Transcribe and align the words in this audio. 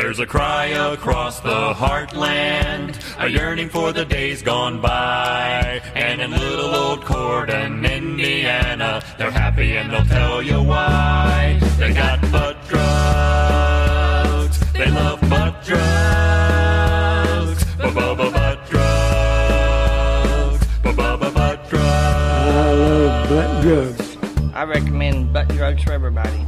There's 0.00 0.18
a 0.18 0.24
cry 0.24 0.64
across 0.94 1.40
the 1.40 1.74
heartland, 1.74 2.98
a 3.22 3.28
yearning 3.28 3.68
for 3.68 3.92
the 3.92 4.06
days 4.06 4.40
gone 4.42 4.80
by. 4.80 5.82
And 5.94 6.22
in 6.22 6.30
little 6.30 6.74
old 6.74 7.02
Corden, 7.02 7.86
Indiana, 7.88 9.02
they're 9.18 9.30
happy 9.30 9.76
and 9.76 9.92
they'll 9.92 10.06
tell 10.06 10.40
you 10.40 10.62
why. 10.62 11.60
They 11.76 11.92
got 11.92 12.18
butt 12.32 12.66
drugs, 12.66 14.58
they 14.72 14.90
love 14.90 15.20
butt 15.28 15.62
drugs, 15.64 17.62
ba-ba-ba 17.76 18.30
butt 18.30 18.66
drugs, 18.70 20.66
ba-ba-ba 20.82 21.30
butt 21.30 21.68
drugs. 21.68 21.84
I 21.84 22.72
love 22.72 23.28
butt 23.28 23.62
drugs. 23.62 24.16
I 24.54 24.64
recommend 24.64 25.34
butt 25.34 25.48
drugs 25.48 25.84
for 25.84 25.92
everybody. 25.92 26.46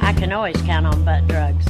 I 0.00 0.14
can 0.14 0.32
always 0.32 0.56
count 0.62 0.86
on 0.86 1.04
butt 1.04 1.28
drugs. 1.28 1.66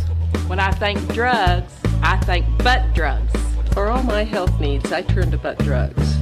When 0.46 0.58
I 0.60 0.70
think 0.72 0.98
drugs, 1.14 1.72
I 2.02 2.16
think 2.18 2.46
butt 2.62 2.94
drugs. 2.94 3.32
For 3.72 3.88
all 3.88 4.02
my 4.02 4.24
health 4.24 4.58
needs, 4.60 4.92
I 4.92 5.02
turn 5.02 5.30
to 5.30 5.38
butt 5.38 5.58
drugs. 5.58 6.16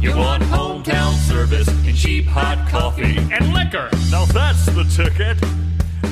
You 0.00 0.16
want 0.16 0.44
hometown 0.44 1.14
service 1.26 1.66
and 1.68 1.96
cheap 1.96 2.26
hot 2.26 2.68
coffee 2.68 3.18
and 3.32 3.52
liquor. 3.52 3.90
Now 4.10 4.26
that's 4.26 4.66
the 4.66 4.84
ticket. 4.84 5.36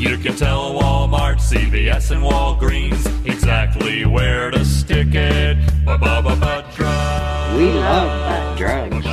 You 0.01 0.19
can 0.19 0.37
tell 0.37 0.75
Walmart, 0.75 1.39
CVS, 1.39 2.11
and 2.11 2.23
Walgreens 2.23 3.07
exactly 3.27 4.05
where 4.05 4.51
to 4.51 4.65
stick 4.65 5.15
it. 5.15 5.57
Ba-ba-ba-ba 5.85 6.71
drugs. 6.75 7.57
We 7.57 7.73
love 7.73 8.09
butt 8.29 8.59
drugs. 8.59 9.07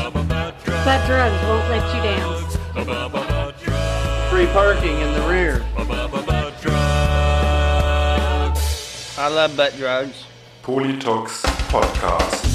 Butt 0.84 1.05
drugs 1.08 1.44
won't 1.48 1.70
let 1.70 1.95
you 1.95 2.02
down. 2.03 2.44
Drugs. 3.64 4.30
Free 4.30 4.48
parking 4.48 5.00
in 5.00 5.14
the 5.14 5.22
rear. 5.30 5.64
I 9.23 9.30
love 9.30 9.56
butt 9.56 9.78
drugs. 9.78 10.25
Politox 10.64 11.44
Podcast. 11.72 12.53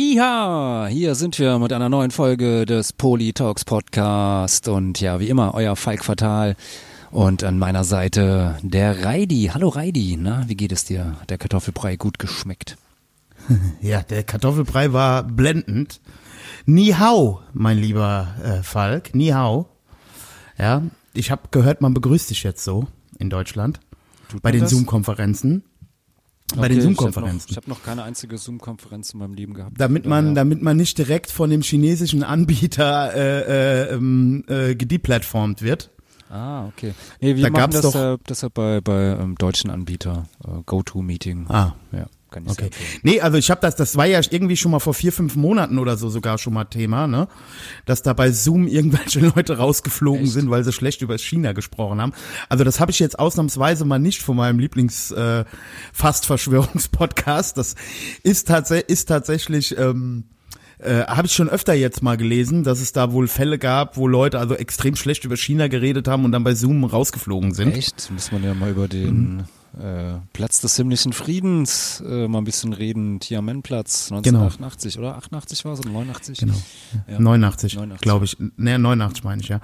Ja, 0.00 0.86
hier 0.88 1.16
sind 1.16 1.40
wir 1.40 1.58
mit 1.58 1.72
einer 1.72 1.88
neuen 1.88 2.12
Folge 2.12 2.66
des 2.66 2.92
Polytalks 2.92 3.64
Podcast 3.64 4.68
und 4.68 5.00
ja, 5.00 5.18
wie 5.18 5.28
immer, 5.28 5.54
euer 5.54 5.74
Falk 5.74 6.04
Fatal 6.04 6.54
und 7.10 7.42
an 7.42 7.58
meiner 7.58 7.82
Seite 7.82 8.56
der 8.62 9.04
Reidi. 9.04 9.50
Hallo 9.52 9.66
Reidi, 9.66 10.16
na, 10.16 10.44
wie 10.46 10.54
geht 10.54 10.70
es 10.70 10.84
dir? 10.84 11.16
Hat 11.20 11.30
Der 11.30 11.38
Kartoffelbrei 11.38 11.96
gut 11.96 12.20
geschmeckt. 12.20 12.76
Ja, 13.80 14.02
der 14.02 14.22
Kartoffelbrei 14.22 14.92
war 14.92 15.24
blendend. 15.24 16.00
Ni 16.64 16.94
hao, 16.96 17.40
mein 17.52 17.78
lieber 17.78 18.28
äh, 18.44 18.62
Falk, 18.62 19.16
ni 19.16 19.30
hao. 19.30 19.66
Ja, 20.56 20.82
ich 21.12 21.32
habe 21.32 21.48
gehört, 21.50 21.80
man 21.80 21.92
begrüßt 21.92 22.30
dich 22.30 22.44
jetzt 22.44 22.62
so 22.62 22.86
in 23.18 23.30
Deutschland 23.30 23.80
bei 24.42 24.52
man 24.52 24.60
den? 24.60 24.68
Zoom-Konferenzen. 24.68 25.64
Bei 26.56 26.68
den 26.68 26.80
Zoom-Konferenzen. 26.80 27.48
Ich 27.50 27.56
habe 27.56 27.68
noch, 27.68 27.76
hab 27.76 27.80
noch 27.80 27.86
keine 27.86 28.02
einzige 28.04 28.38
Zoom-Konferenz 28.38 29.10
in 29.12 29.18
meinem 29.20 29.34
Leben 29.34 29.54
gehabt. 29.54 29.78
Damit 29.78 30.06
man, 30.06 30.26
Daher- 30.26 30.34
damit 30.36 30.62
man 30.62 30.76
nicht 30.76 30.96
direkt 30.98 31.30
von 31.30 31.50
dem 31.50 31.62
chinesischen 31.62 32.22
Anbieter 32.24 33.14
äh, 33.14 33.88
äh, 33.90 33.94
ähm, 33.94 34.44
äh, 34.48 34.74
gedeplatformt 34.74 35.62
wird. 35.62 35.90
Ah, 36.30 36.66
okay. 36.66 36.92
Nee, 37.20 37.36
wir 37.36 37.44
Da 37.44 37.50
machen 37.50 37.70
das 37.72 37.82
doch- 37.82 37.92
deshalb, 37.92 38.26
deshalb 38.26 38.54
bei, 38.54 38.80
bei 38.80 39.16
ähm, 39.18 39.34
deutschen 39.36 39.70
Anbieter. 39.70 40.26
Äh, 40.44 40.62
GoTo-Meeting. 40.66 41.46
Ah. 41.48 41.74
Ja, 41.92 42.06
kann 42.30 42.44
ich 42.44 42.50
Okay. 42.52 42.66
empfehlen. 42.66 43.00
Nee, 43.02 43.20
also 43.20 43.38
ich 43.38 43.50
habe 43.50 43.60
das, 43.60 43.76
das 43.76 43.96
war 43.96 44.06
ja 44.06 44.20
irgendwie 44.30 44.56
schon 44.56 44.70
mal 44.70 44.78
vor 44.80 44.94
vier, 44.94 45.12
fünf 45.12 45.36
Monaten 45.36 45.78
oder 45.78 45.96
so 45.96 46.08
sogar 46.08 46.38
schon 46.38 46.54
mal 46.54 46.64
Thema, 46.64 47.06
ne? 47.06 47.28
Dass 47.86 48.02
da 48.02 48.12
bei 48.12 48.30
Zoom 48.32 48.66
irgendwelche 48.66 49.20
Leute 49.36 49.58
rausgeflogen 49.58 50.24
Echt? 50.24 50.32
sind, 50.32 50.50
weil 50.50 50.64
sie 50.64 50.72
schlecht 50.72 51.02
über 51.02 51.16
China 51.18 51.52
gesprochen 51.52 52.00
haben. 52.00 52.12
Also 52.48 52.64
das 52.64 52.80
habe 52.80 52.90
ich 52.90 52.98
jetzt 52.98 53.18
ausnahmsweise 53.18 53.84
mal 53.84 53.98
nicht 53.98 54.22
von 54.22 54.36
meinem 54.36 54.58
Lieblings 54.58 55.10
äh, 55.10 55.44
fast 55.92 56.26
Verschwörungspodcast. 56.26 57.56
Das 57.58 57.74
ist, 58.22 58.48
tats 58.48 58.70
ist 58.70 59.06
tatsächlich. 59.06 59.76
Ähm, 59.78 60.24
äh, 60.80 61.04
habe 61.06 61.26
ich 61.26 61.32
schon 61.32 61.48
öfter 61.48 61.74
jetzt 61.74 62.04
mal 62.04 62.16
gelesen, 62.16 62.62
dass 62.62 62.80
es 62.80 62.92
da 62.92 63.10
wohl 63.12 63.26
Fälle 63.26 63.58
gab, 63.58 63.96
wo 63.96 64.06
Leute 64.06 64.38
also 64.38 64.54
extrem 64.54 64.94
schlecht 64.94 65.24
über 65.24 65.36
China 65.36 65.66
geredet 65.66 66.06
haben 66.06 66.24
und 66.24 66.30
dann 66.30 66.44
bei 66.44 66.54
Zoom 66.54 66.84
rausgeflogen 66.84 67.52
sind. 67.52 67.76
Echt? 67.76 68.08
Muss 68.12 68.30
man 68.30 68.44
ja 68.44 68.54
mal 68.54 68.70
über 68.70 68.86
den 68.86 69.42
äh, 69.78 70.20
Platz 70.32 70.60
des 70.60 70.76
himmlischen 70.76 71.12
Friedens 71.12 72.02
äh, 72.06 72.28
mal 72.28 72.38
ein 72.38 72.44
bisschen 72.44 72.72
reden. 72.72 73.20
Tiananmen-Platz 73.20 74.10
1988 74.10 74.98
oder 74.98 75.16
88 75.16 75.64
war 75.64 75.72
es 75.74 75.80
oder 75.80 75.90
89? 75.90 76.38
Genau. 76.38 76.54
Ja. 77.06 77.18
89, 77.18 77.74
89. 77.74 78.00
glaube 78.00 78.24
ich. 78.24 78.36
Ne, 78.56 78.78
89 78.78 79.24
meine 79.24 79.42
ich, 79.42 79.48
ja. 79.48 79.60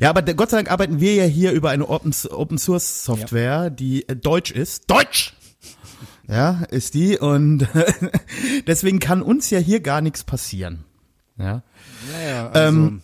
Ja, 0.00 0.10
aber 0.10 0.22
Gott 0.22 0.50
sei 0.50 0.58
Dank 0.58 0.70
arbeiten 0.70 1.00
wir 1.00 1.14
ja 1.14 1.24
hier 1.24 1.52
über 1.52 1.70
eine 1.70 1.88
Open, 1.88 2.12
Open 2.30 2.58
Source 2.58 3.04
Software, 3.04 3.70
die 3.70 4.08
äh, 4.08 4.16
deutsch 4.16 4.50
ist. 4.50 4.90
Deutsch! 4.90 5.34
Ja, 6.30 6.64
ist 6.70 6.92
die 6.92 7.16
und 7.16 7.66
deswegen 8.66 8.98
kann 8.98 9.22
uns 9.22 9.48
ja 9.48 9.58
hier 9.60 9.80
gar 9.80 10.02
nichts 10.02 10.24
passieren. 10.24 10.84
Ja. 11.38 11.62
Ja, 12.12 12.28
ja, 12.28 12.48
also, 12.50 12.78
Ähm, 12.78 13.02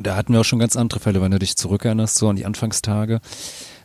da 0.00 0.16
hatten 0.16 0.32
wir 0.32 0.40
auch 0.40 0.44
schon 0.44 0.58
ganz 0.58 0.74
andere 0.74 0.98
Fälle, 0.98 1.22
wenn 1.22 1.30
du 1.30 1.38
dich 1.38 1.56
zurückerinnerst, 1.56 2.16
so 2.16 2.28
an 2.28 2.34
die 2.34 2.44
Anfangstage, 2.44 3.20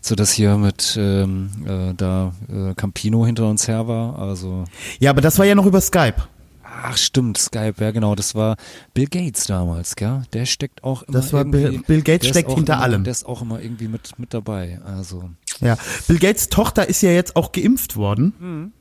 so 0.02 0.16
dass 0.16 0.32
hier 0.32 0.58
mit 0.58 0.96
ähm, 1.00 1.50
äh, 1.66 1.94
da 1.96 2.34
äh, 2.52 2.74
Campino 2.76 3.26
hinter 3.26 3.48
uns 3.50 3.68
her 3.68 3.88
war. 3.88 4.18
Also 4.20 4.66
Ja, 5.00 5.12
aber 5.12 5.22
das 5.22 5.38
war 5.40 5.46
ja 5.46 5.56
noch 5.56 5.66
über 5.66 5.82
Skype. 5.82 6.16
ach 6.64 6.98
stimmt, 6.98 7.38
Skype, 7.38 7.76
ja 7.80 7.92
genau, 7.92 8.16
das 8.16 8.36
war 8.36 8.56
Bill 8.94 9.08
Gates 9.08 9.46
damals, 9.46 9.96
gell? 9.96 10.24
Der 10.34 10.46
steckt 10.46 10.84
auch 10.84 11.04
immer 11.04 11.18
Das 11.20 11.34
war 11.34 11.44
Bill- 11.46 11.82
Bill 11.86 12.02
Gates 12.02 12.30
steckt 12.30 12.52
hinter 12.52 12.74
immer, 12.76 12.84
allem. 12.84 13.04
Der 13.04 13.12
ist 13.12 13.26
auch 13.26 13.42
immer 13.42 13.62
irgendwie 13.62 13.88
mit 13.88 14.18
mit 14.18 14.34
dabei. 14.34 14.80
Also 14.86 15.30
Ja. 15.60 15.78
Bill 16.08 16.20
Gates 16.20 16.48
Tochter 16.50 16.88
ist 16.88 17.02
ja 17.02 17.12
jetzt 17.12 17.36
auch 17.36 17.52
geimpft 17.52 17.96
worden. 17.98 18.72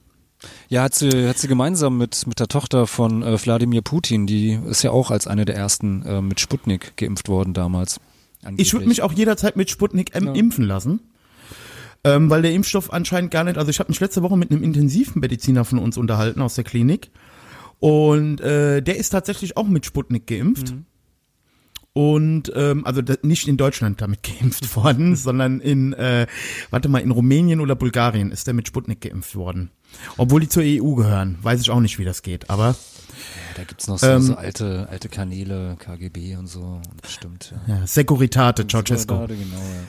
Ja, 0.68 0.82
hat 0.84 0.94
sie, 0.94 1.28
hat 1.28 1.36
sie 1.38 1.48
gemeinsam 1.48 1.98
mit, 1.98 2.24
mit 2.28 2.38
der 2.38 2.46
Tochter 2.46 2.86
von 2.86 3.24
äh, 3.24 3.44
Wladimir 3.44 3.82
Putin, 3.82 4.28
die 4.28 4.52
ist 4.68 4.84
ja 4.84 4.92
auch 4.92 5.10
als 5.10 5.26
eine 5.26 5.44
der 5.44 5.56
ersten 5.56 6.06
äh, 6.06 6.20
mit 6.22 6.38
Sputnik 6.38 6.96
geimpft 6.96 7.28
worden 7.28 7.54
damals. 7.54 7.98
Ich 8.56 8.72
würde 8.72 8.86
mich 8.86 9.02
auch 9.02 9.12
jederzeit 9.12 9.56
mit 9.56 9.70
Sputnik 9.70 10.14
M 10.14 10.26
Ja. 10.26 10.32
impfen 10.34 10.64
lassen. 10.64 11.00
Ähm, 12.04 12.30
weil 12.30 12.42
der 12.42 12.52
Impfstoff 12.52 12.92
anscheinend 12.92 13.32
gar 13.32 13.42
nicht, 13.42 13.58
also 13.58 13.70
ich 13.70 13.80
habe 13.80 13.90
mich 13.90 13.98
letzte 13.98 14.22
Woche 14.22 14.36
mit 14.36 14.52
einem 14.52 14.62
Intensivmediziner 14.62 15.64
von 15.64 15.80
uns 15.80 15.96
unterhalten 15.98 16.40
aus 16.42 16.54
der 16.54 16.62
Klinik 16.62 17.10
und 17.80 18.40
äh, 18.40 18.80
der 18.82 18.96
ist 18.98 19.10
tatsächlich 19.10 19.56
auch 19.56 19.66
mit 19.66 19.84
Sputnik 19.84 20.26
geimpft. 20.28 20.74
Und 21.92 22.52
ähm, 22.54 22.86
also 22.86 23.02
nicht 23.22 23.48
in 23.48 23.56
Deutschland 23.56 24.00
damit 24.00 24.22
geimpft 24.40 24.76
worden, 24.76 25.16
sondern 25.16 25.58
in, 25.60 25.92
äh, 25.94 26.28
warte 26.70 26.88
mal, 26.88 27.00
in 27.00 27.10
Rumänien 27.10 27.58
oder 27.60 27.74
Bulgarien 27.74 28.30
ist 28.30 28.46
der 28.46 28.54
mit 28.54 28.68
Sputnik 28.68 29.00
geimpft 29.00 29.34
worden. 29.34 29.70
Obwohl 30.16 30.40
die 30.40 30.48
zur 30.48 30.62
EU 30.64 30.94
gehören. 30.94 31.38
Weiß 31.42 31.60
ich 31.60 31.70
auch 31.70 31.80
nicht, 31.80 31.98
wie 31.98 32.04
das 32.04 32.22
geht. 32.22 32.50
Aber 32.50 32.76
Da 33.56 33.64
gibt's 33.64 33.86
noch 33.88 33.98
so, 33.98 34.06
Ähm, 34.06 34.22
so 34.22 34.34
alte, 34.34 34.88
alte 34.90 35.08
Kanäle, 35.08 35.76
KGB 35.78 36.36
und 36.36 36.46
so, 36.46 36.80
bestimmt. 37.02 37.54
Ja. 37.66 37.78
ja, 37.78 37.86
Securitate, 37.86 38.66
Ceausescu. 38.66 39.26
Genau, 39.26 39.36
ja. 39.56 39.82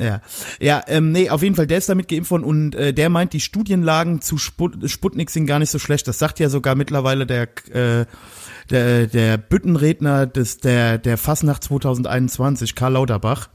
Ja, 0.00 0.20
ja, 0.58 0.82
ähm, 0.88 1.12
nee, 1.12 1.30
auf 1.30 1.42
jeden 1.42 1.54
Fall, 1.54 1.68
der 1.68 1.78
ist 1.78 1.88
damit 1.88 2.08
geimpft 2.08 2.32
worden 2.32 2.42
und 2.42 2.74
äh, 2.74 2.92
der 2.92 3.10
meint, 3.10 3.32
die 3.32 3.38
Studienlagen 3.38 4.20
zu 4.20 4.36
Sput 4.36 4.90
Sputnik 4.90 5.30
sind 5.30 5.46
gar 5.46 5.60
nicht 5.60 5.70
so 5.70 5.78
schlecht. 5.78 6.08
Das 6.08 6.18
sagt 6.18 6.40
ja 6.40 6.48
sogar 6.48 6.74
mittlerweile 6.74 7.26
der 7.26 7.42
äh, 7.70 8.06
der, 8.70 9.06
der 9.06 9.38
Büttenredner 9.38 10.26
des 10.26 10.58
der 10.58 10.98
der 10.98 11.16
Fasnacht 11.16 11.62
2021, 11.62 12.74
Karl 12.74 12.94
Lauterbach. 12.94 13.50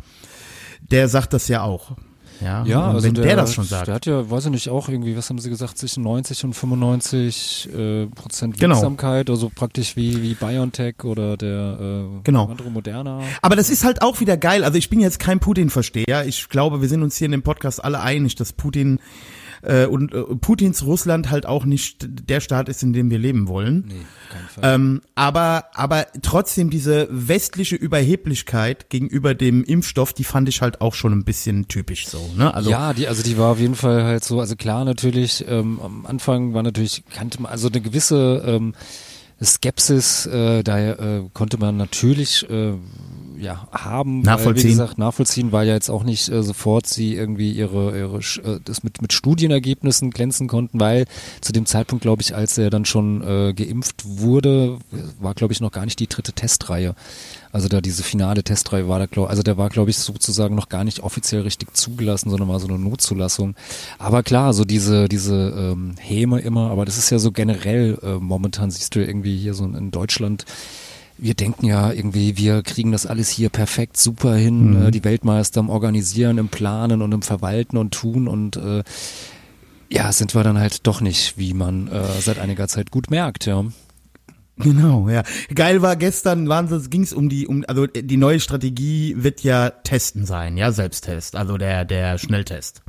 Der 0.79 1.09
sagt 1.09 1.33
das 1.33 1.49
ja 1.49 1.61
auch. 1.61 1.97
Ja, 2.41 2.63
Ja, 2.65 2.87
also 2.91 3.05
wenn 3.07 3.13
der, 3.13 3.23
der, 3.25 3.35
das 3.35 3.53
schon 3.53 3.65
sagt. 3.65 3.87
Der 3.87 3.95
hat 3.95 4.05
ja, 4.05 4.29
weiß 4.29 4.45
ich 4.45 4.51
nicht, 4.51 4.69
auch 4.69 4.89
irgendwie, 4.89 5.15
was 5.17 5.29
haben 5.29 5.39
sie 5.39 5.49
gesagt, 5.49 5.77
zwischen 5.77 6.03
90 6.03 6.43
und 6.45 6.53
95 6.53 7.69
äh, 7.73 8.05
Prozent 8.07 8.59
Genau. 8.59 8.75
Wirksamkeit, 8.75 9.29
also 9.29 9.51
praktisch 9.53 9.95
wie, 9.95 10.21
wie 10.21 10.33
BioNTech 10.33 11.03
oder 11.03 11.37
der 11.37 11.77
äh, 11.79 12.19
Genau. 12.23 12.47
andere 12.47 12.69
Moderna. 12.69 13.21
Aber 13.41 13.55
das 13.55 13.69
ist 13.69 13.83
halt 13.83 14.01
auch 14.01 14.19
wieder 14.19 14.37
geil. 14.37 14.63
Also 14.63 14.77
ich 14.77 14.89
bin 14.89 14.99
jetzt 14.99 15.19
kein 15.19 15.39
Putin-Versteher. 15.39 16.25
Ich 16.25 16.49
glaube, 16.49 16.81
wir 16.81 16.89
sind 16.89 17.03
uns 17.03 17.15
hier 17.17 17.25
in 17.25 17.31
dem 17.31 17.43
Podcast 17.43 17.83
alle 17.83 17.99
einig, 18.01 18.35
dass 18.35 18.53
Putin 18.53 18.99
äh, 19.63 19.85
und 19.85 20.13
äh, 20.13 20.21
Putins 20.35 20.85
Russland 20.85 21.31
halt 21.31 21.45
auch 21.45 21.65
nicht 21.65 22.07
der 22.29 22.41
Staat 22.41 22.69
ist, 22.69 22.83
in 22.83 22.93
dem 22.93 23.09
wir 23.09 23.17
leben 23.17 23.47
wollen. 23.47 23.85
Nee, 23.87 23.95
kein 24.29 24.47
Fall. 24.47 24.75
Ähm, 24.75 25.01
aber, 25.15 25.65
aber 25.73 26.07
trotzdem 26.21 26.69
diese 26.69 27.07
westliche 27.09 27.75
Überheblichkeit 27.75 28.89
gegenüber 28.89 29.33
dem 29.33 29.63
Impfstoff, 29.63 30.13
die 30.13 30.23
fand 30.23 30.49
ich 30.49 30.61
halt 30.61 30.81
auch 30.81 30.93
schon 30.93 31.13
ein 31.13 31.23
bisschen 31.23 31.67
typisch 31.67 32.07
so. 32.07 32.29
Ne? 32.37 32.53
Also 32.53 32.69
ja, 32.69 32.93
die, 32.93 33.07
also 33.07 33.23
die 33.23 33.37
war 33.37 33.51
auf 33.51 33.59
jeden 33.59 33.75
Fall 33.75 34.03
halt 34.03 34.23
so, 34.23 34.39
also 34.39 34.55
klar 34.55 34.85
natürlich, 34.85 35.45
ähm, 35.47 35.79
am 35.81 36.05
Anfang 36.05 36.53
war 36.53 36.63
natürlich, 36.63 37.03
kannte 37.09 37.41
man, 37.41 37.51
also 37.51 37.69
eine 37.69 37.81
gewisse 37.81 38.43
ähm, 38.45 38.73
Skepsis, 39.41 40.25
äh, 40.25 40.63
da 40.63 40.79
äh, 40.79 41.23
konnte 41.33 41.57
man 41.57 41.77
natürlich 41.77 42.49
äh, 42.49 42.73
ja 43.43 43.67
haben, 43.71 44.21
Nachvollziehen. 44.21 44.55
Weil, 44.55 44.63
wie 44.63 44.69
gesagt, 44.69 44.97
nachvollziehen, 44.97 45.51
weil 45.51 45.67
ja 45.67 45.73
jetzt 45.73 45.89
auch 45.89 46.03
nicht 46.03 46.29
äh, 46.29 46.43
sofort 46.43 46.87
sie 46.87 47.15
irgendwie 47.15 47.51
ihre 47.51 47.97
ihre 47.97 48.17
äh, 48.17 48.59
das 48.63 48.83
mit 48.83 49.01
mit 49.01 49.13
Studienergebnissen 49.13 50.11
glänzen 50.11 50.47
konnten, 50.47 50.79
weil 50.79 51.05
zu 51.41 51.53
dem 51.53 51.65
Zeitpunkt, 51.65 52.01
glaube 52.01 52.21
ich, 52.21 52.35
als 52.35 52.57
er 52.57 52.69
dann 52.69 52.85
schon 52.85 53.21
äh, 53.21 53.53
geimpft 53.53 54.03
wurde, 54.05 54.77
war 55.19 55.33
glaube 55.33 55.53
ich 55.53 55.61
noch 55.61 55.71
gar 55.71 55.85
nicht 55.85 55.99
die 55.99 56.07
dritte 56.07 56.33
Testreihe. 56.33 56.95
Also 57.53 57.67
da 57.67 57.81
diese 57.81 58.01
finale 58.01 58.43
Testreihe 58.43 58.87
war 58.89 58.97
da, 58.97 59.05
glaub, 59.05 59.29
also 59.29 59.43
der 59.43 59.57
war, 59.57 59.69
glaube 59.69 59.91
ich, 59.91 59.97
sozusagen 59.99 60.55
noch 60.55 60.69
gar 60.69 60.83
nicht 60.83 61.01
offiziell 61.01 61.41
richtig 61.43 61.71
zugelassen, 61.75 62.31
sondern 62.31 62.49
war 62.49 62.59
so 62.59 62.67
eine 62.67 62.79
Notzulassung. 62.79 63.53
Aber 63.99 64.23
klar, 64.23 64.53
so 64.53 64.65
diese, 64.65 65.07
diese 65.07 65.53
ähm, 65.55 65.93
Häme 65.99 66.39
immer, 66.39 66.71
aber 66.71 66.83
das 66.83 66.97
ist 66.97 67.11
ja 67.11 67.19
so 67.19 67.31
generell, 67.31 67.99
äh, 68.01 68.15
momentan 68.15 68.71
siehst 68.71 68.95
du 68.95 69.05
irgendwie 69.05 69.37
hier 69.37 69.53
so 69.53 69.65
in 69.65 69.91
Deutschland, 69.91 70.45
wir 71.17 71.33
denken 71.33 71.65
ja 71.65 71.91
irgendwie, 71.91 72.37
wir 72.37 72.63
kriegen 72.63 72.91
das 72.91 73.05
alles 73.05 73.29
hier 73.29 73.49
perfekt, 73.49 73.97
super 73.97 74.35
hin, 74.35 74.81
äh, 74.81 74.91
die 74.91 75.03
Weltmeister 75.03 75.59
im 75.59 75.69
Organisieren, 75.69 76.37
im 76.37 76.49
Planen 76.49 77.01
und 77.01 77.11
im 77.11 77.21
Verwalten 77.21 77.77
und 77.77 77.93
Tun 77.93 78.27
und 78.27 78.57
äh, 78.57 78.83
ja, 79.89 80.11
sind 80.11 80.33
wir 80.33 80.43
dann 80.43 80.57
halt 80.57 80.87
doch 80.87 81.01
nicht, 81.01 81.37
wie 81.37 81.53
man 81.53 81.87
äh, 81.87 82.03
seit 82.19 82.39
einiger 82.39 82.67
Zeit 82.67 82.89
gut 82.91 83.11
merkt, 83.11 83.45
ja. 83.45 83.63
Genau, 84.57 85.09
ja. 85.09 85.23
Geil 85.53 85.81
war 85.81 85.95
gestern, 85.95 86.49
es 86.51 86.89
ging 86.89 87.01
es 87.01 87.13
um 87.13 87.27
die 87.27 87.47
um 87.47 87.63
also 87.67 87.87
die 87.87 88.17
neue 88.17 88.39
Strategie 88.39 89.15
wird 89.17 89.41
ja 89.41 89.71
testen 89.71 90.25
sein, 90.25 90.57
ja, 90.57 90.71
Selbsttest, 90.71 91.35
also 91.35 91.57
der 91.57 91.85
der 91.85 92.17
Schnelltest. 92.19 92.82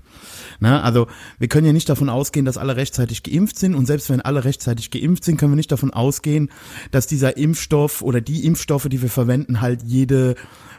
Ne, 0.61 0.82
also 0.82 1.06
wir 1.38 1.49
können 1.49 1.67
ja 1.67 1.73
nicht 1.73 1.88
davon 1.88 2.08
ausgehen, 2.08 2.46
dass 2.46 2.58
alle 2.58 2.76
rechtzeitig 2.76 3.23
geimpft 3.23 3.58
sind 3.58 3.75
und 3.75 3.87
selbst 3.87 4.11
wenn 4.11 4.20
alle 4.20 4.44
rechtzeitig 4.44 4.91
geimpft 4.91 5.25
sind, 5.25 5.37
können 5.37 5.52
wir 5.52 5.56
nicht 5.56 5.73
davon 5.73 5.93
ausgehen, 5.93 6.50
dass 6.91 7.06
dieser 7.06 7.37
Impfstoff 7.37 8.02
oder 8.02 8.20
die 8.20 8.44
Impfstoffe, 8.46 8.88
die 8.88 9.02
wir 9.02 9.11
verwenden, 9.11 9.61
halt 9.61 9.82
jede 9.82 10.35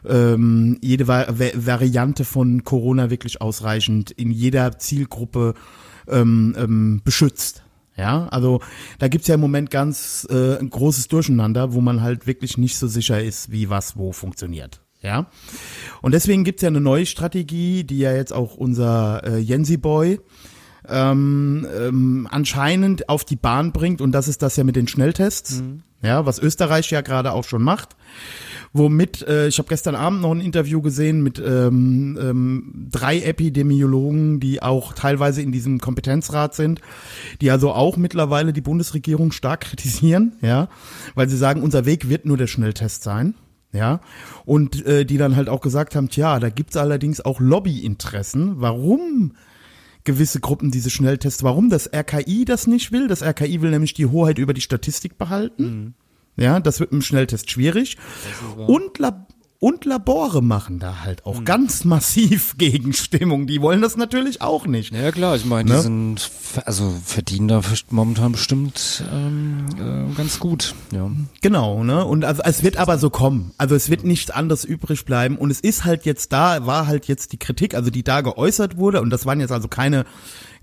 ähm, 0.08 0.78
jede 0.82 1.08
Va 1.08 1.26
Variante 1.30 2.26
von 2.26 2.64
Corona 2.64 3.10
wirklich 3.10 3.42
ausreichend 3.42 4.12
in 4.12 4.32
jeder 4.32 4.78
Zielgruppe 4.78 5.54
ähm, 6.08 6.56
ähm, 6.58 7.02
beschützt. 7.04 7.64
Ja, 7.98 8.28
also 8.28 8.62
da 9.00 9.08
gibt's 9.08 9.28
ja 9.28 9.36
im 9.36 9.42
Moment 9.42 9.72
ganz 9.72 10.28
äh, 10.30 10.58
ein 10.58 10.70
großes 10.70 11.08
Durcheinander, 11.08 11.74
wo 11.74 11.80
man 11.80 12.02
halt 12.02 12.28
wirklich 12.28 12.58
nicht 12.58 12.78
so 12.78 12.88
sicher 12.88 13.24
ist, 13.24 13.52
wie 13.52 13.70
was 13.70 13.96
wo 13.96 14.12
funktioniert. 14.12 14.85
Ja. 15.06 15.28
Und 16.02 16.14
deswegen 16.14 16.44
gibt's 16.44 16.64
ja 16.64 16.68
eine 16.68 16.82
neue 16.82 17.06
Strategie, 17.06 17.84
die 17.84 18.00
ja 18.00 18.14
jetzt 18.14 18.34
auch 18.34 18.56
unser 18.56 19.24
äh, 19.24 19.38
Jensi 19.38 19.78
Boy 19.78 20.20
ähm, 20.90 21.68
ähm, 21.78 22.28
anscheinend 22.30 23.10
auf 23.10 23.24
die 23.24 23.36
Bahn 23.36 23.72
bringt 23.72 24.02
und 24.02 24.12
das 24.12 24.28
ist 24.28 24.42
das 24.42 24.56
ja 24.56 24.64
mit 24.64 24.76
den 24.76 24.88
Schnelltests, 24.88 25.64
ja, 26.02 26.26
was 26.26 26.40
Österreich 26.40 26.90
ja 26.92 27.02
gerade 27.02 27.32
auch 27.32 27.44
schon 27.44 27.64
macht. 27.64 27.96
Womit, 28.74 29.22
äh, 29.28 29.48
ich 29.48 29.58
habe 29.58 29.70
gestern 29.70 29.96
Abend 29.96 30.22
noch 30.22 30.32
ein 30.32 30.42
Interview 30.42 30.82
gesehen 30.82 31.24
mit 31.24 31.40
ähm, 31.40 32.20
ähm, 32.22 32.88
drei 32.92 33.22
Epidemiologen, 33.22 34.42
die 34.42 34.62
auch 34.62 34.94
teilweise 34.94 35.42
in 35.42 35.54
diesem 35.54 35.80
Kompetenzrat 35.80 36.56
sind, 36.56 36.82
die 37.40 37.52
also 37.52 37.72
auch 37.72 37.96
mittlerweile 37.96 38.52
die 38.52 38.62
Bundesregierung 38.62 39.32
stark 39.32 39.62
kritisieren, 39.62 40.34
ja, 40.42 40.68
weil 41.16 41.30
sie 41.30 41.38
sagen, 41.38 41.64
unser 41.64 41.86
Weg 41.86 42.10
wird 42.10 42.26
nur 42.26 42.38
der 42.38 42.48
Schnelltest 42.48 43.04
sein. 43.04 43.34
Ja, 43.76 44.00
und 44.46 44.86
äh, 44.86 45.06
die 45.06 45.18
dann 45.18 45.36
halt 45.36 45.50
auch 45.50 45.60
gesagt 45.60 45.96
haben, 45.96 46.10
tja, 46.10 46.40
da 46.40 46.50
gibt's 46.50 46.78
allerdings 46.78 47.20
auch 47.20 47.40
Lobbyinteressen. 47.42 48.62
Warum 48.62 49.34
gewisse 50.06 50.40
Gruppen 50.40 50.72
diese 50.72 50.90
Schnelltests, 50.90 51.44
warum 51.44 51.70
das 51.70 51.92
RKI 51.94 52.46
das 52.46 52.68
nicht 52.68 52.92
will? 52.92 53.08
Das 53.08 53.22
RKI 53.22 53.62
will 53.62 53.72
nämlich 53.72 53.94
die 53.94 54.06
Hoheit 54.06 54.38
über 54.38 54.54
die 54.54 54.62
Statistik 54.62 55.18
behalten. 55.18 55.96
Ja, 56.38 56.60
das 56.60 56.80
wird 56.80 56.92
im 56.92 57.02
Schnelltest 57.02 57.50
schwierig. 57.50 57.98
Und, 58.58 59.00
Lab 59.00 59.25
und 59.60 59.86
Labore 59.86 60.42
machen 60.44 60.80
da 60.80 61.02
halt 61.04 61.26
auch 61.26 61.44
ganz 61.44 61.86
massiv 61.86 62.56
Gegenstimmung. 62.58 63.48
Die 63.48 63.62
wollen 63.62 63.82
das 63.82 63.96
natürlich 63.98 64.42
auch 64.42 64.68
nicht. 64.68 64.94
Ja 64.94 65.12
klar, 65.12 65.36
ich 65.36 65.46
meine, 65.46 65.70
Ne? 65.70 65.76
die 65.78 65.82
sind, 65.82 66.32
also 66.66 66.94
verdienen 67.04 67.48
da 67.48 67.62
momentan 67.90 68.32
bestimmt 68.34 69.04
ähm, 69.12 69.66
äh, 69.80 70.14
ganz 70.16 70.40
gut. 70.40 70.76
Ja. 70.92 71.10
Genau, 71.42 71.84
ne? 71.84 72.06
Und 72.06 72.26
also 72.26 72.42
es 72.44 72.62
wird 72.64 72.78
aber 72.78 72.98
so 72.98 73.10
kommen. 73.10 73.52
Also 73.58 73.76
es 73.76 73.90
wird 73.90 74.04
nichts 74.04 74.30
anderes 74.32 74.66
übrig 74.66 75.06
bleiben. 75.06 75.38
Und 75.38 75.50
es 75.52 75.60
ist 75.62 75.86
halt 75.86 76.06
jetzt 76.06 76.32
da, 76.34 76.66
war 76.66 76.88
halt 76.88 77.08
jetzt 77.08 77.32
die 77.32 77.38
Kritik, 77.40 77.74
also 77.76 77.90
die 77.90 78.04
da 78.04 78.22
geäußert 78.22 78.78
wurde, 78.78 79.02
und 79.02 79.10
das 79.10 79.26
waren 79.26 79.40
jetzt 79.40 79.52
also 79.52 79.68
keine, 79.68 80.06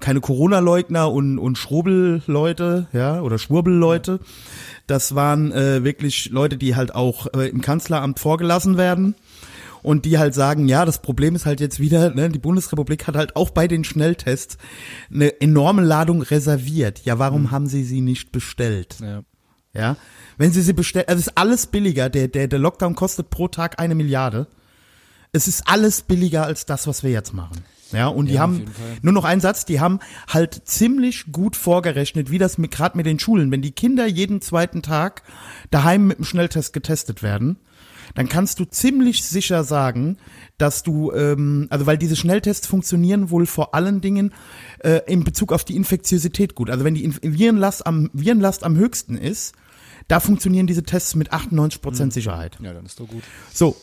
keine 0.01 0.21
Corona-Leugner 0.21 1.11
und, 1.11 1.39
und 1.39 1.57
Schwurbel-Leute, 1.59 2.87
ja, 2.93 3.21
oder 3.21 3.39
Schwurbel-Leute. 3.39 4.21
Das 4.87 5.15
waren 5.15 5.53
äh, 5.53 5.85
wirklich 5.85 6.31
Leute, 6.31 6.57
die 6.57 6.77
halt 6.77 6.95
auch 6.95 7.27
äh, 7.35 7.49
im 7.49 7.61
Kanzleramt 7.61 8.19
vorgelassen 8.19 8.77
werden. 8.77 9.15
Und 9.83 10.05
die 10.05 10.17
halt 10.17 10.33
sagen, 10.33 10.69
ja, 10.69 10.85
das 10.85 11.03
Problem 11.03 11.35
ist 11.35 11.45
halt 11.45 11.59
jetzt 11.59 11.81
wieder, 11.81 12.15
ne, 12.15 12.29
die 12.29 12.39
Bundesrepublik 12.39 13.09
hat 13.09 13.17
halt 13.17 13.35
auch 13.35 13.51
bei 13.51 13.67
den 13.67 13.83
Schnelltests 13.83 14.57
eine 15.13 15.41
enorme 15.41 15.83
Ladung 15.83 16.23
reserviert. 16.23 17.01
Ja, 17.05 17.19
warum 17.19 17.51
haben 17.51 17.67
sie 17.67 17.83
sie 17.83 18.01
nicht 18.01 18.31
bestellt? 18.31 18.99
Ja. 19.01 19.25
Ja, 19.75 19.97
wenn 20.37 20.53
sie 20.53 20.61
sie 20.61 20.75
bestellen, 20.75 21.07
also 21.09 21.21
es 21.21 21.27
ist 21.29 21.39
alles 21.39 21.67
billiger. 21.67 22.11
Der, 22.11 22.29
der, 22.29 22.47
der 22.47 22.59
Lockdown 22.59 22.95
kostet 22.95 23.31
pro 23.31 23.49
Tag 23.49 23.81
eine 23.81 23.95
Milliarde. 23.95 24.47
Es 25.33 25.49
ist 25.49 25.67
alles 25.67 26.03
billiger 26.03 26.45
als 26.45 26.67
das, 26.67 26.87
was 26.87 27.03
wir 27.03 27.11
jetzt 27.11 27.33
machen. 27.33 27.65
Ja, 27.93 28.09
und 28.09 28.27
die 28.27 28.35
Ja, 28.35 28.45
auf 28.45 28.51
haben, 28.51 28.65
nur 29.03 29.13
noch 29.13 29.25
ein 29.25 29.41
Satz, 29.41 29.65
die 29.65 29.81
haben 29.81 30.01
halt 30.29 30.63
ziemlich 30.65 31.33
gut 31.33 31.57
vorgerechnet, 31.57 32.31
wie 32.31 32.39
das 32.39 32.59
mit, 32.59 32.71
gerade 32.71 32.97
mit 32.97 33.07
den 33.07 33.19
Schulen, 33.19 33.51
wenn 33.51 33.63
die 33.63 33.73
Kinder 33.73 34.07
jeden 34.07 34.41
zweiten 34.41 34.83
Tag 34.83 35.23
daheim 35.71 36.07
mit 36.07 36.19
dem 36.19 36.25
Schnelltest 36.25 36.73
getestet 36.73 37.23
werden, 37.23 37.59
dann 38.15 38.29
kannst 38.29 38.59
du 38.59 38.65
ziemlich 38.65 39.25
sicher 39.25 39.65
sagen, 39.65 40.19
dass 40.59 40.83
du, 40.83 41.13
ähm, 41.13 41.67
also 41.71 41.87
weil 41.87 41.99
diese 41.99 42.17
Schnelltests 42.17 42.67
funktionieren 42.67 43.31
wohl 43.31 43.47
vor 43.47 43.75
allen 43.75 44.01
Dingen 44.01 44.33
äh, 44.81 45.01
in 45.07 45.25
Bezug 45.25 45.53
auf 45.53 45.65
die 45.65 45.77
Infektiosität 45.77 46.55
gut. 46.55 46.71
Also 46.71 46.85
wenn 46.85 46.95
die 46.95 47.11
Virenlast 47.23 47.87
am, 47.87 48.11
Virenlast 48.13 48.65
am 48.65 48.77
höchsten 48.77 49.17
ist, 49.17 49.55
da 50.09 50.21
funktionieren 50.21 50.67
diese 50.67 50.83
Tests 50.83 51.15
mit 51.15 51.33
98 51.33 51.81
Prozent 51.81 52.13
Sicherheit. 52.13 52.59
ja, 52.61 52.73
dann 52.73 52.85
ist 52.85 52.99
doch 52.99 53.09
gut. 53.09 53.23
So, 53.53 53.77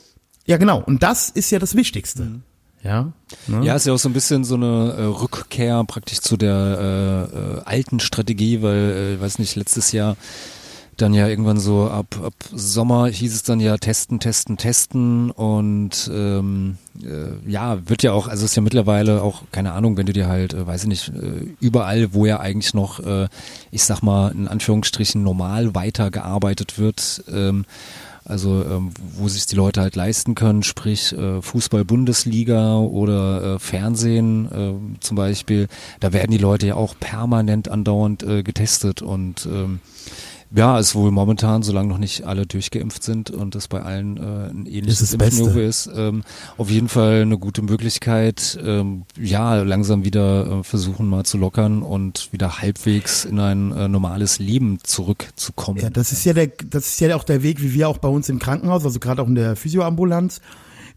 ja 0.45 0.57
genau. 0.57 0.81
Und 0.83 1.01
das 1.01 1.29
ist 1.29 1.49
ja 1.51 1.59
das 1.59 1.75
Wichtigste. 1.75 2.41
Ja. 2.83 3.11
Ne? 3.47 3.65
Ja, 3.65 3.75
ist 3.75 3.85
ja 3.85 3.93
auch 3.93 3.99
so 3.99 4.09
ein 4.09 4.13
bisschen 4.13 4.43
so 4.43 4.55
eine 4.55 4.93
äh, 4.97 5.03
Rückkehr 5.03 5.83
praktisch 5.83 6.21
zu 6.21 6.37
der 6.37 7.29
äh, 7.33 7.37
äh, 7.37 7.61
alten 7.65 7.99
Strategie, 7.99 8.61
weil, 8.61 9.17
äh, 9.17 9.21
weiß 9.21 9.39
nicht, 9.39 9.55
letztes 9.55 9.91
Jahr 9.91 10.15
dann 11.01 11.13
ja 11.13 11.27
irgendwann 11.27 11.59
so 11.59 11.89
ab, 11.89 12.19
ab 12.23 12.33
Sommer 12.53 13.07
hieß 13.07 13.33
es 13.33 13.43
dann 13.43 13.59
ja 13.59 13.77
testen, 13.77 14.19
testen, 14.19 14.57
testen 14.57 15.31
und 15.31 16.09
ähm, 16.13 16.77
äh, 17.01 17.49
ja, 17.49 17.87
wird 17.87 18.03
ja 18.03 18.11
auch, 18.11 18.27
also 18.27 18.45
ist 18.45 18.55
ja 18.55 18.61
mittlerweile 18.61 19.21
auch, 19.21 19.43
keine 19.51 19.71
Ahnung, 19.73 19.97
wenn 19.97 20.05
du 20.05 20.13
dir 20.13 20.27
halt, 20.27 20.53
äh, 20.53 20.67
weiß 20.67 20.83
ich 20.83 20.87
nicht, 20.89 21.09
äh, 21.09 21.55
überall, 21.59 22.13
wo 22.13 22.25
ja 22.25 22.39
eigentlich 22.39 22.73
noch, 22.73 22.99
äh, 22.99 23.27
ich 23.71 23.83
sag 23.83 24.01
mal, 24.01 24.31
in 24.31 24.47
Anführungsstrichen 24.47 25.23
normal 25.23 25.75
weitergearbeitet 25.75 26.77
wird, 26.77 27.23
ähm, 27.31 27.65
also 28.25 28.63
ähm, 28.63 28.91
wo 29.17 29.27
sich 29.27 29.45
die 29.45 29.55
Leute 29.55 29.81
halt 29.81 29.95
leisten 29.95 30.35
können, 30.35 30.63
sprich 30.63 31.13
äh, 31.13 31.41
Fußball-Bundesliga 31.41 32.77
oder 32.77 33.55
äh, 33.55 33.59
Fernsehen 33.59 34.51
äh, 34.51 34.99
zum 34.99 35.17
Beispiel, 35.17 35.67
da 35.99 36.13
werden 36.13 36.31
die 36.31 36.37
Leute 36.37 36.67
ja 36.67 36.75
auch 36.75 36.95
permanent 36.99 37.69
andauernd 37.69 38.23
äh, 38.23 38.43
getestet 38.43 39.01
und 39.01 39.45
ähm, 39.45 39.79
ja, 40.51 40.79
ist 40.79 40.95
wohl 40.95 41.11
momentan, 41.11 41.61
solange 41.61 41.89
noch 41.89 41.99
nicht 41.99 42.23
alle 42.23 42.47
durchgeimpft 42.47 43.03
sind 43.03 43.29
und 43.29 43.55
es 43.55 43.67
bei 43.67 43.81
allen 43.81 44.17
äh, 44.17 44.49
ein 44.49 44.65
ähnliches 44.65 45.11
das. 45.11 45.13
Impfniveau 45.13 45.59
ist, 45.59 45.89
ähm, 45.93 46.23
auf 46.57 46.71
jeden 46.71 46.89
Fall 46.89 47.21
eine 47.21 47.37
gute 47.37 47.61
Möglichkeit, 47.61 48.57
ähm, 48.63 49.03
ja, 49.19 49.61
langsam 49.61 50.03
wieder 50.03 50.59
äh, 50.59 50.63
versuchen 50.63 51.07
mal 51.07 51.23
zu 51.23 51.37
lockern 51.37 51.83
und 51.83 52.33
wieder 52.33 52.61
halbwegs 52.61 53.25
in 53.25 53.39
ein 53.39 53.71
äh, 53.71 53.87
normales 53.87 54.39
Leben 54.39 54.79
zurückzukommen. 54.83 55.79
Ja, 55.81 55.89
das 55.91 56.11
ist 56.11 56.25
ja 56.25 56.33
der, 56.33 56.47
das 56.47 56.87
ist 56.87 56.99
ja 56.99 57.15
auch 57.15 57.23
der 57.23 57.43
Weg, 57.43 57.61
wie 57.61 57.73
wir 57.73 57.87
auch 57.87 57.99
bei 57.99 58.09
uns 58.09 58.27
im 58.27 58.39
Krankenhaus, 58.39 58.83
also 58.85 58.99
gerade 58.99 59.21
auch 59.21 59.27
in 59.27 59.35
der 59.35 59.55
Physioambulanz, 59.55 60.41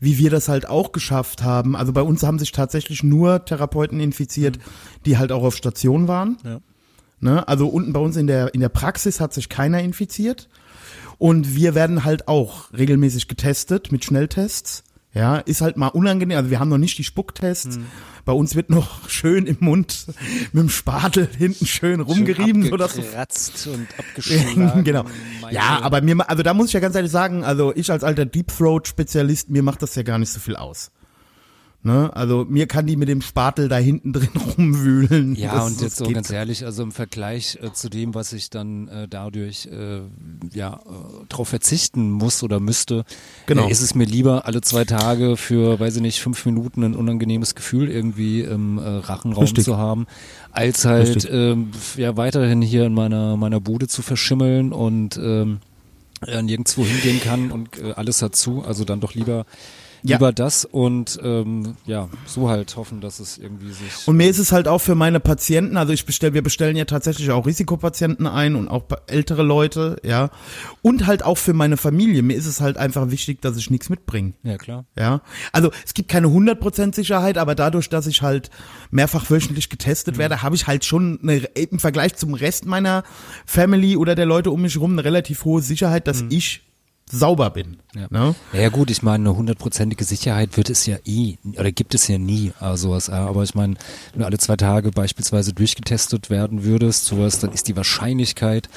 wie 0.00 0.16
wir 0.16 0.30
das 0.30 0.48
halt 0.48 0.66
auch 0.66 0.92
geschafft 0.92 1.42
haben. 1.42 1.76
Also 1.76 1.92
bei 1.92 2.02
uns 2.02 2.22
haben 2.22 2.38
sich 2.38 2.52
tatsächlich 2.52 3.02
nur 3.02 3.44
Therapeuten 3.44 4.00
infiziert, 4.00 4.58
die 5.04 5.18
halt 5.18 5.30
auch 5.30 5.44
auf 5.44 5.56
Station 5.56 6.08
waren. 6.08 6.38
Ja. 6.42 6.60
Ne? 7.22 7.46
Also 7.46 7.68
unten 7.68 7.92
bei 7.92 8.00
uns 8.00 8.16
in 8.16 8.26
der, 8.26 8.52
in 8.52 8.60
der 8.60 8.68
Praxis 8.68 9.20
hat 9.20 9.32
sich 9.32 9.48
keiner 9.48 9.80
infiziert. 9.80 10.48
Und 11.18 11.54
wir 11.54 11.76
werden 11.76 12.04
halt 12.04 12.26
auch 12.26 12.72
regelmäßig 12.76 13.28
getestet 13.28 13.92
mit 13.92 14.04
Schnelltests. 14.04 14.82
Ja, 15.14 15.36
ist 15.36 15.60
halt 15.60 15.76
mal 15.76 15.88
unangenehm. 15.88 16.36
Also 16.36 16.50
wir 16.50 16.58
haben 16.58 16.70
noch 16.70 16.78
nicht 16.78 16.98
die 16.98 17.04
Spucktests. 17.04 17.76
Hm. 17.76 17.86
Bei 18.24 18.32
uns 18.32 18.56
wird 18.56 18.70
noch 18.70 19.08
schön 19.08 19.46
im 19.46 19.58
Mund 19.60 20.06
mit 20.52 20.62
dem 20.62 20.68
Spatel 20.68 21.28
hinten 21.38 21.66
schön 21.66 22.00
rumgerieben, 22.00 22.68
sodass 22.68 22.94
du 22.94 23.02
abgekratzt 23.02 23.66
und 23.68 23.86
abgeschlagen. 23.98 24.82
genau. 24.82 25.04
Ja, 25.52 25.80
aber 25.82 26.00
mir, 26.00 26.28
also 26.28 26.42
da 26.42 26.54
muss 26.54 26.68
ich 26.68 26.72
ja 26.72 26.80
ganz 26.80 26.96
ehrlich 26.96 27.12
sagen, 27.12 27.44
also 27.44 27.72
ich 27.76 27.90
als 27.92 28.02
alter 28.02 28.24
Deep 28.24 28.48
Throat 28.48 28.88
Spezialist, 28.88 29.48
mir 29.48 29.62
macht 29.62 29.82
das 29.82 29.94
ja 29.94 30.02
gar 30.02 30.18
nicht 30.18 30.32
so 30.32 30.40
viel 30.40 30.56
aus. 30.56 30.90
Ne? 31.84 32.14
Also 32.14 32.46
mir 32.48 32.68
kann 32.68 32.86
die 32.86 32.96
mit 32.96 33.08
dem 33.08 33.20
Spatel 33.22 33.68
da 33.68 33.76
hinten 33.76 34.12
drin 34.12 34.28
rumwühlen. 34.56 35.34
Ja, 35.34 35.54
Das- 35.56 35.66
und 35.72 35.80
jetzt 35.80 35.96
so 35.96 36.04
ganz 36.08 36.30
ehrlich, 36.30 36.64
also 36.64 36.84
im 36.84 36.92
Vergleich 36.92 37.58
äh, 37.60 37.72
zu 37.72 37.88
dem, 37.88 38.14
was 38.14 38.32
ich 38.32 38.50
dann 38.50 38.86
äh, 38.86 39.08
dadurch 39.08 39.66
äh, 39.66 40.00
ja 40.54 40.74
äh, 40.74 41.26
drauf 41.28 41.48
verzichten 41.48 42.10
muss 42.12 42.44
oder 42.44 42.60
müsste, 42.60 43.04
Genau. 43.46 43.66
äh, 43.66 43.70
ist 43.72 43.80
es 43.80 43.96
mir 43.96 44.04
lieber 44.04 44.46
alle 44.46 44.60
zwei 44.60 44.84
Tage 44.84 45.36
für, 45.36 45.80
weiß 45.80 45.96
ich 45.96 46.02
nicht, 46.02 46.20
fünf 46.20 46.46
Minuten 46.46 46.84
ein 46.84 46.94
unangenehmes 46.94 47.56
Gefühl 47.56 47.90
irgendwie 47.90 48.42
im 48.42 48.78
äh, 48.78 48.82
Rachenraum 48.82 49.42
Richtig. 49.42 49.64
zu 49.64 49.76
haben, 49.76 50.06
als 50.52 50.84
halt 50.84 51.28
ähm, 51.32 51.70
ja 51.96 52.16
weiterhin 52.16 52.62
hier 52.62 52.86
in 52.86 52.94
meiner 52.94 53.36
meiner 53.36 53.58
Bude 53.60 53.88
zu 53.88 54.02
verschimmeln 54.02 54.72
und 54.72 55.16
ähm, 55.16 55.58
äh, 56.28 56.40
nirgendwo 56.42 56.84
hingehen 56.84 57.20
kann 57.20 57.50
und 57.50 57.76
äh, 57.82 57.90
alles 57.96 58.22
hat 58.22 58.36
zu, 58.36 58.62
also 58.62 58.84
dann 58.84 59.00
doch 59.00 59.14
lieber 59.14 59.46
Ja. 60.04 60.16
lieber 60.16 60.32
das 60.32 60.64
und 60.64 61.20
ähm, 61.22 61.76
ja, 61.86 62.08
so 62.26 62.48
halt 62.48 62.76
hoffen, 62.76 63.00
dass 63.00 63.20
es 63.20 63.38
irgendwie 63.38 63.70
sich 63.70 64.06
Und 64.06 64.16
mir 64.16 64.28
ist 64.28 64.38
es 64.38 64.50
halt 64.50 64.66
auch 64.66 64.80
für 64.80 64.96
meine 64.96 65.20
Patienten, 65.20 65.76
also 65.76 65.92
ich 65.92 66.04
bestell, 66.06 66.34
wir 66.34 66.42
bestellen 66.42 66.76
ja 66.76 66.84
tatsächlich 66.84 67.30
auch 67.30 67.46
Risikopatienten 67.46 68.26
ein 68.26 68.56
und 68.56 68.68
auch 68.68 68.84
ältere 69.06 69.42
Leute, 69.42 69.96
ja. 70.02 70.30
Und 70.82 71.06
halt 71.06 71.24
auch 71.24 71.38
für 71.38 71.52
meine 71.52 71.76
Familie. 71.76 72.22
Mir 72.22 72.36
ist 72.36 72.46
es 72.46 72.60
halt 72.60 72.78
einfach 72.78 73.10
wichtig, 73.10 73.40
dass 73.42 73.56
ich 73.56 73.70
nichts 73.70 73.88
mitbringe. 73.90 74.32
ja 74.42 74.58
klar. 74.58 74.86
Ja, 74.98 75.22
also 75.52 75.70
es 75.84 75.94
gibt 75.94 76.08
keine 76.08 76.26
100% 76.26 76.94
Sicherheit, 76.94 77.38
aber 77.38 77.54
dadurch, 77.54 77.88
dass 77.88 78.06
ich 78.08 78.22
halt 78.22 78.50
mehrfach 78.90 79.30
wöchentlich 79.30 79.68
getestet 79.68 80.18
werde, 80.18 80.42
habe 80.42 80.56
ich 80.56 80.66
halt 80.66 80.84
schon 80.84 81.20
eine, 81.22 81.36
im 81.54 81.78
Vergleich 81.78 82.16
zum 82.16 82.34
Rest 82.34 82.66
meiner 82.66 83.04
Family 83.46 83.96
oder 83.96 84.14
der 84.14 84.26
Leute 84.26 84.50
um 84.50 84.62
mich 84.62 84.74
herum 84.74 84.92
eine 84.92 85.04
relativ 85.04 85.44
hohe 85.44 85.62
Sicherheit, 85.62 86.08
dass 86.08 86.24
ich 86.28 86.62
sauber 87.12 87.50
bin. 87.50 87.76
Ja. 87.94 88.06
Ne? 88.10 88.34
Ja 88.52 88.68
gut, 88.70 88.90
ich 88.90 89.02
meine, 89.02 89.28
eine 89.28 89.36
hundertprozentige 89.36 90.02
Sicherheit 90.04 90.56
wird 90.56 90.70
es 90.70 90.86
ja 90.86 90.96
eh, 91.04 91.36
oder 91.58 91.70
gibt 91.70 91.94
es 91.94 92.08
ja 92.08 92.18
nie, 92.18 92.52
äh, 92.60 92.76
sowas. 92.76 93.08
äh, 93.08 93.12
Aber 93.12 93.42
ich 93.42 93.54
meine, 93.54 93.74
wenn 94.12 94.20
du 94.20 94.26
alle 94.26 94.38
zwei 94.38 94.56
Tage 94.56 94.90
beispielsweise 94.90 95.52
durchgetestet 95.52 96.30
werden 96.30 96.64
würdest, 96.64 97.04
sowas, 97.04 97.38
dann 97.38 97.52
ist 97.52 97.68
die 97.68 97.76
Wahrscheinlichkeit, 97.76 98.68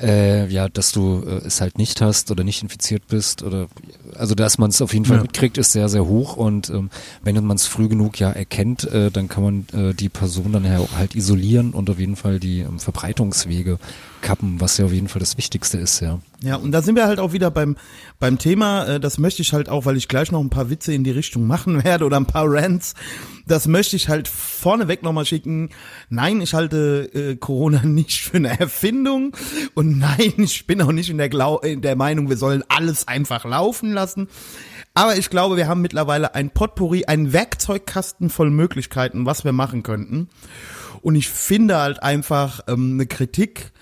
äh, 0.00 0.46
ja, 0.46 0.68
dass 0.68 0.92
du 0.92 1.24
äh, 1.26 1.46
es 1.46 1.60
halt 1.60 1.76
nicht 1.76 2.00
hast 2.00 2.30
oder 2.30 2.44
nicht 2.44 2.62
infiziert 2.62 3.08
bist 3.08 3.42
oder 3.42 3.66
also 4.14 4.36
dass 4.36 4.56
man 4.56 4.70
es 4.70 4.80
auf 4.80 4.92
jeden 4.92 5.04
Fall 5.06 5.16
Ja. 5.16 5.22
mitkriegt, 5.22 5.58
ist 5.58 5.72
sehr, 5.72 5.88
sehr 5.88 6.06
hoch 6.06 6.36
und 6.36 6.70
ähm, 6.70 6.88
wenn 7.24 7.44
man 7.44 7.56
es 7.56 7.66
früh 7.66 7.88
genug 7.88 8.20
ja 8.20 8.30
erkennt, 8.30 8.84
äh, 8.84 9.10
dann 9.10 9.28
kann 9.28 9.42
man 9.42 9.66
äh, 9.90 9.94
die 9.94 10.08
Person 10.08 10.52
dann 10.52 10.64
ja 10.64 10.78
auch 10.78 10.92
halt 10.96 11.16
isolieren 11.16 11.72
und 11.72 11.90
auf 11.90 11.98
jeden 11.98 12.14
Fall 12.14 12.38
die 12.38 12.60
ähm, 12.60 12.78
Verbreitungswege 12.78 13.78
kappen, 14.22 14.60
was 14.60 14.78
ja 14.78 14.84
auf 14.84 14.92
jeden 14.92 15.08
Fall 15.08 15.20
das 15.20 15.36
Wichtigste 15.36 15.78
ist, 15.78 16.00
ja. 16.00 16.20
Ja, 16.40 16.54
und 16.54 16.70
da 16.70 16.82
sind 16.82 16.94
wir 16.94 17.06
halt 17.06 17.18
auch 17.18 17.32
wieder 17.32 17.50
beim, 17.50 17.76
beim 18.20 18.38
Thema, 18.38 18.84
äh, 18.84 19.00
das 19.00 19.18
möchte 19.18 19.42
ich 19.42 19.52
halt 19.52 19.68
auch, 19.68 19.86
weil 19.86 19.96
ich 19.96 20.06
gleich 20.06 20.30
noch 20.30 20.40
ein 20.40 20.50
paar 20.50 20.70
Witze 20.70 20.92
in 20.92 21.02
die 21.02 21.10
Richtung 21.10 21.46
machen 21.46 21.82
werde 21.84 22.04
oder 22.04 22.16
ein 22.16 22.26
paar 22.26 22.46
Rants, 22.46 22.94
das 23.46 23.66
möchte 23.66 23.96
ich 23.96 24.08
halt 24.08 24.28
vorneweg 24.28 25.02
nochmal 25.02 25.24
schicken. 25.24 25.70
Nein, 26.10 26.40
ich 26.40 26.54
halte 26.54 27.10
äh, 27.12 27.36
Corona 27.36 27.82
nicht 27.84 28.20
für 28.20 28.36
eine 28.36 28.58
Erfindung 28.58 29.36
und 29.74 29.98
nein, 29.98 30.34
ich 30.36 30.66
bin 30.66 30.80
auch 30.82 30.92
nicht 30.92 31.10
in 31.10 31.18
der, 31.18 31.28
Glau 31.28 31.58
in 31.58 31.82
der 31.82 31.96
Meinung, 31.96 32.28
wir 32.28 32.36
sollen 32.36 32.62
alles 32.68 33.08
einfach 33.08 33.44
laufen 33.44 33.92
lassen. 33.92 34.28
Aber 34.94 35.16
ich 35.16 35.30
glaube, 35.30 35.56
wir 35.56 35.68
haben 35.68 35.80
mittlerweile 35.80 36.34
ein 36.34 36.50
Potpourri, 36.50 37.04
einen 37.04 37.32
Werkzeugkasten 37.32 38.30
voll 38.30 38.50
Möglichkeiten, 38.50 39.26
was 39.26 39.44
wir 39.44 39.52
machen 39.52 39.82
könnten. 39.82 40.28
Und 41.02 41.14
ich 41.14 41.28
finde 41.28 41.78
halt 41.78 42.02
einfach 42.02 42.60
ähm, 42.66 42.94
eine 42.94 43.06
Kritik 43.06 43.72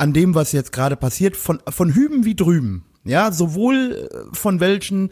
an 0.00 0.12
dem, 0.12 0.34
was 0.34 0.52
jetzt 0.52 0.72
gerade 0.72 0.96
passiert, 0.96 1.36
von, 1.36 1.60
von 1.68 1.94
hüben 1.94 2.24
wie 2.24 2.34
drüben. 2.34 2.84
Ja, 3.04 3.32
sowohl 3.32 4.08
äh, 4.10 4.34
von 4.34 4.60
welchen, 4.60 5.10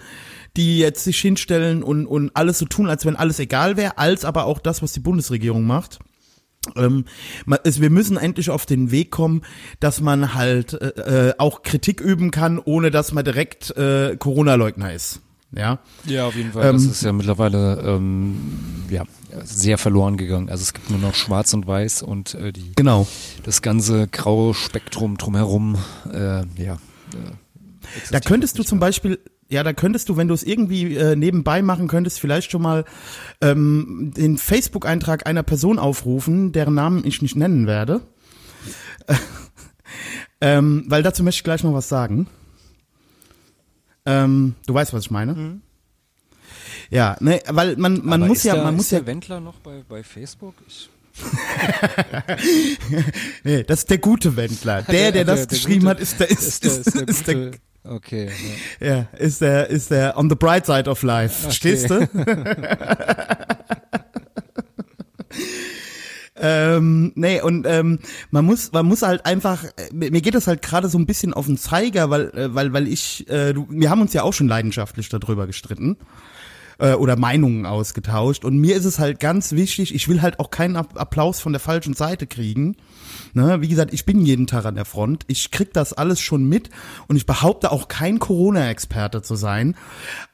die 0.57 0.79
jetzt 0.79 1.05
sich 1.05 1.19
hinstellen 1.19 1.83
und, 1.83 2.07
und 2.07 2.31
alles 2.35 2.59
so 2.59 2.67
tun, 2.67 2.89
als 2.89 3.07
wenn 3.07 3.17
alles 3.17 3.39
egal 3.39 3.77
wäre, 3.77 3.99
als 3.99 4.25
aber 4.25 4.45
auch 4.45 4.59
das, 4.59 4.83
was 4.83 4.93
die 4.93 5.01
Bundesregierung 5.01 5.65
macht. 5.65 5.99
Ähm, 6.77 7.05
wir 7.47 7.91
müssen 7.91 8.17
endlich 8.17 8.51
auf 8.51 8.67
den 8.67 8.91
Weg 8.91 9.11
kommen, 9.11 9.43
dass 9.81 10.01
man 10.01 10.35
halt 10.35 10.75
äh, 10.75 11.29
äh, 11.29 11.35
auch 11.39 11.63
Kritik 11.63 12.01
üben 12.01 12.31
kann, 12.31 12.59
ohne 12.59 12.91
dass 12.91 13.13
man 13.13 13.25
direkt 13.25 13.77
äh, 13.77 14.17
Corona-Leugner 14.17 14.93
ist. 14.93 15.21
Ja. 15.53 15.79
Ja, 16.05 16.27
auf 16.27 16.35
jeden 16.37 16.53
Fall. 16.53 16.73
das 16.73 16.85
ist 16.85 17.03
ja 17.03 17.13
mittlerweile 17.13 17.81
ähm, 17.81 18.37
ja, 18.91 19.05
sehr 19.45 19.79
verloren 19.79 20.17
gegangen. 20.17 20.51
Also 20.51 20.63
es 20.63 20.75
gibt 20.75 20.91
nur 20.91 20.99
noch 20.99 21.15
Schwarz 21.15 21.55
und 21.55 21.67
Weiß 21.67 22.03
und 22.03 22.35
äh, 22.35 22.53
die, 22.53 22.73
Genau. 22.77 23.07
das 23.45 23.63
ganze 23.63 24.09
graue 24.09 24.53
Spektrum 24.55 25.17
drumherum. 25.17 25.77
Äh, 26.13 26.43
ja. 26.63 26.79
Da 28.11 28.21
könntest 28.21 28.59
du 28.59 28.63
zum 28.63 28.79
Beispiel, 28.79 29.19
ja, 29.49 29.63
da 29.63 29.73
könntest 29.73 30.11
du, 30.11 30.19
wenn 30.19 30.29
du 30.29 30.35
es 30.35 30.43
irgendwie 30.43 30.95
äh, 30.95 31.17
nebenbei 31.17 31.63
machen 31.63 31.89
könntest, 31.89 32.21
vielleicht 32.21 32.51
schon 32.51 32.61
mal 32.61 32.85
ähm, 33.41 34.13
den 34.15 34.37
Facebook-Eintrag 34.37 35.27
einer 35.27 35.43
Person 35.43 35.79
aufrufen, 35.79 36.53
deren 36.53 36.75
Namen 36.75 37.07
ich 37.07 37.23
nicht 37.23 37.37
nennen 37.37 37.67
werde. 37.67 38.03
ähm, 40.43 40.85
weil 40.89 41.03
dazu 41.03 41.23
möchte 41.23 41.39
ich 41.39 41.45
gleich 41.45 41.65
noch 41.65 41.73
was 41.73 41.89
sagen. 41.89 42.27
Ähm, 44.07 44.55
du 44.67 44.75
weißt, 44.75 44.93
was 44.93 45.05
ich 45.05 45.11
meine? 45.11 45.61
Ja, 46.91 47.17
ne, 47.21 47.41
weil 47.49 47.77
man, 47.77 48.05
man 48.05 48.23
Aber 48.23 48.29
muss 48.29 48.39
ist 48.39 48.45
ja, 48.45 48.55
der, 48.55 48.65
man 48.65 48.75
ist 48.75 48.79
muss 48.79 48.91
ja, 48.91 48.99
der 49.01 49.07
Wendler 49.07 49.41
noch 49.41 49.57
bei, 49.57 49.83
bei 49.89 50.03
Facebook? 50.03 50.55
Ich, 50.67 50.89
nee, 53.45 53.63
das 53.65 53.81
ist 53.81 53.91
der 53.91 53.99
gute 53.99 54.37
Wendler. 54.37 54.83
Der, 54.83 55.13
der 55.13 55.25
das 55.25 55.49
geschrieben 55.49 55.81
gute- 55.81 55.91
hat, 55.91 56.01
ist 56.01 56.21
der, 56.21 56.31
ist, 56.31 56.65
ist, 56.65 56.87
ist, 56.87 56.97
ist 56.97 57.27
der, 57.27 57.51
Okay. 57.85 58.31
Ja. 58.81 58.87
ja, 58.87 59.07
ist 59.19 59.41
der, 59.41 59.69
ist 59.69 59.91
der 59.91 60.17
on 60.19 60.29
the 60.29 60.37
bright 60.37 60.67
side 60.67 60.91
of 60.91 61.03
life. 61.03 61.43
Verstehst 61.43 61.89
du? 61.89 62.01
ähm, 66.79 67.13
nee, 67.15 67.41
und 67.41 67.67
ähm, 67.67 67.99
man 68.31 68.45
muss, 68.45 68.73
man 68.73 68.87
muss 68.87 69.03
halt 69.03 69.27
einfach, 69.27 69.65
äh, 69.65 69.93
mir 69.93 70.21
geht 70.21 70.35
das 70.35 70.47
halt 70.47 70.63
gerade 70.63 70.89
so 70.89 70.99
ein 70.99 71.07
bisschen 71.07 71.35
auf 71.35 71.47
den 71.47 71.59
Zeiger, 71.59 72.11
weil, 72.11 72.31
äh, 72.31 72.55
weil, 72.55 72.73
weil 72.73 72.89
ich, 72.89 73.29
äh, 73.29 73.53
du, 73.53 73.67
wir 73.71 73.91
haben 73.91 74.01
uns 74.01 74.13
ja 74.13 74.23
auch 74.23 74.33
schon 74.33 74.49
leidenschaftlich 74.49 75.09
darüber 75.09 75.47
gestritten 75.47 75.97
äh, 76.79 76.95
oder 76.95 77.17
Meinungen 77.17 77.67
ausgetauscht. 77.67 78.45
Und 78.45 78.59
mir 78.59 78.77
ist 78.77 78.85
es 78.85 78.99
halt 78.99 79.21
ganz 79.21 79.53
wichtig, 79.53 79.95
ich 79.95 80.09
will 80.09 80.23
halt 80.23 80.41
auch 80.41 80.51
keinen 80.51 80.77
App- 80.77 80.99
Applaus 80.99 81.41
von 81.41 81.53
der 81.53 81.61
falschen 81.61 81.95
Seite 81.95 82.27
kriegen. 82.27 82.77
Ne? 83.35 83.61
Wie 83.61 83.69
gesagt, 83.69 83.93
ich 83.93 84.05
bin 84.05 84.25
jeden 84.25 84.47
Tag 84.47 84.65
an 84.65 84.75
der 84.75 84.85
Front. 84.85 85.25
Ich 85.27 85.51
krieg 85.51 85.73
das 85.73 85.93
alles 85.93 86.21
schon 86.21 86.49
mit 86.49 86.71
und 87.09 87.17
ich 87.17 87.27
behaupte 87.27 87.73
auch 87.73 87.89
kein 87.89 88.19
Corona-Experte 88.19 89.23
zu 89.23 89.35
sein. 89.35 89.75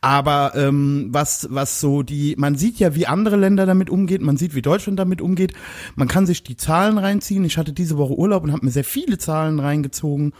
Aber 0.00 0.52
ähm, 0.54 1.08
was, 1.10 1.48
was 1.50 1.80
so 1.80 2.02
die, 2.02 2.34
man 2.38 2.56
sieht 2.56 2.78
ja, 2.78 2.94
wie 2.94 3.06
andere 3.06 3.36
Länder 3.36 3.66
damit 3.66 3.90
umgeht, 3.90 4.22
man 4.22 4.36
sieht, 4.36 4.54
wie 4.54 4.62
Deutschland 4.62 4.98
damit 4.98 5.20
umgeht. 5.20 5.54
Man 5.96 6.08
kann 6.08 6.26
sich 6.26 6.42
die 6.42 6.56
Zahlen 6.56 6.98
reinziehen. 6.98 7.44
Ich 7.44 7.58
hatte 7.58 7.72
diese 7.72 7.96
Woche 7.96 8.16
Urlaub 8.18 8.44
und 8.44 8.52
habe 8.52 8.64
mir 8.64 8.72
sehr 8.72 8.84
viele 8.84 9.18
Zahlen 9.18 9.58
reingezogen 9.60 10.32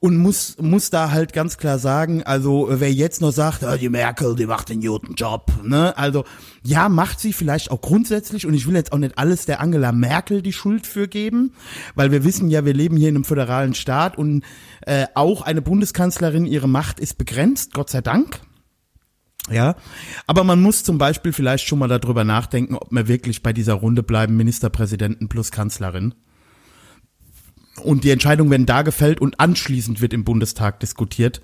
und 0.00 0.16
muss 0.16 0.56
muss 0.58 0.88
da 0.88 1.10
halt 1.10 1.34
ganz 1.34 1.58
klar 1.58 1.78
sagen, 1.78 2.22
also 2.22 2.70
äh, 2.70 2.80
wer 2.80 2.92
jetzt 2.92 3.20
noch 3.20 3.32
sagt, 3.32 3.62
ah, 3.62 3.76
die 3.76 3.90
Merkel, 3.90 4.34
die 4.34 4.46
macht 4.46 4.70
den 4.70 4.80
guten 4.80 5.14
Job, 5.14 5.52
ne? 5.62 5.96
Also 5.96 6.24
ja, 6.64 6.88
macht 6.88 7.20
sie 7.20 7.34
vielleicht 7.34 7.70
auch 7.70 7.82
grundsätzlich 7.82 8.46
und 8.46 8.54
ich 8.54 8.66
will 8.66 8.74
jetzt 8.74 8.92
auch 8.92 8.98
nicht 8.98 9.18
alles 9.18 9.44
der 9.44 9.60
Angela 9.60 9.92
Merkel 9.92 10.40
die 10.40 10.54
Schuld 10.54 10.86
für 10.86 11.06
geben, 11.06 11.52
weil 11.94 12.10
wir 12.10 12.24
wissen 12.24 12.48
ja, 12.48 12.64
wir 12.64 12.72
leben 12.72 12.96
hier 12.96 13.10
in 13.10 13.16
einem 13.16 13.24
föderalen 13.24 13.74
Staat 13.74 14.16
und 14.16 14.42
äh, 14.86 15.06
auch 15.14 15.42
eine 15.42 15.60
Bundeskanzlerin, 15.60 16.46
ihre 16.46 16.68
Macht 16.68 16.98
ist 16.98 17.18
begrenzt, 17.18 17.74
Gott 17.74 17.90
sei 17.90 18.00
Dank. 18.00 18.40
Ja, 19.50 19.74
aber 20.26 20.44
man 20.44 20.62
muss 20.62 20.82
zum 20.82 20.96
Beispiel 20.96 21.32
vielleicht 21.32 21.66
schon 21.66 21.78
mal 21.78 21.88
darüber 21.88 22.24
nachdenken, 22.24 22.76
ob 22.76 22.90
wir 22.90 23.08
wirklich 23.08 23.42
bei 23.42 23.52
dieser 23.52 23.74
Runde 23.74 24.02
bleiben, 24.02 24.36
Ministerpräsidenten 24.36 25.28
plus 25.28 25.50
Kanzlerin 25.50 26.14
und 27.80 28.04
die 28.04 28.10
Entscheidung 28.10 28.50
werden 28.50 28.66
da 28.66 28.82
gefällt 28.82 29.20
und 29.20 29.40
anschließend 29.40 30.00
wird 30.00 30.12
im 30.12 30.24
Bundestag 30.24 30.80
diskutiert, 30.80 31.40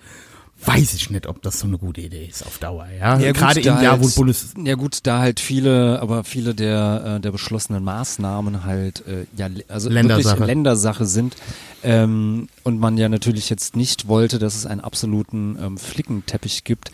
weiß 0.64 0.94
ich 0.94 1.10
nicht, 1.10 1.26
ob 1.26 1.42
das 1.42 1.60
so 1.60 1.66
eine 1.66 1.76
gute 1.76 2.00
Idee 2.00 2.24
ist 2.24 2.44
auf 2.46 2.56
Dauer. 2.56 2.86
Ja, 2.98 3.18
Ja, 3.18 3.32
gerade 3.32 3.60
im 3.60 3.66
Jahr, 3.66 4.00
wo 4.00 4.04
halt- 4.06 4.14
Bundes 4.14 4.54
Ja 4.64 4.74
gut, 4.74 5.00
da 5.02 5.18
halt 5.18 5.38
viele, 5.38 6.00
aber 6.00 6.24
viele 6.24 6.54
der, 6.54 7.16
äh, 7.16 7.20
der 7.20 7.30
beschlossenen 7.30 7.84
Maßnahmen 7.84 8.64
halt 8.64 9.04
äh, 9.06 9.26
ja 9.36 9.48
also 9.68 9.90
Ländersache. 9.90 10.30
wirklich 10.36 10.46
Ländersache 10.46 11.04
sind 11.04 11.36
ähm, 11.82 12.48
und 12.64 12.80
man 12.80 12.96
ja 12.96 13.10
natürlich 13.10 13.50
jetzt 13.50 13.76
nicht 13.76 14.08
wollte, 14.08 14.38
dass 14.38 14.54
es 14.56 14.64
einen 14.64 14.80
absoluten 14.80 15.58
ähm, 15.62 15.76
Flickenteppich 15.76 16.64
gibt. 16.64 16.90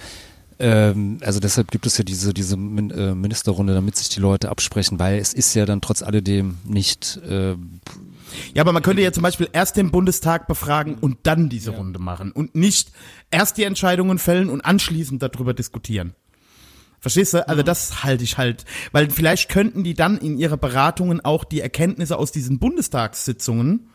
Ähm, 0.58 1.18
also 1.22 1.38
deshalb 1.38 1.70
gibt 1.70 1.86
es 1.86 1.96
ja 1.98 2.04
diese 2.04 2.34
diese 2.34 2.56
Min 2.56 2.90
äh, 2.90 3.14
Ministerrunde, 3.14 3.74
damit 3.74 3.96
sich 3.96 4.08
die 4.08 4.20
Leute 4.20 4.48
absprechen, 4.48 4.98
weil 4.98 5.18
es 5.18 5.32
ist 5.32 5.54
ja 5.54 5.66
dann 5.66 5.80
trotz 5.80 6.02
alledem 6.02 6.58
nicht 6.64 7.18
äh, 7.28 7.54
Ja, 8.54 8.62
aber 8.62 8.72
man 8.72 8.82
könnte 8.82 9.02
ja 9.02 9.12
zum 9.12 9.22
Beispiel 9.22 9.48
erst 9.52 9.76
den 9.76 9.90
Bundestag 9.90 10.46
befragen 10.46 10.96
und 11.00 11.18
dann 11.24 11.48
diese 11.48 11.70
Runde 11.70 11.98
machen 11.98 12.32
und 12.32 12.54
nicht 12.54 12.92
erst 13.30 13.56
die 13.56 13.64
Entscheidungen 13.64 14.18
fällen 14.18 14.50
und 14.50 14.60
anschließend 14.60 15.22
darüber 15.22 15.54
diskutieren. 15.54 16.14
Verstehst 17.00 17.34
du? 17.34 17.48
Also 17.48 17.64
das 17.64 18.04
halte 18.04 18.22
ich 18.22 18.38
halt, 18.38 18.64
weil 18.92 19.10
vielleicht 19.10 19.48
könnten 19.48 19.82
die 19.82 19.94
dann 19.94 20.18
in 20.18 20.38
ihre 20.38 20.56
Beratungen 20.56 21.24
auch 21.24 21.42
die 21.42 21.60
Erkenntnisse 21.60 22.16
aus 22.16 22.30
diesen 22.30 22.60
Bundestagssitzungen, 22.60 23.88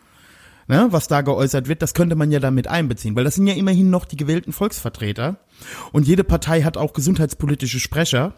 ne, 0.67 0.87
was 0.89 1.07
da 1.07 1.21
geäußert 1.21 1.69
wird, 1.69 1.81
das 1.81 1.93
könnte 1.93 2.17
man 2.17 2.31
ja 2.31 2.41
damit 2.41 2.67
einbeziehen, 2.67 3.15
weil 3.15 3.23
das 3.23 3.35
sind 3.35 3.47
ja 3.47 3.53
immerhin 3.53 3.89
noch 3.89 4.03
die 4.03 4.17
gewählten 4.17 4.51
Volksvertreter 4.51 5.37
und 5.93 6.05
jede 6.05 6.25
Partei 6.25 6.63
hat 6.63 6.75
auch 6.75 6.91
gesundheitspolitische 6.91 7.79
Sprecher. 7.79 8.33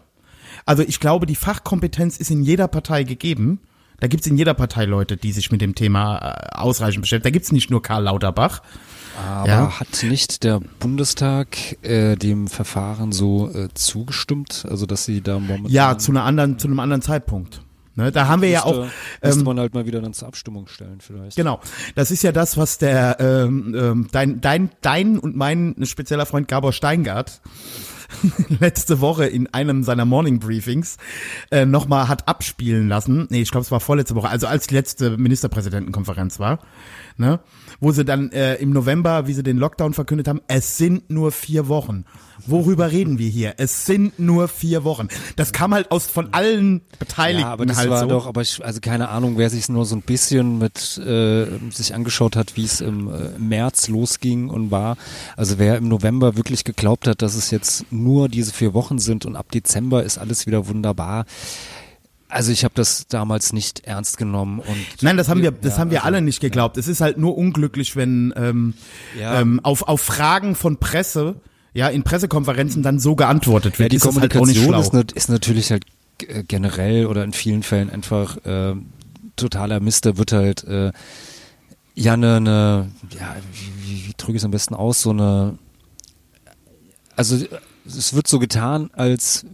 Also 0.66 0.84
ich 0.84 1.00
glaube, 1.00 1.26
die 1.26 1.36
Fachkompetenz 1.36 2.18
ist 2.18 2.30
in 2.30 2.42
jeder 2.42 2.68
Partei 2.68 3.02
gegeben. 3.02 3.60
Da 4.00 4.06
gibt's 4.08 4.26
in 4.26 4.36
jeder 4.36 4.54
Partei 4.54 4.84
Leute, 4.86 5.16
die 5.16 5.32
sich 5.32 5.50
mit 5.52 5.60
dem 5.60 5.74
Thema 5.74 6.18
äh, 6.18 6.56
ausreichend 6.56 7.02
beschäftigen. 7.02 7.24
Da 7.24 7.30
gibt's 7.30 7.52
nicht 7.52 7.70
nur 7.70 7.82
Karl 7.82 8.04
Lauterbach. 8.04 8.62
Aber 9.28 9.48
Ja. 9.48 9.80
hat 9.80 10.02
nicht 10.02 10.42
der 10.44 10.60
Bundestag 10.78 11.56
äh, 11.82 12.16
dem 12.16 12.48
Verfahren 12.48 13.12
so 13.12 13.50
äh, 13.50 13.68
zugestimmt? 13.74 14.64
Also 14.68 14.86
dass 14.86 15.04
sie 15.04 15.20
da 15.20 15.38
momentan 15.38 15.70
Ja, 15.70 15.98
zu 15.98 16.12
einer 16.12 16.24
anderen, 16.24 16.58
zu 16.58 16.68
einem 16.68 16.80
anderen 16.80 17.02
Zeitpunkt. 17.02 17.60
Ne, 17.96 18.12
da 18.12 18.28
haben 18.28 18.40
wir 18.40 18.48
ja 18.48 18.62
auch. 18.64 18.84
müsste, 18.84 18.92
müsste 19.22 19.40
ähm, 19.40 19.44
man 19.46 19.58
halt 19.58 19.74
mal 19.74 19.84
wieder 19.84 20.00
dann 20.00 20.14
zur 20.14 20.28
Abstimmung 20.28 20.68
stellen 20.68 21.00
vielleicht. 21.00 21.36
Genau, 21.36 21.60
das 21.96 22.12
ist 22.12 22.22
ja 22.22 22.30
das, 22.30 22.56
was 22.56 22.78
der 22.78 23.16
ähm, 23.18 23.74
ähm, 23.76 24.08
dein 24.12 24.40
dein 24.40 24.70
dein 24.80 25.18
und 25.18 25.36
mein 25.36 25.74
spezieller 25.84 26.24
Freund 26.24 26.46
Gabor 26.46 26.72
Steingart 26.72 27.40
letzte 28.60 29.00
Woche 29.00 29.26
in 29.26 29.52
einem 29.52 29.82
seiner 29.82 30.04
Morning 30.04 30.38
Briefings 30.38 30.96
äh, 31.50 31.66
nochmal 31.66 32.08
hat 32.08 32.28
abspielen 32.28 32.88
lassen. 32.88 33.26
Nee, 33.30 33.42
ich 33.42 33.50
glaube, 33.50 33.64
es 33.64 33.70
war 33.70 33.80
vorletzte 33.80 34.14
Woche, 34.14 34.28
also 34.28 34.46
als 34.46 34.66
die 34.66 34.74
letzte 34.74 35.16
Ministerpräsidentenkonferenz 35.16 36.38
war, 36.38 36.60
ne, 37.16 37.40
wo 37.80 37.92
sie 37.92 38.04
dann 38.04 38.30
äh, 38.32 38.56
im 38.56 38.70
November, 38.70 39.26
wie 39.26 39.32
sie 39.32 39.42
den 39.42 39.56
Lockdown 39.56 39.94
verkündet 39.94 40.28
haben, 40.28 40.40
es 40.48 40.76
sind 40.76 41.10
nur 41.10 41.32
vier 41.32 41.68
Wochen. 41.68 42.04
Worüber 42.46 42.90
reden 42.90 43.18
wir 43.18 43.28
hier? 43.28 43.54
Es 43.58 43.84
sind 43.84 44.18
nur 44.18 44.48
vier 44.48 44.84
Wochen. 44.84 45.08
Das 45.36 45.52
kam 45.52 45.74
halt 45.74 45.90
aus 45.90 46.06
von 46.06 46.32
allen 46.32 46.80
Beteiligten 46.98 47.42
Ja, 47.42 47.52
aber 47.52 47.66
das 47.66 47.76
halt 47.76 47.90
war 47.90 48.00
so. 48.00 48.08
doch, 48.08 48.26
aber 48.26 48.40
ich, 48.40 48.64
also 48.64 48.80
keine 48.80 49.08
Ahnung, 49.10 49.36
wer 49.36 49.50
sich 49.50 49.68
nur 49.68 49.84
so 49.84 49.96
ein 49.96 50.02
bisschen 50.02 50.58
mit 50.58 50.96
äh, 50.98 51.46
sich 51.70 51.94
angeschaut 51.94 52.36
hat, 52.36 52.56
wie 52.56 52.64
es 52.64 52.80
im 52.80 53.08
äh, 53.08 53.38
März 53.38 53.88
losging 53.88 54.48
und 54.48 54.70
war. 54.70 54.96
Also 55.36 55.58
wer 55.58 55.76
im 55.76 55.88
November 55.88 56.36
wirklich 56.36 56.64
geglaubt 56.64 57.06
hat, 57.06 57.22
dass 57.22 57.34
es 57.34 57.50
jetzt 57.50 57.92
nur 57.92 58.28
diese 58.28 58.52
vier 58.52 58.74
Wochen 58.74 58.98
sind 58.98 59.26
und 59.26 59.36
ab 59.36 59.50
Dezember 59.50 60.02
ist 60.02 60.18
alles 60.18 60.46
wieder 60.46 60.66
wunderbar. 60.68 61.26
Also 62.30 62.52
ich 62.52 62.62
habe 62.64 62.74
das 62.76 63.06
damals 63.08 63.52
nicht 63.52 63.80
ernst 63.80 64.16
genommen 64.16 64.60
und 64.60 64.76
Nein, 65.02 65.16
das 65.16 65.28
haben 65.28 65.42
wir, 65.42 65.50
das 65.50 65.74
Ja, 65.74 65.78
haben 65.80 65.90
wir 65.90 65.98
also, 65.98 66.06
alle 66.06 66.22
nicht 66.22 66.40
geglaubt. 66.40 66.76
Es 66.76 66.86
ist 66.88 67.00
halt 67.00 67.18
nur 67.18 67.36
unglücklich, 67.36 67.96
wenn 67.96 68.32
ähm, 68.36 68.74
Ja. 69.18 69.40
ähm, 69.40 69.60
auf, 69.64 69.82
auf 69.88 70.00
Fragen 70.00 70.54
von 70.54 70.76
Presse, 70.78 71.36
ja, 71.74 71.88
in 71.88 72.02
Pressekonferenzen 72.04 72.82
dann 72.82 72.98
so 73.00 73.16
geantwortet 73.16 73.74
Ja, 73.74 73.78
wird. 73.80 73.92
die 73.92 73.96
ist 73.96 74.04
halt 74.04 74.14
Kommunikation 74.32 74.64
schlau. 74.84 75.00
ist, 75.00 75.12
ist 75.12 75.28
natürlich 75.28 75.70
halt 75.70 75.84
äh, 76.28 76.44
generell 76.44 77.06
oder 77.06 77.24
in 77.24 77.32
vielen 77.32 77.62
Fällen 77.62 77.90
einfach 77.90 78.36
äh, 78.44 78.74
totaler 79.36 79.80
Mist. 79.80 80.06
Da 80.06 80.16
wird 80.16 80.32
halt 80.32 80.64
äh, 80.64 80.92
ja 81.94 82.14
eine, 82.14 82.36
eine 82.36 82.90
ja, 83.18 83.36
wie, 83.52 83.88
wie, 83.88 84.06
wie 84.08 84.14
drücke 84.16 84.32
ich 84.32 84.38
es 84.38 84.44
am 84.44 84.50
besten 84.52 84.74
aus, 84.74 85.02
so 85.02 85.10
eine 85.10 85.58
also 87.16 87.36
es 87.86 88.14
wird 88.14 88.26
so 88.28 88.38
getan, 88.38 88.90
als 88.94 89.44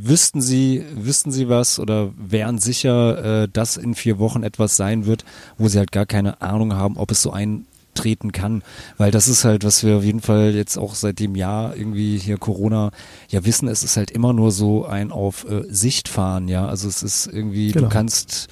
wüssten 0.00 0.40
sie, 0.40 0.84
wüssten 0.94 1.32
sie 1.32 1.48
was 1.48 1.78
oder 1.78 2.10
wären 2.16 2.58
sicher, 2.58 3.42
äh, 3.44 3.48
dass 3.52 3.76
in 3.76 3.94
vier 3.94 4.18
Wochen 4.18 4.42
etwas 4.42 4.76
sein 4.76 5.06
wird, 5.06 5.24
wo 5.56 5.68
sie 5.68 5.78
halt 5.78 5.92
gar 5.92 6.06
keine 6.06 6.40
Ahnung 6.40 6.74
haben, 6.74 6.96
ob 6.96 7.10
es 7.10 7.22
so 7.22 7.32
eintreten 7.32 8.32
kann. 8.32 8.62
Weil 8.96 9.10
das 9.10 9.28
ist 9.28 9.44
halt, 9.44 9.64
was 9.64 9.84
wir 9.84 9.96
auf 9.98 10.04
jeden 10.04 10.20
Fall 10.20 10.54
jetzt 10.54 10.76
auch 10.76 10.94
seit 10.94 11.18
dem 11.18 11.34
Jahr 11.34 11.76
irgendwie 11.76 12.18
hier 12.18 12.38
Corona 12.38 12.90
ja 13.28 13.44
wissen, 13.44 13.68
es 13.68 13.82
ist 13.82 13.96
halt 13.96 14.10
immer 14.10 14.32
nur 14.32 14.52
so 14.52 14.86
ein 14.86 15.10
auf 15.10 15.44
äh, 15.50 15.64
Sicht 15.68 16.08
fahren, 16.08 16.48
ja. 16.48 16.66
Also 16.66 16.88
es 16.88 17.02
ist 17.02 17.26
irgendwie, 17.26 17.72
Genau. 17.72 17.86
du 17.88 17.92
kannst 17.92 18.48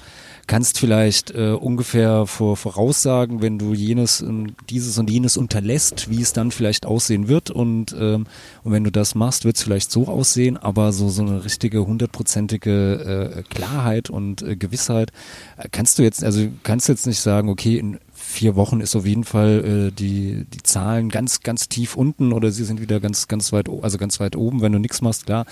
kannst 0.47 0.79
vielleicht 0.79 1.31
äh, 1.31 1.51
ungefähr 1.51 2.25
vor, 2.25 2.55
voraussagen, 2.57 3.41
wenn 3.41 3.59
du 3.59 3.73
jenes 3.73 4.21
und 4.21 4.55
dieses 4.69 4.97
und 4.97 5.09
jenes 5.09 5.35
unterlässt, 5.35 6.09
wie 6.09 6.21
es 6.21 6.33
dann 6.33 6.51
vielleicht 6.51 6.85
aussehen 6.85 7.27
wird 7.27 7.51
und 7.51 7.95
ähm, 7.99 8.25
und 8.63 8.71
wenn 8.71 8.83
du 8.83 8.91
das 8.91 9.13
machst, 9.13 9.45
wird 9.45 9.57
es 9.57 9.63
vielleicht 9.63 9.91
so 9.91 10.07
aussehen, 10.07 10.57
aber 10.57 10.93
so 10.93 11.09
so 11.09 11.21
eine 11.21 11.43
richtige 11.43 11.85
hundertprozentige 11.85 13.35
äh, 13.37 13.43
Klarheit 13.43 14.09
und 14.09 14.41
äh, 14.41 14.55
Gewissheit 14.55 15.11
äh, 15.57 15.67
kannst 15.69 15.99
du 15.99 16.03
jetzt 16.03 16.23
also 16.23 16.47
kannst 16.63 16.87
jetzt 16.87 17.07
nicht 17.07 17.19
sagen, 17.19 17.49
okay, 17.49 17.77
in 17.77 17.99
vier 18.13 18.55
Wochen 18.55 18.81
ist 18.81 18.95
auf 18.95 19.05
jeden 19.05 19.25
Fall 19.25 19.89
äh, 19.89 19.91
die 19.91 20.45
die 20.53 20.63
Zahlen 20.63 21.09
ganz 21.09 21.41
ganz 21.41 21.69
tief 21.69 21.95
unten 21.95 22.31
oder 22.31 22.51
sie 22.51 22.63
sind 22.63 22.81
wieder 22.81 22.99
ganz 22.99 23.27
ganz 23.27 23.51
weit 23.51 23.69
also 23.81 23.97
ganz 23.97 24.19
weit 24.21 24.35
oben, 24.35 24.61
wenn 24.61 24.71
du 24.71 24.79
nichts 24.79 25.01
machst, 25.01 25.25
klar. 25.25 25.45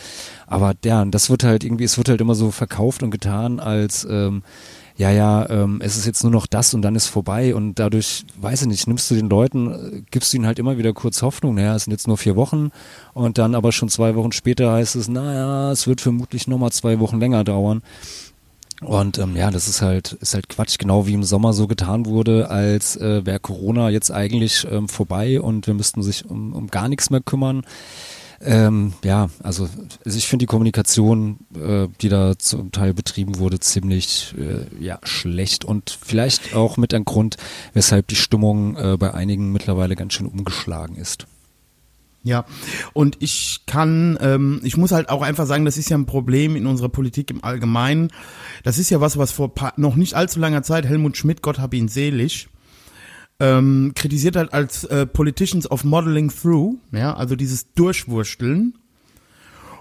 Aber 0.48 0.74
ja, 0.86 1.04
das 1.06 1.30
wird 1.30 1.44
halt 1.44 1.66
irgendwie 1.66 1.84
es 1.84 1.98
wird 1.98 2.10
halt 2.10 2.22
immer 2.22 2.36
so 2.36 2.52
verkauft 2.52 3.04
und 3.04 3.12
getan 3.12 3.60
als 3.60 4.08
ähm, 4.10 4.42
ja, 4.98 5.12
ja, 5.12 5.50
ähm, 5.50 5.82
es 5.84 5.98
ist 5.98 6.06
jetzt 6.06 6.24
nur 6.24 6.32
noch 6.32 6.48
das 6.48 6.74
und 6.74 6.82
dann 6.82 6.96
ist 6.96 7.08
vorbei 7.08 7.54
und 7.54 7.80
dadurch, 7.80 8.26
weiß 8.40 8.62
ich 8.62 8.68
nicht, 8.68 8.88
nimmst 8.88 9.12
du 9.12 9.16
den 9.16 9.30
Leuten, 9.30 9.72
äh, 9.72 10.02
gibst 10.10 10.34
ihnen 10.34 10.46
halt 10.46 10.58
immer 10.58 10.78
wieder 10.78 10.94
kurz 10.94 11.22
Hoffnung, 11.22 11.56
naja, 11.56 11.76
es 11.76 11.84
sind 11.84 11.92
jetzt 11.92 12.08
nur 12.08 12.18
vier 12.18 12.38
Wochen 12.38 12.72
und 13.14 13.38
dann 13.38 13.56
aber 13.56 13.74
schon 13.74 13.90
zwei 13.90 14.16
Wochen 14.16 14.32
später 14.32 14.72
heißt 14.72 14.96
es, 14.96 15.10
naja, 15.10 15.72
es 15.72 15.86
wird 15.86 16.00
vermutlich 16.00 16.48
nochmal 16.48 16.72
zwei 16.72 17.00
Wochen 17.00 17.20
länger 17.20 17.44
dauern. 17.44 17.82
Und 18.82 19.18
ähm, 19.20 19.36
ja, 19.36 19.52
das 19.52 19.68
ist 19.68 19.82
halt, 19.82 20.14
ist 20.14 20.34
halt 20.34 20.50
Quatsch, 20.50 20.78
genau 20.78 21.08
wie 21.08 21.14
im 21.14 21.24
Sommer 21.24 21.54
so 21.54 21.66
getan 21.66 22.06
wurde, 22.06 22.50
als 22.50 22.98
äh, 22.98 23.26
wäre 23.26 23.40
Corona 23.40 23.90
jetzt 23.90 24.12
eigentlich 24.12 24.68
ähm, 24.70 24.90
vorbei 24.90 25.40
und 25.40 25.66
wir 25.68 25.74
müssten 25.74 26.04
sich 26.04 26.30
um, 26.30 26.54
um 26.54 26.68
gar 26.68 26.90
nichts 26.90 27.10
mehr 27.10 27.22
kümmern. 27.22 27.66
Ähm, 28.42 28.94
ja, 29.04 29.30
also, 29.44 29.70
also 30.06 30.18
ich 30.18 30.28
finde 30.28 30.44
die 30.44 30.48
Kommunikation, 30.48 31.40
äh, 31.56 31.88
die 32.02 32.10
da 32.10 32.38
zum 32.38 32.72
Teil 32.72 32.94
betrieben 32.94 33.40
wurde, 33.40 33.60
ziemlich 33.60 34.34
äh, 34.38 34.84
ja, 34.84 35.00
schlecht 35.04 35.66
und 35.66 35.98
vielleicht 36.02 36.56
auch 36.56 36.78
mit 36.78 36.94
ein 36.94 37.06
Grund, 37.06 37.38
weshalb 37.74 38.08
die 38.08 38.16
Stimmung 38.16 38.76
äh, 38.76 38.98
bei 38.98 39.14
einigen 39.14 39.52
mittlerweile 39.52 39.96
ganz 39.96 40.14
schön 40.14 40.28
umgeschlagen 40.28 40.96
ist. 40.96 41.28
Ja, 42.26 42.46
und 42.94 43.18
ich 43.20 43.62
kann, 43.68 44.18
ähm, 44.20 44.60
ich 44.64 44.78
muss 44.78 44.92
halt 44.92 45.10
auch 45.10 45.22
einfach 45.22 45.46
sagen, 45.46 45.64
das 45.64 45.78
ist 45.78 45.92
ja 45.92 45.98
ein 45.98 46.08
Problem 46.08 46.56
in 46.56 46.66
unserer 46.66 46.90
Politik 46.90 47.30
im 47.30 47.44
Allgemeinen. 47.44 48.12
Das 48.64 48.80
ist 48.80 48.90
ja 48.90 49.00
was, 49.00 49.18
was 49.18 49.32
vor 49.32 49.54
noch 49.78 49.96
nicht 49.96 50.16
allzu 50.16 50.40
langer 50.40 50.64
Zeit 50.64 50.88
Helmut 50.88 51.18
Schmidt, 51.18 51.44
Gott 51.44 51.60
hab 51.60 51.76
ihn 51.76 51.88
selig, 51.88 52.50
ähm, 53.40 53.92
kritisiert 53.96 54.36
hat 54.36 54.54
als 54.54 54.84
äh, 54.86 55.06
Politicians 55.06 55.70
of 55.70 55.84
Modeling 55.84 56.32
Through, 56.32 56.76
ja, 56.92 57.14
also 57.16 57.36
dieses 57.36 57.74
Durchwursteln. 57.74 58.76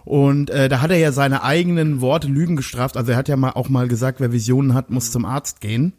Und 0.04 0.50
äh, 0.50 0.68
da 0.68 0.82
hat 0.82 0.90
er 0.90 0.98
ja 0.98 1.12
seine 1.12 1.42
eigenen 1.42 2.00
Worte 2.02 2.28
Lügen 2.28 2.56
gestraft. 2.56 2.96
Also 2.96 3.12
er 3.12 3.16
hat 3.16 3.28
ja 3.28 3.36
mal 3.36 3.52
auch 3.52 3.70
mal 3.70 3.88
gesagt, 3.88 4.20
wer 4.20 4.32
Visionen 4.32 4.74
hat, 4.74 4.90
muss 4.90 5.10
zum 5.10 5.24
Arzt 5.24 5.60
gehen. 5.62 5.94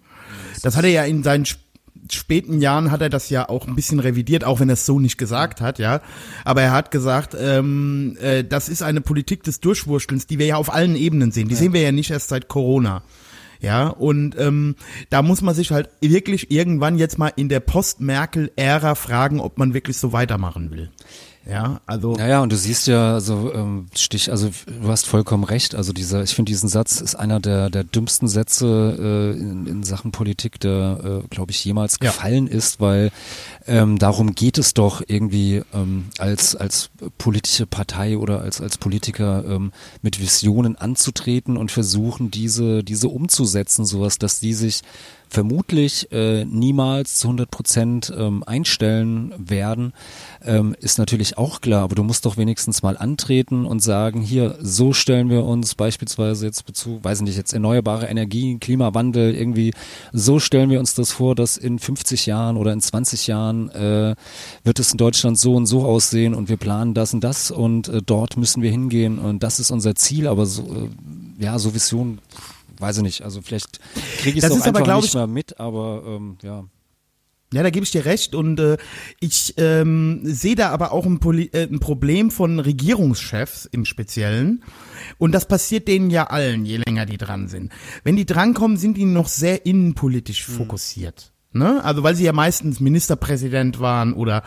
Das 0.62 0.78
hat 0.78 0.84
er 0.84 0.92
ja 0.92 1.04
in 1.06 1.24
seinen 1.24 1.46
sp- 1.50 1.64
späten 2.12 2.62
Jahren 2.62 2.92
hat 2.92 3.02
er 3.02 3.10
das 3.10 3.32
ja 3.32 3.50
auch 3.50 3.68
ein 3.68 3.76
bisschen 3.76 4.00
revidiert, 4.00 4.44
auch 4.44 4.60
wenn 4.60 4.70
er 4.70 4.74
es 4.74 4.86
so 4.86 5.00
nicht 5.00 5.18
gesagt 5.18 5.60
hat, 5.60 5.80
ja. 5.80 6.02
Aber 6.44 6.62
er 6.62 6.72
hat 6.72 6.92
gesagt, 6.92 7.36
ähm, 7.40 8.16
äh, 8.22 8.44
das 8.44 8.70
ist 8.70 8.84
eine 8.84 9.02
Politik 9.02 9.42
des 9.42 9.60
Durchwurstelns, 9.60 10.28
die 10.28 10.38
wir 10.38 10.46
ja 10.46 10.58
auf 10.58 10.72
allen 10.72 10.96
Ebenen 10.96 11.32
sehen. 11.32 11.48
Die 11.48 11.56
sehen 11.56 11.74
wir 11.74 11.82
ja 11.82 11.92
nicht 11.92 12.12
erst 12.12 12.30
seit 12.30 12.48
Corona. 12.48 13.02
Ja, 13.62 13.88
und 13.88 14.38
ähm, 14.38 14.76
da 15.10 15.22
muss 15.22 15.42
man 15.42 15.56
sich 15.56 15.72
halt 15.72 15.90
wirklich 16.02 16.52
irgendwann 16.52 16.98
jetzt 16.98 17.18
mal 17.18 17.32
in 17.36 17.50
der 17.50 17.60
Post-Merkel-Ära 17.60 18.96
fragen, 18.96 19.40
ob 19.40 19.58
man 19.58 19.74
wirklich 19.74 19.98
so 19.98 20.14
weitermachen 20.14 20.72
will. 20.72 20.92
Ja, 21.48 21.80
also. 21.86 22.14
Naja, 22.16 22.42
und 22.42 22.52
du 22.52 22.58
siehst 22.58 22.88
ja, 22.88 23.14
also 23.14 23.54
ähm, 23.54 23.88
Stich, 23.96 24.32
also 24.32 24.50
du 24.66 24.88
hast 24.90 25.06
vollkommen 25.06 25.44
recht. 25.44 25.76
Also 25.76 25.94
dieser, 25.94 26.24
ich 26.24 26.34
finde 26.34 26.50
diesen 26.50 26.70
Satz 26.70 27.02
ist 27.02 27.16
einer 27.16 27.40
der 27.40 27.70
der 27.70 27.84
dümmsten 27.84 28.28
Sätze 28.28 29.34
äh, 29.36 29.40
in, 29.40 29.68
in 29.68 29.84
Sachen 29.84 30.12
Politik, 30.12 30.60
der, 30.60 31.22
äh, 31.24 31.28
glaube 31.30 31.52
ich, 31.52 31.64
jemals 31.64 31.98
Ja. 32.02 32.10
gefallen 32.10 32.48
ist, 32.48 32.80
weil 32.80 33.12
ähm, 33.68 34.00
darum 34.00 34.34
geht 34.34 34.58
es 34.58 34.74
doch 34.74 35.04
irgendwie 35.06 35.62
ähm, 35.74 36.06
als 36.18 36.56
als 36.56 36.90
politische 37.20 37.68
Partei 37.68 38.18
oder 38.18 38.42
als 38.42 38.60
als 38.60 38.78
Politiker 38.80 39.44
ähm, 39.48 39.72
mit 40.02 40.20
Visionen 40.20 40.76
anzutreten 40.78 41.58
und 41.58 41.72
versuchen 41.72 42.32
diese 42.32 42.84
diese 42.84 43.08
umzusetzen, 43.08 43.86
sowas, 43.86 44.18
dass 44.18 44.40
die 44.40 44.54
sich 44.54 44.82
vermutlich 45.36 46.10
äh, 46.14 46.46
niemals 46.46 47.18
zu 47.18 47.28
100 47.28 47.52
Prozent 47.52 48.14
ähm, 48.18 48.42
einstellen 48.46 49.34
werden, 49.38 49.92
ähm, 50.42 50.78
ist 50.80 50.98
natürlich 50.98 51.38
auch 51.38 51.60
klar. 51.60 51.84
Aber 51.84 51.96
du 51.96 52.04
musst 52.04 52.26
doch 52.26 52.38
wenigstens 52.38 52.84
mal 52.84 52.96
antreten 52.98 53.66
und 53.66 53.84
sagen, 53.84 54.22
hier, 54.22 54.58
so 54.62 54.94
stellen 54.94 55.30
wir 55.30 55.44
uns 55.44 55.76
beispielsweise 55.76 56.46
jetzt 56.46 56.66
Bezug, 56.66 57.04
weiß 57.04 57.20
nicht, 57.20 57.36
jetzt 57.36 57.52
erneuerbare 57.52 58.06
Energien, 58.06 58.62
Klimawandel, 58.62 59.36
irgendwie, 59.36 59.74
so 60.14 60.40
stellen 60.40 60.70
wir 60.70 60.80
uns 60.80 60.94
das 60.94 61.12
vor, 61.12 61.36
dass 61.36 61.58
in 61.58 61.80
50 61.80 62.28
Jahren 62.28 62.56
oder 62.56 62.72
in 62.72 62.80
20 62.80 63.28
Jahren 63.28 63.70
äh, 63.72 64.16
wird 64.64 64.80
es 64.80 64.94
in 64.94 64.98
Deutschland 64.98 65.38
so 65.38 65.54
und 65.54 65.66
so 65.66 65.84
aussehen 65.84 66.34
und 66.34 66.48
wir 66.48 66.58
planen 66.58 66.94
das 66.94 67.14
und 67.14 67.26
das 67.26 67.52
und 67.52 67.90
äh, 67.90 68.02
dort 68.02 68.38
müssen 68.38 68.64
wir 68.64 68.72
hingehen 68.72 69.20
und 69.20 69.44
das 69.44 69.60
ist 69.60 69.70
unser 69.70 69.96
Ziel. 69.96 70.30
Aber 70.30 70.46
so, 70.46 70.62
äh, 70.62 71.44
ja, 71.44 71.60
so 71.60 71.74
Vision 71.74 72.20
weiß 72.80 72.98
ich 72.98 73.04
nicht. 73.04 73.22
Also 73.24 73.42
vielleicht 73.42 73.80
kriege 74.20 74.38
ich 74.38 74.44
es 74.44 74.52
aber, 74.52 74.80
einfach 74.80 74.96
nicht 74.98 75.06
ich- 75.06 75.14
mehr 75.14 75.28
mit, 75.28 75.60
aber 75.60 76.04
ähm, 76.06 76.38
ja. 76.42 76.66
Ja, 77.54 77.62
da 77.64 77.70
gebe 77.70 77.84
ich 77.86 77.92
dir 77.92 78.06
recht 78.06 78.34
und 78.36 78.60
äh, 78.60 78.76
ich 79.20 79.54
ähm, 79.58 80.22
sehe 80.24 80.56
da 80.56 80.72
aber 80.72 80.92
auch 80.92 81.06
ein, 81.06 81.20
Poli 81.20 81.52
äh, 81.54 81.64
ein 81.72 81.80
Problem 81.80 82.32
von 82.32 82.60
Regierungschefs 82.60 83.66
im 83.72 83.86
Speziellen 83.86 84.64
und 85.20 85.32
das 85.32 85.48
passiert 85.48 85.88
denen 85.88 86.10
ja 86.10 86.26
allen, 86.26 86.66
je 86.66 86.78
länger 86.86 87.06
die 87.06 87.18
dran 87.18 87.48
sind. 87.48 87.72
Wenn 88.04 88.16
die 88.16 88.26
drankommen, 88.26 88.78
sind 88.78 88.98
die 88.98 89.06
noch 89.06 89.28
sehr 89.28 89.66
innenpolitisch 89.66 90.44
fokussiert. 90.44 91.32
Ne? 91.56 91.82
Also 91.86 92.04
weil 92.04 92.16
sie 92.16 92.26
ja 92.26 92.34
meistens 92.34 92.82
Ministerpräsident 92.82 93.80
waren 93.80 94.12
oder 94.14 94.44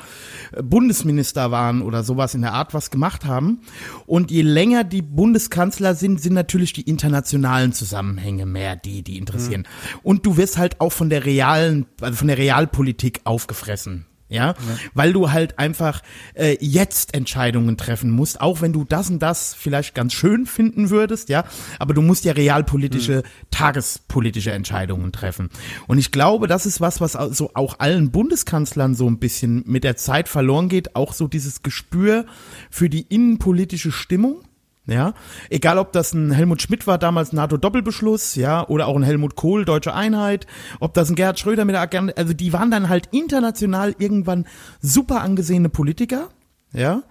äh, 0.53 0.63
Bundesminister 0.63 1.51
waren 1.51 1.81
oder 1.81 2.03
sowas 2.03 2.35
in 2.35 2.43
der 2.43 2.53
Art 2.53 2.75
was 2.75 2.91
gemacht 2.91 3.25
haben. 3.25 3.63
Und 4.05 4.31
je 4.31 4.43
länger 4.43 4.85
die 4.85 5.01
Bundeskanzler 5.01 5.95
sind, 5.95 6.21
sind 6.21 6.35
natürlich 6.35 6.75
die 6.75 6.83
internationalen 6.83 7.73
Zusammenhänge 7.73 8.45
mehr 8.45 8.77
die, 8.77 9.03
die 9.03 9.17
interessieren. 9.17 9.67
Und 10.03 10.27
du 10.27 10.37
wirst 10.37 10.59
halt 10.59 10.83
auch 10.83 10.93
von 10.93 11.09
der 11.09 11.25
realen, 11.25 11.87
also 12.03 12.17
von 12.17 12.29
der 12.29 12.37
Realpolitik 12.37 13.23
aufgefressen. 13.25 14.05
Ja? 14.29 14.55
weil 14.95 15.13
du 15.13 15.31
halt 15.31 15.59
einfach 15.59 16.03
äh, 16.35 16.57
jetzt 16.61 17.15
Entscheidungen 17.15 17.77
treffen 17.77 18.11
musst, 18.11 18.41
auch 18.41 18.61
wenn 18.61 18.73
du 18.73 18.85
das 18.85 19.11
und 19.11 19.21
das 19.21 19.55
vielleicht 19.55 19.95
ganz 19.95 20.13
schön 20.13 20.47
finden 20.47 20.91
würdest, 20.91 21.29
ja, 21.29 21.45
aber 21.79 21.95
du 21.95 22.03
musst 22.03 22.25
ja 22.25 22.33
realpolitische, 22.33 23.23
tagespolitische 23.51 24.53
Entscheidungen 24.53 25.13
treffen. 25.13 25.51
Und 25.87 25.99
ich 25.99 26.13
glaube, 26.13 26.47
das 26.47 26.67
ist 26.67 26.81
was, 26.81 27.01
was 27.01 27.13
so 27.13 27.51
auch 27.55 27.79
allen 27.79 28.11
Bundeskanzlern 28.11 28.95
so 28.95 29.09
ein 29.09 29.19
bisschen 29.19 29.65
mit 29.67 29.85
der 29.85 29.97
Zeit 29.97 30.29
verloren 30.29 30.69
geht, 30.69 30.97
auch 30.97 31.13
so 31.13 31.29
dieses 31.29 31.63
Gespür 31.63 32.27
für 32.71 32.89
die 32.89 33.03
innenpolitische 33.03 33.93
Stimmung. 33.93 34.43
Ja, 34.91 35.13
egal 35.51 35.77
ob 35.77 35.93
das 35.93 36.15
ein 36.15 36.31
Helmut 36.31 36.63
Schmidt 36.63 36.87
war, 36.87 36.97
damals 36.97 37.35
NATO-Doppelbeschluss, 37.35 38.37
ja, 38.37 38.67
oder 38.67 38.87
auch 38.87 38.97
ein 38.97 39.03
Helmut 39.03 39.37
Kohl, 39.37 39.67
Deutsche 39.67 39.93
Einheit, 39.93 40.47
ob 40.81 40.95
das 40.95 41.11
ein 41.11 41.15
Gerhard 41.15 41.39
Schröder 41.39 41.67
mit 41.67 41.75
der 41.75 41.83
Agenda, 41.83 42.15
also 42.17 42.33
die 42.33 42.55
waren 42.55 42.71
dann 42.71 42.89
halt 42.89 43.07
international 43.13 43.95
irgendwann 43.99 44.47
super 44.81 45.21
angesehene 45.21 45.69
Politiker, 45.69 46.31
ja, 46.73 47.03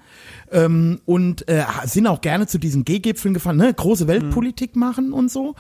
ähm, 0.52 1.02
und 1.06 1.48
äh, 1.50 1.66
sind 1.86 2.08
auch 2.08 2.22
gerne 2.22 2.48
zu 2.48 2.58
diesen 2.58 2.84
G-Gipfeln 2.84 3.36
gefahren, 3.36 3.58
ne, 3.58 3.72
große 3.72 4.08
Weltpolitik 4.08 4.76
machen 4.76 5.14
und 5.14 5.30
so, 5.30 5.54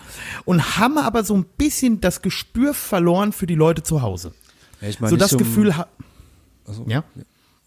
und 0.44 0.80
haben 0.80 0.98
aber 0.98 1.24
so 1.24 1.36
ein 1.36 1.46
bisschen 1.60 2.02
das 2.02 2.24
Gespür 2.24 2.74
verloren 2.74 3.32
für 3.32 3.46
die 3.46 3.54
Leute 3.54 3.84
zu 3.84 4.02
Hause. 4.02 4.34
Ja, 4.82 4.88
ich 4.88 5.00
meine, 5.00 5.12
so 5.12 5.18
das 5.18 5.34
um- 5.34 5.38
Gefühl, 5.38 5.78
ha 5.78 5.86
ja. 6.88 7.04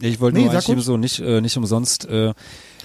Ja, 0.01 0.09
ich 0.09 0.19
wollte 0.19 0.39
Nee, 0.39 0.47
nur 0.47 0.55
ruhig. 0.55 0.85
so 0.85 0.97
nicht, 0.97 1.21
äh, 1.21 1.41
nicht 1.43 1.57
umsonst 1.59 2.07
äh, 2.09 2.33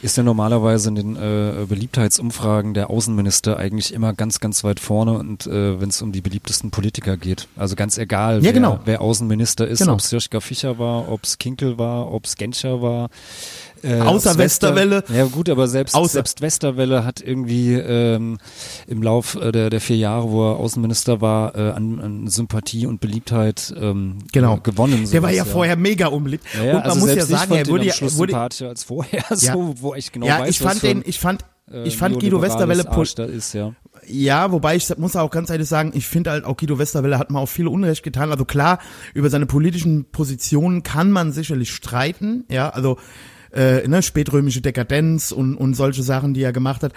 ist 0.01 0.17
ja 0.17 0.23
normalerweise 0.23 0.89
in 0.89 0.95
den 0.95 1.15
äh, 1.15 1.65
Beliebtheitsumfragen 1.67 2.73
der 2.73 2.89
Außenminister 2.89 3.58
eigentlich 3.58 3.93
immer 3.93 4.13
ganz, 4.13 4.39
ganz 4.39 4.63
weit 4.63 4.79
vorne 4.79 5.13
und 5.17 5.47
äh, 5.47 5.79
wenn 5.79 5.89
es 5.89 6.01
um 6.01 6.12
die 6.12 6.21
beliebtesten 6.21 6.71
Politiker 6.71 7.17
geht. 7.17 7.47
Also 7.55 7.75
ganz 7.75 7.97
egal, 7.97 8.38
Ja, 8.38 8.43
wer, 8.43 8.53
genau. 8.53 8.79
wer 8.86 9.01
Außenminister 9.01 9.67
ist, 9.67 9.79
Genau. 9.79 9.93
ob 9.93 9.99
es 9.99 10.12
Joschka 10.12 10.39
Fischer 10.39 10.77
war, 10.79 11.10
ob 11.12 11.23
es 11.23 11.38
Kinkel 11.38 11.77
war, 11.77 12.12
ob 12.12 12.25
es 12.25 12.36
Genscher 12.36 12.81
war. 12.81 13.10
Äh, 13.85 14.01
Außer 14.01 14.31
Wester- 14.37 14.73
Westerwelle. 14.75 15.03
Ja 15.13 15.25
gut, 15.25 15.49
aber 15.49 15.67
selbst, 15.67 15.95
Außer- 15.95 16.09
selbst 16.09 16.41
Westerwelle 16.41 17.05
hat 17.05 17.21
irgendwie 17.21 17.73
ähm, 17.75 18.37
im 18.87 19.03
Lauf 19.03 19.35
äh, 19.35 19.51
der, 19.51 19.69
der 19.69 19.79
vier 19.81 19.97
Jahre, 19.97 20.31
wo 20.31 20.51
er 20.51 20.57
Außenminister 20.57 21.21
war, 21.21 21.55
äh, 21.55 21.71
an, 21.71 21.99
an 21.99 22.27
Sympathie 22.27 22.85
und 22.87 22.99
Beliebtheit 22.99 23.73
ähm, 23.79 24.17
Genau. 24.31 24.55
äh, 24.57 24.59
gewonnen. 24.61 25.07
Der 25.11 25.21
war 25.21 25.29
sowas, 25.29 25.37
ja 25.37 25.45
vorher 25.45 25.75
mega 25.75 26.07
unbeliebt. 26.07 26.43
ja, 26.57 26.63
ja, 26.63 26.71
und 26.71 26.79
man 26.79 26.83
also 26.91 26.99
muss 27.05 27.15
ja 27.15 27.25
sagen, 27.25 27.53
er 27.53 27.67
wurde 27.67 27.85
ja, 27.85 27.93
wurde, 28.01 28.09
sympathischer 28.31 28.69
als 28.69 28.83
vorher, 28.83 29.23
Ja. 29.29 29.53
so, 29.53 29.75
wo 29.79 29.93
ich 29.95 30.11
genau 30.11 30.25
ja, 30.25 30.39
weiß, 30.39 30.49
ich 30.49 30.59
fand 30.59 30.81
den, 30.83 31.03
ich 31.05 31.19
fand, 31.19 31.43
äh, 31.71 31.83
ich 31.87 31.97
fand 31.97 32.19
Guido 32.19 32.41
Westerwelle, 32.41 32.89
Arsch 32.89 33.15
da 33.15 33.25
ist, 33.25 33.53
ja. 33.53 33.73
Ja, 34.07 34.51
wobei 34.51 34.75
ich 34.75 34.95
muss 34.97 35.15
auch 35.15 35.31
ganz 35.31 35.49
ehrlich 35.49 35.67
sagen, 35.67 35.91
ich 35.95 36.05
finde 36.05 36.29
halt 36.31 36.45
auch 36.45 36.57
Guido 36.57 36.77
Westerwelle 36.77 37.17
hat 37.17 37.31
mal 37.31 37.39
auch 37.39 37.47
viel 37.49 37.67
Unrecht 37.67 38.03
getan. 38.03 38.29
Also 38.31 38.45
klar, 38.45 38.77
über 39.15 39.29
seine 39.31 39.47
politischen 39.47 40.05
Positionen 40.11 40.83
kann 40.83 41.09
man 41.11 41.31
sicherlich 41.31 41.71
streiten, 41.71 42.45
ja, 42.49 42.69
also 42.69 42.97
äh, 43.55 43.87
ne, 43.87 44.01
spätrömische 44.03 44.61
Dekadenz 44.61 45.31
und, 45.31 45.55
und 45.55 45.73
solche 45.75 46.03
Sachen, 46.03 46.33
die 46.33 46.43
er 46.43 46.53
gemacht 46.53 46.83
hat. 46.83 46.93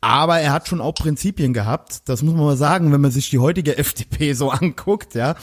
Aber 0.00 0.38
er 0.40 0.52
hat 0.52 0.68
schon 0.68 0.80
auch 0.80 0.94
Prinzipien 0.94 1.52
gehabt. 1.52 2.08
Das 2.08 2.22
muss 2.22 2.34
man 2.34 2.44
mal 2.44 2.56
sagen, 2.56 2.92
wenn 2.92 3.00
man 3.00 3.10
sich 3.10 3.30
die 3.30 3.38
heutige 3.38 3.76
FDP 3.78 4.32
so 4.32 4.50
anguckt, 4.50 5.14
ja, 5.14 5.34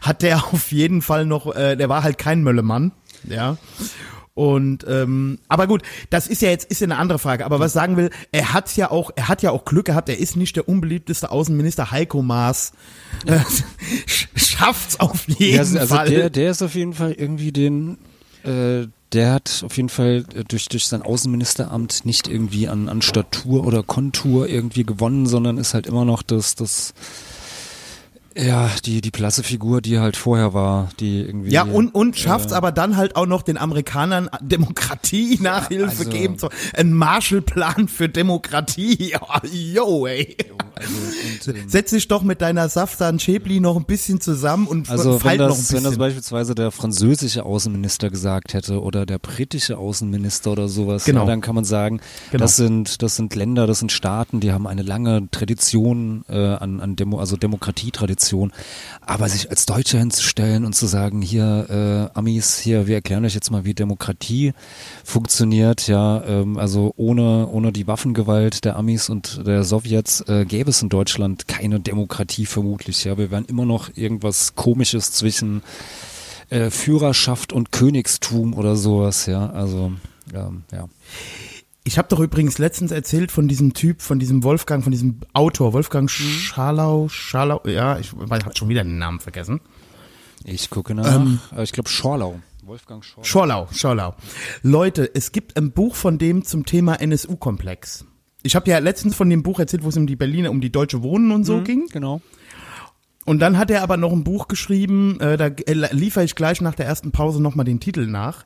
hat 0.00 0.22
der 0.22 0.38
auf 0.52 0.72
jeden 0.72 1.02
Fall 1.02 1.26
noch, 1.26 1.54
äh, 1.54 1.76
der 1.76 1.88
war 1.88 2.02
halt 2.02 2.18
kein 2.18 2.42
Möllemann, 2.42 2.92
ja. 3.28 3.56
Und 4.36 4.84
ähm, 4.88 5.38
aber 5.46 5.68
gut, 5.68 5.82
das 6.10 6.26
ist 6.26 6.42
ja 6.42 6.50
jetzt 6.50 6.68
ist 6.68 6.80
ja 6.80 6.86
eine 6.86 6.96
andere 6.96 7.20
Frage. 7.20 7.44
Aber 7.46 7.60
was 7.60 7.68
ich 7.70 7.74
sagen 7.74 7.96
will, 7.96 8.10
er 8.32 8.52
hat 8.52 8.74
ja 8.76 8.90
auch, 8.90 9.12
er 9.14 9.28
hat 9.28 9.42
ja 9.42 9.52
auch 9.52 9.64
Glück 9.64 9.86
gehabt. 9.86 10.08
Er 10.08 10.18
ist 10.18 10.34
nicht 10.36 10.56
der 10.56 10.68
unbeliebteste 10.68 11.30
Außenminister. 11.30 11.92
Heiko 11.92 12.20
Maas 12.20 12.72
äh, 13.26 13.36
sch- 14.08 14.26
schafft's 14.34 14.98
auf 14.98 15.28
jeden 15.28 15.54
Ja, 15.54 15.60
also 15.60 15.78
also 15.78 15.94
Fall. 15.94 16.10
der, 16.10 16.30
der 16.30 16.50
ist 16.50 16.62
auf 16.62 16.74
jeden 16.74 16.94
Fall 16.94 17.12
irgendwie 17.12 17.52
den, 17.52 17.98
äh, 18.44 18.88
der 19.14 19.32
hat 19.32 19.62
auf 19.64 19.76
jeden 19.76 19.88
Fall 19.88 20.24
äh, 20.34 20.44
durch, 20.44 20.68
durch 20.68 20.86
sein 20.86 21.02
Außenministeramt 21.02 22.04
nicht 22.04 22.28
irgendwie 22.28 22.68
an, 22.68 22.88
an 22.88 23.00
Statur 23.02 23.66
oder 23.66 23.82
Kontur 23.82 24.48
irgendwie 24.48 24.84
gewonnen, 24.84 25.26
sondern 25.26 25.56
ist 25.56 25.74
halt 25.74 25.86
immer 25.86 26.04
noch 26.04 26.22
das, 26.22 26.54
das, 26.54 26.92
ja, 28.36 28.70
die, 28.84 29.00
die 29.00 29.10
blasse 29.10 29.42
Figur, 29.42 29.80
die 29.80 29.98
halt 30.00 30.16
vorher 30.16 30.54
war, 30.54 30.90
die 30.98 31.20
irgendwie. 31.20 31.50
ja, 31.50 31.62
und, 31.62 31.94
und 31.94 32.18
schafft's 32.18 32.52
äh, 32.52 32.56
aber 32.56 32.72
dann 32.72 32.96
halt 32.96 33.14
auch 33.16 33.26
noch 33.26 33.42
den 33.42 33.56
Amerikanern 33.56 34.28
Demokratie 34.40 35.38
Nachhilfe 35.40 35.98
also- 36.00 36.10
geben. 36.10 36.38
So, 36.38 36.48
ein 36.76 36.92
Marshallplan 36.92 37.86
für 37.88 38.08
Demokratie. 38.08 39.14
Yo, 39.52 40.06
ey. 40.06 40.36
Also, 40.74 41.52
und, 41.52 41.70
Setz 41.70 41.90
dich 41.90 42.08
doch 42.08 42.22
mit 42.22 42.40
deiner 42.40 42.68
Saftan 42.68 43.18
Schäbli 43.20 43.60
noch 43.60 43.76
ein 43.76 43.84
bisschen 43.84 44.20
zusammen 44.20 44.66
und 44.66 44.90
Also 44.90 45.12
wenn 45.14 45.20
feilt 45.20 45.38
noch 45.40 45.46
ein 45.46 45.50
das, 45.50 45.58
bisschen. 45.58 45.76
wenn 45.76 45.84
das 45.84 45.98
beispielsweise 45.98 46.54
der 46.56 46.70
französische 46.72 47.44
Außenminister 47.44 48.10
gesagt 48.10 48.54
hätte 48.54 48.80
oder 48.82 49.06
der 49.06 49.18
britische 49.20 49.78
Außenminister 49.78 50.50
oder 50.52 50.68
sowas, 50.68 51.04
Genau. 51.04 51.20
ja, 51.20 51.26
dann 51.26 51.40
kann 51.40 51.54
man 51.54 51.64
sagen, 51.64 52.00
Genau. 52.32 52.42
das 52.42 52.56
sind 52.56 53.02
das 53.02 53.14
sind 53.16 53.34
Länder, 53.36 53.66
das 53.68 53.78
sind 53.78 53.92
Staaten, 53.92 54.40
die 54.40 54.52
haben 54.52 54.66
eine 54.66 54.82
lange 54.82 55.28
Tradition 55.30 56.24
äh, 56.28 56.34
an, 56.54 56.80
an 56.80 56.96
Demo, 56.96 57.20
also 57.20 57.36
Demokratietradition. 57.36 58.23
Aber 59.00 59.28
sich 59.28 59.50
als 59.50 59.66
Deutscher 59.66 59.98
hinzustellen 59.98 60.64
und 60.64 60.74
zu 60.74 60.86
sagen, 60.86 61.20
hier 61.20 62.10
äh, 62.14 62.18
Amis, 62.18 62.58
hier 62.58 62.86
wir 62.86 62.96
erklären 62.96 63.24
euch 63.24 63.34
jetzt 63.34 63.50
mal, 63.50 63.64
wie 63.64 63.74
Demokratie 63.74 64.54
funktioniert, 65.04 65.86
ja, 65.88 66.22
ähm, 66.24 66.58
also 66.58 66.94
ohne 66.96 67.48
ohne 67.48 67.72
die 67.72 67.86
Waffengewalt 67.86 68.64
der 68.64 68.76
Amis 68.76 69.08
und 69.08 69.46
der 69.46 69.64
Sowjets 69.64 70.22
äh, 70.22 70.44
gäbe 70.44 70.70
es 70.70 70.82
in 70.82 70.88
Deutschland 70.88 71.48
keine 71.48 71.80
Demokratie 71.80 72.46
vermutlich. 72.46 73.04
Ja, 73.04 73.18
wir 73.18 73.30
wären 73.30 73.44
immer 73.44 73.66
noch 73.66 73.90
irgendwas 73.96 74.54
Komisches 74.54 75.12
zwischen 75.12 75.62
äh, 76.50 76.70
Führerschaft 76.70 77.52
und 77.52 77.72
Königstum 77.72 78.54
oder 78.54 78.76
sowas. 78.76 79.26
Ja, 79.26 79.50
also 79.50 79.92
ähm, 80.32 80.62
ja. 80.72 80.88
Ich 81.86 81.98
habe 81.98 82.08
doch 82.08 82.18
übrigens 82.20 82.56
letztens 82.56 82.92
erzählt 82.92 83.30
von 83.30 83.46
diesem 83.46 83.74
Typ, 83.74 84.00
von 84.00 84.18
diesem 84.18 84.42
Wolfgang, 84.42 84.82
von 84.82 84.90
diesem 84.90 85.20
Autor, 85.34 85.74
Wolfgang 85.74 86.10
Schalau, 86.10 87.08
Schalau, 87.10 87.60
ja, 87.66 87.98
ich 87.98 88.12
habe 88.12 88.56
schon 88.56 88.70
wieder 88.70 88.82
den 88.82 88.96
Namen 88.96 89.20
vergessen. 89.20 89.60
Ich 90.44 90.70
gucke 90.70 90.94
nach. 90.94 91.26
Äh, 91.54 91.62
ich 91.62 91.72
glaube 91.72 91.90
Schorlau. 91.90 92.40
Wolfgang 92.62 93.04
Schorlau. 93.04 93.24
Schorlau, 93.24 93.68
Schorlau. 93.70 94.14
Leute, 94.62 95.10
es 95.14 95.30
gibt 95.32 95.58
ein 95.58 95.72
Buch 95.72 95.94
von 95.94 96.16
dem 96.16 96.44
zum 96.44 96.64
Thema 96.64 97.00
NSU-Komplex. 97.02 98.06
Ich 98.42 98.56
habe 98.56 98.70
ja 98.70 98.78
letztens 98.78 99.14
von 99.14 99.28
dem 99.28 99.42
Buch 99.42 99.58
erzählt, 99.58 99.84
wo 99.84 99.88
es 99.90 99.96
um 99.98 100.06
die 100.06 100.16
Berliner, 100.16 100.50
um 100.50 100.62
die 100.62 100.72
deutsche 100.72 101.02
Wohnen 101.02 101.32
und 101.32 101.44
so 101.44 101.60
ging. 101.60 101.88
Genau. 101.92 102.22
Und 103.26 103.40
dann 103.40 103.58
hat 103.58 103.70
er 103.70 103.82
aber 103.82 103.98
noch 103.98 104.12
ein 104.12 104.24
Buch 104.24 104.48
geschrieben, 104.48 105.18
äh, 105.20 105.36
da 105.36 105.46
äh, 105.46 105.94
liefere 105.94 106.24
ich 106.24 106.34
gleich 106.34 106.60
nach 106.60 106.74
der 106.74 106.86
ersten 106.86 107.12
Pause 107.12 107.42
nochmal 107.42 107.64
den 107.64 107.80
Titel 107.80 108.06
nach. 108.06 108.44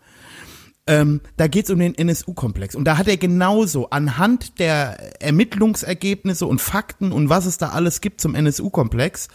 Ähm, 0.89 1.21
da 1.37 1.49
geht's 1.49 1.69
um 1.69 1.79
den 1.79 1.95
NSU-Komplex. 1.95 2.75
Und 2.75 2.87
da 2.87 2.97
hat 2.97 3.09
er 3.09 3.19
genauso 3.19 3.91
anhand 3.91 4.59
der 4.59 5.23
Ermittlungsergebnisse 5.23 6.47
und 6.47 6.63
Fakten 6.63 7.13
und 7.13 7.29
was 7.29 7.45
es 7.45 7.59
da 7.59 7.69
alles 7.69 8.01
gibt 8.01 8.23
zum 8.23 8.35
NSU-Komplex, 8.35 9.29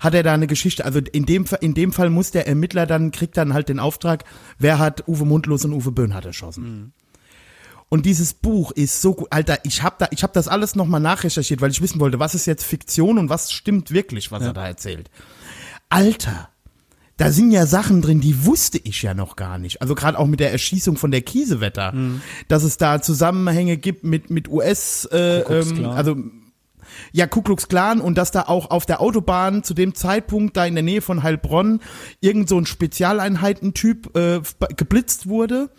hat 0.00 0.12
er 0.12 0.22
da 0.22 0.34
eine 0.34 0.46
Geschichte. 0.46 0.84
Also 0.84 1.00
in 1.00 1.24
dem, 1.24 1.46
in 1.62 1.72
dem 1.72 1.92
Fall 1.94 2.10
muss 2.10 2.30
der 2.30 2.46
Ermittler 2.46 2.84
dann, 2.84 3.10
kriegt 3.10 3.38
dann 3.38 3.54
halt 3.54 3.70
den 3.70 3.80
Auftrag, 3.80 4.24
wer 4.58 4.78
hat 4.78 5.08
Uwe 5.08 5.24
Mundlos 5.24 5.64
und 5.64 5.72
Uwe 5.72 5.92
Böhnhardt 5.92 6.26
erschossen. 6.26 6.92
Und 7.88 8.04
dieses 8.04 8.34
Buch 8.34 8.70
ist 8.72 9.00
so 9.00 9.14
gut, 9.14 9.28
Alter, 9.30 9.60
ich 9.62 9.82
habe 9.82 9.96
da, 9.98 10.08
ich 10.10 10.22
habe 10.22 10.34
das 10.34 10.46
alles 10.46 10.76
nochmal 10.76 11.00
nachrecherchiert, 11.00 11.62
weil 11.62 11.70
ich 11.70 11.80
wissen 11.80 12.00
wollte, 12.00 12.20
was 12.20 12.34
ist 12.34 12.44
jetzt 12.44 12.64
Fiktion 12.64 13.16
und 13.16 13.30
was 13.30 13.50
stimmt 13.50 13.92
wirklich, 13.92 14.30
was 14.30 14.42
er 14.42 14.52
da 14.52 14.66
erzählt. 14.66 15.10
Alter, 15.88 16.50
da 17.18 17.30
sind 17.30 17.50
ja 17.50 17.66
Sachen 17.66 18.00
drin, 18.00 18.20
die 18.20 18.46
wusste 18.46 18.78
ich 18.78 19.02
ja 19.02 19.12
noch 19.12 19.36
gar 19.36 19.58
nicht. 19.58 19.82
Also 19.82 19.94
gerade 19.94 20.18
auch 20.18 20.26
mit 20.26 20.40
der 20.40 20.52
Erschießung 20.52 20.96
von 20.96 21.10
der 21.10 21.20
Kiesewetter, 21.20 21.92
dass 22.48 22.62
es 22.62 22.78
da 22.78 23.02
Zusammenhänge 23.02 23.76
gibt 23.76 24.04
mit 24.04 24.30
mit 24.30 24.48
US, 24.48 25.04
äh, 25.12 25.40
ähm, 25.40 25.84
also 25.84 26.16
ja, 27.12 27.26
Ku 27.26 27.42
Klux 27.42 27.68
Klan 27.68 28.00
und 28.00 28.16
dass 28.16 28.30
da 28.30 28.42
auch 28.42 28.70
auf 28.70 28.86
der 28.86 29.00
Autobahn 29.00 29.62
zu 29.62 29.74
dem 29.74 29.94
Zeitpunkt 29.94 30.56
da 30.56 30.66
in 30.66 30.74
der 30.74 30.82
Nähe 30.82 31.02
von 31.02 31.22
Heilbronn 31.22 31.80
irgend 32.20 32.48
so 32.48 32.58
ein 32.58 32.66
Spezialeinheitentyp 32.66 34.16
äh, 34.16 34.40
geblitzt 34.76 35.28
wurde, 35.28 35.70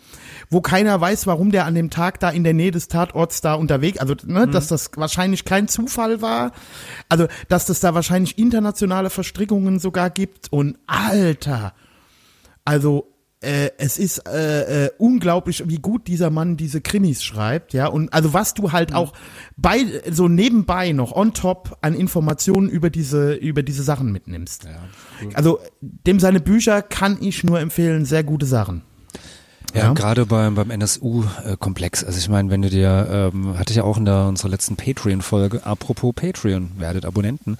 wo 0.50 0.60
keiner 0.60 1.00
weiß, 1.00 1.26
warum 1.26 1.52
der 1.52 1.64
an 1.64 1.74
dem 1.74 1.90
Tag 1.90 2.18
da 2.20 2.30
in 2.30 2.44
der 2.44 2.54
Nähe 2.54 2.72
des 2.72 2.88
Tatorts 2.88 3.40
da 3.40 3.54
unterwegs, 3.54 3.98
also 3.98 4.14
ne, 4.26 4.48
dass 4.48 4.66
das 4.66 4.90
wahrscheinlich 4.96 5.44
kein 5.44 5.68
Zufall 5.68 6.20
war, 6.20 6.52
also 7.08 7.26
dass 7.48 7.66
das 7.66 7.80
da 7.80 7.94
wahrscheinlich 7.94 8.38
internationale 8.38 9.10
Verstrickungen 9.10 9.78
sogar 9.78 10.10
gibt 10.10 10.52
und 10.52 10.76
Alter, 10.86 11.72
Also 12.64 13.10
äh, 13.42 13.70
es 13.78 13.98
ist 13.98 14.28
äh, 14.28 14.86
äh, 14.86 14.90
unglaublich, 14.98 15.62
wie 15.66 15.78
gut 15.78 16.08
dieser 16.08 16.28
Mann 16.30 16.58
diese 16.58 16.82
Krimis 16.82 17.24
schreibt, 17.24 17.72
ja. 17.72 17.86
Und 17.86 18.12
also 18.12 18.34
was 18.34 18.52
du 18.52 18.72
halt 18.72 18.94
auch 18.94 19.14
bei 19.56 20.02
so 20.10 20.28
nebenbei 20.28 20.92
noch 20.92 21.12
on 21.12 21.32
top 21.32 21.78
an 21.80 21.94
Informationen 21.94 22.68
über 22.68 22.90
diese 22.90 23.32
über 23.34 23.62
diese 23.62 23.82
Sachen 23.82 24.12
mitnimmst. 24.12 24.66
Also 25.34 25.60
dem 25.80 26.20
seine 26.20 26.40
Bücher 26.40 26.82
kann 26.82 27.16
ich 27.20 27.42
nur 27.42 27.60
empfehlen, 27.60 28.04
sehr 28.04 28.24
gute 28.24 28.44
Sachen. 28.46 28.82
Ja, 29.74 29.84
Ja. 29.84 29.92
gerade 29.92 30.26
beim, 30.26 30.54
beim 30.54 30.70
NSU-Komplex. 30.70 32.04
Also 32.04 32.18
ich 32.18 32.28
meine, 32.28 32.50
wenn 32.50 32.62
du 32.62 32.70
dir, 32.70 33.30
ähm, 33.32 33.58
hatte 33.58 33.70
ich 33.72 33.76
ja 33.76 33.84
auch 33.84 33.96
in 33.96 34.04
der, 34.04 34.26
unserer 34.26 34.48
letzten 34.48 34.76
Patreon-Folge, 34.76 35.64
apropos 35.64 36.12
Patreon, 36.14 36.70
werdet 36.78 37.04
Abonnenten, 37.04 37.56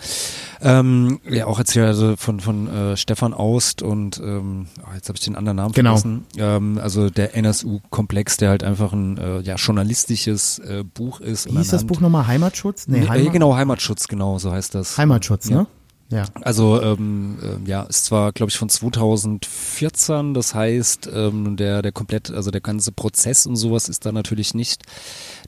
ähm, 0.60 1.20
ja 1.28 1.46
auch 1.46 1.58
erzählt 1.58 1.86
also 1.86 2.16
von, 2.16 2.40
von 2.40 2.68
äh, 2.68 2.96
Stefan 2.96 3.32
Aust 3.34 3.82
und 3.82 4.18
ähm, 4.18 4.66
oh, 4.82 4.94
jetzt 4.94 5.08
habe 5.08 5.16
ich 5.18 5.24
den 5.24 5.36
anderen 5.36 5.56
Namen 5.56 5.72
Genau. 5.72 5.90
vergessen. 5.96 6.26
Ähm, 6.36 6.78
also 6.82 7.10
der 7.10 7.36
NSU-Komplex, 7.36 8.36
der 8.38 8.50
halt 8.50 8.64
einfach 8.64 8.92
ein 8.92 9.16
äh, 9.18 9.40
ja, 9.40 9.54
journalistisches 9.56 10.58
äh, 10.60 10.84
Buch 10.84 11.20
ist. 11.20 11.50
Wie 11.50 11.56
hieß 11.58 11.68
das 11.68 11.84
Buch 11.84 12.00
nochmal? 12.00 12.26
Heimatschutz? 12.26 12.86
Nee, 12.88 13.00
Nee, 13.00 13.08
Heimat 13.08 13.26
äh, 13.28 13.30
genau, 13.30 13.54
Heimatschutz, 13.54 14.08
genau, 14.08 14.38
so 14.38 14.50
heißt 14.52 14.74
das. 14.74 14.98
Heimatschutz, 14.98 15.48
Ja. 15.48 15.58
ne? 15.58 15.66
Ja. 16.10 16.24
Also 16.42 16.82
ähm, 16.82 17.38
äh, 17.40 17.68
ja, 17.68 17.82
ist 17.84 18.06
zwar, 18.06 18.32
glaube 18.32 18.50
ich, 18.50 18.58
von 18.58 18.68
2014, 18.68 20.34
das 20.34 20.54
heißt, 20.54 21.08
ähm, 21.14 21.56
der, 21.56 21.82
der 21.82 21.92
komplett, 21.92 22.32
also 22.32 22.50
der 22.50 22.60
ganze 22.60 22.90
Prozess 22.90 23.46
und 23.46 23.54
sowas 23.54 23.88
ist 23.88 24.04
da 24.06 24.10
natürlich 24.10 24.52
nicht 24.52 24.82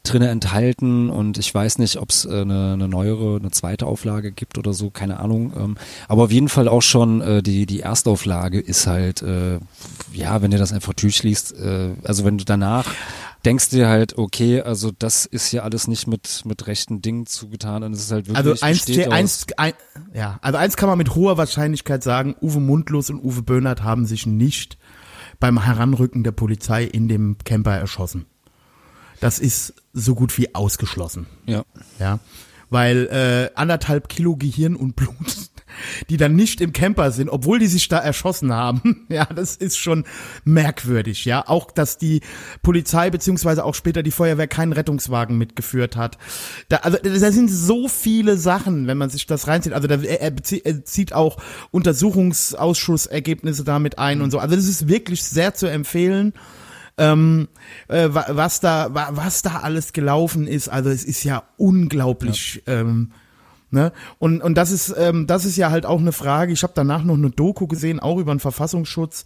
drinne 0.04 0.28
enthalten 0.28 1.10
und 1.10 1.36
ich 1.38 1.52
weiß 1.52 1.78
nicht, 1.78 1.96
ob 1.96 2.10
es 2.10 2.24
äh, 2.24 2.42
eine, 2.42 2.74
eine 2.74 2.86
neuere, 2.86 3.36
eine 3.36 3.50
zweite 3.50 3.86
Auflage 3.86 4.30
gibt 4.30 4.56
oder 4.56 4.72
so, 4.72 4.90
keine 4.90 5.18
Ahnung. 5.18 5.52
Ähm, 5.56 5.76
aber 6.06 6.24
auf 6.24 6.32
jeden 6.32 6.48
Fall 6.48 6.68
auch 6.68 6.82
schon 6.82 7.20
äh, 7.22 7.42
die, 7.42 7.66
die 7.66 7.80
Erstauflage 7.80 8.60
ist 8.60 8.86
halt, 8.86 9.20
äh, 9.22 9.58
ja, 10.12 10.42
wenn 10.42 10.52
du 10.52 10.58
das 10.58 10.72
einfach 10.72 10.92
durchliest, 10.92 11.58
äh, 11.58 11.90
also 12.04 12.24
wenn 12.24 12.38
du 12.38 12.44
danach 12.44 12.86
denkst 13.44 13.70
du 13.70 13.76
dir 13.76 13.88
halt, 13.88 14.16
okay, 14.18 14.60
also 14.62 14.90
das 14.96 15.26
ist 15.26 15.46
hier 15.48 15.64
alles 15.64 15.88
nicht 15.88 16.06
mit, 16.06 16.42
mit 16.44 16.66
rechten 16.66 17.02
Dingen 17.02 17.26
zugetan 17.26 17.82
und 17.82 17.92
es 17.92 18.00
ist 18.00 18.12
halt 18.12 18.26
wirklich 18.26 18.36
Also 18.38 18.50
eins, 18.64 18.86
aus- 18.88 19.12
eins, 19.12 19.46
ein, 19.56 19.72
ja, 20.14 20.38
also 20.42 20.58
eins 20.58 20.76
kann 20.76 20.88
man 20.88 20.98
mit 20.98 21.14
hoher 21.14 21.36
Wahrscheinlichkeit 21.38 22.02
sagen, 22.02 22.36
Uwe 22.40 22.60
Mundlos 22.60 23.10
und 23.10 23.22
Uwe 23.22 23.42
Böhnert 23.42 23.82
haben 23.82 24.06
sich 24.06 24.26
nicht 24.26 24.78
beim 25.40 25.62
Heranrücken 25.64 26.22
der 26.22 26.32
Polizei 26.32 26.84
in 26.84 27.08
dem 27.08 27.36
Camper 27.44 27.76
erschossen. 27.76 28.26
Das 29.20 29.38
ist 29.38 29.74
so 29.92 30.14
gut 30.14 30.36
wie 30.38 30.54
ausgeschlossen. 30.54 31.26
ja. 31.46 31.64
Ja, 31.98 32.18
weil 32.70 33.06
äh, 33.08 33.50
anderthalb 33.58 34.08
Kilo 34.08 34.36
Gehirn 34.36 34.76
und 34.76 34.96
Blut, 34.96 35.50
die 36.10 36.16
dann 36.16 36.34
nicht 36.34 36.60
im 36.60 36.72
Camper 36.72 37.10
sind, 37.12 37.28
obwohl 37.28 37.58
die 37.58 37.66
sich 37.66 37.88
da 37.88 37.98
erschossen 37.98 38.52
haben, 38.52 39.06
ja, 39.08 39.24
das 39.26 39.56
ist 39.56 39.76
schon 39.78 40.04
merkwürdig, 40.44 41.24
ja. 41.24 41.46
Auch, 41.48 41.70
dass 41.70 41.98
die 41.98 42.20
Polizei 42.62 43.10
beziehungsweise 43.10 43.64
auch 43.64 43.74
später 43.74 44.02
die 44.02 44.10
Feuerwehr 44.10 44.46
keinen 44.48 44.72
Rettungswagen 44.72 45.38
mitgeführt 45.38 45.96
hat. 45.96 46.18
Da, 46.68 46.76
also 46.78 46.98
da 47.02 47.32
sind 47.32 47.48
so 47.50 47.88
viele 47.88 48.36
Sachen, 48.36 48.86
wenn 48.86 48.98
man 48.98 49.10
sich 49.10 49.26
das 49.26 49.46
reinzieht. 49.48 49.72
Also 49.72 49.88
da, 49.88 49.96
er, 49.96 50.20
er 50.64 50.84
zieht 50.84 51.12
auch 51.12 51.38
Untersuchungsausschussergebnisse 51.70 53.64
damit 53.64 53.98
ein 53.98 54.20
und 54.22 54.30
so. 54.30 54.38
Also 54.38 54.56
das 54.56 54.66
ist 54.66 54.88
wirklich 54.88 55.22
sehr 55.22 55.54
zu 55.54 55.66
empfehlen 55.66 56.32
ähm, 56.98 57.48
äh, 57.88 58.08
wa- 58.12 58.26
was 58.28 58.60
da 58.60 58.94
wa- 58.94 59.10
was 59.12 59.40
da 59.42 59.60
alles 59.60 59.92
gelaufen 59.94 60.46
ist. 60.46 60.68
Also 60.68 60.90
es 60.90 61.04
ist 61.04 61.24
ja 61.24 61.42
unglaublich. 61.56 62.62
Ähm, 62.66 63.12
ne? 63.72 63.92
Und 64.18 64.42
und 64.42 64.54
das 64.54 64.70
ist 64.70 64.94
ähm, 64.96 65.26
das 65.26 65.44
ist 65.44 65.56
ja 65.56 65.70
halt 65.70 65.86
auch 65.86 65.98
eine 65.98 66.12
Frage. 66.12 66.52
Ich 66.52 66.62
habe 66.62 66.72
danach 66.76 67.02
noch 67.02 67.14
eine 67.16 67.30
Doku 67.30 67.66
gesehen, 67.66 68.00
auch 68.00 68.18
über 68.18 68.34
den 68.34 68.40
Verfassungsschutz, 68.40 69.24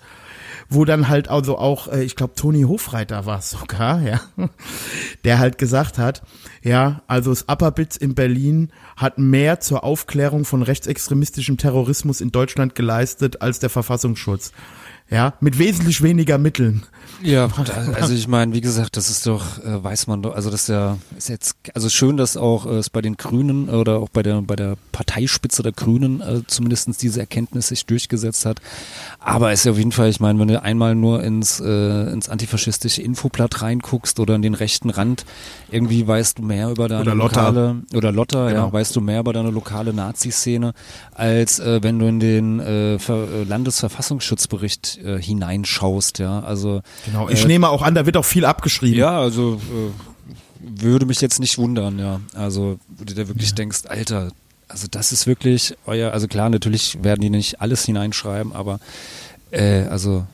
wo 0.69 0.85
dann 0.85 1.09
halt 1.09 1.29
also 1.29 1.59
auch, 1.59 1.89
äh, 1.89 2.03
ich 2.03 2.17
glaube 2.17 2.35
Toni 2.35 2.63
Hofreiter 2.63 3.27
war 3.27 3.39
es 3.39 3.51
sogar, 3.51 4.01
ja, 4.03 4.21
der 5.25 5.39
halt 5.39 5.59
gesagt 5.59 5.99
hat, 5.99 6.23
ja, 6.63 7.03
also 7.07 7.31
das 7.31 7.49
Upperbitz 7.49 7.97
in 7.97 8.15
Berlin 8.15 8.71
hat 8.97 9.19
mehr 9.19 9.61
zur 9.61 9.85
Aufklärung 9.85 10.45
von 10.45 10.63
rechtsextremistischem 10.63 11.57
Terrorismus 11.57 12.21
in 12.21 12.31
Deutschland 12.33 12.75
geleistet 12.75 13.43
als 13.43 13.59
der 13.59 13.71
Verfassungsschutz. 13.71 14.53
Ja, 15.09 15.35
mit 15.40 15.59
wesentlich 15.59 16.03
weniger 16.03 16.37
Mitteln. 16.37 16.83
Ja, 17.23 17.49
also 17.95 18.12
ich 18.12 18.27
meine, 18.29 18.53
wie 18.53 18.61
gesagt, 18.61 18.97
das 18.97 19.09
ist 19.09 19.25
doch, 19.27 19.59
äh, 19.64 19.83
weiß 19.83 20.07
man 20.09 20.21
doch, 20.23 20.35
also 20.35 20.51
das 20.51 20.62
ist 20.62 20.69
ja, 20.69 20.99
ist 21.16 21.29
jetzt, 21.29 21.57
also 21.75 21.88
schön, 21.88 22.16
dass 22.16 22.37
auch 22.37 22.66
äh, 22.66 22.71
es 22.79 22.90
bei 22.90 23.01
den 23.01 23.16
Grünen 23.16 23.69
oder 23.71 23.99
auch 24.01 24.09
bei 24.09 24.23
der 24.25 24.42
bei 24.42 24.57
der 24.57 24.77
Parteispitze 24.92 25.62
der 25.62 25.73
Grünen 25.73 26.21
äh, 26.21 26.42
zumindestens 26.47 26.99
diese 26.99 27.21
Erkenntnis 27.21 27.69
sich 27.69 27.87
durchgesetzt 27.87 28.45
hat. 28.45 28.61
Aber 29.21 29.53
es 29.53 29.61
ist 29.61 29.64
ja 29.66 29.73
auf 29.73 29.79
jeden 29.79 29.92
Fall, 29.92 30.11
ich 30.11 30.19
meine, 30.21 30.38
wenn 30.40 30.49
du 30.49 30.61
einmal 30.61 30.95
nur 30.97 31.23
ins 31.23 31.61
äh, 31.61 32.11
ins 32.12 32.29
antifaschistische 32.29 33.01
Infoblatt 33.01 33.62
reinguckst 33.62 34.19
oder 34.21 34.35
in 34.35 34.42
den 34.42 34.55
rechten 34.55 34.90
Rand, 34.90 35.25
irgendwie 35.71 36.07
weißt 36.07 36.38
du 36.38 36.42
mehr 36.42 36.69
über 36.71 36.88
deine 36.88 37.03
Oder 37.03 37.14
lokale 37.14 37.77
oder 37.95 38.11
Lotta, 38.12 38.49
Genau. 38.49 38.66
ja, 38.66 38.73
weißt 38.73 38.95
du 38.97 39.01
mehr 39.01 39.21
über 39.21 39.33
deine 39.33 39.51
lokale 39.51 39.95
Nazi-Szene, 39.95 40.75
als 41.14 41.61
äh, 41.61 41.83
wenn 41.83 41.99
du 42.01 42.07
in 42.09 42.19
den 42.21 42.61
äh, 42.61 42.99
Ver 42.99 43.29
äh, 44.99 45.17
äh, 45.17 45.23
hineinschaust, 45.23 46.19
ja. 46.19 46.41
Also 46.41 46.83
Genau, 47.05 47.29
ich 47.29 47.45
äh, 47.45 47.47
nehme 47.47 47.69
auch 47.69 47.83
an, 47.83 47.95
da 47.95 48.07
wird 48.07 48.17
auch 48.17 48.25
viel 48.25 48.45
abgeschrieben. 48.45 48.99
ja, 48.99 49.19
also 49.19 49.55
äh, 49.55 49.91
würde 50.83 51.07
mich 51.07 51.21
jetzt 51.21 51.41
nicht 51.41 51.59
wundern, 51.59 51.99
ja. 51.99 52.21
Also, 52.35 52.79
wo 52.89 53.05
du 53.05 53.15
dir 53.15 53.29
wirklich 53.29 53.55
denkst, 53.55 53.83
Alter, 53.89 54.33
also 54.69 54.87
das 54.91 55.13
ist 55.13 55.27
wirklich 55.27 55.77
euer, 55.87 56.13
also 56.13 56.27
klar, 56.29 56.51
natürlich 56.51 57.03
werden 57.03 57.21
die 57.21 57.31
nicht 57.31 57.61
alles 57.61 57.85
hineinschreiben, 57.85 58.53
aber 58.53 58.81
äh, 59.51 59.83
also 59.83 60.27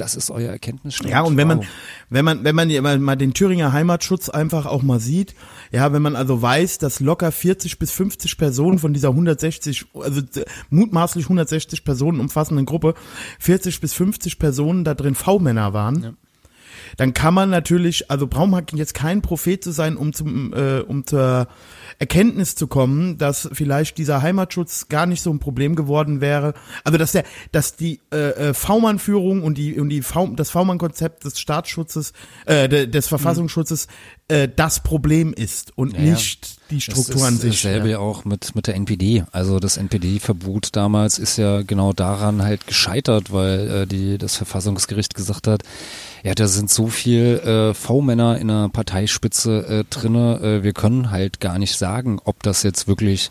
das 0.00 0.14
ist 0.14 0.30
euer 0.30 0.50
Erkenntnisstand. 0.50 1.10
Ja, 1.10 1.22
und 1.22 1.36
wenn 1.36 1.48
man, 1.48 1.58
Wow. 1.58 1.66
wenn 2.10 2.24
man, 2.24 2.44
wenn 2.44 2.54
man 2.54 3.02
mal 3.02 3.16
den 3.16 3.34
Thüringer 3.34 3.72
Heimatschutz 3.72 4.28
einfach 4.28 4.66
auch 4.66 4.82
mal 4.82 5.00
sieht, 5.00 5.34
ja, 5.70 5.92
wenn 5.92 6.02
man 6.02 6.16
also 6.16 6.40
weiß, 6.40 6.78
dass 6.78 7.00
locker 7.00 7.30
40 7.32 7.78
bis 7.78 7.90
50 7.90 8.38
Personen 8.38 8.78
von 8.78 8.92
dieser 8.92 9.08
160, 9.08 9.86
also 9.94 10.22
mutmaßlich 10.70 11.26
160 11.26 11.84
Personen 11.84 12.20
umfassenden 12.20 12.66
Gruppe, 12.66 12.94
40 13.38 13.80
bis 13.80 13.92
50 13.94 14.38
Personen 14.38 14.84
da 14.84 14.94
drin 14.94 15.14
V-Männer 15.14 15.72
waren, 15.72 16.16
dann 16.96 17.12
kann 17.12 17.34
man 17.34 17.50
natürlich, 17.50 18.10
also 18.10 18.26
braucht 18.26 18.48
man 18.50 18.64
jetzt 18.72 18.94
kein 18.94 19.20
Prophet 19.20 19.62
zu 19.62 19.72
sein, 19.72 19.96
um 19.96 20.12
zum, 20.12 20.52
äh, 20.54 20.80
um 20.80 21.04
zur 21.04 21.48
Erkenntnis 21.98 22.54
zu 22.54 22.68
kommen, 22.68 23.18
dass 23.18 23.48
vielleicht 23.52 23.98
dieser 23.98 24.22
Heimatschutz 24.22 24.88
gar 24.88 25.06
nicht 25.06 25.20
so 25.20 25.30
ein 25.30 25.40
Problem 25.40 25.74
geworden 25.74 26.20
wäre. 26.20 26.54
Also 26.84 26.96
dass 26.96 27.12
der, 27.12 27.24
dass 27.50 27.74
die 27.74 28.00
äh, 28.12 28.50
äh, 28.50 28.54
V-Mann-Führung 28.54 29.42
und 29.42 29.58
die 29.58 29.80
und 29.80 29.88
die 29.88 30.02
v, 30.02 30.28
das 30.28 30.50
V-Mann-Konzept 30.50 31.24
des 31.24 31.40
Staatsschutzes, 31.40 32.12
äh, 32.46 32.68
de, 32.68 32.86
des 32.86 33.08
Verfassungsschutzes 33.08 33.88
äh, 34.28 34.48
das 34.54 34.80
Problem 34.80 35.32
ist 35.32 35.76
und 35.76 35.94
Ja, 35.94 36.00
nicht 36.00 36.58
die 36.70 36.80
Struktur 36.80 37.26
an 37.26 37.34
das 37.34 37.44
ist 37.44 37.52
sich. 37.52 37.62
Dasselbe 37.62 37.90
ja. 37.90 37.98
auch 37.98 38.24
mit, 38.24 38.54
mit 38.54 38.68
der 38.68 38.76
NPD. 38.76 39.24
Also 39.32 39.58
das 39.58 39.76
NPD-Verbot 39.76 40.76
damals 40.76 41.18
ist 41.18 41.36
ja 41.36 41.62
genau 41.62 41.92
daran 41.92 42.42
halt 42.42 42.66
gescheitert, 42.66 43.32
weil 43.32 43.70
äh, 43.70 43.86
die, 43.86 44.18
das 44.18 44.36
Verfassungsgericht 44.36 45.14
gesagt 45.14 45.48
hat, 45.48 45.62
ja, 46.22 46.34
da 46.34 46.48
sind 46.48 46.70
so 46.70 46.88
viel 46.88 47.38
äh, 47.38 47.74
V-Männer 47.74 48.38
in 48.38 48.48
der 48.48 48.68
Parteispitze 48.68 49.66
äh, 49.66 49.84
drinne, 49.88 50.40
äh, 50.40 50.62
wir 50.62 50.72
können 50.72 51.10
halt 51.10 51.40
gar 51.40 51.58
nicht 51.58 51.76
sagen, 51.76 52.18
ob 52.24 52.42
das 52.42 52.62
jetzt 52.62 52.88
wirklich 52.88 53.30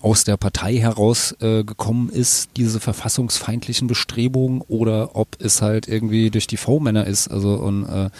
aus 0.00 0.24
der 0.24 0.36
Partei 0.36 0.76
heraus 0.76 1.32
äh, 1.40 1.64
ist, 2.12 2.50
diese 2.56 2.80
verfassungsfeindlichen 2.80 3.88
Bestrebungen, 3.88 4.62
oder 4.62 5.16
ob 5.16 5.28
es 5.40 5.60
halt 5.60 5.88
irgendwie 5.88 6.30
durch 6.30 6.46
die 6.46 6.56
V-Männer 6.56 7.06
ist. 7.06 7.28
Also 7.28 7.54
und 7.54 7.84
äh, 7.84 8.10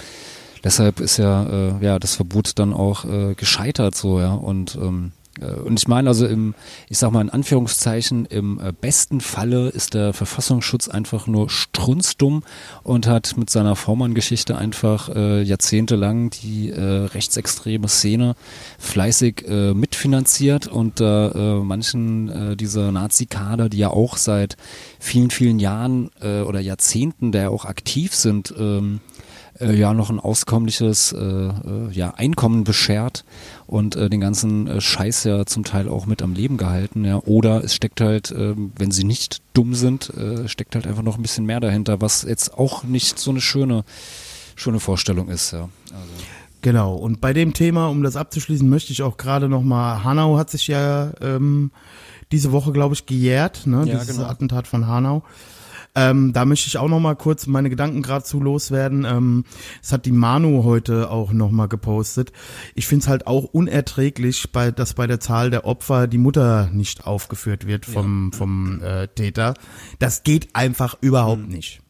deshalb 0.64 1.00
ist 1.00 1.18
ja, 1.18 1.44
äh, 1.44 1.85
ja 1.85 1.98
das 1.98 2.16
Verbot 2.16 2.59
dann 2.59 2.72
auch 2.72 3.04
äh, 3.04 3.35
gescheitert 3.35 3.94
so, 3.94 4.18
ja. 4.20 4.33
Und 4.35 4.76
ähm, 4.76 5.12
äh, 5.12 5.17
und 5.46 5.79
ich 5.79 5.88
meine 5.88 6.09
also 6.09 6.27
im, 6.27 6.55
ich 6.88 6.98
sag 6.98 7.12
mal 7.12 7.20
in 7.20 7.31
Anführungszeichen, 7.31 8.27
im 8.27 8.59
äh, 8.61 8.72
besten 8.72 9.20
Falle 9.20 9.68
ist 9.68 9.94
der 9.94 10.12
Verfassungsschutz 10.12 10.88
einfach 10.88 11.27
nur 11.27 11.51
strunzdumm 11.51 12.42
und 12.83 13.07
hat 13.07 13.37
mit 13.37 13.51
seiner 13.51 13.77
V-Mann-Geschichte 13.77 14.57
einfach 14.57 15.09
äh, 15.14 15.42
jahrzehntelang 15.42 16.31
die 16.31 16.70
äh, 16.70 16.81
rechtsextreme 16.81 17.88
Szene 17.88 18.37
fleißig 18.79 19.46
äh, 19.46 19.74
mitfinanziert 19.74 20.66
und 20.66 21.01
äh, 21.01 21.55
manchen 21.61 22.29
äh, 22.29 22.57
dieser 22.57 22.92
Nazi-Kader, 22.92 23.68
die 23.68 23.79
ja 23.79 23.90
auch 23.90 24.16
seit 24.16 24.57
vielen, 24.98 25.31
vielen 25.31 25.59
Jahren 25.59 26.11
äh, 26.20 26.42
oder 26.42 26.61
Jahrzehnten, 26.61 27.33
der 27.33 27.51
auch 27.51 27.64
aktiv 27.64 28.14
sind, 28.14 28.55
ähm, 28.59 29.01
äh, 29.61 29.75
ja 29.75 29.94
noch 29.94 30.11
ein 30.11 30.21
auskömmliches 30.21 31.12
äh, 31.12 31.18
äh, 31.18 31.53
ja, 31.92 32.14
Einkommen 32.16 32.64
beschert 32.64 33.25
und 33.66 33.97
äh, 33.97 34.09
den 34.09 34.21
ganzen 34.21 34.66
äh, 34.66 34.81
Scheiß 34.81 35.25
ja 35.25 35.47
zum 35.47 35.64
Teil 35.64 35.88
auch 35.88 36.07
mit 36.07 36.23
am 36.23 36.35
Leben 36.35 36.57
gehalten, 36.57 37.05
ja. 37.05 37.16
Oder 37.25 37.64
es 37.64 37.75
steckt 37.75 38.01
halt, 38.01 38.31
ähm, 38.31 38.73
wenn 38.77 38.90
sie 38.90 39.05
nicht 39.05 39.42
dumm 39.55 39.75
sind, 39.75 40.11
äh, 40.11 40.49
steckt 40.49 40.75
halt 40.75 40.87
einfach 40.87 41.03
noch 41.03 41.16
ein 41.16 41.23
bisschen 41.23 41.47
mehr 41.47 41.61
dahinter, 41.61 42.01
was 42.01 42.23
jetzt 42.23 42.57
auch 42.57 42.85
nicht 42.85 43.18
so 43.18 43.31
eine 43.31 43.40
schöne, 43.40 43.85
schöne 44.57 44.81
Vorstellung 44.81 45.29
ist, 45.29 45.53
ja. 45.53 45.68
Also, 45.92 46.25
Genau, 46.61 46.94
und 46.97 47.21
bei 47.21 47.33
dem 47.33 47.53
Thema, 47.53 47.87
um 47.87 48.03
das 48.03 48.16
abzuschließen, 48.16 48.68
möchte 48.68 48.92
ich 48.92 49.03
auch 49.03 49.16
gerade 49.16 49.49
nochmal, 49.49 50.03
Hanau 50.03 50.38
hat 50.38 50.51
sich 50.51 50.66
ja 50.66 51.12
ähm, 51.21 51.71
diese 52.33 52.51
Woche, 52.53 52.73
glaube 52.73 52.94
ich, 52.94 53.07
gejährt, 53.07 53.66
ne, 53.66 53.85
Ja, 53.87 54.01
dieses 54.01 54.16
genau. 54.16 54.29
Attentat 54.29 54.66
von 54.66 54.87
Hanau. 54.87 55.23
Ähm, 55.98 56.32
da 56.32 56.44
möchte 56.44 56.68
ich 56.68 56.78
auch 56.78 56.88
noch 56.88 57.00
mal 57.00 57.16
kurz 57.16 57.48
meine 57.48 57.70
Gedanken 57.70 58.02
gerade 58.02 58.24
zu 58.24 58.40
loswerden. 58.40 59.04
Ähm, 59.04 59.44
das 59.80 59.90
hat 59.90 60.06
die 60.06 60.12
Manu 60.12 60.62
heute 60.62 61.11
auch 61.11 61.32
noch 61.32 61.50
mal 61.50 61.66
gepostet. 61.66 62.32
Ich 62.76 62.87
finde 62.87 63.02
es 63.02 63.08
halt 63.08 63.26
auch 63.26 63.44
unerträglich, 63.44 64.52
bei, 64.52 64.70
dass 64.70 64.94
bei 64.94 65.08
der 65.08 65.18
Zahl 65.18 65.50
der 65.50 65.64
Opfer 65.64 66.06
die 66.06 66.18
Mutter 66.18 66.70
nicht 66.72 67.04
aufgeführt 67.04 67.66
wird 67.66 67.84
vom, 67.84 68.32
vom 68.32 68.80
äh, 68.80 69.08
Täter. 69.08 69.54
Das 69.98 70.22
geht 70.22 70.54
einfach 70.54 70.96
überhaupt 71.00 71.48
nicht. 71.48 71.80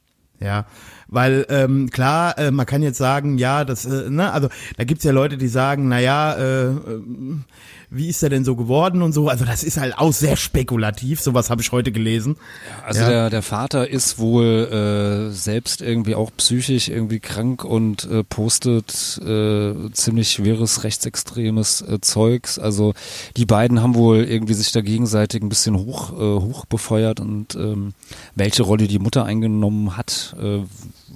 Ja, 0.41 0.67
weil 1.09 1.47
ähm, 1.49 1.91
klar, 1.91 2.39
äh, 2.39 2.53
man 2.53 2.65
kann 2.65 2.81
jetzt 2.81 2.99
sagen, 2.99 3.39
ja, 3.39 3.65
das, 3.65 3.85
äh, 3.87 4.09
ne, 4.09 4.33
also 4.33 4.49
da 4.77 4.85
gibt's 4.85 5.03
ja 5.03 5.11
Leute, 5.11 5.37
die 5.37 5.49
sagen, 5.49 5.89
na 5.89 5.99
ja, 5.99 6.35
äh, 6.35 6.67
äh, 6.69 7.03
wie 7.91 8.09
ist 8.09 8.23
er 8.23 8.29
denn 8.29 8.45
so 8.45 8.55
geworden 8.55 9.01
und 9.01 9.13
so. 9.13 9.29
Also 9.29 9.45
das 9.47 9.63
ist 9.65 9.79
halt 9.79 9.97
auch 9.97 10.13
sehr 10.13 10.37
spekulativ. 10.37 11.21
Sowas 11.21 11.49
habe 11.49 11.63
ich 11.63 11.73
heute 11.73 11.91
gelesen. 11.91 12.37
Also 12.85 13.01
Ja. 13.01 13.09
der, 13.09 13.31
der 13.31 13.43
Vater 13.43 13.89
ist 13.89 14.19
wohl 14.19 15.29
äh, 15.31 15.33
selbst 15.33 15.81
irgendwie 15.81 16.15
auch 16.15 16.31
psychisch 16.37 16.89
irgendwie 16.89 17.21
krank 17.21 17.65
und 17.65 18.05
äh, 18.05 18.25
postet 18.25 19.19
äh, 19.25 19.91
ziemlich 19.93 20.31
schweres 20.31 20.85
rechtsextremes 20.85 21.81
äh, 21.83 22.01
Zeugs. 22.01 22.59
Also 22.59 22.93
die 23.39 23.47
beiden 23.47 23.81
haben 23.83 23.95
wohl 23.95 24.19
irgendwie 24.25 24.55
sich 24.55 24.71
da 24.73 24.83
gegenseitig 24.83 25.43
ein 25.43 25.49
bisschen 25.49 25.77
hoch, 25.77 26.13
äh, 26.13 26.17
hoch 26.17 26.67
befeuert 26.67 27.21
und 27.21 27.55
ähm, 27.55 27.95
welche 28.35 28.65
Rolle 28.65 28.87
die 28.87 28.99
Mutter 28.99 29.25
eingenommen 29.25 29.97
hat, 29.97 30.37
äh, 30.39 30.61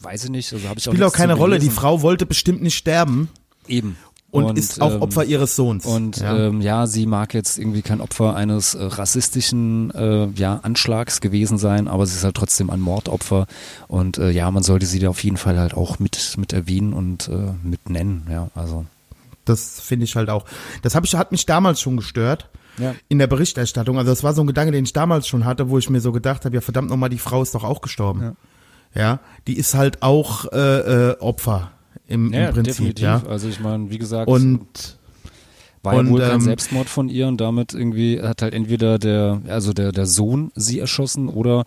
weiß 0.01 0.25
ich 0.25 0.31
nicht. 0.31 0.53
Also 0.53 0.69
habe 0.69 0.79
ich 0.79 0.85
Spielt 0.85 0.97
auch 1.03 1.07
nichts 1.07 1.19
keine 1.19 1.35
Rolle. 1.35 1.59
Die. 1.59 1.69
Frau 1.71 2.03
wollte 2.03 2.25
bestimmt 2.25 2.63
nicht 2.63 2.77
sterben 2.77 3.29
eben 3.69 3.97
und, 4.33 4.59
ist 4.59 4.81
auch 4.81 4.95
ähm, 4.95 5.03
Opfer 5.03 5.25
ihres 5.25 5.57
Sohns. 5.57 5.85
Und 5.85 6.17
ja. 6.17 6.37
ja. 6.37 6.47
Ähm, 6.47 6.63
ja, 6.63 6.87
sie 6.87 7.05
mag 7.07 7.35
jetzt 7.35 7.59
irgendwie 7.59 7.83
kein 7.83 8.01
Opfer 8.01 8.35
eines 8.35 8.75
äh, 8.75 8.83
rassistischen 8.83 9.91
äh, 9.91 10.29
ja, 10.35 10.61
Anschlags 10.63 11.21
gewesen 11.21 11.59
sein, 11.59 11.87
aber 11.87 12.07
sie 12.07 12.17
ist 12.17 12.25
halt 12.25 12.35
trotzdem 12.35 12.71
ein 12.71 12.81
Mordopfer. 12.81 13.47
Und 13.89 14.17
äh, 14.17 14.31
ja, 14.31 14.51
man 14.51 14.63
sollte 14.63 14.87
sie 14.87 15.01
da 15.01 15.11
auf 15.11 15.23
jeden 15.23 15.37
Fall 15.37 15.59
halt 15.59 15.75
auch 15.75 15.99
mit, 15.99 16.35
mit 16.39 16.55
erwähnen 16.55 16.95
und 16.95 17.29
äh, 17.29 17.53
mit 17.63 17.91
nennen. 17.91 18.27
Ja, 18.31 18.49
also. 18.55 18.87
Das 19.45 19.81
finde 19.81 20.05
ich 20.05 20.17
halt 20.17 20.31
auch. 20.31 20.47
Das 20.81 20.95
hab 20.95 21.05
ich, 21.05 21.15
hat 21.15 21.31
mich 21.31 21.45
damals 21.45 21.81
schon 21.81 21.99
gestört. 21.99 22.49
Ja. 22.79 22.95
In 23.09 23.19
der 23.19 23.27
Berichterstattung. 23.27 23.99
Also 23.99 24.13
das 24.13 24.25
war 24.25 24.33
so 24.33 24.43
ein 24.43 24.47
Gedanke, 24.47 24.73
den 24.73 24.85
ich 24.85 24.95
damals 24.95 25.29
schon 25.29 25.45
hatte, 25.45 25.69
wo 25.69 25.77
ich 25.77 25.91
mir 25.91 26.01
so 26.01 26.11
gedacht 26.11 26.47
habe, 26.47 26.55
ja 26.55 26.63
verdammt 26.63 26.89
nochmal, 26.89 27.11
die 27.11 27.19
Frau 27.19 27.43
ist 27.43 27.55
doch 27.55 27.65
auch 27.65 27.83
gestorben. 27.83 28.23
Ja. 28.23 28.33
Ja. 28.95 29.21
die 29.47 29.59
ist 29.59 29.75
halt 29.75 30.03
auch 30.03 30.51
äh, 30.53 31.11
äh, 31.11 31.19
Opfer 31.19 31.71
im, 32.13 32.33
Ja, 32.33 32.49
im 32.49 32.55
Prinzip. 32.55 32.77
definitiv. 32.77 33.05
Ja. 33.05 33.23
Also 33.29 33.49
ich 33.49 33.61
meine, 33.61 33.91
wie 33.91 33.99
gesagt, 33.99 34.29
Und 34.29 34.99
war 35.83 35.95
ja 35.95 36.01
und, 36.01 36.11
wohl 36.11 36.21
kein 36.21 36.35
ähm, 36.35 36.41
Selbstmord 36.41 36.89
von 36.89 37.09
ihr 37.09 37.27
und 37.27 37.41
damit 37.41 37.75
irgendwie 37.75 38.21
hat 38.23 38.43
halt 38.43 38.55
entweder 38.55 38.99
der, 38.99 39.41
also 39.49 39.73
der, 39.73 39.91
der 39.91 40.07
Sohn 40.07 40.53
sie 40.55 40.79
erschossen 40.79 41.29
oder 41.29 41.65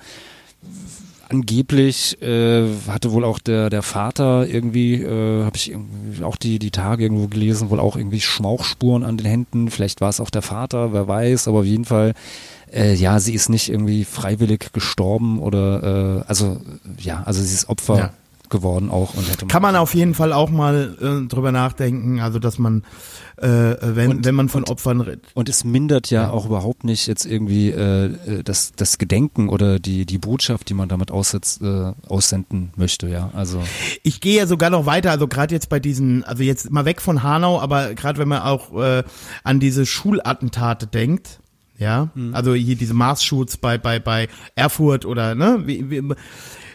angeblich 1.27 2.21
äh, 2.21 2.67
hatte 2.87 3.11
wohl 3.11 3.25
auch 3.25 3.39
der 3.39 3.69
der 3.69 3.81
Vater 3.81 4.47
irgendwie 4.47 5.01
äh, 5.01 5.43
habe 5.43 5.57
ich 5.57 5.73
auch 6.23 6.35
die 6.35 6.59
die 6.59 6.69
Tage 6.71 7.03
irgendwo 7.03 7.27
gelesen 7.27 7.71
wohl 7.71 7.79
auch 7.79 7.95
irgendwie 7.97 8.21
Schmauchspuren 8.21 9.03
an 9.03 9.17
den 9.17 9.25
Händen 9.25 9.71
vielleicht 9.71 10.01
war 10.01 10.09
es 10.09 10.19
auch 10.19 10.29
der 10.29 10.43
Vater 10.43 10.93
wer 10.93 11.07
weiß 11.07 11.47
aber 11.47 11.59
auf 11.59 11.65
jeden 11.65 11.85
Fall 11.85 12.13
äh, 12.71 12.93
ja 12.93 13.19
sie 13.19 13.33
ist 13.33 13.49
nicht 13.49 13.69
irgendwie 13.69 14.05
freiwillig 14.05 14.71
gestorben 14.71 15.39
oder 15.39 16.21
äh, 16.21 16.23
also 16.27 16.61
ja 16.99 17.23
also 17.25 17.41
sie 17.41 17.55
ist 17.55 17.69
Opfer 17.69 17.97
Ja. 17.97 18.13
Geworden 18.55 18.89
auch 18.89 19.13
und 19.13 19.29
hätte 19.29 19.45
kann 19.47 19.61
man 19.61 19.75
auf 19.75 19.93
jeden 19.93 20.13
Fall 20.13 20.31
auch 20.33 20.49
mal 20.49 20.95
äh, 21.01 21.27
drüber 21.27 21.51
nachdenken, 21.51 22.19
also 22.19 22.39
dass 22.39 22.57
man, 22.57 22.83
äh, 23.37 23.47
wenn, 23.81 24.09
Und- 24.11 24.25
wenn 24.25 24.35
man 24.35 24.49
von 24.49 24.63
und- 24.63 24.69
Opfern 24.69 25.01
redet. 25.01 25.25
Und 25.33 25.49
es 25.49 25.63
mindert 25.63 26.09
ja, 26.09 26.29
auch 26.29 26.45
überhaupt 26.45 26.83
nicht 26.83 27.07
jetzt 27.07 27.25
irgendwie 27.25 27.69
äh, 27.69 28.43
das, 28.43 28.71
das 28.75 28.97
Gedenken 28.97 29.49
oder 29.49 29.79
die, 29.79 30.05
die 30.05 30.17
Botschaft, 30.17 30.69
die 30.69 30.73
man 30.73 30.87
damit 30.89 31.11
aussetzt, 31.11 31.61
äh, 31.61 31.91
aussenden 32.07 32.71
möchte, 32.75 33.07
ja. 33.07 33.29
Also 33.33 33.61
Ich 34.03 34.21
gehe 34.21 34.37
ja 34.37 34.47
sogar 34.47 34.69
noch 34.69 34.85
weiter, 34.85 35.11
also 35.11 35.27
gerade 35.27 35.53
jetzt 35.53 35.69
bei 35.69 35.79
diesen, 35.79 36.23
also 36.23 36.43
jetzt 36.43 36.71
mal 36.71 36.85
weg 36.85 37.01
von 37.01 37.23
Hanau, 37.23 37.59
aber 37.59 37.93
gerade 37.93 38.19
wenn 38.19 38.27
man 38.27 38.41
auch 38.41 38.73
äh, 38.81 39.03
an 39.43 39.59
diese 39.59 39.85
Schulattentate 39.85 40.87
denkt, 40.87 41.39
ja, 41.77 42.07
also 42.31 42.53
hier 42.53 42.77
diese 42.77 42.93
Marsschutz 42.93 43.57
bei 43.57 43.77
bei 43.77 43.99
bei 43.99 44.29
Erfurt 44.55 45.03
oder 45.05 45.35
ne, 45.35 45.61
wie, 45.65 45.89
wie, 45.89 46.01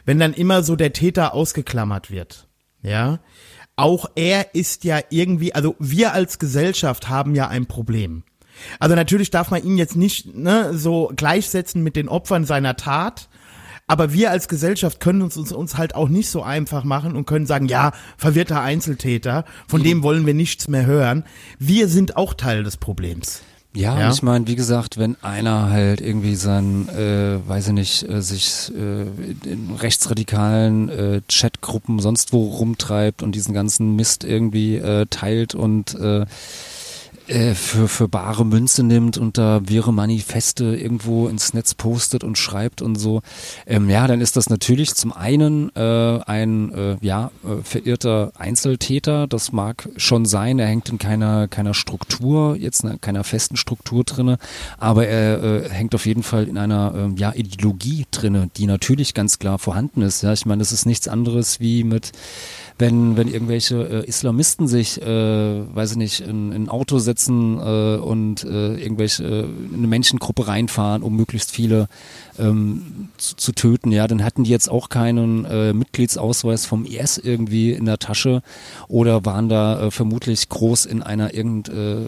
wenn 0.04 0.18
dann 0.18 0.32
immer 0.32 0.62
so 0.62 0.76
der 0.76 0.92
Täter 0.92 1.34
ausgeklammert 1.34 2.10
wird, 2.10 2.48
ja, 2.82 3.20
auch 3.76 4.10
er 4.14 4.54
ist 4.54 4.84
ja 4.84 5.00
irgendwie, 5.10 5.54
also 5.54 5.74
wir 5.78 6.12
als 6.12 6.38
Gesellschaft 6.38 7.08
haben 7.08 7.34
ja 7.34 7.48
ein 7.48 7.66
Problem. 7.66 8.24
Also 8.78 8.94
natürlich 8.94 9.30
darf 9.30 9.50
man 9.50 9.64
ihn 9.64 9.78
jetzt 9.78 9.96
nicht 9.96 10.34
ne, 10.34 10.76
so 10.76 11.10
gleichsetzen 11.16 11.82
mit 11.82 11.96
den 11.96 12.08
Opfern 12.08 12.44
seiner 12.44 12.76
Tat, 12.76 13.30
aber 13.86 14.12
wir 14.12 14.30
als 14.30 14.48
Gesellschaft 14.48 15.00
können 15.00 15.22
uns, 15.22 15.36
uns, 15.36 15.50
uns 15.50 15.76
halt 15.76 15.94
auch 15.94 16.08
nicht 16.08 16.30
so 16.30 16.42
einfach 16.42 16.84
machen 16.84 17.16
und 17.16 17.26
können 17.26 17.46
sagen, 17.46 17.66
ja, 17.66 17.92
verwirrter 18.16 18.60
Einzeltäter, 18.60 19.44
von 19.66 19.82
dem 19.82 20.02
wollen 20.02 20.26
wir 20.26 20.34
nichts 20.34 20.68
mehr 20.68 20.86
hören. 20.86 21.24
Wir 21.58 21.88
sind 21.88 22.16
auch 22.16 22.34
Teil 22.34 22.62
des 22.62 22.76
Problems. 22.76 23.42
Ja, 23.72 23.98
Ja. 23.98 24.06
und 24.08 24.14
ich 24.14 24.22
meine, 24.22 24.46
wie 24.46 24.56
gesagt, 24.56 24.98
wenn 24.98 25.16
einer 25.22 25.70
halt 25.70 26.00
irgendwie 26.00 26.34
sein, 26.34 26.88
äh, 26.88 27.38
weiß 27.48 27.68
ich 27.68 27.72
nicht, 27.72 28.08
äh, 28.08 28.20
sich 28.20 28.72
äh, 28.74 29.02
in 29.48 29.70
rechtsradikalen 29.78 30.88
äh, 30.88 31.20
Chatgruppen 31.28 32.00
sonst 32.00 32.32
wo 32.32 32.48
rumtreibt 32.48 33.22
und 33.22 33.34
diesen 33.34 33.54
ganzen 33.54 33.94
Mist 33.96 34.24
irgendwie 34.24 34.76
äh, 34.76 35.06
teilt 35.08 35.54
und 35.54 35.94
äh, 35.94 36.26
äh, 37.30 37.54
für, 37.54 37.88
für 37.88 38.08
bare 38.08 38.44
Münze 38.44 38.82
nimmt 38.82 39.16
und 39.16 39.38
da 39.38 39.60
wirre 39.64 39.92
Manifeste 39.92 40.76
irgendwo 40.76 41.28
ins 41.28 41.54
Netz 41.54 41.74
postet 41.74 42.24
und 42.24 42.36
schreibt 42.36 42.82
und 42.82 42.96
so, 42.96 43.22
ähm, 43.66 43.88
ja, 43.88 44.06
dann 44.06 44.20
ist 44.20 44.36
das 44.36 44.50
natürlich 44.50 44.94
zum 44.94 45.12
einen 45.12 45.74
äh, 45.76 46.20
ein 46.26 46.74
äh, 46.74 46.96
ja, 47.00 47.30
äh, 47.44 47.62
verirrter 47.62 48.32
Einzeltäter, 48.36 49.26
das 49.26 49.52
mag 49.52 49.88
schon 49.96 50.24
sein, 50.24 50.58
er 50.58 50.66
hängt 50.66 50.88
in 50.88 50.98
keiner, 50.98 51.48
keiner 51.48 51.74
Struktur, 51.74 52.56
jetzt 52.56 52.84
in 52.84 53.00
keiner 53.00 53.24
festen 53.24 53.56
Struktur 53.56 54.04
drinne, 54.04 54.38
aber 54.78 55.06
er 55.06 55.42
äh, 55.42 55.68
hängt 55.70 55.94
auf 55.94 56.06
jeden 56.06 56.22
Fall 56.22 56.48
in 56.48 56.58
einer 56.58 56.92
ähm, 56.96 57.16
ja, 57.16 57.32
Ideologie 57.32 58.06
drinne, 58.10 58.50
die 58.56 58.66
natürlich 58.66 59.14
ganz 59.14 59.38
klar 59.38 59.58
vorhanden 59.58 60.02
ist. 60.02 60.22
Ja, 60.22 60.32
ich 60.32 60.46
meine, 60.46 60.58
das 60.58 60.72
ist 60.72 60.84
nichts 60.84 61.08
anderes 61.08 61.60
wie 61.60 61.84
mit 61.84 62.12
wenn, 62.80 63.16
wenn 63.16 63.28
irgendwelche 63.28 63.76
äh, 63.76 64.06
Islamisten 64.06 64.66
sich, 64.66 65.00
äh, 65.02 65.06
weiß 65.74 65.92
ich 65.92 65.96
nicht, 65.98 66.20
in, 66.20 66.50
in 66.52 66.64
ein 66.64 66.68
Auto 66.68 66.98
setzen 66.98 67.58
äh, 67.58 67.96
und 67.96 68.42
äh, 68.42 68.74
irgendwelche 68.76 69.22
äh, 69.22 69.40
in 69.42 69.74
eine 69.76 69.86
Menschengruppe 69.86 70.48
reinfahren, 70.48 71.02
um 71.02 71.14
möglichst 71.14 71.50
viele 71.50 71.88
ähm, 72.38 73.10
zu, 73.18 73.36
zu 73.36 73.52
töten, 73.52 73.92
ja, 73.92 74.06
dann 74.08 74.24
hatten 74.24 74.44
die 74.44 74.50
jetzt 74.50 74.70
auch 74.70 74.88
keinen 74.88 75.44
äh, 75.44 75.72
Mitgliedsausweis 75.74 76.64
vom 76.64 76.86
IS 76.86 77.18
irgendwie 77.18 77.72
in 77.72 77.84
der 77.84 77.98
Tasche 77.98 78.42
oder 78.88 79.24
waren 79.26 79.48
da 79.48 79.82
äh, 79.82 79.90
vermutlich 79.90 80.48
groß 80.48 80.86
in 80.86 81.02
einer 81.02 81.34
irgend 81.34 81.68
äh, 81.68 82.06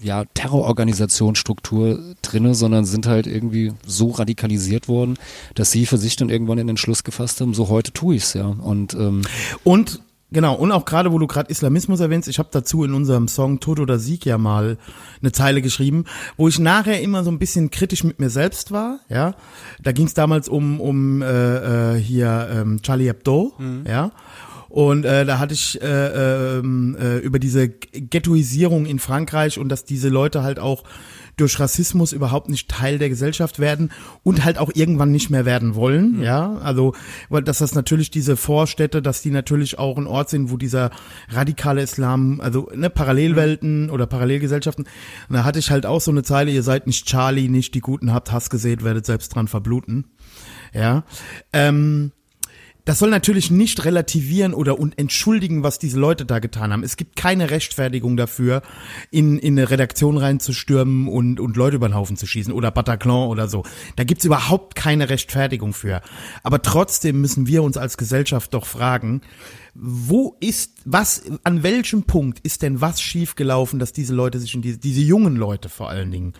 ja, 0.00 0.24
Terrororganisationsstruktur 0.34 2.14
drinne, 2.22 2.54
sondern 2.54 2.84
sind 2.84 3.06
halt 3.06 3.26
irgendwie 3.26 3.72
so 3.86 4.10
radikalisiert 4.10 4.88
worden, 4.88 5.16
dass 5.54 5.70
sie 5.70 5.86
für 5.86 5.98
sich 5.98 6.16
dann 6.16 6.30
irgendwann 6.30 6.58
in 6.58 6.66
den 6.66 6.76
Schluss 6.76 7.04
gefasst 7.04 7.40
haben, 7.40 7.54
so 7.54 7.68
heute 7.68 7.92
tue 7.92 8.16
ich's, 8.16 8.34
ja. 8.34 8.46
Und 8.46 8.94
ähm, 8.94 9.22
Und 9.64 10.00
genau, 10.30 10.54
und 10.54 10.70
auch 10.70 10.84
gerade, 10.84 11.12
wo 11.12 11.18
du 11.18 11.26
gerade 11.26 11.50
Islamismus 11.50 12.00
erwähnst, 12.00 12.28
ich 12.28 12.38
habe 12.38 12.50
dazu 12.52 12.84
in 12.84 12.94
unserem 12.94 13.26
Song 13.26 13.58
Tod 13.60 13.80
oder 13.80 13.98
Sieg 13.98 14.24
ja 14.24 14.38
mal 14.38 14.78
eine 15.20 15.32
Zeile 15.32 15.60
geschrieben, 15.60 16.04
wo 16.36 16.46
ich 16.46 16.58
nachher 16.58 17.00
immer 17.00 17.24
so 17.24 17.30
ein 17.30 17.38
bisschen 17.38 17.70
kritisch 17.70 18.04
mit 18.04 18.20
mir 18.20 18.30
selbst 18.30 18.70
war, 18.70 19.00
ja. 19.08 19.34
Da 19.82 19.92
ging 19.92 20.06
es 20.06 20.14
damals 20.14 20.48
um, 20.48 20.80
um 20.80 21.22
äh, 21.22 21.96
äh, 21.96 22.00
hier 22.00 22.48
ähm, 22.52 22.80
Charlie 22.82 23.08
Hebdo, 23.08 23.54
ja. 23.86 24.12
Und 24.68 25.04
äh, 25.04 25.24
da 25.24 25.38
hatte 25.38 25.54
ich 25.54 25.80
äh, 25.80 26.58
ähm, 26.58 26.96
äh, 27.00 27.18
über 27.18 27.38
diese 27.38 27.68
Ghettoisierung 27.68 28.86
in 28.86 28.98
Frankreich 28.98 29.58
und 29.58 29.68
dass 29.68 29.84
diese 29.84 30.08
Leute 30.08 30.42
halt 30.42 30.58
auch 30.58 30.84
durch 31.38 31.58
Rassismus 31.60 32.12
überhaupt 32.12 32.48
nicht 32.48 32.68
Teil 32.68 32.98
der 32.98 33.08
Gesellschaft 33.08 33.58
werden 33.58 33.90
und 34.22 34.44
halt 34.44 34.58
auch 34.58 34.70
irgendwann 34.74 35.10
nicht 35.10 35.30
mehr 35.30 35.44
werden 35.44 35.74
wollen, 35.74 36.20
ja, 36.20 36.56
also 36.58 36.94
weil 37.28 37.42
dass 37.42 37.58
das 37.58 37.74
natürlich 37.74 38.10
diese 38.10 38.36
Vorstädte, 38.36 39.00
dass 39.00 39.22
die 39.22 39.30
natürlich 39.30 39.78
auch 39.78 39.96
ein 39.96 40.06
Ort 40.06 40.30
sind, 40.30 40.50
wo 40.50 40.56
dieser 40.56 40.90
radikale 41.30 41.82
Islam, 41.82 42.40
also 42.40 42.70
ne, 42.74 42.90
Parallelwelten 42.90 43.90
oder 43.90 44.06
Parallelgesellschaften, 44.06 44.84
und 45.28 45.34
da 45.34 45.44
hatte 45.44 45.60
ich 45.60 45.70
halt 45.70 45.86
auch 45.86 46.00
so 46.00 46.10
eine 46.10 46.24
Zeile, 46.24 46.50
ihr 46.50 46.62
seid 46.62 46.86
nicht 46.86 47.06
Charlie, 47.06 47.48
nicht 47.48 47.74
die 47.74 47.80
Guten, 47.80 48.12
habt 48.12 48.32
Hass 48.32 48.50
gesät, 48.50 48.82
werdet 48.84 49.06
selbst 49.06 49.34
dran 49.34 49.48
verbluten, 49.48 50.06
ja, 50.74 51.04
ähm, 51.52 52.12
das 52.88 53.00
soll 53.00 53.10
natürlich 53.10 53.50
nicht 53.50 53.84
relativieren 53.84 54.54
oder 54.54 54.78
und 54.78 54.98
entschuldigen, 54.98 55.62
was 55.62 55.78
diese 55.78 56.00
Leute 56.00 56.24
da 56.24 56.38
getan 56.38 56.72
haben. 56.72 56.82
Es 56.82 56.96
gibt 56.96 57.16
keine 57.16 57.50
Rechtfertigung 57.50 58.16
dafür, 58.16 58.62
in, 59.10 59.38
in 59.38 59.58
eine 59.58 59.68
Redaktion 59.68 60.16
reinzustürmen 60.16 61.06
und, 61.06 61.38
und 61.38 61.58
Leute 61.58 61.76
über 61.76 61.90
den 61.90 61.94
Haufen 61.94 62.16
zu 62.16 62.26
schießen 62.26 62.50
oder 62.50 62.70
Bataclan 62.70 63.28
oder 63.28 63.46
so. 63.46 63.62
Da 63.96 64.04
gibt's 64.04 64.24
überhaupt 64.24 64.74
keine 64.74 65.10
Rechtfertigung 65.10 65.74
für. 65.74 66.00
Aber 66.42 66.62
trotzdem 66.62 67.20
müssen 67.20 67.46
wir 67.46 67.62
uns 67.62 67.76
als 67.76 67.98
Gesellschaft 67.98 68.54
doch 68.54 68.64
fragen, 68.64 69.20
wo 69.74 70.38
ist, 70.40 70.78
was, 70.86 71.24
an 71.44 71.62
welchem 71.62 72.04
Punkt 72.04 72.38
ist 72.40 72.62
denn 72.62 72.80
was 72.80 73.02
schiefgelaufen, 73.02 73.78
dass 73.78 73.92
diese 73.92 74.14
Leute 74.14 74.38
sich 74.38 74.54
in 74.54 74.62
diese, 74.62 74.78
diese 74.78 75.02
jungen 75.02 75.36
Leute 75.36 75.68
vor 75.68 75.90
allen 75.90 76.10
Dingen, 76.10 76.32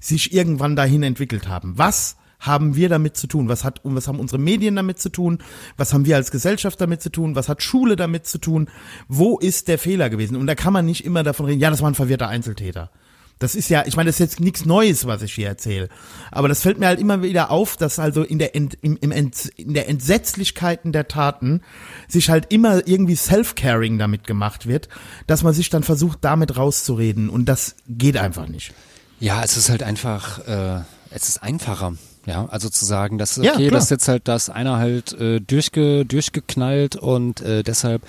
sich 0.00 0.32
irgendwann 0.32 0.74
dahin 0.74 1.04
entwickelt 1.04 1.46
haben? 1.46 1.78
Was 1.78 2.16
haben 2.42 2.74
wir 2.74 2.88
damit 2.88 3.16
zu 3.16 3.28
tun? 3.28 3.48
Was 3.48 3.64
hat 3.64 3.84
und 3.84 3.94
was 3.94 4.08
haben 4.08 4.20
unsere 4.20 4.40
Medien 4.40 4.76
damit 4.76 4.98
zu 4.98 5.08
tun? 5.10 5.38
Was 5.76 5.94
haben 5.94 6.04
wir 6.04 6.16
als 6.16 6.30
Gesellschaft 6.30 6.80
damit 6.80 7.00
zu 7.00 7.10
tun? 7.10 7.36
Was 7.36 7.48
hat 7.48 7.62
Schule 7.62 7.96
damit 7.96 8.26
zu 8.26 8.38
tun? 8.38 8.68
Wo 9.08 9.38
ist 9.38 9.68
der 9.68 9.78
Fehler 9.78 10.10
gewesen? 10.10 10.36
Und 10.36 10.46
da 10.48 10.54
kann 10.54 10.72
man 10.72 10.84
nicht 10.84 11.04
immer 11.04 11.22
davon 11.22 11.46
reden, 11.46 11.60
ja, 11.60 11.70
das 11.70 11.80
war 11.80 11.90
ein 11.90 11.94
verwirrter 11.94 12.28
Einzeltäter. 12.28 12.90
Das 13.38 13.54
ist 13.54 13.70
ja, 13.70 13.84
ich 13.86 13.96
meine, 13.96 14.08
das 14.08 14.16
ist 14.16 14.20
jetzt 14.20 14.40
nichts 14.40 14.64
Neues, 14.64 15.06
was 15.06 15.22
ich 15.22 15.34
hier 15.34 15.48
erzähle. 15.48 15.88
Aber 16.30 16.48
das 16.48 16.62
fällt 16.62 16.78
mir 16.78 16.86
halt 16.86 17.00
immer 17.00 17.22
wieder 17.22 17.50
auf, 17.50 17.76
dass 17.76 17.98
also 17.98 18.22
in 18.22 18.38
der, 18.38 18.54
Ent, 18.54 18.78
im, 18.82 18.96
im 19.00 19.10
Ent, 19.10 19.46
in 19.56 19.74
der 19.74 19.88
Entsetzlichkeiten 19.88 20.92
der 20.92 21.08
Taten 21.08 21.60
sich 22.06 22.30
halt 22.30 22.52
immer 22.52 22.86
irgendwie 22.86 23.16
Self-Caring 23.16 23.98
damit 23.98 24.26
gemacht 24.26 24.66
wird, 24.66 24.88
dass 25.26 25.42
man 25.42 25.54
sich 25.54 25.70
dann 25.70 25.82
versucht, 25.82 26.18
damit 26.22 26.56
rauszureden. 26.56 27.28
Und 27.28 27.46
das 27.46 27.76
geht 27.88 28.16
einfach 28.16 28.46
nicht. 28.48 28.74
Ja, 29.18 29.42
es 29.42 29.56
ist 29.56 29.70
halt 29.70 29.82
einfach, 29.82 30.46
äh, 30.46 30.82
es 31.10 31.28
ist 31.28 31.42
einfacher. 31.42 31.94
Ja, 32.24 32.46
also 32.50 32.68
zu 32.68 32.84
sagen, 32.84 33.18
dass 33.18 33.36
Ja, 33.36 33.54
okay, 33.54 33.66
klar. 33.68 33.70
das 33.72 33.84
ist 33.84 33.90
jetzt 33.90 34.08
halt 34.08 34.28
das 34.28 34.48
einer 34.48 34.76
halt 34.76 35.12
äh, 35.14 35.40
durchge, 35.40 36.04
durchgeknallt 36.04 36.94
und 36.94 37.40
äh, 37.40 37.64
deshalb 37.64 38.02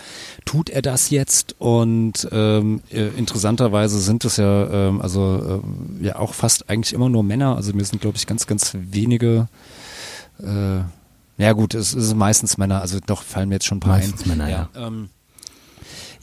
tut 0.45 0.69
er 0.69 0.83
das 0.83 1.09
jetzt 1.09 1.55
und 1.57 2.27
ähm, 2.31 2.81
äh, 2.91 3.07
interessanterweise 3.17 3.99
sind 3.99 4.23
es 4.25 4.37
ja 4.37 4.69
ähm, 4.69 5.01
also 5.01 5.61
ähm, 5.63 5.97
ja 6.03 6.17
auch 6.17 6.33
fast 6.35 6.69
eigentlich 6.69 6.93
immer 6.93 7.09
nur 7.09 7.23
Männer. 7.23 7.55
Also 7.55 7.73
mir 7.73 7.85
sind 7.85 8.01
glaube 8.01 8.17
ich 8.17 8.27
ganz 8.27 8.45
ganz 8.45 8.71
wenige. 8.73 9.47
Äh, 10.39 10.81
ja 11.37 11.53
gut, 11.53 11.73
es 11.73 11.95
ist 11.95 12.15
meistens 12.15 12.57
Männer. 12.59 12.81
Also 12.81 12.99
doch 13.03 13.23
fallen 13.23 13.49
mir 13.49 13.55
jetzt 13.55 13.65
schon 13.65 13.77
ein 13.77 13.81
paar 13.81 13.97
Meistens 13.97 14.23
ein. 14.23 14.29
Männer, 14.29 14.49
ja. 14.49 14.69
Ähm, 14.75 15.09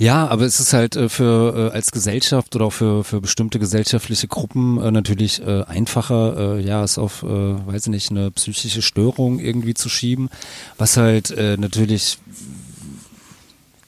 ja, 0.01 0.27
aber 0.29 0.47
es 0.47 0.59
ist 0.61 0.73
halt 0.73 0.97
äh, 0.97 1.11
für 1.11 1.69
äh, 1.69 1.75
als 1.75 1.93
Gesellschaft 1.93 2.57
oder 2.57 2.65
auch 2.65 2.73
für 2.73 3.05
für 3.05 3.21
bestimmte 3.21 3.59
gesellschaftliche 3.59 4.29
Gruppen 4.29 4.81
äh, 4.81 4.91
natürlich 4.91 5.43
einfacher, 5.45 6.59
ja, 6.59 6.83
es 6.83 6.97
auf, 6.97 7.23
weiß 7.23 7.87
ich 7.87 7.91
nicht, 7.91 8.11
eine 8.11 8.31
psychische 8.31 8.81
Störung 8.81 9.39
irgendwie 9.39 9.75
zu 9.75 9.89
schieben, 9.89 10.31
was 10.79 10.97
halt 10.97 11.35
natürlich 11.59 12.19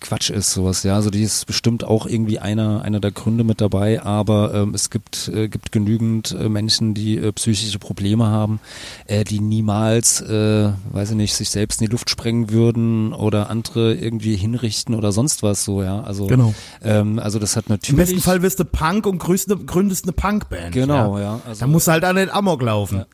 Quatsch 0.02 0.30
ist, 0.30 0.52
sowas, 0.52 0.82
ja. 0.82 0.94
Also 0.94 1.10
die 1.10 1.22
ist 1.22 1.46
bestimmt 1.46 1.84
auch 1.84 2.06
irgendwie 2.06 2.38
einer, 2.38 2.82
einer 2.82 3.00
der 3.00 3.10
Gründe 3.12 3.44
mit 3.44 3.60
dabei, 3.60 4.02
aber 4.02 4.52
ähm, 4.54 4.74
es 4.74 4.90
gibt, 4.90 5.28
äh, 5.28 5.48
gibt 5.48 5.72
genügend 5.72 6.32
äh, 6.38 6.48
Menschen, 6.48 6.94
die 6.94 7.16
äh, 7.16 7.32
psychische 7.32 7.78
Probleme 7.78 8.26
haben, 8.26 8.60
äh, 9.06 9.24
die 9.24 9.40
niemals, 9.40 10.20
äh, 10.20 10.70
weiß 10.92 11.10
ich 11.10 11.16
nicht, 11.16 11.34
sich 11.34 11.50
selbst 11.50 11.80
in 11.80 11.86
die 11.86 11.92
Luft 11.92 12.10
sprengen 12.10 12.50
würden 12.50 13.12
oder 13.12 13.48
andere 13.50 13.94
irgendwie 13.94 14.36
hinrichten 14.36 14.94
oder 14.94 15.12
sonst 15.12 15.42
was 15.42 15.64
so, 15.64 15.82
ja. 15.82 16.02
Also, 16.02 16.26
Genau. 16.26 16.54
ähm, 16.82 17.18
also 17.18 17.38
das 17.38 17.56
hat 17.56 17.68
natürlich. 17.68 17.90
Im 17.90 17.96
besten 17.96 18.20
Fall 18.20 18.42
wirst 18.42 18.58
du 18.60 18.64
Punk 18.64 19.06
und 19.06 19.18
gründest 19.18 19.50
eine, 19.50 19.64
gründest 19.64 20.04
eine 20.04 20.12
Punkband. 20.12 20.72
Genau, 20.72 21.16
ja. 21.18 21.24
ja. 21.24 21.40
Also, 21.46 21.60
Da 21.60 21.66
musst 21.66 21.86
du 21.86 21.92
halt 21.92 22.04
auch 22.04 22.12
nicht 22.12 22.32
Amok 22.32 22.62
laufen. 22.62 22.98
Ja, 22.98 23.06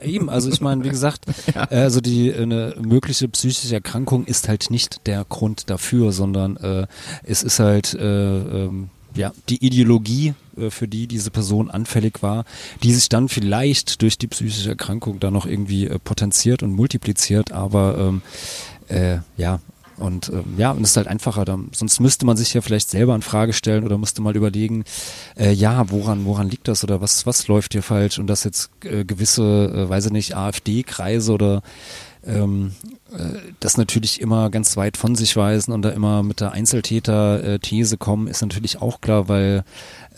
eben. 0.00 0.30
Also 0.30 0.50
ich 0.50 0.60
meine, 0.60 0.84
wie 0.84 0.90
gesagt, 0.90 1.24
äh, 1.70 1.76
also 1.76 2.00
die 2.00 2.30
äh, 2.30 2.42
eine 2.42 2.74
mögliche 2.80 3.28
psychische 3.28 3.74
Erkrankung 3.74 4.24
ist 4.24 4.48
halt 4.48 4.70
nicht 4.70 5.06
der 5.06 5.24
Grund 5.24 5.70
dafür, 5.70 6.12
sondern 6.12 6.56
äh, 6.56 6.86
es 7.24 7.42
ist 7.42 7.58
halt 7.58 7.94
äh, 7.94 8.64
ähm, 8.64 8.90
ja 9.14 9.32
die 9.48 9.64
Ideologie, 9.64 10.34
äh, 10.56 10.70
für 10.70 10.88
die 10.88 11.06
diese 11.06 11.30
Person 11.30 11.70
anfällig 11.70 12.22
war, 12.22 12.44
die 12.82 12.92
sich 12.92 13.08
dann 13.08 13.28
vielleicht 13.28 14.02
durch 14.02 14.18
die 14.18 14.28
psychische 14.28 14.70
Erkrankung 14.70 15.20
dann 15.20 15.32
noch 15.32 15.46
irgendwie 15.46 15.86
äh, 15.86 15.98
potenziert 15.98 16.62
und 16.62 16.72
multipliziert, 16.72 17.52
aber 17.52 17.96
ähm, 17.98 18.22
äh, 18.88 19.18
ja. 19.36 19.60
Und 19.98 20.28
ähm, 20.28 20.44
ja, 20.58 20.72
und 20.72 20.82
es 20.82 20.90
ist 20.90 20.96
halt 20.98 21.06
einfacher. 21.08 21.44
Dann, 21.44 21.70
sonst 21.74 22.00
müsste 22.00 22.26
man 22.26 22.36
sich 22.36 22.52
ja 22.54 22.60
vielleicht 22.60 22.90
selber 22.90 23.14
in 23.14 23.22
Frage 23.22 23.52
stellen 23.52 23.84
oder 23.84 23.96
müsste 23.96 24.20
mal 24.20 24.36
überlegen, 24.36 24.84
äh, 25.38 25.52
ja, 25.52 25.90
woran, 25.90 26.24
woran 26.26 26.50
liegt 26.50 26.68
das 26.68 26.84
oder 26.84 27.00
was, 27.00 27.24
was 27.26 27.48
läuft 27.48 27.72
hier 27.72 27.82
falsch? 27.82 28.18
Und 28.18 28.26
dass 28.26 28.44
jetzt 28.44 28.70
äh, 28.84 29.04
gewisse, 29.04 29.42
äh, 29.74 29.88
weiß 29.88 30.06
ich 30.06 30.12
nicht, 30.12 30.36
AfD-Kreise 30.36 31.32
oder 31.32 31.62
ähm, 32.26 32.72
äh, 33.12 33.38
das 33.60 33.76
natürlich 33.78 34.20
immer 34.20 34.50
ganz 34.50 34.76
weit 34.76 34.96
von 34.96 35.14
sich 35.14 35.36
weisen 35.36 35.72
und 35.72 35.82
da 35.82 35.90
immer 35.90 36.22
mit 36.22 36.40
der 36.40 36.52
Einzeltäter-These 36.52 37.96
kommen, 37.98 38.26
ist 38.26 38.42
natürlich 38.42 38.80
auch 38.82 39.00
klar, 39.00 39.28
weil 39.28 39.64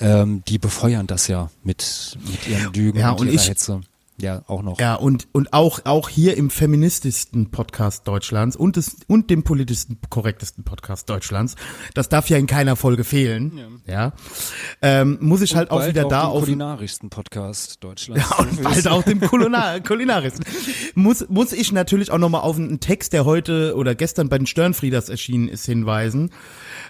ähm, 0.00 0.42
die 0.48 0.58
befeuern 0.58 1.06
das 1.06 1.28
ja 1.28 1.50
mit, 1.64 2.16
mit 2.30 2.48
ihren 2.48 2.72
Lügen 2.72 2.98
Ja, 2.98 3.10
und, 3.10 3.20
und 3.20 3.26
ihrer 3.28 3.34
ich- 3.36 3.48
Hetze. 3.48 3.80
Ja, 4.20 4.42
auch 4.48 4.62
noch. 4.62 4.80
Ja, 4.80 4.96
und, 4.96 5.28
und 5.32 5.52
auch, 5.52 5.80
auch 5.84 6.08
hier 6.08 6.36
im 6.36 6.50
feministischsten 6.50 7.52
Podcast 7.52 8.08
Deutschlands 8.08 8.56
und, 8.56 8.76
des, 8.76 8.96
und 9.06 9.30
dem 9.30 9.44
politischsten 9.44 9.98
korrektesten 10.10 10.64
Podcast 10.64 11.08
Deutschlands, 11.08 11.54
das 11.94 12.08
darf 12.08 12.28
ja 12.28 12.36
in 12.36 12.48
keiner 12.48 12.74
Folge 12.74 13.04
fehlen, 13.04 13.80
ja, 13.86 14.12
ähm, 14.82 15.18
muss 15.20 15.40
ich 15.40 15.54
halt 15.54 15.70
auch 15.70 15.86
wieder 15.86 16.04
da 16.04 16.22
den 16.22 16.30
auf, 16.30 16.44
kulinarischsten 16.44 17.10
Podcast 17.10 17.82
Deutschlands. 17.84 18.24
Ja, 18.28 18.44
und 18.44 18.62
bald 18.62 18.88
auch 18.88 19.04
dem 19.04 19.20
Kulinar 19.20 19.80
Kulinaristen. 19.88 20.44
Muss, 20.96 21.28
muss 21.28 21.52
ich 21.52 21.70
natürlich 21.70 22.10
auch 22.10 22.18
nochmal 22.18 22.40
auf 22.40 22.56
einen 22.56 22.80
Text, 22.80 23.12
der 23.12 23.24
heute 23.24 23.76
oder 23.76 23.94
gestern 23.94 24.28
bei 24.28 24.38
den 24.38 24.46
Störenfrieders 24.46 25.08
erschienen 25.08 25.48
ist, 25.48 25.64
hinweisen. 25.64 26.30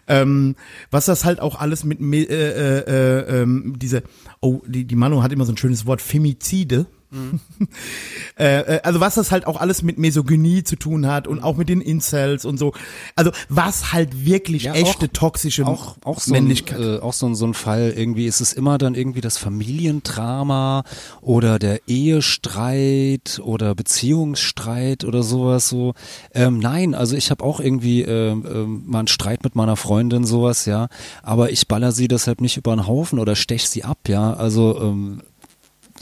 Ähm, 0.07 0.57
was 0.91 1.05
das 1.05 1.27
halt 1.27 1.41
auch 1.41 1.61
alles 1.61 1.85
mit 1.85 2.01
äh, 2.01 2.23
äh, 2.23 2.79
äh, 2.79 3.43
ähm, 3.43 3.75
diese, 3.79 4.03
oh, 4.41 4.61
die, 4.67 4.87
die 4.87 4.97
Manu 4.97 5.23
hat 5.23 5.33
immer 5.33 5.45
so 5.45 5.53
ein 5.53 5.59
schönes 5.59 5.85
Wort, 5.85 6.01
Femizide. 6.01 6.87
äh, 8.39 8.61
äh, 8.77 8.81
also 8.83 9.01
was 9.01 9.15
das 9.15 9.31
halt 9.31 9.47
auch 9.47 9.61
alles 9.61 9.83
mit 9.83 9.99
Misogynie 9.99 10.63
zu 10.65 10.77
tun 10.77 11.07
hat 11.07 11.27
und 11.27 11.43
auch 11.43 11.57
mit 11.57 11.69
den 11.69 11.81
Incels 11.81 12.45
und 12.45 12.59
so. 12.59 12.73
Also 13.17 13.31
was 13.49 13.93
halt 13.93 14.25
wirklich 14.27 14.65
Ja, 14.65 14.75
echte 14.75 15.07
auch- 15.07 15.13
toxische 15.13 15.67
auch, 15.67 15.97
auch 16.05 16.21
so 16.21 16.33
ein, 16.35 16.43
Männlichkeit. 16.45 16.81
äh, 16.81 16.99
auch 16.99 17.13
so 17.13 17.27
ein, 17.27 17.35
so 17.35 17.47
ein 17.47 17.55
Fall, 17.55 17.93
irgendwie 17.97 18.27
ist 18.27 18.41
es 18.41 18.53
immer 18.53 18.79
dann 18.79 18.95
irgendwie 18.95 19.21
das 19.21 19.39
Familiendrama 19.39 20.85
oder 21.21 21.59
der 21.59 21.81
Ehestreit 21.89 23.41
oder 23.45 23.75
Beziehungsstreit 23.75 25.05
oder 25.05 25.23
sowas 25.23 25.69
so. 25.69 25.95
Ähm, 26.35 26.59
nein, 26.59 26.95
also 26.95 27.17
ich 27.17 27.31
habe 27.31 27.43
auch 27.45 27.61
irgendwie 27.61 28.03
ähm, 28.03 28.83
mal 28.87 29.01
einen 29.01 29.09
Streit 29.09 29.45
mit 29.45 29.55
meiner 29.57 29.77
Freundin, 29.77 30.25
sowas, 30.25 30.67
ja, 30.67 30.89
aber 31.23 31.51
ich 31.51 31.69
baller 31.69 31.93
sie 31.93 32.09
deshalb 32.09 32.41
nicht 32.41 32.57
über 32.57 32.75
den 32.75 32.87
Haufen 32.87 33.19
oder 33.19 33.37
stech 33.37 33.69
sie 33.69 33.85
ab, 33.85 33.99
ja, 34.09 34.35
also 34.35 34.81
ähm, 34.81 35.23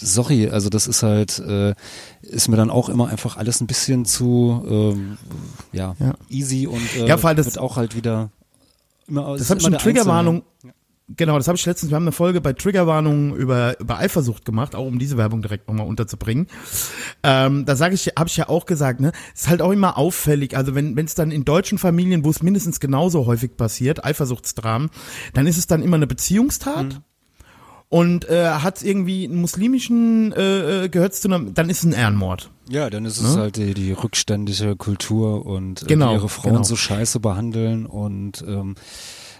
sorry, 0.01 0.49
also 0.49 0.69
das 0.69 0.87
ist 0.87 1.03
halt, 1.03 1.39
äh, 1.39 1.75
ist 2.23 2.49
mir 2.49 2.57
dann 2.57 2.71
auch 2.71 2.89
immer 2.89 3.09
einfach 3.09 3.37
alles 3.37 3.61
ein 3.61 3.67
bisschen 3.67 4.05
zu, 4.05 4.65
ähm, 4.69 5.19
ja, 5.73 5.95
Ja. 5.99 6.15
easy 6.29 6.67
und 6.67 6.81
äh, 6.97 7.07
Ja, 7.07 7.17
das- 7.17 7.47
wird 7.47 7.59
auch 7.59 7.77
halt 7.77 7.95
wieder 7.97 8.31
immer, 9.09 9.37
Das 9.37 9.51
habe 9.51 9.61
ich 9.61 9.67
eine 9.67 9.79
Triggerwarnung. 9.79 10.43
Genau, 11.17 11.37
das 11.39 11.47
habe 11.47 11.55
ich 11.57 11.65
letztens, 11.65 11.91
wir 11.93 11.95
haben 11.95 12.03
eine 12.03 12.11
Folge 12.11 12.41
bei 12.41 12.53
Triggerwarnungen 12.53 13.33
über, 13.37 13.79
über 13.79 13.99
Eifersucht 13.99 14.45
gemacht, 14.45 14.75
auch 14.75 14.87
um 14.87 14.99
diese 14.99 15.17
Werbung 15.17 15.41
direkt 15.41 15.69
nochmal 15.69 15.87
unterzubringen. 15.87 16.49
Ähm, 17.23 17.65
da 17.65 17.77
sage 17.77 17.95
ich, 17.95 18.09
habe 18.19 18.29
ich 18.29 18.37
ja 18.37 18.49
auch 18.49 18.67
gesagt, 18.67 18.99
ne, 18.99 19.13
ist 19.33 19.49
halt 19.49 19.63
auch 19.63 19.71
immer 19.71 19.99
auffällig. 19.99 20.57
Also 20.57 20.75
wenn 20.75 20.99
es 20.99 21.15
dann 21.15 21.31
in 21.31 21.45
deutschen 21.45 21.79
Familien, 21.79 22.25
wo 22.25 22.31
es 22.31 22.43
mindestens 22.43 22.81
genauso 22.81 23.27
häufig 23.27 23.57
passiert, 23.57 24.05
Eifersuchtsdramen, 24.05 24.91
dann 25.33 25.47
ist 25.47 25.59
es 25.59 25.69
dann 25.69 25.81
immer 25.81 25.95
eine 25.95 26.09
Beziehungstat. 26.09 27.01
Und 27.89 28.29
äh, 28.29 28.49
hat 28.51 28.83
irgendwie 28.83 29.25
einen 29.27 29.41
muslimischen, 29.41 30.33
äh, 30.33 30.85
äh, 30.85 30.89
gehört 30.89 31.15
zu 31.15 31.29
einem, 31.29 31.55
dann 31.55 31.71
ist 31.71 31.79
es 31.79 31.85
ein 31.85 31.93
Ehrenmord. 31.93 32.51
Ja, 32.69 32.91
dann 32.91 33.05
ist 33.05 33.19
es 33.21 33.37
Ne? 33.37 33.43
halt 33.43 33.57
die, 33.57 33.75
die 33.75 33.93
rückständige 33.93 34.75
Kultur 34.75 35.47
und 35.47 35.83
äh, 35.83 35.87
Genau, 35.87 36.13
ihre 36.15 36.29
Frauen 36.29 36.55
genau. 36.55 36.65
so 36.65 36.75
scheiße 36.75 37.21
behandeln 37.21 37.87
und 37.87 38.45
ähm, 38.47 38.75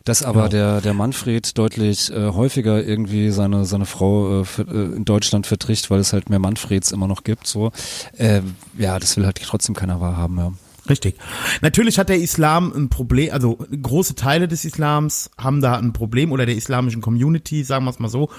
dass 0.05 0.23
aber 0.23 0.43
Genau. 0.43 0.49
der 0.51 0.81
der 0.81 0.95
Manfred 0.95 1.59
deutlich 1.59 2.13
äh, 2.13 2.29
häufiger 2.31 2.85
irgendwie 2.85 3.31
seine 3.31 3.65
seine 3.65 3.85
Frau 3.87 4.43
äh, 4.43 4.45
ver, 4.45 4.69
äh, 4.69 4.95
in 4.95 5.05
Deutschland 5.05 5.49
vertricht, 5.49 5.91
weil 5.91 5.99
es 5.99 6.13
halt 6.13 6.31
mehr 6.31 6.39
Manfreds 6.39 6.93
immer 6.93 7.09
noch 7.09 7.25
gibt. 7.25 7.49
So, 7.49 7.73
äh, 8.17 8.43
ja, 8.79 9.01
das 9.01 9.17
will 9.17 9.25
halt 9.25 9.41
trotzdem 9.43 9.75
keiner 9.75 10.01
wahrhaben. 10.01 10.39
Ja. 10.39 10.53
Richtig. 10.89 11.17
Natürlich 11.63 11.99
hat 11.99 12.09
der 12.09 12.19
Islam 12.19 12.73
ein 12.73 12.89
Problem, 12.89 13.33
also 13.33 13.59
große 13.71 14.15
Teile 14.15 14.47
des 14.47 14.65
Islams 14.65 15.31
haben 15.37 15.61
da 15.61 15.77
ein 15.77 15.93
Problem 15.93 16.33
oder 16.33 16.47
der 16.47 16.57
islamischen 16.57 17.03
Community, 17.03 17.65
sagen 17.65 17.85
wir 17.85 17.91
es 17.91 17.99
mal 17.99 18.09
so, 18.09 18.31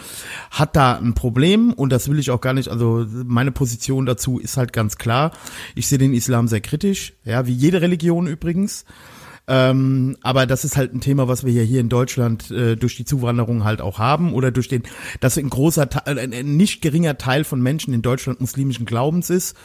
hat 0.51 0.75
da 0.75 0.97
ein 0.97 1.13
Problem 1.13 1.73
und 1.73 1.91
das 1.91 2.09
will 2.09 2.19
ich 2.19 2.31
auch 2.31 2.41
gar 2.41 2.53
nicht, 2.53 2.69
also 2.69 3.05
meine 3.25 3.51
Position 3.51 4.05
dazu 4.05 4.39
ist 4.39 4.57
halt 4.57 4.71
ganz 4.71 4.97
klar. 4.97 5.31
Ich 5.75 5.87
sehe 5.87 5.97
den 5.97 6.13
Islam 6.13 6.47
sehr 6.47 6.61
kritisch, 6.61 7.13
ja, 7.25 7.47
wie 7.47 7.53
jede 7.53 7.81
Religion 7.81 8.27
übrigens. 8.27 8.85
Ähm, 9.49 10.17
aber 10.21 10.45
das 10.45 10.65
ist 10.65 10.75
halt 10.75 10.93
ein 10.93 10.99
Thema, 10.99 11.29
was 11.29 11.45
wir 11.45 11.53
ja 11.53 11.61
hier 11.61 11.79
in 11.79 11.87
Deutschland 11.87 12.51
äh, 12.51 12.75
durch 12.75 12.97
die 12.97 13.05
Zuwanderung 13.05 13.63
halt 13.63 13.79
auch 13.79 13.97
haben 13.97 14.33
oder 14.33 14.51
durch 14.51 14.67
den, 14.67 14.83
dass 15.21 15.37
ein 15.37 15.49
großer 15.49 15.89
Teil, 15.89 16.19
ein, 16.19 16.33
ein 16.33 16.57
nicht 16.57 16.81
geringer 16.81 17.17
Teil 17.17 17.45
von 17.45 17.61
Menschen 17.61 17.93
in 17.93 18.01
Deutschland 18.01 18.41
muslimischen 18.41 18.85
Glaubens 18.85 19.29
ist. 19.29 19.55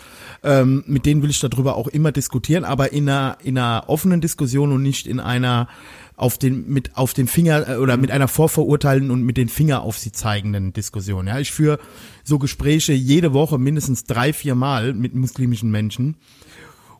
Ähm, 0.44 0.84
mit 0.86 1.04
denen 1.04 1.22
will 1.22 1.30
ich 1.30 1.40
darüber 1.40 1.74
auch 1.74 1.88
immer 1.88 2.12
diskutieren, 2.12 2.64
aber 2.64 2.92
in 2.92 3.08
einer, 3.08 3.38
in 3.42 3.58
einer 3.58 3.84
offenen 3.88 4.20
Diskussion 4.20 4.70
und 4.70 4.82
nicht 4.82 5.08
in 5.08 5.18
einer 5.18 5.66
auf 6.14 6.38
den 6.38 6.68
mit 6.68 6.96
auf 6.96 7.14
den 7.14 7.26
Finger 7.26 7.68
äh, 7.68 7.76
oder 7.76 7.96
mit 7.96 8.12
einer 8.12 8.28
vorverurteilenden 8.28 9.10
und 9.10 9.22
mit 9.24 9.36
den 9.36 9.48
Finger 9.48 9.82
auf 9.82 9.98
sie 9.98 10.12
zeigenden 10.12 10.72
Diskussion. 10.72 11.26
Ja, 11.26 11.40
ich 11.40 11.50
führe 11.50 11.80
so 12.22 12.38
Gespräche 12.38 12.92
jede 12.92 13.32
Woche 13.32 13.58
mindestens 13.58 14.04
drei, 14.04 14.32
vier 14.32 14.54
Mal 14.54 14.94
mit 14.94 15.14
muslimischen 15.14 15.72
Menschen. 15.72 16.16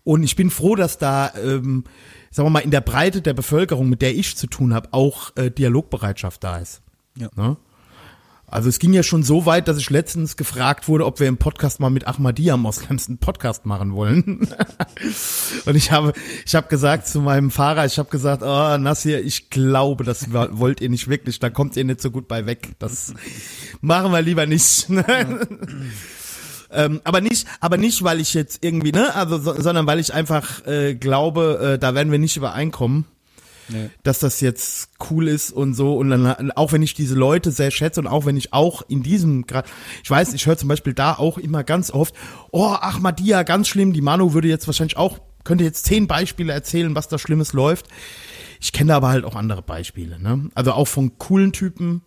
Und 0.03 0.25
ich 0.25 0.35
bin 0.35 0.51
froh, 0.51 0.75
dass 0.75 0.99
da, 0.99 1.33
ähm, 1.37 1.85
sagen 2.33 2.47
wir 2.47 2.51
mal, 2.51 2.61
in 2.61 2.73
der 2.73 2.81
Breite 2.81 3.23
der 3.23 3.35
Bevölkerung, 3.35 3.89
mit 3.89 4.03
der 4.03 4.17
ich 4.17 4.37
zu 4.37 4.49
tun 4.49 4.75
habe, 4.75 4.89
auch 4.91 5.37
äh, 5.37 5.51
Dialogbereitschaft 5.51 6.43
da 6.43 6.59
ist. 6.59 6.83
Ja. 7.17 7.29
Ne? 7.37 7.57
Also 8.53 8.69
es 8.69 8.79
ging 8.79 8.93
ja 8.93 9.03
schon 9.03 9.23
so 9.23 9.47
weit, 9.47 9.67
dass 9.67 9.79
ich 9.79 9.89
letztens 9.89 10.37
gefragt 10.37 10.87
wurde, 10.87 11.07
ob 11.07 11.21
wir 11.21 11.27
im 11.27 11.39
Podcast 11.39 11.81
mal 11.81 11.89
mit 11.89 12.07
Ahmadiyya 12.07 12.59
Moslems 12.59 13.09
einen 13.09 13.17
Podcast 13.17 13.65
machen 13.65 13.95
wollen. 13.95 14.47
Und 15.65 15.75
ich 15.75 15.91
habe, 15.91 16.13
ich 16.45 16.55
habe 16.55 16.69
gesagt 16.69 17.07
zu 17.07 17.23
meinem 17.23 17.51
Fahrer, 17.51 17.87
ich 17.87 17.99
habe 17.99 18.11
gesagt, 18.11 18.43
oh 18.43 18.77
Nassir, 18.77 19.25
ich 19.25 19.49
glaube, 19.49 20.05
das 20.05 20.33
wollt 20.33 20.83
ihr 20.83 20.91
nicht 20.91 21.09
wirklich, 21.09 21.39
da 21.39 21.49
kommt 21.49 21.79
ihr 21.79 21.85
nicht 21.85 22.03
so 22.03 22.11
gut 22.11 22.29
bei 22.29 22.45
weg. 22.45 22.73
Das 22.79 23.15
machen 23.81 24.13
wir 24.13 24.21
lieber 24.21 24.45
nicht. 24.45 24.87
ähm, 26.73 27.01
aber 27.05 27.21
nicht, 27.21 27.47
aber 27.61 27.77
nicht, 27.77 28.03
weil 28.03 28.21
ich 28.21 28.35
jetzt 28.35 28.65
irgendwie, 28.65 28.93
ne, 28.93 29.15
also, 29.15 29.39
so, 29.39 29.61
sondern 29.61 29.87
weil 29.87 29.99
ich 29.99 30.13
einfach 30.15 30.67
äh, 30.67 30.95
glaube, 30.95 31.75
äh, 31.75 31.79
da 31.79 31.95
werden 31.95 32.11
wir 32.11 32.19
nicht 32.19 32.37
übereinkommen 32.37 33.07
nee. 33.69 33.91
dass 34.03 34.19
das 34.19 34.41
jetzt 34.41 34.91
cool 35.11 35.29
ist 35.29 35.51
und 35.51 35.75
so. 35.75 35.97
Und 35.97 36.11
dann, 36.11 36.53
auch 36.53 36.73
wenn 36.73 36.83
ich 36.83 36.95
diese 36.95 37.15
Leute 37.15 37.51
sehr 37.51 37.71
schätze 37.71 38.01
und 38.01 38.07
auch 38.07 38.27
wenn 38.27 38.37
ich 38.37 38.53
auch 38.53 38.83
in 38.89 39.03
diesem 39.03 39.47
gerade, 39.47 39.69
ich 40.03 40.11
weiß, 40.11 40.33
ich 40.35 40.47
höre 40.47 40.57
zum 40.57 40.69
Beispiel 40.69 40.95
da 40.95 41.15
auch 41.15 41.39
immer 41.39 41.65
ganz 41.65 41.91
oft, 41.91 42.15
oh, 42.51 42.67
Ahmadiyya, 42.67 43.43
ganz 43.43 43.69
schlimm. 43.69 43.93
Die 43.93 44.01
Manu 44.01 44.35
würde 44.35 44.49
jetzt 44.49 44.67
wahrscheinlich 44.67 44.97
auch, 44.97 45.19
könnte 45.45 45.65
jetzt 45.65 45.85
zehn 45.87 46.07
Beispiele 46.07 46.53
erzählen, 46.53 46.95
was 46.95 47.09
da 47.09 47.19
Schlimmes 47.19 47.53
läuft. 47.53 47.87
Ich 48.61 48.73
kenne 48.73 48.95
aber 48.95 49.09
halt 49.09 49.25
auch 49.25 49.35
andere 49.35 49.63
Beispiele, 49.63 50.21
ne? 50.21 50.51
Also 50.55 50.73
auch 50.73 50.87
von 50.87 51.19
coolen 51.19 51.53
Typen, 51.53 52.03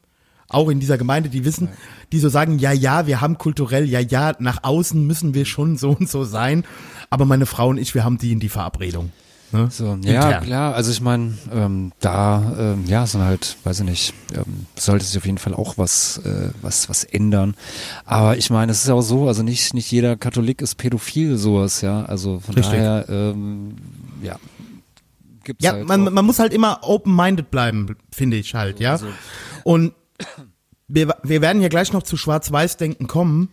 auch 0.50 0.70
in 0.70 0.80
dieser 0.80 0.98
Gemeinde, 0.98 1.30
die 1.30 1.46
wissen, 1.46 1.70
die 2.12 2.20
so 2.20 2.30
sagen, 2.30 2.60
ja, 2.60 2.72
ja, 2.72 3.08
wir 3.08 3.22
haben 3.22 3.38
kulturell, 3.38 3.90
ja, 3.90 4.00
ja, 4.00 4.34
nach 4.40 4.64
außen 4.64 5.06
müssen 5.06 5.34
wir 5.34 5.46
schon 5.46 5.78
so 5.78 5.92
und 5.92 6.10
so 6.10 6.24
sein. 6.24 6.64
Aber 7.10 7.26
meine 7.26 7.46
Frau 7.46 7.70
und 7.70 7.78
ich, 7.78 7.96
wir 7.96 8.04
haben 8.04 8.18
die 8.18 8.32
in 8.32 8.40
die 8.40 8.50
Verabredung. 8.50 9.12
Ne? 9.52 9.70
So, 9.72 9.98
ja, 10.04 10.42
klar. 10.42 10.76
Also 10.76 10.92
ich 10.92 11.02
meine, 11.02 11.38
ähm, 11.52 11.92
da, 12.00 12.56
ähm, 12.58 12.86
ja, 12.88 13.06
sind 13.06 13.22
halt, 13.22 13.58
weiß 13.64 13.82
ich 13.82 13.86
nicht, 13.86 14.14
ähm, 14.34 14.66
sollte 14.76 15.06
sich 15.06 15.18
auf 15.18 15.26
jeden 15.26 15.38
Fall 15.38 15.54
auch 15.54 15.78
was, 15.78 16.18
äh, 16.26 16.50
was, 16.62 16.90
was 16.90 17.04
ändern. 17.04 17.56
Aber 18.06 18.38
ich 18.38 18.50
meine, 18.50 18.72
es 18.72 18.80
ist 18.82 18.88
ja 18.88 18.96
auch 18.96 19.02
so, 19.02 19.28
also 19.28 19.44
nicht, 19.44 19.74
nicht 19.74 19.92
jeder 19.92 20.18
Katholik 20.18 20.62
ist 20.62 20.76
pädophil, 20.76 21.38
sowas, 21.38 21.82
ja. 21.82 22.04
Also 22.06 22.40
von 22.40 22.56
Richtig. 22.56 22.74
daher, 22.76 23.06
ähm, 23.08 23.76
ja. 24.22 24.38
Gibt's 25.44 25.64
ja, 25.64 25.74
halt 25.74 25.88
man, 25.88 26.12
man 26.12 26.26
muss 26.26 26.40
halt 26.40 26.54
immer 26.54 26.80
open-minded 26.82 27.52
bleiben, 27.52 27.96
finde 28.12 28.38
ich 28.38 28.56
halt, 28.56 28.80
ja. 28.80 28.94
Also. 28.94 29.08
Und 29.64 29.94
wir, 30.88 31.16
wir 31.24 31.42
werden 31.42 31.62
ja 31.62 31.68
gleich 31.68 31.94
noch 31.94 32.04
zu 32.04 32.18
Schwarz-Weiß-Denken 32.18 33.08
kommen. 33.08 33.50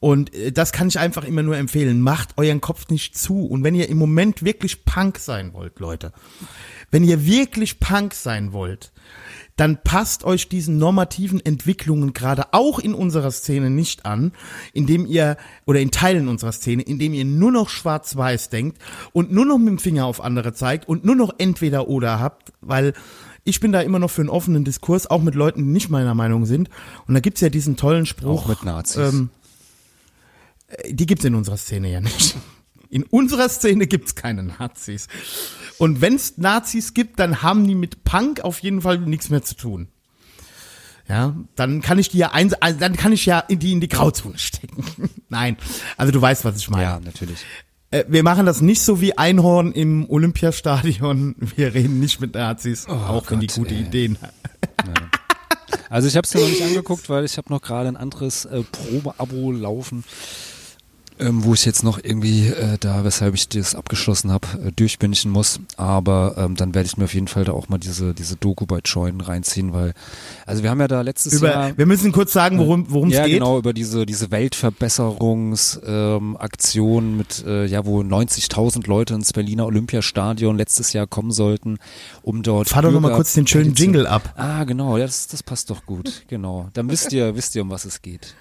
Und 0.00 0.34
äh, 0.34 0.52
das 0.52 0.72
kann 0.72 0.88
ich 0.88 0.98
einfach 0.98 1.24
immer 1.24 1.42
nur 1.42 1.56
empfehlen. 1.56 2.00
Macht 2.00 2.36
euren 2.36 2.60
Kopf 2.60 2.88
nicht 2.88 3.16
zu. 3.18 3.46
Und 3.46 3.64
wenn 3.64 3.74
ihr 3.74 3.88
im 3.88 3.98
Moment 3.98 4.44
wirklich 4.44 4.84
Punk 4.84 5.18
sein 5.18 5.52
wollt, 5.52 5.80
Leute, 5.80 6.12
wenn 6.90 7.04
ihr 7.04 7.26
wirklich 7.26 7.80
Punk 7.80 8.14
sein 8.14 8.52
wollt, 8.52 8.92
dann 9.58 9.82
passt 9.82 10.22
euch 10.22 10.48
diesen 10.48 10.78
normativen 10.78 11.44
Entwicklungen 11.44 12.12
gerade 12.12 12.54
auch 12.54 12.78
in 12.78 12.94
unserer 12.94 13.32
Szene 13.32 13.70
nicht 13.70 14.06
an, 14.06 14.32
indem 14.72 15.04
ihr, 15.04 15.36
oder 15.66 15.80
in 15.80 15.90
Teilen 15.90 16.28
unserer 16.28 16.52
Szene, 16.52 16.82
indem 16.82 17.12
ihr 17.12 17.24
nur 17.24 17.50
noch 17.50 17.68
schwarz-weiß 17.68 18.50
denkt 18.50 18.80
und 19.12 19.32
nur 19.32 19.44
noch 19.44 19.58
mit 19.58 19.68
dem 19.68 19.78
Finger 19.80 20.06
auf 20.06 20.22
andere 20.22 20.52
zeigt 20.52 20.88
und 20.88 21.04
nur 21.04 21.16
noch 21.16 21.34
entweder 21.38 21.88
oder 21.88 22.20
habt, 22.20 22.52
weil 22.60 22.94
ich 23.48 23.60
bin 23.60 23.72
da 23.72 23.80
immer 23.80 23.98
noch 23.98 24.10
für 24.10 24.20
einen 24.20 24.28
offenen 24.28 24.64
Diskurs, 24.64 25.06
auch 25.06 25.22
mit 25.22 25.34
Leuten, 25.34 25.64
die 25.64 25.70
nicht 25.70 25.88
meiner 25.88 26.14
Meinung 26.14 26.44
sind. 26.44 26.68
Und 27.06 27.14
da 27.14 27.20
gibt's 27.20 27.40
ja 27.40 27.48
diesen 27.48 27.76
tollen 27.76 28.06
Spruch. 28.06 28.44
Auch 28.44 28.48
mit 28.48 28.62
Nazis. 28.62 29.14
Ähm, 29.14 29.30
äh, 30.68 30.92
die 30.92 31.06
gibt's 31.06 31.24
in 31.24 31.34
unserer 31.34 31.56
Szene 31.56 31.90
ja 31.90 32.00
nicht. 32.00 32.36
In 32.90 33.02
unserer 33.04 33.48
Szene 33.48 33.86
gibt's 33.86 34.14
keine 34.14 34.42
Nazis. 34.42 35.08
Und 35.78 36.00
wenn's 36.00 36.38
Nazis 36.38 36.94
gibt, 36.94 37.18
dann 37.18 37.42
haben 37.42 37.66
die 37.66 37.74
mit 37.74 38.04
Punk 38.04 38.40
auf 38.40 38.60
jeden 38.60 38.82
Fall 38.82 38.98
nichts 38.98 39.30
mehr 39.30 39.42
zu 39.42 39.56
tun. 39.56 39.88
Ja, 41.08 41.34
dann 41.56 41.80
kann 41.80 41.98
ich 41.98 42.10
die 42.10 42.18
ja 42.18 42.32
ein, 42.32 42.52
also 42.60 42.78
dann 42.78 42.94
kann 42.94 43.12
ich 43.12 43.24
ja 43.24 43.42
die 43.48 43.72
in 43.72 43.80
die 43.80 43.88
Grauzone 43.88 44.38
stecken. 44.38 44.84
Nein, 45.30 45.56
also 45.96 46.12
du 46.12 46.20
weißt, 46.20 46.44
was 46.44 46.58
ich 46.58 46.68
meine. 46.68 46.82
Ja, 46.82 47.00
natürlich. 47.00 47.44
Äh, 47.90 48.04
wir 48.08 48.22
machen 48.22 48.46
das 48.46 48.60
nicht 48.60 48.82
so 48.82 49.00
wie 49.00 49.16
Einhorn 49.16 49.72
im 49.72 50.08
Olympiastadion. 50.08 51.36
Wir 51.56 51.74
reden 51.74 52.00
nicht 52.00 52.20
mit 52.20 52.34
Nazis, 52.34 52.86
oh 52.88 52.92
auch 52.92 53.22
Gott, 53.22 53.30
wenn 53.32 53.40
die 53.40 53.46
gute 53.46 53.74
ey. 53.74 53.80
Ideen 53.80 54.18
haben. 54.20 55.10
Also 55.90 56.06
ich 56.06 56.16
habe 56.16 56.26
es 56.26 56.34
mir 56.34 56.40
noch 56.40 56.48
nicht 56.48 56.62
angeguckt, 56.62 57.08
weil 57.08 57.24
ich 57.24 57.38
habe 57.38 57.50
noch 57.50 57.62
gerade 57.62 57.88
ein 57.88 57.96
anderes 57.96 58.44
äh, 58.44 58.62
Probeabo 58.62 59.52
laufen 59.52 60.04
ähm, 61.20 61.44
wo 61.44 61.54
ich 61.54 61.64
jetzt 61.64 61.84
noch 61.84 61.98
irgendwie 62.02 62.48
äh, 62.48 62.78
da, 62.78 63.04
weshalb 63.04 63.34
ich 63.34 63.48
das 63.48 63.74
abgeschlossen 63.74 64.30
habe, 64.30 64.46
äh, 64.66 64.72
durchbinchen 64.72 65.30
muss. 65.30 65.60
Aber 65.76 66.34
ähm, 66.36 66.56
dann 66.56 66.74
werde 66.74 66.86
ich 66.86 66.96
mir 66.96 67.04
auf 67.04 67.14
jeden 67.14 67.28
Fall 67.28 67.44
da 67.44 67.52
auch 67.52 67.68
mal 67.68 67.78
diese 67.78 68.14
diese 68.14 68.36
Doku 68.36 68.66
bei 68.66 68.80
Join 68.84 69.20
reinziehen, 69.20 69.72
weil 69.72 69.94
also 70.46 70.62
wir 70.62 70.70
haben 70.70 70.80
ja 70.80 70.88
da 70.88 71.02
letztes 71.02 71.34
über, 71.34 71.50
Jahr. 71.50 71.76
Wir 71.76 71.86
müssen 71.86 72.12
kurz 72.12 72.32
sagen, 72.32 72.58
worum 72.58 72.86
worum 72.90 73.08
es 73.08 73.16
ja, 73.16 73.24
geht. 73.24 73.34
Ja 73.34 73.38
genau 73.38 73.58
über 73.58 73.72
diese 73.72 74.06
diese 74.06 74.30
Weltverbesserungsaktion 74.30 77.04
ähm, 77.04 77.16
mit 77.16 77.44
äh, 77.46 77.66
ja 77.66 77.84
wo 77.84 78.00
90.000 78.00 78.88
Leute 78.88 79.14
ins 79.14 79.32
Berliner 79.32 79.66
Olympiastadion 79.66 80.56
letztes 80.56 80.92
Jahr 80.92 81.06
kommen 81.06 81.32
sollten, 81.32 81.78
um 82.22 82.42
dort. 82.42 82.68
Fahr 82.68 82.82
doch 82.82 82.92
noch 82.92 83.00
mal 83.00 83.14
kurz 83.14 83.34
den 83.34 83.46
schönen 83.46 83.74
Jingle 83.74 84.06
ab. 84.06 84.34
Ah 84.36 84.64
genau, 84.64 84.96
ja, 84.96 85.06
das 85.06 85.28
das 85.28 85.42
passt 85.42 85.70
doch 85.70 85.86
gut, 85.86 86.24
genau. 86.28 86.68
Dann 86.72 86.90
wisst 86.90 87.12
ihr 87.12 87.34
wisst 87.34 87.54
ihr 87.56 87.62
um 87.62 87.70
was 87.70 87.84
es 87.84 88.02
geht. 88.02 88.34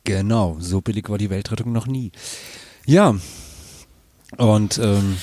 Genau, 0.04 0.56
so 0.60 0.80
billig 0.80 1.10
war 1.10 1.18
die 1.18 1.28
Weltrettung 1.28 1.72
noch 1.72 1.86
nie. 1.86 2.10
Ja, 2.86 3.16
und 4.38 4.78
ähm, 4.78 5.18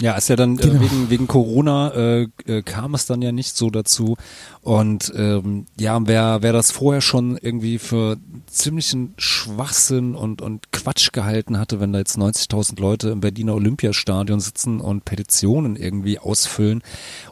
ja, 0.00 0.14
ist 0.14 0.28
ja 0.28 0.36
dann 0.36 0.58
äh, 0.58 0.62
genau. 0.62 0.74
äh, 0.74 0.80
wegen, 0.80 1.10
wegen 1.10 1.26
Corona 1.28 1.92
äh, 1.94 2.28
äh, 2.46 2.62
kam 2.62 2.94
es 2.94 3.06
dann 3.06 3.22
ja 3.22 3.30
nicht 3.30 3.56
so 3.56 3.70
dazu. 3.70 4.16
Und 4.62 5.12
ähm, 5.16 5.66
ja, 5.78 5.98
wer, 6.04 6.42
wer 6.42 6.52
das 6.52 6.72
vorher 6.72 7.00
schon 7.00 7.36
irgendwie 7.36 7.78
für 7.78 8.16
ziemlichen 8.46 9.14
Schwachsinn 9.16 10.14
und, 10.14 10.42
und 10.42 10.72
Quatsch 10.72 11.12
gehalten 11.12 11.58
hatte, 11.58 11.78
wenn 11.78 11.92
da 11.92 12.00
jetzt 12.00 12.18
90.000 12.18 12.80
Leute 12.80 13.10
im 13.10 13.20
Berliner 13.20 13.54
Olympiastadion 13.54 14.40
sitzen 14.40 14.80
und 14.80 15.04
Petitionen 15.04 15.76
irgendwie 15.76 16.18
ausfüllen 16.18 16.82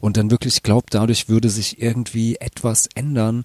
und 0.00 0.16
dann 0.16 0.30
wirklich 0.30 0.62
glaubt, 0.62 0.94
dadurch 0.94 1.28
würde 1.28 1.50
sich 1.50 1.82
irgendwie 1.82 2.36
etwas 2.36 2.88
ändern, 2.94 3.44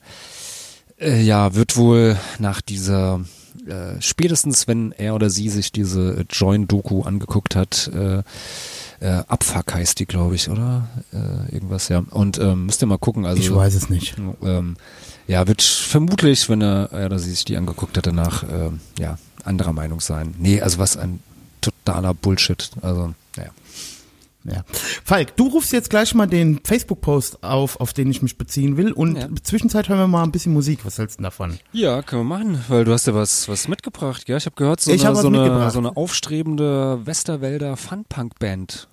äh, 0.99 1.21
ja, 1.21 1.55
wird 1.55 1.77
wohl 1.77 2.17
nach 2.37 2.61
dieser 2.61 3.21
äh, 3.67 4.01
spätestens 4.01 4.67
wenn 4.67 4.91
er 4.91 5.15
oder 5.15 5.29
sie 5.29 5.49
sich 5.49 5.71
diese 5.71 6.25
Join-Doku 6.29 7.03
angeguckt 7.03 7.55
hat, 7.55 7.89
äh, 7.93 8.23
äh, 8.99 9.23
Abfuck 9.27 9.73
heißt 9.73 9.99
die, 9.99 10.05
glaube 10.05 10.35
ich, 10.35 10.49
oder? 10.49 10.87
Äh, 11.13 11.53
irgendwas, 11.53 11.89
ja. 11.89 12.03
Und 12.11 12.39
ähm, 12.39 12.65
müsst 12.65 12.81
ihr 12.81 12.87
mal 12.87 12.97
gucken. 12.97 13.25
Also, 13.25 13.41
ich 13.41 13.53
weiß 13.53 13.75
es 13.75 13.89
nicht. 13.89 14.15
Ähm, 14.41 14.77
ja, 15.27 15.47
wird 15.47 15.61
vermutlich, 15.61 16.49
wenn 16.49 16.61
er, 16.61 16.91
er 16.91 17.07
oder 17.07 17.19
sie 17.19 17.31
sich 17.31 17.45
die 17.45 17.57
angeguckt 17.57 17.97
hat, 17.97 18.07
danach 18.07 18.43
äh, 18.43 18.71
ja, 18.99 19.17
anderer 19.43 19.73
Meinung 19.73 19.99
sein. 19.99 20.35
Nee, 20.37 20.61
also 20.61 20.77
was 20.77 20.97
ein 20.97 21.19
totaler 21.61 22.13
Bullshit. 22.13 22.71
Also, 22.81 23.13
naja. 23.35 23.51
Ja. 24.45 24.63
Falk, 25.03 25.35
du 25.37 25.47
rufst 25.47 25.73
jetzt 25.73 25.89
gleich 25.89 26.13
mal 26.13 26.27
den 26.27 26.59
Facebook-Post 26.63 27.43
auf, 27.43 27.79
auf 27.79 27.93
den 27.93 28.09
ich 28.11 28.21
mich 28.21 28.37
beziehen 28.37 28.77
will. 28.77 28.91
Und 28.91 29.17
ja. 29.17 29.27
Zwischenzeit 29.41 29.89
hören 29.89 29.99
wir 29.99 30.07
mal 30.07 30.23
ein 30.23 30.31
bisschen 30.31 30.53
Musik. 30.53 30.85
Was 30.85 30.99
hältst 30.99 31.19
du 31.19 31.23
davon? 31.23 31.57
Ja, 31.71 32.01
können 32.03 32.21
wir 32.21 32.37
machen, 32.37 32.63
weil 32.67 32.85
du 32.85 32.93
hast 32.93 33.07
ja 33.07 33.15
was, 33.15 33.49
was 33.49 33.67
mitgebracht, 33.67 34.25
gell? 34.25 34.37
Ich 34.37 34.45
habe 34.45 34.55
gehört, 34.55 34.81
so, 34.81 34.91
ich 34.91 35.05
eine, 35.05 35.15
so, 35.15 35.27
eine, 35.27 35.71
so 35.71 35.79
eine 35.79 35.97
aufstrebende 35.97 37.05
Westerwälder 37.05 37.75
Fun-Punk-Band. 37.75 38.87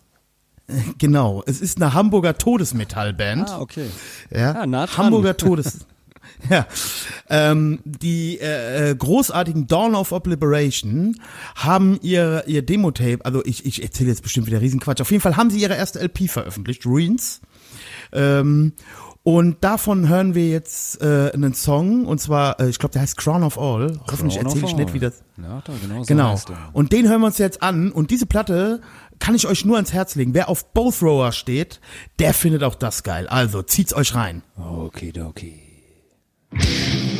Genau, 0.98 1.42
es 1.46 1.60
ist 1.60 1.82
eine 1.82 1.92
Hamburger 1.92 2.38
Todesmetallband. 2.38 3.50
Ah, 3.50 3.60
okay. 3.60 3.86
Ja, 4.30 4.54
ja 4.54 4.66
nah 4.66 4.86
Hamburger 4.96 5.36
Todes. 5.36 5.86
Ja, 6.50 6.66
ähm, 7.28 7.78
die 7.84 8.38
äh, 8.40 8.90
äh, 8.90 8.94
großartigen 8.96 9.68
Dawn 9.68 9.94
of 9.94 10.12
Obliteration 10.12 11.16
haben 11.54 11.98
ihr 12.02 12.44
ihr 12.46 12.62
Demo-Tape, 12.62 13.24
also 13.24 13.44
ich, 13.44 13.64
ich 13.64 13.82
erzähle 13.82 14.10
jetzt 14.10 14.22
bestimmt 14.22 14.48
wieder 14.48 14.60
Riesenquatsch, 14.60 15.00
auf 15.00 15.10
jeden 15.10 15.20
Fall 15.20 15.36
haben 15.36 15.50
sie 15.50 15.60
ihre 15.60 15.76
erste 15.76 16.00
LP 16.00 16.28
veröffentlicht, 16.28 16.84
Ruins. 16.84 17.40
Ähm, 18.12 18.72
und 19.24 19.62
davon 19.62 20.08
hören 20.08 20.34
wir 20.34 20.48
jetzt 20.48 21.00
äh, 21.00 21.30
einen 21.32 21.54
Song, 21.54 22.06
und 22.06 22.20
zwar, 22.20 22.58
äh, 22.58 22.68
ich 22.68 22.80
glaube, 22.80 22.92
der 22.92 23.02
heißt 23.02 23.16
Crown 23.16 23.44
of 23.44 23.56
All. 23.56 24.00
Hoffentlich 24.10 24.38
erzähle 24.38 24.66
ich 24.66 24.74
nicht, 24.74 24.94
wie 24.94 24.98
das. 24.98 25.22
Ja, 25.40 25.62
da, 25.64 25.72
genau. 25.80 26.00
So 26.00 26.06
genau. 26.06 26.36
Und 26.72 26.92
den 26.92 27.08
hören 27.08 27.20
wir 27.20 27.28
uns 27.28 27.38
jetzt 27.38 27.62
an. 27.62 27.92
Und 27.92 28.10
diese 28.10 28.26
Platte 28.26 28.80
kann 29.20 29.36
ich 29.36 29.46
euch 29.46 29.64
nur 29.64 29.76
ans 29.76 29.92
Herz 29.92 30.16
legen. 30.16 30.34
Wer 30.34 30.48
auf 30.48 30.72
Both 30.72 31.02
Rower 31.02 31.30
steht, 31.30 31.80
der 32.18 32.34
findet 32.34 32.64
auch 32.64 32.74
das 32.74 33.04
geil. 33.04 33.28
Also 33.28 33.62
zieht's 33.62 33.94
euch 33.94 34.16
rein. 34.16 34.42
Okay, 34.56 35.12
okay. 35.24 35.61
you 36.54 37.02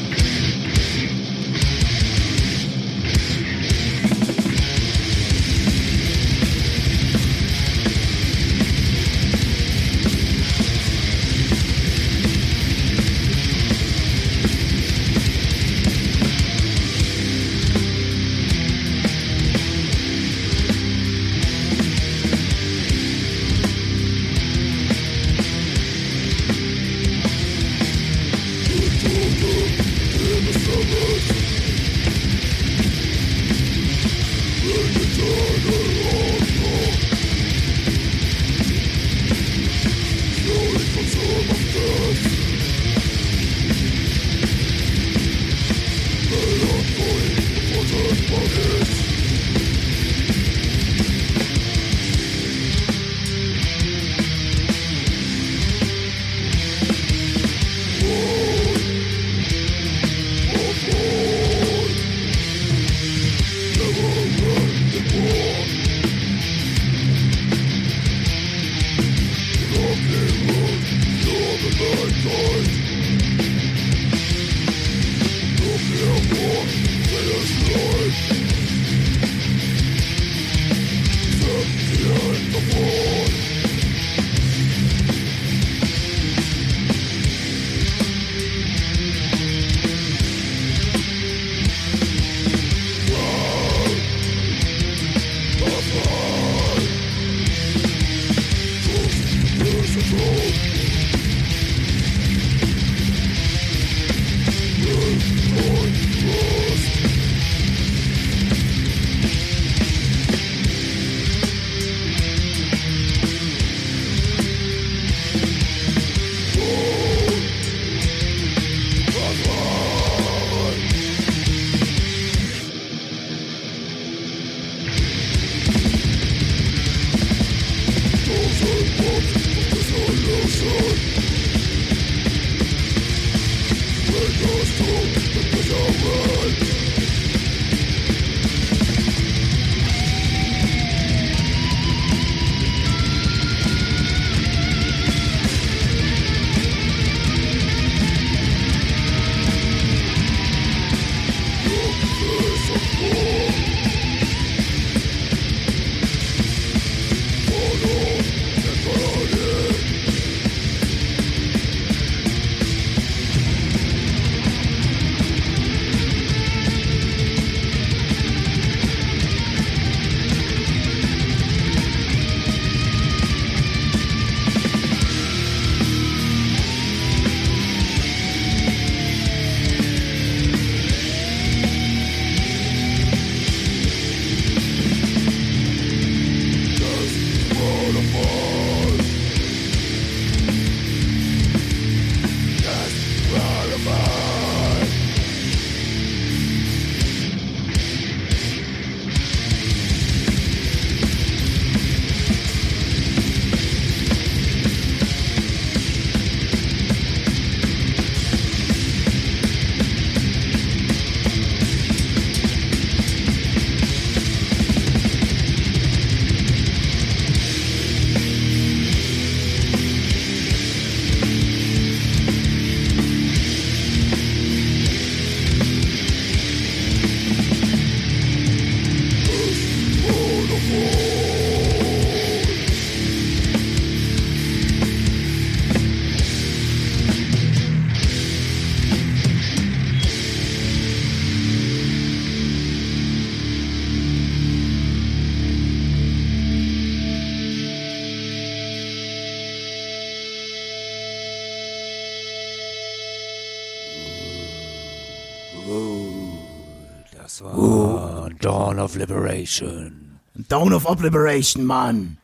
Das 257.17 257.43
war 257.43 258.31
Dawn 258.41 258.79
of 258.79 258.97
Liberation. 258.97 260.19
Dawn 260.49 260.73
of 260.73 261.03
Liberation, 261.03 261.65
Mann. 261.65 262.19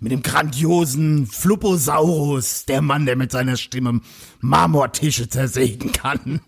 Mit 0.00 0.12
dem 0.12 0.22
grandiosen 0.22 1.26
Flupposaurus, 1.26 2.64
der 2.66 2.82
Mann, 2.82 3.06
der 3.06 3.16
mit 3.16 3.32
seiner 3.32 3.56
Stimme 3.56 4.00
Marmortische 4.40 5.28
zersägen 5.28 5.92
kann. 5.92 6.40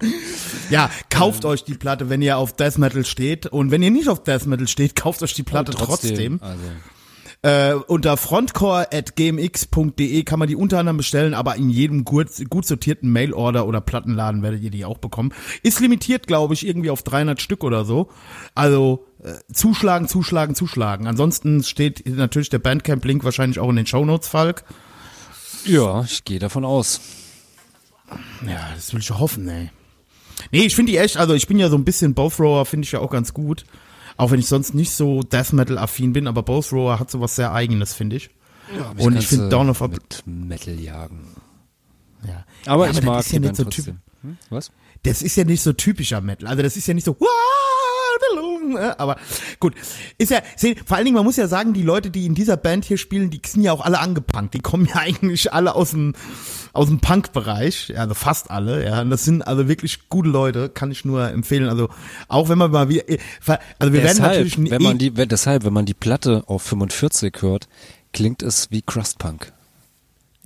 ja, 0.70 0.90
kauft 1.10 1.44
euch 1.44 1.64
die 1.64 1.74
Platte, 1.74 2.08
wenn 2.08 2.22
ihr 2.22 2.38
auf 2.38 2.54
Death 2.54 2.78
Metal 2.78 3.04
steht. 3.04 3.46
Und 3.46 3.70
wenn 3.70 3.82
ihr 3.82 3.90
nicht 3.90 4.08
auf 4.08 4.22
Death 4.22 4.46
Metal 4.46 4.68
steht, 4.68 4.96
kauft 4.96 5.22
euch 5.22 5.34
die 5.34 5.42
Platte 5.42 5.72
Und 5.72 5.78
trotzdem. 5.78 6.40
Also, 6.42 6.60
Äh, 7.44 7.74
unter 7.74 8.16
frontcore.gmx.de 8.16 10.22
kann 10.22 10.38
man 10.38 10.46
die 10.46 10.54
unter 10.54 10.78
anderem 10.78 10.98
bestellen, 10.98 11.34
aber 11.34 11.56
in 11.56 11.70
jedem 11.70 12.04
gut, 12.04 12.28
gut 12.48 12.64
sortierten 12.64 13.10
Mailorder 13.10 13.66
oder 13.66 13.80
Plattenladen 13.80 14.44
werdet 14.44 14.62
ihr 14.62 14.70
die 14.70 14.84
auch 14.84 14.98
bekommen. 14.98 15.34
Ist 15.64 15.80
limitiert, 15.80 16.28
glaube 16.28 16.54
ich, 16.54 16.64
irgendwie 16.64 16.90
auf 16.90 17.02
300 17.02 17.42
Stück 17.42 17.64
oder 17.64 17.84
so. 17.84 18.08
Also 18.54 19.06
äh, 19.24 19.32
zuschlagen, 19.52 20.06
zuschlagen, 20.06 20.54
zuschlagen. 20.54 21.08
Ansonsten 21.08 21.64
steht 21.64 22.06
natürlich 22.06 22.48
der 22.48 22.60
Bandcamp-Link 22.60 23.24
wahrscheinlich 23.24 23.58
auch 23.58 23.70
in 23.70 23.76
den 23.76 23.86
Shownotes, 23.86 24.28
Falk. 24.28 24.62
ja, 25.64 26.02
ich 26.02 26.24
gehe 26.24 26.38
davon 26.38 26.64
aus. 26.64 27.00
Ja, 28.46 28.68
das 28.76 28.92
will 28.92 29.00
ich 29.00 29.10
hoffen, 29.10 29.48
ey. 29.48 29.72
Nee, 30.52 30.62
ich 30.62 30.76
finde 30.76 30.92
die 30.92 30.98
echt, 30.98 31.16
also 31.16 31.34
ich 31.34 31.48
bin 31.48 31.58
ja 31.58 31.68
so 31.68 31.76
ein 31.76 31.84
bisschen 31.84 32.14
Both 32.14 32.38
Rower, 32.38 32.66
finde 32.66 32.84
ich 32.84 32.92
ja 32.92 33.00
auch 33.00 33.10
ganz 33.10 33.34
gut. 33.34 33.64
Auch 34.22 34.30
wenn 34.30 34.38
ich 34.38 34.46
sonst 34.46 34.72
nicht 34.72 34.92
so 34.92 35.24
Death 35.24 35.52
Metal 35.52 35.76
affin 35.78 36.12
bin, 36.12 36.28
aber 36.28 36.44
Both 36.44 36.72
Rower 36.72 37.00
hat 37.00 37.10
sowas 37.10 37.34
sehr 37.34 37.52
eigenes, 37.52 37.92
finde 37.92 38.14
ich. 38.14 38.30
Ja, 38.78 39.04
Und 39.04 39.16
ich 39.16 39.26
finde 39.26 39.48
Dawn 39.48 39.68
of 39.68 39.80
Ob 39.80 39.90
mit 39.90 40.22
Metal 40.26 40.78
jagen. 40.78 41.34
Ja. 42.24 42.44
Aber 42.66 42.84
Ja, 42.84 42.92
ich 42.92 42.98
aber 42.98 43.06
das 43.06 43.14
mag 43.14 43.20
ist 43.20 43.30
die 43.30 43.34
ja 43.34 43.40
nicht 43.40 43.56
so 43.56 43.64
trotzdem. 43.64 43.98
Hm? 44.22 44.36
Was? 44.48 44.70
das 45.02 45.22
ist 45.22 45.34
ja 45.34 45.42
nicht 45.42 45.60
so 45.60 45.72
typischer 45.72 46.20
Metal. 46.20 46.46
Also 46.46 46.62
das 46.62 46.76
ist 46.76 46.86
ja 46.86 46.94
nicht 46.94 47.02
so, 47.02 47.16
aber 48.98 49.16
gut. 49.60 49.74
Ist 50.18 50.30
ja, 50.30 50.40
sehen, 50.56 50.76
vor 50.84 50.96
allen 50.96 51.04
Dingen, 51.04 51.16
man 51.16 51.24
muss 51.24 51.36
ja 51.36 51.48
sagen, 51.48 51.72
die 51.72 51.82
Leute, 51.82 52.10
die 52.10 52.26
in 52.26 52.34
dieser 52.34 52.56
Band 52.56 52.84
hier 52.84 52.98
spielen, 52.98 53.30
die 53.30 53.40
sind 53.44 53.62
ja 53.62 53.72
auch 53.72 53.84
alle 53.84 54.00
angepunkt. 54.00 54.54
Die 54.54 54.60
kommen 54.60 54.86
ja 54.86 54.96
eigentlich 55.00 55.52
alle 55.52 55.74
aus 55.74 55.90
dem, 55.90 56.14
aus 56.72 56.88
dem 56.88 57.00
Punk-Bereich, 57.00 57.94
also 57.96 58.14
fast 58.14 58.50
alle, 58.50 58.84
ja. 58.84 59.00
Und 59.02 59.10
das 59.10 59.24
sind 59.24 59.42
also 59.42 59.68
wirklich 59.68 60.08
gute 60.08 60.28
Leute, 60.28 60.68
kann 60.68 60.90
ich 60.90 61.04
nur 61.04 61.28
empfehlen. 61.28 61.68
Also 61.68 61.88
auch 62.28 62.48
wenn 62.48 62.58
man 62.58 62.70
mal 62.70 62.88
wieder, 62.88 63.04
also 63.78 63.92
wir 63.92 64.02
werden 64.02 64.16
deshalb, 64.16 64.32
natürlich, 64.32 64.58
eh 64.58 64.70
wenn 64.70 64.82
man 64.82 64.98
die, 64.98 65.16
wenn, 65.16 65.28
deshalb, 65.28 65.64
wenn 65.64 65.72
man 65.72 65.86
die 65.86 65.94
Platte 65.94 66.44
auf 66.46 66.62
45 66.62 67.34
hört, 67.40 67.68
klingt 68.12 68.42
es 68.42 68.70
wie 68.70 68.82
Crustpunk. 68.82 69.52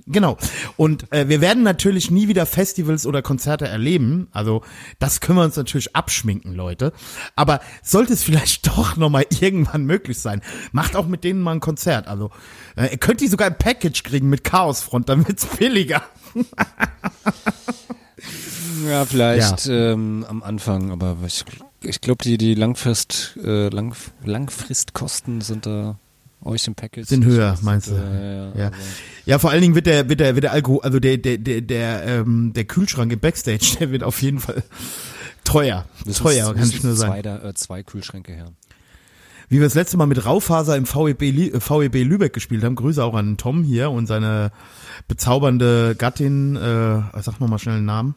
Genau. 0.09 0.37
Und 0.77 1.11
äh, 1.11 1.27
wir 1.27 1.41
werden 1.41 1.63
natürlich 1.63 2.09
nie 2.09 2.29
wieder 2.29 2.45
Festivals 2.45 3.05
oder 3.05 3.21
Konzerte 3.21 3.67
erleben. 3.67 4.29
Also 4.31 4.63
das 4.99 5.19
können 5.19 5.37
wir 5.37 5.43
uns 5.43 5.57
natürlich 5.57 5.95
abschminken, 5.95 6.53
Leute. 6.53 6.93
Aber 7.35 7.59
sollte 7.83 8.13
es 8.13 8.23
vielleicht 8.23 8.67
doch 8.77 8.95
nochmal 8.95 9.25
irgendwann 9.29 9.85
möglich 9.85 10.19
sein, 10.19 10.41
macht 10.71 10.95
auch 10.95 11.07
mit 11.07 11.23
denen 11.25 11.41
mal 11.41 11.51
ein 11.53 11.59
Konzert. 11.59 12.07
Also 12.07 12.31
äh, 12.77 12.91
ihr 12.91 12.97
könnt 12.97 13.19
die 13.19 13.27
sogar 13.27 13.49
im 13.49 13.57
Package 13.57 14.03
kriegen 14.03 14.29
mit 14.29 14.45
Chaosfront, 14.45 15.09
dann 15.09 15.27
wird's 15.27 15.45
billiger. 15.57 16.01
Ja, 18.87 19.05
vielleicht 19.05 19.67
Ähm, 19.67 20.25
am 20.27 20.41
Anfang, 20.41 20.91
aber 20.91 21.17
ich, 21.25 21.43
ich 21.81 21.99
glaube, 21.99 22.23
die, 22.23 22.37
die 22.37 22.53
Langfrist, 22.55 23.37
äh, 23.43 23.67
Lang, 23.69 23.93
Langfristkosten 24.23 25.41
sind 25.41 25.65
da 25.65 25.99
im 26.67 26.75
Package. 26.75 27.07
Sind 27.07 27.25
höher, 27.25 27.57
meinst 27.61 27.87
du? 27.89 27.93
äh, 27.95 27.97
ja, 27.97 28.53
Ja. 28.55 28.65
also- 28.67 28.77
Ja, 29.25 29.39
vor 29.39 29.49
allen 29.51 29.61
Dingen 29.61 29.75
wird 29.75 29.85
der, 29.85 30.07
wird 30.07 30.19
der, 30.19 30.35
wird 30.35 30.43
der 30.45 30.51
Alkohol, 30.53 30.79
also 30.81 30.99
der, 30.99 31.17
der, 31.17 31.37
der, 31.37 31.61
der, 31.61 32.03
ähm, 32.05 32.53
der 32.55 32.65
Kühlschrank 32.65 33.11
im 33.11 33.19
Backstage, 33.19 33.75
der 33.79 33.91
wird 33.91 34.03
auf 34.03 34.21
jeden 34.21 34.39
Fall 34.39 34.63
teuer. 35.43 35.85
müssen- 36.05 36.23
Teuer, 36.23 36.45
kann 36.53 36.57
müssen 36.59 36.75
ich 36.77 36.83
nur 36.83 36.95
sagen. 36.95 37.11
Zwei, 37.13 37.21
da, 37.21 37.43
äh, 37.49 37.53
zwei 37.53 37.83
Kühlschränke 37.83 38.31
her. 38.33 38.51
Wie 39.49 39.59
wir 39.59 39.65
das 39.65 39.75
letzte 39.75 39.95
Mal 39.97 40.07
mit 40.07 40.25
Raufaser 40.25 40.75
im 40.75 40.85
VEB, 40.85 41.21
äh, 41.21 41.59
VEB 41.59 42.03
Lübeck 42.03 42.33
gespielt 42.33 42.63
haben, 42.63 42.75
Grüße 42.75 43.01
auch 43.03 43.13
an 43.15 43.37
Tom 43.37 43.63
hier 43.63 43.91
und 43.91 44.05
seine 44.05 44.51
bezaubernde 45.07 45.95
Gattin, 45.97 46.55
äh, 46.57 47.01
sag 47.21 47.39
noch 47.39 47.47
mal 47.47 47.57
schnell 47.59 47.75
einen 47.77 47.85
Namen. 47.85 48.15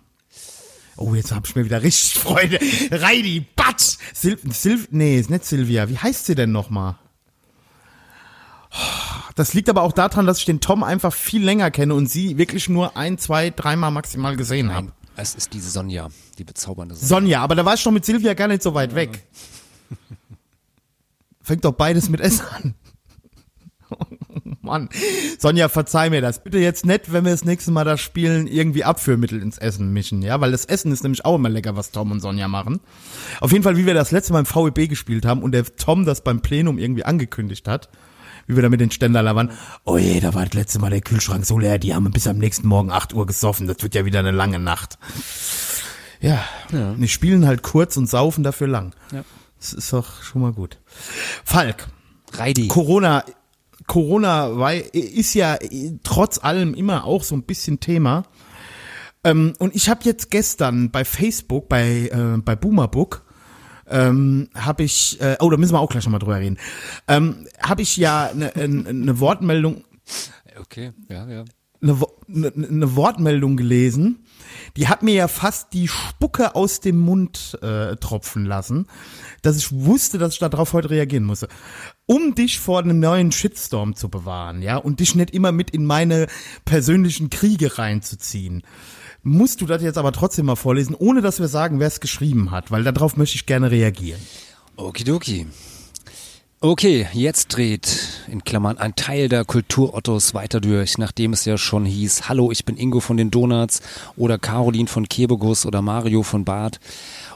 Oh, 0.97 1.15
jetzt 1.15 1.33
hab 1.33 1.47
ich 1.47 1.55
mir 1.57 1.65
wieder 1.65 1.83
richtig 1.83 2.19
Freude. 2.19 2.59
Reidi, 2.91 3.47
Batsch! 3.57 3.97
Sil, 4.13 4.37
Sil, 4.53 4.77
nee, 4.91 5.19
ist 5.19 5.31
nicht 5.31 5.45
Silvia. 5.47 5.89
Wie 5.89 5.97
heißt 5.99 6.27
sie 6.27 6.35
denn 6.35 6.53
noch 6.53 6.69
mal? 6.69 6.99
Das 9.35 9.55
liegt 9.55 9.69
aber 9.69 9.83
auch 9.83 9.93
daran, 9.93 10.27
dass 10.27 10.39
ich 10.39 10.45
den 10.45 10.61
Tom 10.61 10.83
einfach 10.83 11.13
viel 11.13 11.45
länger 11.45 11.71
kenne 11.71 11.95
und 11.95 12.07
sie 12.07 12.37
wirklich 12.37 12.69
nur 12.69 12.97
ein, 12.97 13.19
zwei, 13.19 13.51
dreimal 13.51 13.91
maximal 13.91 14.37
gesehen 14.37 14.75
habe. 14.75 14.93
Es 15.17 15.35
ist 15.35 15.53
die 15.53 15.61
Sonja, 15.61 16.09
die 16.39 16.45
bezaubernde 16.45 16.95
Sonja. 16.95 17.09
Sonja, 17.09 17.43
aber 17.43 17.55
da 17.55 17.65
war 17.65 17.75
ich 17.75 17.83
doch 17.83 17.91
mit 17.91 18.05
Silvia 18.05 18.35
gar 18.35 18.49
nicht 18.49 18.63
so 18.63 18.75
weit 18.75 18.95
weg. 18.95 19.27
Fängt 21.43 21.65
doch 21.65 21.73
beides 21.73 22.09
mit 22.09 22.21
S 22.21 22.41
an. 22.41 22.75
Mann. 24.63 24.89
Sonja, 25.39 25.69
verzeih 25.69 26.11
mir 26.11 26.21
das. 26.21 26.43
Bitte 26.43 26.59
jetzt 26.59 26.87
nett, 26.87 27.13
wenn 27.13 27.25
wir 27.25 27.33
das 27.33 27.45
nächste 27.45 27.71
Mal 27.71 27.85
das 27.85 28.01
spielen, 28.01 28.47
irgendwie 28.47 28.85
Abführmittel 28.85 29.43
ins 29.43 29.59
Essen 29.59 29.93
mischen, 29.93 30.23
ja? 30.23 30.41
Weil 30.41 30.53
das 30.53 30.65
Essen 30.65 30.93
ist 30.93 31.03
nämlich 31.03 31.25
auch 31.25 31.37
immer 31.37 31.49
lecker, 31.49 31.77
was 31.77 31.91
Tom 31.91 32.13
und 32.13 32.21
Sonja 32.21 32.47
machen. 32.47 32.81
Auf 33.41 33.53
jeden 33.53 33.65
Fall, 33.65 33.77
wie 33.77 33.87
wir 33.87 33.95
das 33.95 34.13
letzte 34.13 34.33
Mal 34.33 34.41
im 34.41 34.47
VEB 34.47 34.89
gespielt 34.89 35.27
haben 35.27 35.43
und 35.43 35.53
der 35.53 35.65
Tom 35.77 36.05
das 36.05 36.23
beim 36.23 36.41
Plenum 36.41 36.79
irgendwie 36.79 37.05
angekündigt 37.05 37.69
hat. 37.69 37.89
Wie 38.51 38.57
wir 38.57 38.63
da 38.63 38.69
mit 38.69 38.81
den 38.81 38.91
Ständerler 38.91 39.35
waren. 39.37 39.51
Oh 39.85 39.97
je, 39.97 40.21
da 40.21 40.35
war 40.35 40.45
das 40.45 40.55
letzte 40.55 40.79
Mal 40.81 40.91
der 40.91 41.01
Kühlschrank 41.01 41.47
so 41.47 41.59
leer, 41.59 41.79
die 41.79 41.95
haben 41.95 42.11
bis 42.11 42.27
am 42.27 42.39
nächsten 42.39 42.67
Morgen 42.69 42.91
8 42.91 43.15
Uhr 43.15 43.27
gesoffen, 43.27 43.67
das 43.67 43.77
wird 43.83 43.95
ja 43.95 44.05
wieder 44.05 44.19
eine 44.19 44.33
lange 44.33 44.59
Nacht. 44.59 44.99
Ja, 46.21 46.45
Ja. 46.73 46.93
die 46.95 47.09
spielen 47.09 47.47
halt 47.47 47.63
kurz 47.63 47.97
und 47.97 48.09
saufen 48.09 48.45
dafür 48.45 48.67
lang. 48.69 48.95
Ja. 49.13 49.25
Das 49.59 49.73
ist 49.73 49.93
doch 49.93 50.23
schon 50.23 50.43
mal 50.43 50.53
gut. 50.53 50.79
Falk, 51.45 51.89
Reidi. 52.33 52.69
Corona, 52.69 53.25
Corona 53.87 54.71
ist 54.93 55.35
ja 55.35 55.57
trotz 56.03 56.39
allem 56.43 56.75
immer 56.75 57.05
auch 57.05 57.23
so 57.23 57.35
ein 57.35 57.43
bisschen 57.45 57.81
Thema. 57.81 58.25
Ähm, 59.25 59.53
und 59.59 59.75
ich 59.75 59.89
habe 59.89 60.01
jetzt 60.05 60.31
gestern 60.31 60.91
bei 60.91 61.05
Facebook, 61.05 61.69
bei, 61.69 62.09
äh, 62.13 62.39
bei 62.43 62.57
Boomerbook, 62.57 63.23
ähm, 63.91 64.49
habe 64.55 64.85
ich, 64.85 65.21
äh, 65.21 65.37
oh, 65.41 65.51
da 65.51 65.57
müssen 65.57 65.75
wir 65.75 65.81
auch 65.81 65.91
gleich 65.91 66.05
nochmal 66.05 66.21
drüber 66.21 66.39
reden, 66.39 66.59
ähm, 67.09 67.47
habe 67.61 67.83
ich 67.83 67.97
ja 67.97 68.27
eine 68.27 68.53
ne, 68.57 68.93
ne 68.95 69.21
Wortmeldung, 69.21 69.85
Okay, 70.61 70.93
ja, 71.09 71.29
ja. 71.29 71.45
eine, 71.83 71.99
ne, 72.27 72.53
ne 72.57 72.97
Wortmeldung 72.97 73.57
gelesen, 73.57 74.27
die 74.77 74.89
hat 74.89 75.03
mir 75.03 75.15
ja 75.15 75.29
fast 75.29 75.73
die 75.73 75.89
Spucke 75.89 76.55
aus 76.55 76.81
dem 76.81 76.99
Mund 76.99 77.59
äh, 77.63 77.97
tropfen 77.97 78.45
lassen, 78.45 78.87
dass 79.43 79.57
ich 79.57 79.73
wusste, 79.73 80.19
dass 80.19 80.35
ich 80.35 80.39
darauf 80.39 80.73
heute 80.73 80.91
reagieren 80.91 81.25
musste. 81.25 81.49
Um 82.07 82.35
dich 82.35 82.59
vor 82.59 82.81
einem 82.81 83.01
neuen 83.01 83.33
Shitstorm 83.33 83.95
zu 83.95 84.09
bewahren, 84.09 84.63
ja, 84.63 84.77
und 84.77 85.01
dich 85.01 85.15
nicht 85.15 85.31
immer 85.31 85.53
mit 85.53 85.71
in 85.71 85.87
meine 85.87 86.27
persönlichen 86.65 87.31
Kriege 87.31 87.79
reinzuziehen, 87.79 88.63
musst 89.23 89.61
du 89.61 89.67
das 89.67 89.83
jetzt 89.83 89.99
aber 89.99 90.13
trotzdem 90.13 90.47
mal 90.47 90.57
vorlesen, 90.57 90.95
ohne 90.99 91.21
dass 91.21 91.41
wir 91.41 91.49
sagen, 91.49 91.81
wer 91.81 91.89
es 91.89 92.01
geschrieben 92.01 92.51
hat, 92.51 92.71
weil 92.71 92.85
darauf 92.85 93.17
möchte 93.17 93.37
ich 93.37 93.47
gerne 93.47 93.71
reagieren. 93.71 94.21
Okidoki. 94.77 95.47
Okay, 96.63 97.09
jetzt 97.15 97.49
dreht 97.57 98.27
in 98.29 98.45
Klammern 98.45 98.77
ein 98.77 98.95
Teil 98.95 99.31
der 99.31 99.47
Kulturottos 99.47 100.35
weiter 100.35 100.61
durch, 100.61 100.99
nachdem 100.99 101.33
es 101.33 101.47
ja 101.47 101.57
schon 101.57 101.87
hieß, 101.87 102.29
hallo, 102.29 102.53
ich 102.53 102.67
bin 102.67 102.77
Ingo 102.77 103.01
von 103.01 103.17
den 103.17 103.31
Donuts 103.31 103.81
oder 104.15 104.37
Caroline 104.37 104.87
von 104.87 105.09
Kebegus 105.09 105.65
oder 105.65 105.81
Mario 105.81 106.23
von 106.23 106.45
Bart 106.45 106.79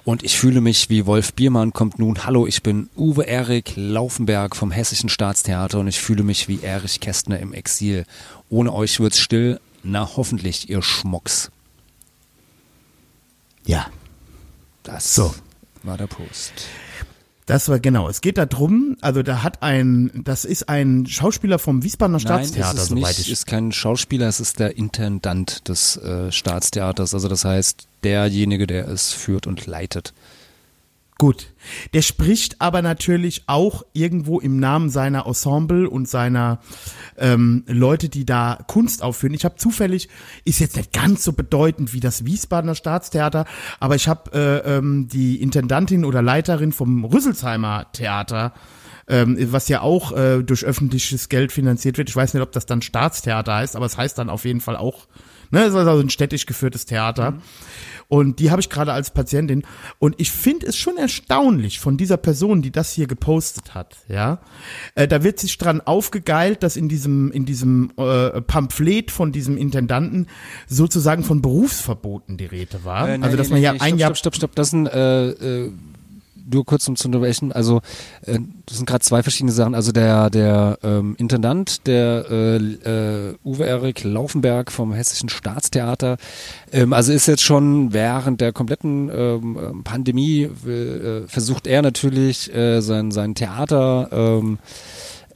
und 0.04 0.22
ich 0.24 0.36
fühle 0.38 0.60
mich 0.60 0.90
wie 0.90 1.06
Wolf 1.06 1.32
Biermann 1.32 1.72
kommt 1.72 1.98
nun, 1.98 2.26
hallo, 2.26 2.46
ich 2.46 2.62
bin 2.62 2.90
Uwe 2.98 3.26
Erik 3.26 3.72
Laufenberg 3.76 4.54
vom 4.54 4.70
Hessischen 4.70 5.08
Staatstheater 5.08 5.78
und 5.80 5.88
ich 5.88 6.00
fühle 6.00 6.22
mich 6.22 6.46
wie 6.48 6.60
Erich 6.60 7.00
Kästner 7.00 7.40
im 7.40 7.54
Exil. 7.54 8.04
Ohne 8.50 8.74
euch 8.74 9.00
wird's 9.00 9.18
still, 9.18 9.58
na 9.82 10.16
hoffentlich, 10.16 10.68
ihr 10.68 10.82
Schmocks. 10.82 11.50
Ja. 13.66 13.86
Das 14.82 15.14
So. 15.14 15.34
war 15.82 15.96
der 15.96 16.06
Post. 16.06 16.52
Das 17.46 17.68
war 17.68 17.78
genau. 17.78 18.08
Es 18.08 18.22
geht 18.22 18.38
da 18.38 18.46
drum, 18.46 18.96
also 19.02 19.22
da 19.22 19.42
hat 19.42 19.62
ein, 19.62 20.10
das 20.24 20.46
ist 20.46 20.70
ein 20.70 21.04
Schauspieler 21.06 21.58
vom 21.58 21.82
Wiesbadener 21.82 22.18
Staatstheater, 22.18 22.68
Nein, 22.68 22.76
ist 22.76 22.82
es 22.82 22.88
soweit 22.88 23.08
nicht, 23.18 23.18
ich. 23.20 23.30
ist 23.32 23.46
kein 23.46 23.70
Schauspieler, 23.70 24.28
es 24.28 24.40
ist 24.40 24.60
der 24.60 24.78
Intendant 24.78 25.68
des 25.68 25.98
äh, 25.98 26.32
Staatstheaters. 26.32 27.12
Also 27.12 27.28
das 27.28 27.44
heißt, 27.44 27.86
derjenige, 28.02 28.66
der 28.66 28.88
es 28.88 29.12
führt 29.12 29.46
und 29.46 29.66
leitet. 29.66 30.14
Gut. 31.16 31.52
Der 31.92 32.02
spricht 32.02 32.60
aber 32.60 32.82
natürlich 32.82 33.44
auch 33.46 33.84
irgendwo 33.92 34.40
im 34.40 34.58
Namen 34.58 34.90
seiner 34.90 35.26
Ensemble 35.26 35.88
und 35.88 36.08
seiner 36.08 36.58
ähm, 37.16 37.62
Leute, 37.68 38.08
die 38.08 38.26
da 38.26 38.58
Kunst 38.66 39.02
aufführen. 39.02 39.32
Ich 39.32 39.44
habe 39.44 39.54
zufällig, 39.54 40.08
ist 40.44 40.58
jetzt 40.58 40.76
nicht 40.76 40.92
ganz 40.92 41.22
so 41.22 41.32
bedeutend 41.32 41.92
wie 41.92 42.00
das 42.00 42.24
Wiesbadener 42.24 42.74
Staatstheater, 42.74 43.44
aber 43.78 43.94
ich 43.94 44.08
habe 44.08 44.32
äh, 44.32 44.76
ähm, 44.76 45.06
die 45.06 45.40
Intendantin 45.40 46.04
oder 46.04 46.20
Leiterin 46.20 46.72
vom 46.72 47.04
Rüsselsheimer 47.04 47.86
Theater 47.92 48.52
ähm, 49.06 49.36
was 49.52 49.68
ja 49.68 49.82
auch 49.82 50.12
äh, 50.12 50.42
durch 50.42 50.64
öffentliches 50.64 51.28
Geld 51.28 51.52
finanziert 51.52 51.98
wird. 51.98 52.08
Ich 52.08 52.16
weiß 52.16 52.34
nicht, 52.34 52.42
ob 52.42 52.52
das 52.52 52.66
dann 52.66 52.82
Staatstheater 52.82 53.54
heißt, 53.54 53.76
aber 53.76 53.86
es 53.86 53.96
heißt 53.96 54.16
dann 54.18 54.30
auf 54.30 54.44
jeden 54.44 54.60
Fall 54.60 54.76
auch, 54.76 55.06
ne, 55.50 55.62
es 55.62 55.70
ist 55.70 55.76
also 55.76 56.00
ein 56.00 56.10
städtisch 56.10 56.46
geführtes 56.46 56.86
Theater. 56.86 57.34
Und 58.08 58.38
die 58.38 58.50
habe 58.50 58.60
ich 58.60 58.70
gerade 58.70 58.92
als 58.92 59.10
Patientin. 59.10 59.62
Und 59.98 60.14
ich 60.18 60.30
finde 60.30 60.66
es 60.66 60.76
schon 60.76 60.96
erstaunlich 60.96 61.80
von 61.80 61.96
dieser 61.96 62.16
Person, 62.16 62.62
die 62.62 62.70
das 62.70 62.92
hier 62.92 63.06
gepostet 63.06 63.74
hat. 63.74 63.96
Ja, 64.08 64.40
äh, 64.94 65.08
da 65.08 65.22
wird 65.22 65.38
sich 65.38 65.58
dran 65.58 65.80
aufgegeilt, 65.80 66.62
dass 66.62 66.76
in 66.76 66.88
diesem 66.88 67.30
in 67.32 67.44
diesem 67.44 67.92
äh, 67.96 68.40
Pamphlet 68.40 69.10
von 69.10 69.32
diesem 69.32 69.56
Intendanten 69.56 70.26
sozusagen 70.66 71.24
von 71.24 71.42
Berufsverboten 71.42 72.36
die 72.36 72.46
Rede 72.46 72.84
war. 72.84 73.08
Äh, 73.08 73.18
nee, 73.18 73.24
also 73.24 73.36
dass 73.36 73.50
man 73.50 73.60
ja 73.60 73.74
ein 73.78 73.98
Jahr 73.98 74.14
Stopp, 74.14 74.34
stopp, 74.34 74.36
stopp. 74.36 74.54
Das 74.56 74.70
sind 74.70 74.86
äh, 74.86 75.30
äh, 75.30 75.72
nur 76.50 76.64
kurz 76.64 76.86
um 76.88 76.96
zu 76.96 77.08
unterbrechen. 77.08 77.52
Also 77.52 77.80
äh, 78.26 78.38
das 78.66 78.76
sind 78.76 78.86
gerade 78.86 79.04
zwei 79.04 79.22
verschiedene 79.22 79.52
Sachen. 79.52 79.74
Also 79.74 79.92
der 79.92 80.30
der 80.30 80.78
ähm, 80.82 81.14
Intendant, 81.18 81.86
der 81.86 82.26
äh, 82.30 82.56
äh, 82.56 83.34
Uwe 83.44 83.64
Erik 83.64 84.04
Laufenberg 84.04 84.72
vom 84.72 84.92
Hessischen 84.92 85.28
Staatstheater, 85.28 86.16
ähm, 86.72 86.92
also 86.92 87.12
ist 87.12 87.26
jetzt 87.26 87.42
schon 87.42 87.92
während 87.92 88.40
der 88.40 88.52
kompletten 88.52 89.10
ähm, 89.10 89.58
ähm, 89.60 89.84
Pandemie 89.84 90.42
äh, 90.42 91.26
versucht 91.26 91.66
er 91.66 91.82
natürlich 91.82 92.54
äh, 92.54 92.80
sein 92.80 93.10
sein 93.10 93.34
Theater 93.34 94.08
ähm, 94.12 94.58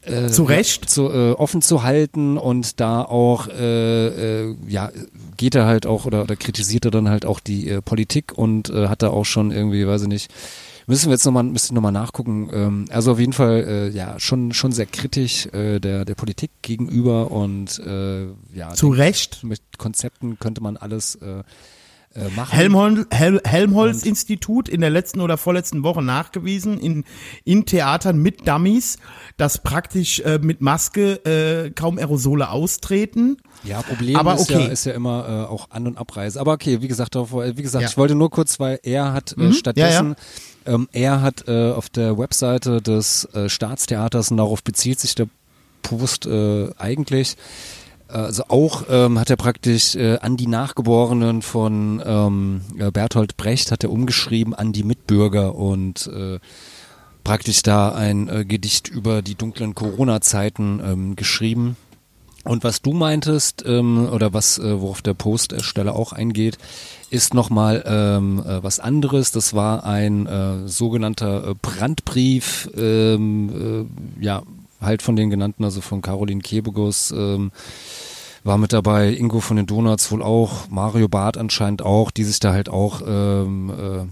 äh, 0.02 0.28
Zu 0.28 0.44
Recht. 0.44 0.88
zu, 0.88 1.10
äh, 1.10 1.32
offen 1.32 1.60
zu 1.60 1.82
halten 1.82 2.38
und 2.38 2.80
da 2.80 3.02
auch 3.02 3.48
äh, 3.48 4.46
äh, 4.48 4.56
ja 4.66 4.90
geht 5.36 5.54
er 5.54 5.66
halt 5.66 5.86
auch 5.86 6.06
oder, 6.06 6.22
oder 6.22 6.36
kritisiert 6.36 6.84
er 6.84 6.90
dann 6.90 7.08
halt 7.08 7.26
auch 7.26 7.40
die 7.40 7.68
äh, 7.68 7.82
Politik 7.82 8.32
und 8.36 8.70
äh, 8.70 8.88
hat 8.88 9.02
da 9.02 9.10
auch 9.10 9.24
schon 9.24 9.50
irgendwie 9.50 9.86
weiß 9.86 10.02
ich 10.02 10.08
nicht 10.08 10.30
müssen 10.88 11.06
wir 11.06 11.12
jetzt 11.12 11.24
nochmal 11.24 11.44
müssen 11.44 11.74
noch 11.74 11.82
mal 11.82 11.92
nachgucken 11.92 12.50
ähm, 12.52 12.84
also 12.90 13.12
auf 13.12 13.20
jeden 13.20 13.32
Fall 13.32 13.64
äh, 13.68 13.88
ja 13.90 14.18
schon 14.18 14.52
schon 14.52 14.72
sehr 14.72 14.86
kritisch 14.86 15.46
äh, 15.52 15.78
der 15.78 16.04
der 16.04 16.14
Politik 16.16 16.50
gegenüber 16.62 17.30
und 17.30 17.78
äh, 17.78 18.26
ja 18.54 18.74
Zu 18.74 18.88
Recht. 18.88 19.44
mit 19.44 19.60
Konzepten 19.78 20.38
könnte 20.40 20.60
man 20.62 20.76
alles 20.76 21.14
äh, 21.16 21.42
äh, 22.14 22.30
machen 22.34 22.50
Helmholtz, 22.56 23.06
Hel 23.10 23.40
Helmholtz 23.44 24.02
Institut 24.02 24.68
in 24.68 24.80
der 24.80 24.88
letzten 24.90 25.20
oder 25.20 25.36
vorletzten 25.36 25.82
Woche 25.82 26.02
nachgewiesen 26.02 26.78
in, 26.80 27.04
in 27.44 27.66
Theatern 27.66 28.16
mit 28.18 28.48
Dummies, 28.48 28.96
dass 29.36 29.62
praktisch 29.62 30.20
äh, 30.20 30.38
mit 30.42 30.62
Maske 30.62 31.16
äh, 31.26 31.70
kaum 31.70 31.98
Aerosole 31.98 32.48
austreten. 32.50 33.36
Ja, 33.62 33.82
Problem 33.82 34.16
Aber 34.16 34.34
ist, 34.36 34.50
okay. 34.50 34.64
ja, 34.64 34.72
ist 34.72 34.86
ja 34.86 34.92
immer 34.94 35.28
äh, 35.28 35.52
auch 35.52 35.68
An- 35.70 35.86
und 35.86 35.98
Abreise. 35.98 36.40
Aber 36.40 36.52
okay, 36.54 36.80
wie 36.80 36.88
gesagt, 36.88 37.14
darauf, 37.14 37.32
wie 37.34 37.62
gesagt, 37.62 37.82
Ja. 37.82 37.88
ich 37.90 37.98
wollte 37.98 38.14
nur 38.14 38.30
kurz, 38.30 38.58
weil 38.58 38.80
er 38.82 39.12
hat 39.12 39.36
äh, 39.36 39.40
Mhm, 39.42 39.52
stattdessen, 39.52 40.16
ähm, 40.68 40.88
er 40.92 41.22
hat 41.22 41.48
äh, 41.48 41.72
auf 41.72 41.88
der 41.88 42.18
Webseite 42.18 42.80
des 42.80 43.24
äh, 43.34 43.48
Staatstheaters 43.48 44.30
und 44.30 44.36
darauf 44.36 44.62
bezieht 44.62 45.00
sich 45.00 45.14
der 45.14 45.28
Post 45.82 46.26
äh, 46.26 46.68
eigentlich. 46.78 47.36
Also 48.08 48.44
auch 48.48 48.84
ähm, 48.88 49.18
hat 49.18 49.28
er 49.28 49.36
praktisch 49.36 49.94
äh, 49.94 50.16
an 50.18 50.38
die 50.38 50.46
Nachgeborenen 50.46 51.42
von 51.42 52.02
ähm, 52.04 52.62
äh, 52.78 52.90
Bertolt 52.90 53.36
Brecht 53.36 53.70
hat 53.70 53.84
er 53.84 53.90
umgeschrieben 53.90 54.54
an 54.54 54.72
die 54.72 54.82
Mitbürger 54.82 55.54
und 55.54 56.06
äh, 56.06 56.38
praktisch 57.22 57.62
da 57.62 57.92
ein 57.92 58.28
äh, 58.28 58.46
Gedicht 58.46 58.88
über 58.88 59.20
die 59.20 59.34
dunklen 59.34 59.74
Corona-Zeiten 59.74 60.80
ähm, 60.82 61.16
geschrieben. 61.16 61.76
Und 62.48 62.64
was 62.64 62.80
du 62.80 62.94
meintest, 62.94 63.62
ähm, 63.66 64.08
oder 64.10 64.32
was, 64.32 64.58
äh, 64.58 64.80
worauf 64.80 65.02
der 65.02 65.12
Postersteller 65.12 65.94
auch 65.94 66.14
eingeht, 66.14 66.56
ist 67.10 67.34
nochmal 67.34 67.84
ähm, 67.86 68.42
äh, 68.42 68.62
was 68.62 68.80
anderes. 68.80 69.32
Das 69.32 69.52
war 69.52 69.84
ein 69.84 70.26
äh, 70.26 70.66
sogenannter 70.66 71.48
äh, 71.48 71.54
Brandbrief, 71.60 72.70
ähm, 72.74 73.88
äh, 74.18 74.24
ja, 74.24 74.42
halt 74.80 75.02
von 75.02 75.14
den 75.14 75.28
genannten, 75.28 75.62
also 75.62 75.82
von 75.82 76.00
Caroline 76.00 76.40
Kebegus, 76.40 77.10
ähm, 77.10 77.52
war 78.44 78.56
mit 78.56 78.72
dabei, 78.72 79.12
Ingo 79.12 79.40
von 79.40 79.58
den 79.58 79.66
Donuts 79.66 80.10
wohl 80.10 80.22
auch, 80.22 80.70
Mario 80.70 81.06
Barth 81.06 81.36
anscheinend 81.36 81.82
auch, 81.82 82.10
die 82.10 82.24
sich 82.24 82.40
da 82.40 82.52
halt 82.54 82.70
auch 82.70 83.02
ähm, 83.06 83.70
äh, 83.70 84.06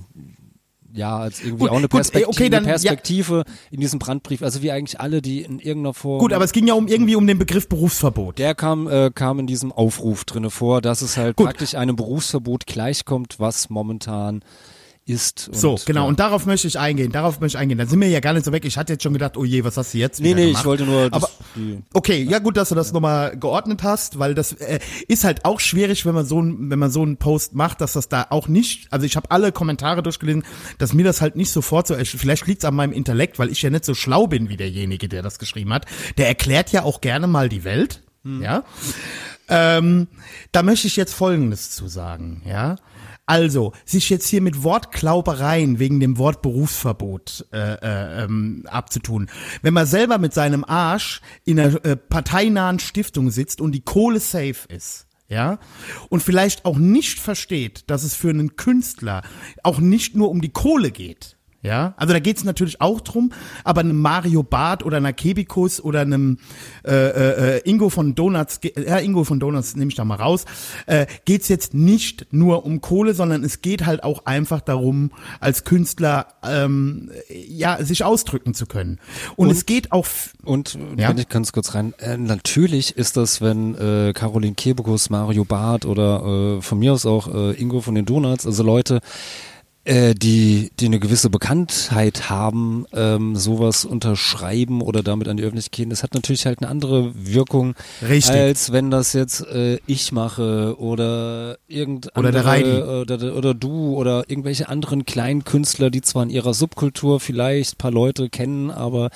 ja, 0.96 1.18
als 1.18 1.40
irgendwie 1.40 1.60
Gut, 1.60 1.70
auch 1.70 1.76
eine 1.76 1.82
gut, 1.82 1.90
Perspektive, 1.90 2.30
ey, 2.30 2.36
okay, 2.36 2.50
dann, 2.50 2.64
eine 2.64 2.66
ja. 2.66 2.72
Perspektive 2.72 3.44
in 3.70 3.80
diesem 3.80 3.98
Brandbrief, 3.98 4.42
also 4.42 4.62
wie 4.62 4.70
eigentlich 4.70 5.00
alle, 5.00 5.22
die 5.22 5.42
in 5.42 5.58
irgendeiner 5.58 5.94
Form 5.94 6.18
Gut, 6.18 6.32
aber 6.32 6.44
es 6.44 6.52
ging 6.52 6.66
ja 6.66 6.74
um 6.74 6.88
irgendwie 6.88 7.16
um 7.16 7.26
den 7.26 7.38
Begriff 7.38 7.68
Berufsverbot. 7.68 8.38
der 8.38 8.54
kam, 8.54 8.88
äh, 8.88 9.10
kam 9.14 9.38
in 9.38 9.46
diesem 9.46 9.72
Aufruf 9.72 10.24
drinne 10.24 10.50
vor, 10.50 10.80
dass 10.80 11.02
es 11.02 11.16
halt 11.16 11.36
Gut. 11.36 11.46
praktisch 11.46 11.74
einem 11.74 11.96
Berufsverbot 11.96 12.66
gleichkommt, 12.66 13.36
was 13.38 13.70
momentan 13.70 14.42
ist. 15.06 15.50
So, 15.52 15.76
genau, 15.86 16.02
ja. 16.02 16.08
und 16.08 16.18
darauf 16.18 16.46
möchte 16.46 16.66
ich 16.66 16.78
eingehen, 16.80 17.12
darauf 17.12 17.38
möchte 17.38 17.56
ich 17.56 17.62
eingehen. 17.62 17.78
Dann 17.78 17.86
sind 17.86 18.00
wir 18.00 18.08
ja 18.08 18.18
gar 18.18 18.32
nicht 18.32 18.44
so 18.44 18.50
weg. 18.52 18.64
Ich 18.64 18.76
hatte 18.76 18.94
jetzt 18.94 19.04
schon 19.04 19.12
gedacht, 19.12 19.36
oh 19.36 19.44
je, 19.44 19.62
was 19.62 19.76
hast 19.76 19.94
du 19.94 19.98
jetzt 19.98 20.20
Nee, 20.20 20.34
nee, 20.34 20.46
gemacht? 20.46 20.60
ich 20.62 20.66
wollte 20.66 20.84
nur. 20.84 21.08
Aber 21.12 21.30
Okay, 21.92 22.24
ja 22.24 22.40
gut, 22.40 22.56
dass 22.56 22.70
du 22.70 22.74
das 22.74 22.92
nochmal 22.92 23.36
geordnet 23.38 23.84
hast, 23.84 24.18
weil 24.18 24.34
das 24.34 24.52
äh, 24.54 24.80
ist 25.06 25.22
halt 25.22 25.44
auch 25.44 25.60
schwierig, 25.60 26.04
wenn 26.06 26.14
man 26.14 26.26
so 26.26 26.42
ein, 26.42 26.70
wenn 26.70 26.78
man 26.80 26.90
so 26.90 27.02
einen 27.02 27.18
Post 27.18 27.54
macht, 27.54 27.80
dass 27.80 27.92
das 27.92 28.08
da 28.08 28.26
auch 28.30 28.48
nicht, 28.48 28.92
also 28.92 29.06
ich 29.06 29.14
habe 29.14 29.30
alle 29.30 29.52
Kommentare 29.52 30.02
durchgelesen, 30.02 30.42
dass 30.78 30.92
mir 30.92 31.04
das 31.04 31.20
halt 31.20 31.36
nicht 31.36 31.52
sofort 31.52 31.86
so, 31.86 31.94
vielleicht 31.94 32.46
liegt's 32.48 32.64
an 32.64 32.74
meinem 32.74 32.92
Intellekt, 32.92 33.38
weil 33.38 33.50
ich 33.50 33.62
ja 33.62 33.70
nicht 33.70 33.84
so 33.84 33.94
schlau 33.94 34.26
bin 34.26 34.48
wie 34.48 34.56
derjenige, 34.56 35.08
der 35.08 35.22
das 35.22 35.38
geschrieben 35.38 35.72
hat. 35.72 35.86
Der 36.18 36.26
erklärt 36.26 36.72
ja 36.72 36.82
auch 36.82 37.00
gerne 37.00 37.28
mal 37.28 37.48
die 37.48 37.62
Welt, 37.62 38.02
ja. 38.24 38.64
Ähm, 39.48 40.08
da 40.50 40.64
möchte 40.64 40.88
ich 40.88 40.96
jetzt 40.96 41.14
Folgendes 41.14 41.70
zu 41.70 41.86
sagen, 41.86 42.42
ja. 42.44 42.74
Also, 43.26 43.72
sich 43.84 44.08
jetzt 44.08 44.28
hier 44.28 44.40
mit 44.40 44.62
Wortklaubereien 44.62 45.80
wegen 45.80 45.98
dem 45.98 46.16
Wort 46.16 46.42
Berufsverbot 46.42 47.46
äh, 47.52 47.74
äh, 47.74 48.24
ähm, 48.24 48.64
abzutun. 48.66 49.28
Wenn 49.62 49.74
man 49.74 49.86
selber 49.86 50.18
mit 50.18 50.32
seinem 50.32 50.64
Arsch 50.64 51.20
in 51.44 51.58
einer 51.58 51.84
äh, 51.84 51.96
parteinahen 51.96 52.78
Stiftung 52.78 53.32
sitzt 53.32 53.60
und 53.60 53.72
die 53.72 53.80
Kohle 53.80 54.20
safe 54.20 54.68
ist, 54.68 55.08
ja, 55.28 55.58
und 56.08 56.22
vielleicht 56.22 56.64
auch 56.64 56.78
nicht 56.78 57.18
versteht, 57.18 57.90
dass 57.90 58.04
es 58.04 58.14
für 58.14 58.30
einen 58.30 58.54
Künstler 58.54 59.22
auch 59.64 59.80
nicht 59.80 60.14
nur 60.14 60.30
um 60.30 60.40
die 60.40 60.52
Kohle 60.52 60.92
geht, 60.92 61.35
ja, 61.66 61.94
also 61.96 62.12
da 62.12 62.20
geht's 62.20 62.44
natürlich 62.44 62.80
auch 62.80 63.00
drum, 63.00 63.32
aber 63.64 63.80
einem 63.80 64.00
Mario 64.00 64.42
Barth 64.42 64.84
oder 64.84 64.98
einer 64.98 65.12
Kebikus 65.12 65.80
oder 65.82 66.00
einem 66.00 66.38
äh, 66.84 67.56
äh, 67.56 67.60
Ingo 67.68 67.90
von 67.90 68.14
Donuts, 68.14 68.60
ja, 68.76 68.98
Ingo 68.98 69.24
von 69.24 69.40
Donuts 69.40 69.74
nehme 69.76 69.90
ich 69.90 69.96
da 69.96 70.04
mal 70.04 70.14
raus, 70.16 70.44
äh, 70.86 71.06
geht's 71.24 71.48
jetzt 71.48 71.74
nicht 71.74 72.28
nur 72.30 72.64
um 72.64 72.80
Kohle, 72.80 73.14
sondern 73.14 73.42
es 73.44 73.62
geht 73.62 73.84
halt 73.84 74.04
auch 74.04 74.26
einfach 74.26 74.60
darum, 74.60 75.10
als 75.40 75.64
Künstler 75.64 76.28
ähm, 76.42 77.10
ja 77.28 77.82
sich 77.84 78.04
ausdrücken 78.04 78.54
zu 78.54 78.66
können. 78.66 79.00
Und, 79.34 79.50
es 79.50 79.66
geht 79.66 79.92
auch 79.92 80.06
Und 80.44 80.78
Ja? 80.96 81.08
wenn 81.08 81.18
ich 81.18 81.28
ganz 81.28 81.52
kurz 81.52 81.74
rein, 81.74 81.94
äh, 81.98 82.16
natürlich 82.16 82.96
ist 82.96 83.16
das, 83.16 83.40
wenn 83.40 83.74
äh, 83.74 84.12
Caroline 84.12 84.54
Kebekus, 84.54 85.10
Mario 85.10 85.44
Barth 85.44 85.84
oder 85.84 86.58
äh, 86.58 86.62
von 86.62 86.78
mir 86.78 86.92
aus 86.92 87.06
auch 87.06 87.32
äh, 87.32 87.60
Ingo 87.60 87.80
von 87.80 87.94
den 87.94 88.04
Donuts, 88.04 88.46
also 88.46 88.62
Leute, 88.62 89.00
äh, 89.86 90.14
die, 90.14 90.72
die 90.80 90.86
eine 90.86 90.98
gewisse 90.98 91.30
Bekanntheit 91.30 92.28
haben, 92.28 92.86
ähm, 92.92 93.36
sowas 93.36 93.84
unterschreiben 93.84 94.82
oder 94.82 95.04
damit 95.04 95.28
an 95.28 95.36
die 95.36 95.44
Öffentlichkeit 95.44 95.76
gehen, 95.76 95.90
das 95.90 96.02
hat 96.02 96.14
natürlich 96.14 96.44
halt 96.44 96.60
eine 96.60 96.68
andere 96.68 97.12
Wirkung, 97.14 97.74
Richtig. 98.02 98.34
als 98.34 98.72
wenn 98.72 98.90
das 98.90 99.12
jetzt 99.12 99.46
äh, 99.46 99.78
ich 99.86 100.10
mache 100.10 100.76
oder 100.78 101.58
irgend 101.68 102.10
Oder 102.16 102.32
der 102.32 102.46
andere, 102.46 103.00
oder, 103.02 103.36
oder 103.36 103.54
du 103.54 103.94
oder 103.94 104.24
irgendwelche 104.28 104.68
anderen 104.68 105.04
kleinen 105.04 105.44
Künstler, 105.44 105.90
die 105.90 106.02
zwar 106.02 106.24
in 106.24 106.30
ihrer 106.30 106.52
Subkultur 106.52 107.20
vielleicht 107.20 107.74
ein 107.74 107.78
paar 107.78 107.92
Leute 107.92 108.28
kennen, 108.28 108.72
aber, 108.72 109.10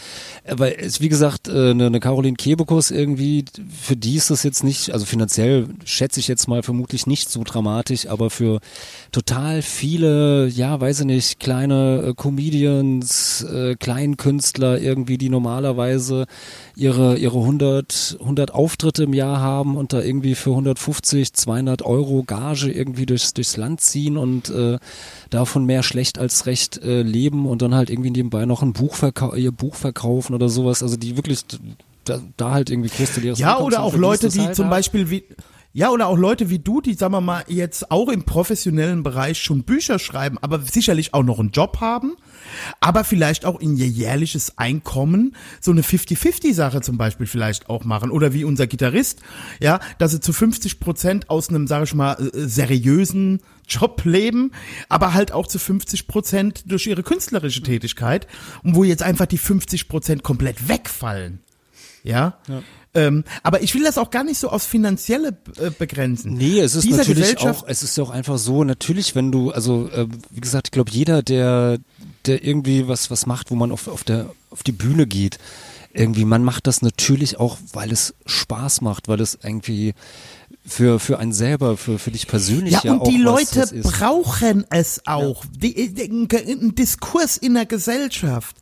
aber 0.49 0.79
es, 0.79 1.01
wie 1.01 1.09
gesagt, 1.09 1.49
äh, 1.49 1.71
eine, 1.71 1.87
eine 1.87 2.01
Caroline 2.01 2.37
Kebekus 2.37 2.93
irgendwie, 2.93 3.45
für 3.71 3.97
die 3.97 4.15
ist 4.15 4.31
das 4.31 4.45
jetzt 4.45 4.63
nicht, 4.63 4.93
also 4.93 5.05
finanziell 5.05 5.67
schätze 5.85 6.21
ich 6.21 6.29
jetzt 6.29 6.47
mal 6.47 6.63
vermutlich 6.63 7.09
nicht 7.09 7.29
so 7.29 7.43
dramatisch, 7.43 8.07
aber 8.07 8.31
für 8.31 8.61
total 9.11 9.63
viele, 9.63 10.47
ja, 10.49 10.81
weiß 10.81 11.01
ich 11.01 11.07
nicht, 11.07 11.41
kleine 11.41 12.05
äh, 12.09 12.15
Comedians, 12.15 13.43
äh, 13.43 13.75
Kleinkünstler 13.77 14.81
irgendwie, 14.81 15.19
die 15.19 15.29
normalerweise 15.29 16.27
ihre, 16.77 17.17
ihre 17.19 17.39
100, 17.39 18.19
100 18.21 18.55
Auftritte 18.55 19.05
im 19.05 19.13
Jahr 19.15 19.41
haben 19.41 19.77
und 19.77 19.93
da 19.93 20.01
irgendwie 20.01 20.35
für 20.35 20.51
150, 20.51 21.33
200 21.33 21.83
Euro 21.83 22.23
Gage 22.23 22.71
irgendwie 22.71 23.07
durchs, 23.07 23.35
durchs 23.35 23.57
Land 23.57 23.81
ziehen 23.81 24.17
und 24.17 24.49
äh, 24.51 24.79
davon 25.31 25.65
mehr 25.65 25.83
schlecht 25.83 26.19
als 26.19 26.47
recht 26.47 26.79
äh, 26.83 27.03
leben 27.03 27.47
und 27.47 27.63
dann 27.63 27.75
halt 27.75 27.91
irgendwie 27.91 28.11
nebenbei 28.11 28.45
noch 28.47 28.63
ein 28.63 28.73
Buch 28.73 28.95
verkau 28.95 29.35
ihr 29.35 29.53
Buch 29.53 29.75
verkaufen 29.75 30.35
oder 30.35 30.49
sowas, 30.49 30.83
also 30.83 30.97
die 30.97 31.17
wirklich 31.17 31.45
da, 32.05 32.21
da 32.37 32.51
halt 32.53 32.71
irgendwie 32.71 32.89
größtenteils 32.91 33.39
Ja, 33.39 33.51
Einkommen 33.53 33.67
oder 33.67 33.77
sind, 33.77 33.85
auch 33.85 33.97
Leute, 33.97 34.29
die 34.29 34.41
halt 34.41 34.57
zum 34.57 34.67
da. 34.67 34.71
Beispiel 34.71 35.11
wie, 35.11 35.25
ja, 35.73 35.91
oder 35.91 36.09
auch 36.09 36.19
Leute 36.19 36.51
wie 36.51 36.59
du, 36.59 36.81
die, 36.81 36.95
sagen 36.95 37.13
wir 37.13 37.21
mal, 37.21 37.45
jetzt 37.47 37.93
auch 37.93 38.09
im 38.09 38.25
professionellen 38.25 39.05
Bereich 39.05 39.41
schon 39.41 39.63
Bücher 39.63 40.01
schreiben, 40.01 40.37
aber 40.39 40.59
sicherlich 40.61 41.15
auch 41.15 41.23
noch 41.23 41.39
einen 41.39 41.51
Job 41.51 41.81
haben, 41.81 42.17
aber 42.81 43.05
vielleicht 43.05 43.45
auch 43.45 43.61
in 43.61 43.77
ihr 43.77 43.87
jährliches 43.87 44.59
Einkommen 44.59 45.37
so 45.61 45.71
eine 45.71 45.83
50-50-Sache 45.83 46.81
zum 46.81 46.99
Beispiel 46.99 47.27
vielleicht 47.27 47.71
auch 47.71 47.85
machen. 47.85 48.11
Oder 48.11 48.35
wie 48.35 48.43
unser 48.43 48.67
Gitarrist, 48.67 49.21
ja, 49.61 49.79
dass 49.99 50.11
sie 50.11 50.21
zu 50.21 50.33
50 50.33 50.81
Prozent 50.81 51.31
aus 51.31 51.51
einem, 51.51 51.69
sag 51.69 51.85
ich 51.85 51.95
mal, 51.95 52.15
äh, 52.15 52.49
seriösen 52.49 53.41
Job 53.69 54.03
leben, 54.05 54.51
aber 54.89 55.15
halt 55.15 55.31
auch 55.31 55.47
zu 55.47 55.61
50 55.61 56.09
Prozent 56.09 56.65
durch 56.67 56.89
ihre 56.89 57.05
künstlerische 57.05 57.63
Tätigkeit 57.63 58.27
und 58.65 58.75
wo 58.75 58.83
jetzt 58.83 59.05
einfach 59.05 59.27
die 59.27 59.39
50 59.39 59.89
Prozent 59.89 60.25
komplett 60.25 60.69
wegfallen. 60.69 61.45
Ja. 62.03 62.39
Ähm, 62.93 63.25
aber 63.43 63.63
ich 63.63 63.75
will 63.75 63.85
das 63.85 63.99
auch 63.99 64.11
gar 64.11 64.25
nicht 64.25 64.39
so 64.39 64.49
aufs 64.49 64.67
Finanzielle 64.67 65.37
äh, 65.59 65.71
begrenzen. 65.71 66.35
Nee, 66.35 66.59
es 66.61 66.75
ist 66.75 66.85
Dieser 66.85 66.99
natürlich 66.99 67.39
auch, 67.39 67.65
es 67.69 67.83
ist 67.83 67.97
ja 67.97 68.03
auch 68.03 68.11
einfach 68.11 68.39
so, 68.39 68.65
natürlich, 68.65 69.15
wenn 69.15 69.31
du, 69.31 69.53
also 69.53 69.89
äh, 69.91 70.09
wie 70.31 70.41
gesagt, 70.41 70.69
ich 70.69 70.73
glaube, 70.73 70.91
jeder, 70.91 71.23
der, 71.23 71.79
der 72.27 72.45
irgendwie 72.45 72.89
was, 72.89 73.11
was 73.11 73.27
macht, 73.27 73.51
wo 73.51 73.55
man 73.55 73.71
auf, 73.71 73.87
auf 73.87 74.03
der, 74.03 74.31
auf 74.51 74.65
die 74.65 74.73
Bühne 74.73 75.07
geht, 75.07 75.39
irgendwie, 75.93 76.25
man 76.25 76.43
macht 76.45 76.67
das 76.67 76.83
natürlich 76.83 77.39
auch, 77.39 77.59
weil 77.73 77.93
es 77.93 78.15
Spaß 78.27 78.81
macht, 78.81 79.09
weil 79.09 79.21
es 79.21 79.39
irgendwie 79.43 79.95
für, 80.67 81.01
für 81.01 81.19
einen 81.19 81.33
selber, 81.33 81.77
für, 81.77 81.99
für 81.99 82.11
dich 82.11 82.27
persönlich 82.27 82.75
ja, 82.75 82.81
Ja, 82.85 82.93
und 82.93 83.01
auch 83.01 83.09
die 83.09 83.25
was, 83.25 83.55
Leute 83.55 83.83
was 83.83 83.93
brauchen 83.93 84.65
es 84.71 85.03
auch. 85.07 85.45
Die, 85.57 85.93
die, 85.93 86.11
ein 86.11 86.75
Diskurs 86.75 87.37
in 87.37 87.55
der 87.55 87.67
Gesellschaft, 87.67 88.57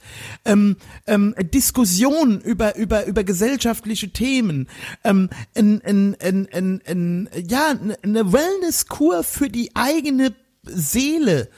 ähm, 0.44 0.76
ähm, 1.06 1.34
Diskussion 1.52 2.40
über, 2.40 2.76
über, 2.76 3.06
über 3.06 3.24
gesellschaftliche 3.24 4.10
Themen, 4.10 4.68
ähm, 5.04 5.28
ein, 5.56 5.82
ein, 5.82 6.16
ein, 6.20 6.48
ein, 6.52 6.82
ein, 6.86 7.28
ja, 7.48 7.74
eine 8.02 8.32
Wellnesskur 8.32 9.24
für 9.24 9.48
die 9.48 9.74
eigene 9.74 10.34
Seele 10.62 11.48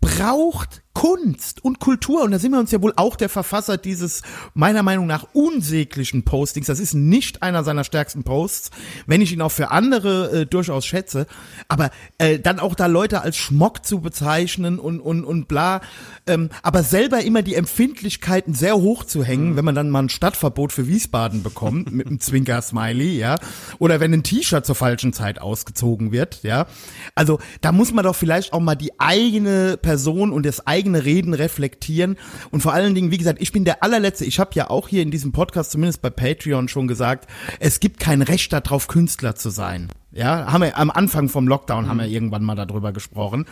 braucht 0.00 0.82
Kunst 0.98 1.64
und 1.64 1.78
Kultur. 1.78 2.24
Und 2.24 2.32
da 2.32 2.40
sind 2.40 2.50
wir 2.50 2.58
uns 2.58 2.72
ja 2.72 2.82
wohl 2.82 2.92
auch 2.96 3.14
der 3.14 3.28
Verfasser 3.28 3.76
dieses, 3.76 4.22
meiner 4.54 4.82
Meinung 4.82 5.06
nach, 5.06 5.28
unsäglichen 5.32 6.24
Postings. 6.24 6.66
Das 6.66 6.80
ist 6.80 6.92
nicht 6.92 7.40
einer 7.40 7.62
seiner 7.62 7.84
stärksten 7.84 8.24
Posts, 8.24 8.72
wenn 9.06 9.20
ich 9.20 9.32
ihn 9.32 9.40
auch 9.40 9.52
für 9.52 9.70
andere 9.70 10.40
äh, 10.40 10.46
durchaus 10.46 10.84
schätze. 10.84 11.28
Aber 11.68 11.92
äh, 12.18 12.40
dann 12.40 12.58
auch 12.58 12.74
da 12.74 12.86
Leute 12.86 13.22
als 13.22 13.36
Schmock 13.36 13.86
zu 13.86 14.00
bezeichnen 14.00 14.80
und, 14.80 14.98
und, 14.98 15.24
und 15.24 15.46
bla. 15.46 15.82
Ähm, 16.26 16.50
aber 16.64 16.82
selber 16.82 17.22
immer 17.22 17.42
die 17.42 17.54
Empfindlichkeiten 17.54 18.52
sehr 18.52 18.76
hoch 18.76 19.04
zu 19.04 19.22
hängen, 19.22 19.54
wenn 19.54 19.64
man 19.64 19.76
dann 19.76 19.90
mal 19.90 20.02
ein 20.02 20.08
Stadtverbot 20.08 20.72
für 20.72 20.88
Wiesbaden 20.88 21.44
bekommt, 21.44 21.92
mit 21.92 22.08
einem 22.08 22.18
Zwinker-Smiley, 22.18 23.16
ja. 23.16 23.36
Oder 23.78 24.00
wenn 24.00 24.12
ein 24.12 24.24
T-Shirt 24.24 24.66
zur 24.66 24.74
falschen 24.74 25.12
Zeit 25.12 25.40
ausgezogen 25.40 26.10
wird, 26.10 26.42
ja. 26.42 26.66
Also 27.14 27.38
da 27.60 27.70
muss 27.70 27.92
man 27.92 28.04
doch 28.04 28.16
vielleicht 28.16 28.52
auch 28.52 28.58
mal 28.58 28.74
die 28.74 28.98
eigene 28.98 29.76
Person 29.76 30.32
und 30.32 30.44
das 30.44 30.66
eigene 30.66 30.87
Reden 30.94 31.34
reflektieren. 31.34 32.16
Und 32.50 32.60
vor 32.60 32.72
allen 32.72 32.94
Dingen, 32.94 33.10
wie 33.10 33.18
gesagt, 33.18 33.40
ich 33.40 33.52
bin 33.52 33.64
der 33.64 33.82
allerletzte. 33.82 34.24
Ich 34.24 34.38
habe 34.38 34.50
ja 34.54 34.70
auch 34.70 34.88
hier 34.88 35.02
in 35.02 35.10
diesem 35.10 35.32
Podcast, 35.32 35.72
zumindest 35.72 36.02
bei 36.02 36.10
Patreon, 36.10 36.68
schon 36.68 36.88
gesagt, 36.88 37.28
es 37.60 37.80
gibt 37.80 38.00
kein 38.00 38.22
Recht 38.22 38.52
darauf, 38.52 38.88
Künstler 38.88 39.34
zu 39.34 39.50
sein. 39.50 39.88
Ja, 40.18 40.50
haben 40.50 40.62
wir 40.62 40.76
am 40.76 40.90
Anfang 40.90 41.28
vom 41.28 41.46
Lockdown 41.46 41.88
haben 41.88 42.00
wir 42.00 42.06
irgendwann 42.06 42.42
mal 42.42 42.56
darüber 42.56 42.90
gesprochen. 42.92 43.46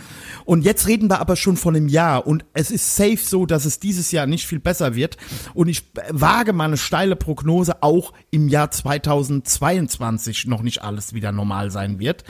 Und 0.45 0.65
jetzt 0.65 0.89
reden 0.89 1.09
wir 1.09 1.21
aber 1.21 1.37
schon 1.37 1.57
von 1.57 1.77
einem 1.77 1.87
Jahr 1.87 2.27
und 2.27 2.45
es 2.55 2.73
ist 2.73 2.97
safe 2.97 3.19
so, 3.19 3.47
dass 3.47 3.67
es 3.67 3.79
dieses 3.79 4.11
Jahr 4.11 4.27
nicht 4.27 4.49
viel 4.49 4.59
besser 4.59 4.97
wird. 4.97 5.17
Und 5.55 5.69
ich 5.69 5.85
wage 6.11 6.53
mal 6.53 6.65
eine 6.65 6.77
steile 6.77 7.15
Prognose, 7.15 7.85
auch 7.85 8.13
im 8.33 8.49
Jahr 8.49 8.73
2022 8.73 10.49
noch 10.49 10.63
nicht 10.63 10.83
alles 10.83 11.15
wieder 11.15 11.31
normal 11.31 11.71
sein 11.71 12.01
wird. 12.01 12.25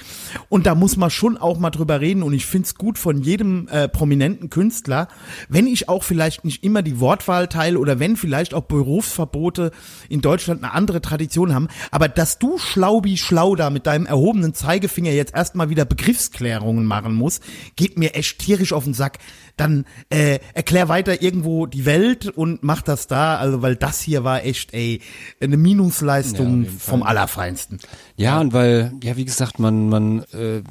Und 0.50 0.66
da 0.66 0.74
muss 0.74 0.98
man 0.98 1.08
schon 1.08 1.38
auch 1.38 1.58
mal 1.58 1.70
drüber 1.70 2.02
reden 2.02 2.22
und 2.22 2.34
ich 2.34 2.44
find's 2.44 2.74
gut 2.74 2.98
von 2.98 3.22
jedem 3.22 3.68
äh, 3.68 3.88
prominenten 3.88 4.50
Künstler, 4.50 5.08
wenn 5.48 5.66
ich 5.66 5.88
auch 5.88 6.02
vielleicht 6.02 6.44
nicht 6.44 6.62
immer 6.62 6.82
die 6.82 7.00
Wortwahl 7.00 7.48
teile 7.48 7.78
oder 7.78 8.00
wenn 8.00 8.16
vielleicht 8.16 8.52
auch 8.52 8.64
Berufsverbote 8.64 9.70
in 10.10 10.20
Deutschland 10.20 10.62
eine 10.62 10.74
andere 10.74 11.00
Tradition 11.00 11.54
haben, 11.54 11.68
aber 11.90 12.08
dass 12.08 12.38
du 12.38 12.58
Schlaubi 12.58 13.16
Schlau 13.16 13.56
da 13.56 13.70
mit 13.70 13.86
deinem 13.86 14.04
erhobenen 14.26 14.54
Zeigefinger 14.54 15.12
jetzt 15.12 15.34
erstmal 15.34 15.70
wieder 15.70 15.84
Begriffsklärungen 15.84 16.84
machen 16.84 17.14
musst, 17.14 17.44
geht 17.76 17.96
mir 17.96 18.16
echt 18.16 18.40
tierisch 18.40 18.72
auf 18.72 18.82
den 18.82 18.92
Sack. 18.92 19.18
Dann 19.56 19.84
äh, 20.10 20.40
erklär 20.52 20.88
weiter 20.88 21.22
irgendwo 21.22 21.66
die 21.66 21.84
Welt 21.84 22.26
und 22.26 22.64
mach 22.64 22.82
das 22.82 23.06
da, 23.06 23.36
also 23.36 23.62
weil 23.62 23.76
das 23.76 24.00
hier 24.00 24.24
war 24.24 24.44
echt 24.44 24.74
ey 24.74 25.00
eine 25.40 25.56
Minusleistung 25.56 26.64
Ja, 26.64 26.70
vom. 26.76 27.02
Allerfeinsten. 27.04 27.78
Ja, 28.16 28.40
und 28.40 28.52
weil, 28.52 28.92
ja, 29.04 29.16
wie 29.16 29.24
gesagt, 29.24 29.60
man, 29.60 29.88
man, 29.88 30.24
äh, 30.32 30.62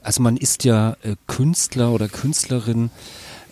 also 0.00 0.22
man 0.22 0.38
ist 0.38 0.64
ja 0.64 0.96
äh, 1.02 1.16
Künstler 1.26 1.92
oder 1.92 2.08
Künstlerin, 2.08 2.90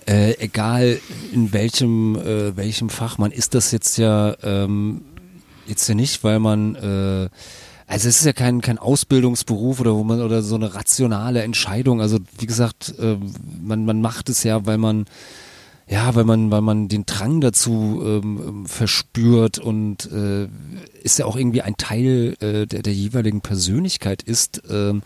äh, 0.09 0.33
egal 0.39 0.99
in 1.35 1.53
welchem, 1.53 2.17
äh, 2.17 2.57
welchem 2.57 2.89
Fach, 2.89 3.19
man 3.19 3.33
ist 3.33 3.55
das 3.55 3.71
jetzt 3.71 3.99
ja, 3.99 4.35
ähm, 4.43 5.03
jetzt 5.67 5.87
ja 5.89 5.95
nicht, 5.95 6.25
weil 6.25 6.39
man, 6.39 6.75
äh, 6.77 7.29
also 7.91 8.09
es 8.09 8.21
ist 8.21 8.25
ja 8.25 8.33
kein, 8.33 8.61
kein 8.61 8.79
Ausbildungsberuf 8.79 9.81
oder 9.81 9.97
wo 9.97 10.05
man, 10.05 10.23
oder 10.23 10.43
so 10.43 10.55
eine 10.55 10.77
rationale 10.77 11.43
Entscheidung. 11.43 12.01
Also 12.01 12.19
wie 12.39 12.47
gesagt, 12.47 12.95
äh, 13.01 13.17
man, 13.61 13.85
man 13.85 14.01
macht 14.01 14.29
es 14.29 14.45
ja, 14.45 14.65
weil 14.65 14.79
man, 14.79 15.07
ja, 15.89 16.15
weil 16.15 16.23
man, 16.23 16.53
weil 16.53 16.61
man 16.61 16.87
den 16.87 17.05
Drang 17.05 17.41
dazu 17.41 18.01
ähm, 18.05 18.41
ähm, 18.47 18.67
verspürt 18.67 19.59
und 19.59 20.09
äh, 20.13 20.47
ist 21.03 21.19
ja 21.19 21.27
auch 21.27 21.35
irgendwie 21.35 21.63
ein 21.63 21.77
Teil 21.79 22.37
äh, 22.39 22.65
der, 22.65 22.83
der 22.83 22.95
jeweiligen 22.95 23.41
Persönlichkeit 23.41 24.23
ist, 24.23 24.63
ähm, 24.71 25.03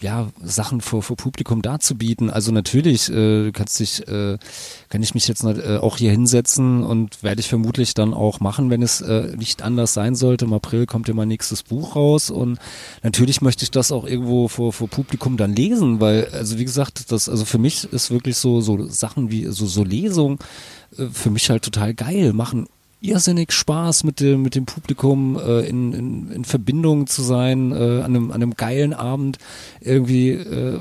ja, 0.00 0.28
Sachen 0.42 0.80
vor, 0.80 1.02
vor 1.02 1.16
Publikum 1.16 1.62
darzubieten. 1.62 2.30
Also 2.30 2.52
natürlich 2.52 3.10
äh, 3.10 3.52
kannst 3.52 3.78
dich, 3.80 4.06
äh, 4.08 4.38
kann 4.88 5.02
ich 5.02 5.14
mich 5.14 5.28
jetzt 5.28 5.44
äh, 5.44 5.78
auch 5.80 5.98
hier 5.98 6.10
hinsetzen 6.10 6.82
und 6.82 7.22
werde 7.22 7.40
ich 7.40 7.48
vermutlich 7.48 7.92
dann 7.94 8.14
auch 8.14 8.40
machen, 8.40 8.70
wenn 8.70 8.82
es 8.82 9.02
äh, 9.02 9.34
nicht 9.36 9.62
anders 9.62 9.92
sein 9.92 10.14
sollte. 10.14 10.46
Im 10.46 10.54
April 10.54 10.86
kommt 10.86 11.08
ja 11.08 11.14
mein 11.14 11.28
nächstes 11.28 11.62
Buch 11.62 11.96
raus 11.96 12.30
und 12.30 12.58
natürlich 13.02 13.42
möchte 13.42 13.64
ich 13.64 13.70
das 13.70 13.92
auch 13.92 14.06
irgendwo 14.06 14.48
vor, 14.48 14.72
vor 14.72 14.88
Publikum 14.88 15.36
dann 15.36 15.54
lesen, 15.54 16.00
weil, 16.00 16.28
also 16.32 16.58
wie 16.58 16.64
gesagt, 16.64 17.12
das, 17.12 17.28
also 17.28 17.44
für 17.44 17.58
mich 17.58 17.84
ist 17.92 18.10
wirklich 18.10 18.38
so, 18.38 18.60
so 18.60 18.88
Sachen 18.88 19.30
wie 19.30 19.46
so, 19.46 19.66
so 19.66 19.84
Lesung 19.84 20.38
äh, 20.96 21.06
für 21.12 21.30
mich 21.30 21.50
halt 21.50 21.62
total 21.62 21.92
geil, 21.94 22.32
machen 22.32 22.66
irrsinnig 23.00 23.52
Spaß 23.52 24.04
mit 24.04 24.20
dem, 24.20 24.42
mit 24.42 24.54
dem 24.54 24.66
Publikum 24.66 25.38
äh, 25.38 25.60
in, 25.60 25.92
in, 25.92 26.30
in 26.30 26.44
Verbindung 26.44 27.06
zu 27.06 27.22
sein, 27.22 27.72
äh, 27.72 27.74
an, 27.74 28.04
einem, 28.04 28.30
an 28.30 28.42
einem 28.42 28.54
geilen 28.54 28.92
Abend. 28.92 29.38
Irgendwie 29.80 30.30
äh, 30.30 30.80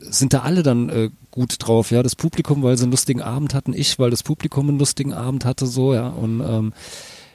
sind 0.00 0.32
da 0.32 0.40
alle 0.40 0.62
dann 0.62 0.88
äh, 0.88 1.10
gut 1.30 1.56
drauf, 1.58 1.90
ja. 1.90 2.02
Das 2.02 2.16
Publikum, 2.16 2.62
weil 2.62 2.76
sie 2.76 2.84
einen 2.84 2.92
lustigen 2.92 3.22
Abend 3.22 3.54
hatten, 3.54 3.72
ich, 3.72 3.98
weil 3.98 4.10
das 4.10 4.22
Publikum 4.22 4.68
einen 4.68 4.78
lustigen 4.78 5.12
Abend 5.12 5.44
hatte, 5.44 5.66
so, 5.66 5.94
ja. 5.94 6.08
Und 6.08 6.40
ähm, 6.40 6.72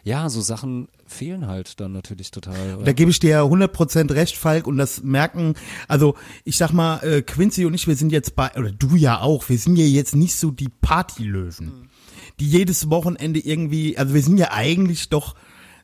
ja, 0.04 0.30
so 0.30 0.42
Sachen 0.42 0.88
fehlen 1.06 1.48
halt 1.48 1.80
dann 1.80 1.94
natürlich 1.94 2.32
total. 2.32 2.80
Da 2.84 2.94
gebe 2.94 3.12
ich 3.12 3.20
dir 3.20 3.30
ja 3.30 3.44
100% 3.44 4.14
recht, 4.14 4.38
Falk, 4.38 4.68
und 4.68 4.78
das 4.78 5.04
merken, 5.04 5.56
also 5.88 6.16
ich 6.44 6.58
sag 6.58 6.72
mal, 6.72 7.00
äh, 7.00 7.22
Quincy 7.22 7.66
und 7.66 7.74
ich, 7.74 7.88
wir 7.88 7.96
sind 7.96 8.12
jetzt 8.12 8.36
bei, 8.36 8.52
oder 8.56 8.72
du 8.72 8.96
ja 8.96 9.22
auch, 9.22 9.48
wir 9.48 9.58
sind 9.58 9.78
ja 9.78 9.86
jetzt 9.86 10.16
nicht 10.16 10.36
so 10.36 10.52
die 10.52 10.70
Partylöwen. 10.70 11.66
Mhm 11.66 11.88
die 12.40 12.50
jedes 12.50 12.90
Wochenende 12.90 13.40
irgendwie, 13.40 13.98
also 13.98 14.14
wir 14.14 14.22
sind 14.22 14.38
ja 14.38 14.52
eigentlich 14.52 15.10
doch 15.10 15.36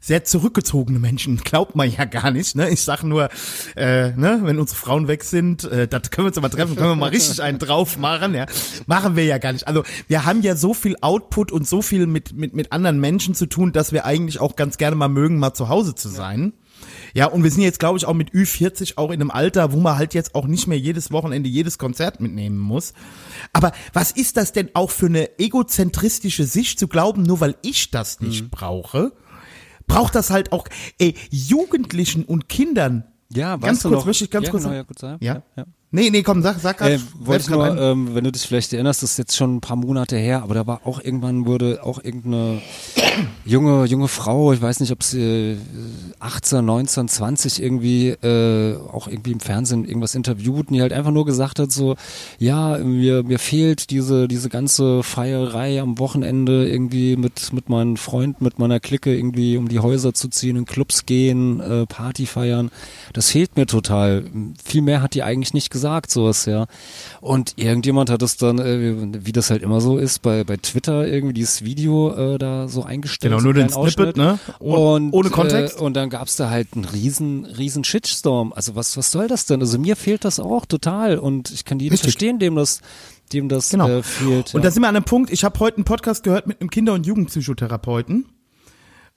sehr 0.04 0.26
zurückgezogene 0.26 1.00
Menschen, 1.00 1.38
glaubt 1.44 1.76
man 1.76 1.90
ja 1.90 2.06
gar 2.06 2.30
nicht. 2.32 2.56
Ne? 2.56 2.70
Ich 2.70 2.82
sag 2.82 3.04
nur, 3.04 3.30
äh, 3.76 4.12
ne, 4.12 4.42
wenn 4.44 4.60
unsere 4.60 4.78
Frauen 4.78 5.08
weg 5.08 5.24
sind, 5.24 5.64
äh, 5.64 5.88
das 5.88 6.12
können 6.12 6.26
wir 6.26 6.30
uns 6.30 6.38
aber 6.38 6.50
treffen, 6.50 6.76
können 6.76 6.90
wir 6.90 6.96
mal 6.96 7.10
richtig 7.10 7.42
einen 7.42 7.58
drauf 7.58 7.98
machen. 7.98 8.36
Ja? 8.36 8.46
Machen 8.86 9.16
wir 9.16 9.24
ja 9.24 9.38
gar 9.38 9.54
nicht. 9.54 9.68
Also 9.68 9.84
wir 10.08 10.26
haben 10.26 10.42
ja 10.42 10.56
so 10.58 10.74
viel 10.74 10.98
Output 11.00 11.52
und 11.52 11.68
so 11.68 11.82
viel 11.82 12.06
mit, 12.06 12.34
mit, 12.34 12.54
mit 12.54 12.72
anderen 12.74 13.00
Menschen 13.00 13.34
zu 13.34 13.46
tun, 13.46 13.72
dass 13.72 13.94
wir 13.94 14.06
eigentlich 14.06 14.40
auch 14.40 14.58
ganz 14.58 14.78
gerne 14.78 14.98
mal 14.98 15.08
mögen, 15.08 15.40
mal 15.40 15.54
zu 15.54 15.70
Hause 15.70 15.96
zu 15.96 16.10
sein. 16.10 16.52
Ja, 16.52 16.63
und 17.28 17.44
wir 17.44 17.52
sind 17.52 17.62
jetzt, 17.62 17.80
glaube 17.80 17.98
ich, 17.98 18.06
auch 18.06 18.14
mit 18.14 18.32
Ü40 18.32 18.98
auch 18.98 19.12
in 19.12 19.22
einem 19.22 19.32
Alter, 19.32 19.72
wo 19.72 19.80
man 19.80 19.98
halt 19.98 20.14
jetzt 20.14 20.34
auch 20.34 20.48
nicht 20.48 20.68
mehr 20.68 20.80
jedes 20.80 21.12
Wochenende 21.12 21.48
jedes 21.48 21.78
Konzert 21.78 22.20
mitnehmen 22.20 22.58
muss. 22.58 22.94
Aber 23.54 23.72
was 23.94 24.12
ist 24.12 24.36
das 24.38 24.52
denn 24.52 24.70
auch 24.74 24.90
für 24.90 25.06
eine 25.06 25.40
egozentristische 25.40 26.46
Sicht 26.46 26.80
zu 26.80 26.88
glauben, 26.88 27.24
nur 27.24 27.40
weil 27.40 27.56
ich 27.62 27.92
das 27.92 28.20
nicht 28.20 28.44
mhm. 28.44 28.50
brauche? 28.50 29.14
Braucht 29.86 30.16
das 30.16 30.32
halt 30.32 30.52
auch 30.52 30.68
ey, 30.98 31.16
Jugendlichen 31.30 32.24
und 32.24 32.50
Kindern 32.50 33.04
ja, 33.32 33.58
ganz 33.58 33.82
kurz, 33.82 33.94
noch, 33.94 34.06
möchte 34.06 34.24
ich 34.24 34.32
ganz 34.32 34.46
ja, 34.46 34.52
kurz 34.52 34.64
genau, 34.64 34.76
sagen. 35.02 35.18
Ja, 35.22 35.34
ja? 35.34 35.34
ja, 35.34 35.44
ja. 35.58 35.66
Nee, 35.96 36.10
nee, 36.10 36.24
komm, 36.24 36.42
sag, 36.42 36.60
sag 36.60 36.82
äh, 36.82 36.98
wollte 37.20 37.44
ich 37.44 37.50
nur, 37.52 37.78
ähm, 37.80 38.16
wenn 38.16 38.24
du 38.24 38.32
dich 38.32 38.42
vielleicht 38.42 38.74
erinnerst, 38.74 39.04
das 39.04 39.12
ist 39.12 39.18
jetzt 39.20 39.38
schon 39.38 39.58
ein 39.58 39.62
paar 39.62 39.76
Monate 39.76 40.18
her, 40.18 40.42
aber 40.42 40.56
da 40.56 40.66
war 40.66 40.82
auch 40.86 41.00
irgendwann 41.00 41.46
wurde 41.46 41.84
auch 41.84 42.04
irgendeine 42.04 42.64
junge 43.46 43.86
junge 43.86 44.08
Frau, 44.08 44.54
ich 44.54 44.60
weiß 44.60 44.80
nicht, 44.80 44.92
ob 44.92 45.04
sie 45.04 45.56
18, 46.20 46.66
19, 46.66 47.08
20 47.08 47.62
irgendwie 47.62 48.08
äh, 48.10 48.76
auch 48.92 49.08
irgendwie 49.08 49.34
im 49.34 49.40
Fernsehen 49.40 49.86
irgendwas 49.86 50.16
interviewt 50.16 50.70
und 50.70 50.74
die 50.74 50.82
halt 50.82 50.94
einfach 50.94 51.12
nur 51.12 51.28
gesagt 51.28 51.60
hat 51.60 51.72
so, 51.72 51.96
ja, 52.40 52.80
mir 52.80 53.22
mir 53.22 53.38
fehlt 53.38 53.92
diese 53.92 54.28
diese 54.28 54.50
ganze 54.50 55.04
Feierei 55.04 55.80
am 55.80 56.00
Wochenende 56.00 56.68
irgendwie 56.68 57.18
mit 57.18 57.54
mit 57.54 57.70
meinen 57.70 57.98
Freunden, 57.98 58.44
mit 58.44 58.58
meiner 58.58 58.80
Clique 58.80 59.16
irgendwie 59.16 59.58
um 59.58 59.70
die 59.70 59.80
Häuser 59.80 60.16
zu 60.16 60.28
ziehen, 60.28 60.56
in 60.56 60.66
Clubs 60.66 61.06
gehen, 61.06 61.60
äh, 61.60 61.86
Party 61.86 62.26
feiern. 62.26 62.72
Das 63.14 63.30
fehlt 63.30 63.58
mir 63.58 63.68
total. 63.68 64.24
Viel 64.66 64.82
mehr 64.82 65.04
hat 65.04 65.14
die 65.14 65.22
eigentlich 65.22 65.54
nicht 65.54 65.70
gesagt 65.70 65.83
gesagt, 65.84 66.12
sowas, 66.12 66.46
ja. 66.46 66.68
Und 67.20 67.54
irgendjemand 67.58 68.10
hat 68.10 68.22
es 68.22 68.38
dann, 68.38 68.58
äh, 68.60 68.96
wie 69.26 69.34
das 69.34 69.50
halt 69.50 69.62
immer 69.62 69.82
so 69.82 69.98
ist, 69.98 70.22
bei, 70.22 70.46
bei 70.46 70.56
Twitter 70.56 71.06
irgendwie 71.06 71.34
dieses 71.34 71.64
Video 71.64 72.14
äh, 72.14 72.38
da 72.38 72.70
so 72.70 72.84
eingestellt. 72.84 73.32
Genau, 73.32 73.44
nur 73.44 73.54
den 73.54 73.70
Snippet, 73.70 74.16
ne? 74.16 74.40
Oh, 74.60 74.96
und, 74.96 75.12
ohne 75.12 75.30
Kontext. 75.30 75.80
Äh, 75.80 75.84
und 75.84 75.94
dann 75.96 76.10
gab's 76.10 76.38
da 76.38 76.50
halt 76.50 76.70
einen 76.76 76.86
riesen, 76.86 77.46
riesen 77.46 77.84
Shitstorm. 77.84 78.54
Also 78.54 78.76
was, 78.76 78.96
was 78.96 79.12
soll 79.12 79.28
das 79.28 79.46
denn? 79.46 79.60
Also 79.60 79.78
mir 79.78 79.98
fehlt 79.98 80.24
das 80.24 80.40
auch 80.40 80.66
total 80.66 81.18
und 81.20 81.52
ich 81.52 81.66
kann 81.66 81.80
jeden 81.80 81.94
Richtig. 81.94 82.12
verstehen, 82.12 82.40
dem 82.40 82.56
das 82.56 82.80
dem 83.34 83.50
das 83.50 83.70
genau. 83.70 83.90
äh, 83.90 84.04
fehlt. 84.04 84.54
Und 84.54 84.62
ja. 84.62 84.68
da 84.68 84.72
sind 84.72 84.84
wir 84.84 84.90
an 84.90 84.96
einem 84.96 85.06
Punkt, 85.06 85.32
ich 85.32 85.44
habe 85.44 85.60
heute 85.60 85.78
einen 85.78 85.86
Podcast 85.86 86.24
gehört 86.24 86.46
mit 86.46 86.62
einem 86.62 86.70
Kinder- 86.70 86.94
und 86.94 87.06
Jugendpsychotherapeuten 87.06 88.26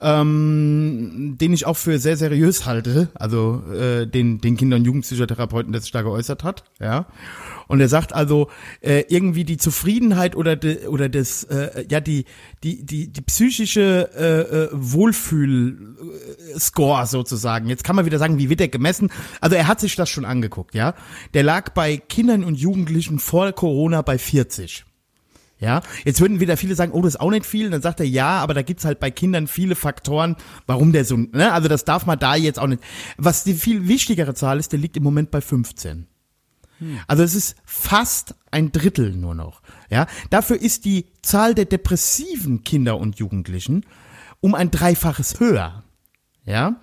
ähm, 0.00 1.36
den 1.40 1.52
ich 1.52 1.66
auch 1.66 1.76
für 1.76 1.98
sehr 1.98 2.16
seriös 2.16 2.66
halte, 2.66 3.08
also 3.14 3.62
äh, 3.72 4.06
den, 4.06 4.40
den 4.40 4.56
Kinder- 4.56 4.76
und 4.76 4.84
Jugendpsychotherapeuten, 4.84 5.72
der 5.72 5.80
sich 5.80 5.90
da 5.90 6.02
geäußert 6.02 6.44
hat, 6.44 6.64
ja. 6.80 7.06
Und 7.68 7.80
er 7.80 7.88
sagt 7.88 8.12
also 8.12 8.48
äh, 8.80 9.04
irgendwie 9.08 9.44
die 9.44 9.56
Zufriedenheit 9.56 10.36
oder 10.36 10.54
de, 10.54 10.86
oder 10.86 11.08
das 11.08 11.42
äh, 11.44 11.84
ja 11.90 12.00
die 12.00 12.24
die 12.62 12.86
die 12.86 13.12
die 13.12 13.20
psychische 13.22 14.10
äh, 14.16 14.64
äh, 14.64 14.68
Wohlfühl 14.72 15.96
Score 16.56 17.06
sozusagen. 17.06 17.68
Jetzt 17.68 17.82
kann 17.82 17.96
man 17.96 18.06
wieder 18.06 18.18
sagen, 18.18 18.38
wie 18.38 18.48
wird 18.48 18.60
der 18.60 18.68
gemessen? 18.68 19.10
Also 19.40 19.56
er 19.56 19.66
hat 19.66 19.80
sich 19.80 19.96
das 19.96 20.08
schon 20.08 20.24
angeguckt, 20.24 20.76
ja. 20.76 20.94
Der 21.34 21.42
lag 21.42 21.70
bei 21.70 21.96
Kindern 21.96 22.44
und 22.44 22.54
Jugendlichen 22.54 23.18
vor 23.18 23.50
Corona 23.50 24.02
bei 24.02 24.18
40. 24.18 24.85
Ja, 25.58 25.80
jetzt 26.04 26.20
würden 26.20 26.38
wieder 26.38 26.58
viele 26.58 26.74
sagen, 26.74 26.92
oh, 26.92 27.00
das 27.00 27.14
ist 27.14 27.20
auch 27.20 27.30
nicht 27.30 27.46
viel. 27.46 27.66
Und 27.66 27.72
dann 27.72 27.82
sagt 27.82 28.00
er, 28.00 28.06
ja, 28.06 28.40
aber 28.40 28.52
da 28.52 28.60
gibt's 28.60 28.84
halt 28.84 29.00
bei 29.00 29.10
Kindern 29.10 29.46
viele 29.46 29.74
Faktoren, 29.74 30.36
warum 30.66 30.92
der 30.92 31.06
so, 31.06 31.16
ne? 31.16 31.52
Also 31.52 31.68
das 31.68 31.84
darf 31.84 32.04
man 32.04 32.18
da 32.18 32.34
jetzt 32.34 32.58
auch 32.58 32.66
nicht. 32.66 32.82
Was 33.16 33.44
die 33.44 33.54
viel 33.54 33.88
wichtigere 33.88 34.34
Zahl 34.34 34.58
ist, 34.58 34.72
der 34.72 34.78
liegt 34.78 34.98
im 34.98 35.02
Moment 35.02 35.30
bei 35.30 35.40
15. 35.40 36.06
Hm. 36.78 37.00
Also 37.06 37.22
es 37.22 37.34
ist 37.34 37.56
fast 37.64 38.34
ein 38.50 38.70
Drittel 38.70 39.16
nur 39.16 39.34
noch. 39.34 39.62
Ja, 39.90 40.06
dafür 40.28 40.60
ist 40.60 40.84
die 40.84 41.06
Zahl 41.22 41.54
der 41.54 41.64
depressiven 41.64 42.62
Kinder 42.62 42.98
und 42.98 43.18
Jugendlichen 43.18 43.86
um 44.40 44.54
ein 44.54 44.70
Dreifaches 44.70 45.40
höher. 45.40 45.84
Ja, 46.44 46.76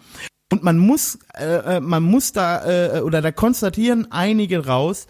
und 0.54 0.62
man 0.62 0.78
muss, 0.78 1.18
äh, 1.34 1.78
äh, 1.78 1.80
man 1.80 2.04
muss 2.04 2.32
da 2.32 2.97
äh, 2.97 3.01
oder 3.01 3.24
da 3.24 3.32
konstatieren 3.32 4.12
einige 4.12 4.68
raus, 4.68 5.08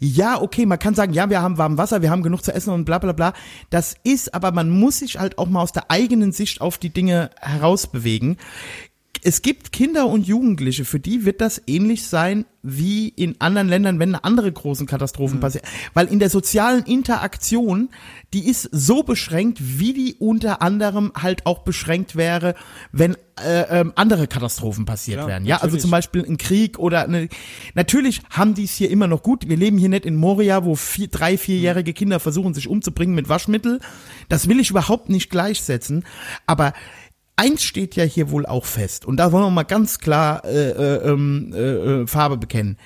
ja, 0.00 0.40
okay, 0.40 0.64
man 0.64 0.78
kann 0.78 0.94
sagen, 0.94 1.12
ja, 1.12 1.28
wir 1.28 1.42
haben 1.42 1.58
warm 1.58 1.76
Wasser, 1.76 2.00
wir 2.00 2.10
haben 2.10 2.22
genug 2.22 2.42
zu 2.42 2.54
essen 2.54 2.70
und 2.72 2.86
bla 2.86 2.98
bla 2.98 3.12
bla. 3.12 3.34
Das 3.68 3.94
ist, 4.04 4.34
aber 4.34 4.52
man 4.52 4.70
muss 4.70 5.00
sich 5.00 5.18
halt 5.18 5.36
auch 5.36 5.48
mal 5.48 5.60
aus 5.60 5.72
der 5.72 5.90
eigenen 5.90 6.32
Sicht 6.32 6.62
auf 6.62 6.78
die 6.78 6.88
Dinge 6.88 7.28
herausbewegen 7.38 8.38
es 9.22 9.42
gibt 9.42 9.72
Kinder 9.72 10.06
und 10.06 10.26
Jugendliche, 10.26 10.84
für 10.84 11.00
die 11.00 11.24
wird 11.24 11.40
das 11.40 11.62
ähnlich 11.66 12.06
sein 12.06 12.44
wie 12.62 13.08
in 13.08 13.40
anderen 13.40 13.68
Ländern, 13.68 14.00
wenn 14.00 14.14
andere 14.16 14.50
großen 14.50 14.86
Katastrophen 14.86 15.36
mhm. 15.36 15.40
passieren. 15.40 15.66
Weil 15.94 16.08
in 16.08 16.18
der 16.18 16.30
sozialen 16.30 16.84
Interaktion, 16.84 17.90
die 18.32 18.48
ist 18.48 18.68
so 18.72 19.04
beschränkt, 19.04 19.58
wie 19.78 19.92
die 19.92 20.14
unter 20.14 20.62
anderem 20.62 21.12
halt 21.14 21.46
auch 21.46 21.60
beschränkt 21.60 22.16
wäre, 22.16 22.54
wenn 22.90 23.16
äh, 23.40 23.80
ähm, 23.80 23.92
andere 23.94 24.26
Katastrophen 24.26 24.84
passiert 24.84 25.20
ja, 25.20 25.26
wären. 25.26 25.44
Ja, 25.44 25.58
also 25.58 25.76
zum 25.76 25.90
Beispiel 25.90 26.24
ein 26.24 26.38
Krieg 26.38 26.78
oder 26.78 27.04
eine. 27.04 27.28
Natürlich 27.74 28.22
haben 28.30 28.54
die 28.54 28.64
es 28.64 28.74
hier 28.74 28.90
immer 28.90 29.06
noch 29.06 29.22
gut. 29.22 29.48
Wir 29.48 29.56
leben 29.56 29.78
hier 29.78 29.90
nicht 29.90 30.06
in 30.06 30.16
Moria, 30.16 30.64
wo 30.64 30.74
vier, 30.74 31.08
drei, 31.08 31.38
vierjährige 31.38 31.92
Kinder 31.92 32.18
versuchen, 32.18 32.54
sich 32.54 32.66
umzubringen 32.66 33.14
mit 33.14 33.28
Waschmittel. 33.28 33.80
Das 34.28 34.48
will 34.48 34.58
ich 34.58 34.70
überhaupt 34.70 35.08
nicht 35.08 35.30
gleichsetzen. 35.30 36.04
Aber 36.46 36.72
eins 37.36 37.62
steht 37.62 37.96
ja 37.96 38.04
hier 38.04 38.30
wohl 38.30 38.46
auch 38.46 38.64
fest, 38.64 39.04
und 39.04 39.18
da 39.18 39.32
wollen 39.32 39.44
wir 39.44 39.50
mal 39.50 39.62
ganz 39.62 39.98
klar 39.98 40.44
äh, 40.44 40.70
äh, 40.70 41.10
ähm, 41.10 41.52
äh, 41.54 41.58
äh, 41.58 42.06
Farbe 42.06 42.36
bekennen. 42.36 42.78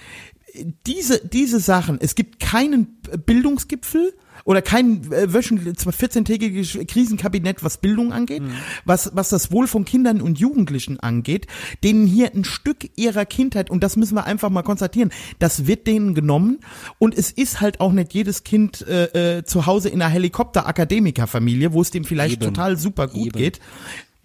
Diese, 0.86 1.26
diese 1.26 1.60
Sachen, 1.60 1.98
es 2.00 2.14
gibt 2.16 2.40
keinen 2.40 2.98
Bildungsgipfel, 3.24 4.12
oder 4.44 4.62
kein 4.62 5.12
äh, 5.12 5.32
wöchentlich 5.32 5.76
14-tägiges 5.76 6.86
Krisenkabinett, 6.86 7.62
was 7.62 7.78
Bildung 7.78 8.12
angeht, 8.12 8.42
mhm. 8.42 8.52
was, 8.84 9.10
was 9.14 9.28
das 9.28 9.52
Wohl 9.52 9.66
von 9.66 9.84
Kindern 9.84 10.20
und 10.20 10.38
Jugendlichen 10.38 11.00
angeht, 11.00 11.46
denen 11.84 12.06
hier 12.06 12.34
ein 12.34 12.44
Stück 12.44 12.90
ihrer 12.96 13.26
Kindheit, 13.26 13.70
und 13.70 13.82
das 13.82 13.96
müssen 13.96 14.14
wir 14.14 14.24
einfach 14.24 14.50
mal 14.50 14.62
konstatieren, 14.62 15.12
das 15.38 15.66
wird 15.66 15.86
denen 15.86 16.14
genommen 16.14 16.60
und 16.98 17.16
es 17.16 17.30
ist 17.30 17.60
halt 17.60 17.80
auch 17.80 17.92
nicht 17.92 18.12
jedes 18.14 18.44
Kind 18.44 18.86
äh, 18.86 19.38
äh, 19.38 19.44
zu 19.44 19.66
Hause 19.66 19.88
in 19.88 20.02
einer 20.02 20.10
Helikopter-Akademiker-Familie, 20.10 21.72
wo 21.72 21.82
es 21.82 21.90
dem 21.90 22.04
vielleicht 22.04 22.42
Eben. 22.42 22.54
total 22.54 22.76
super 22.76 23.08
gut 23.08 23.28
Eben. 23.28 23.38
geht. 23.38 23.60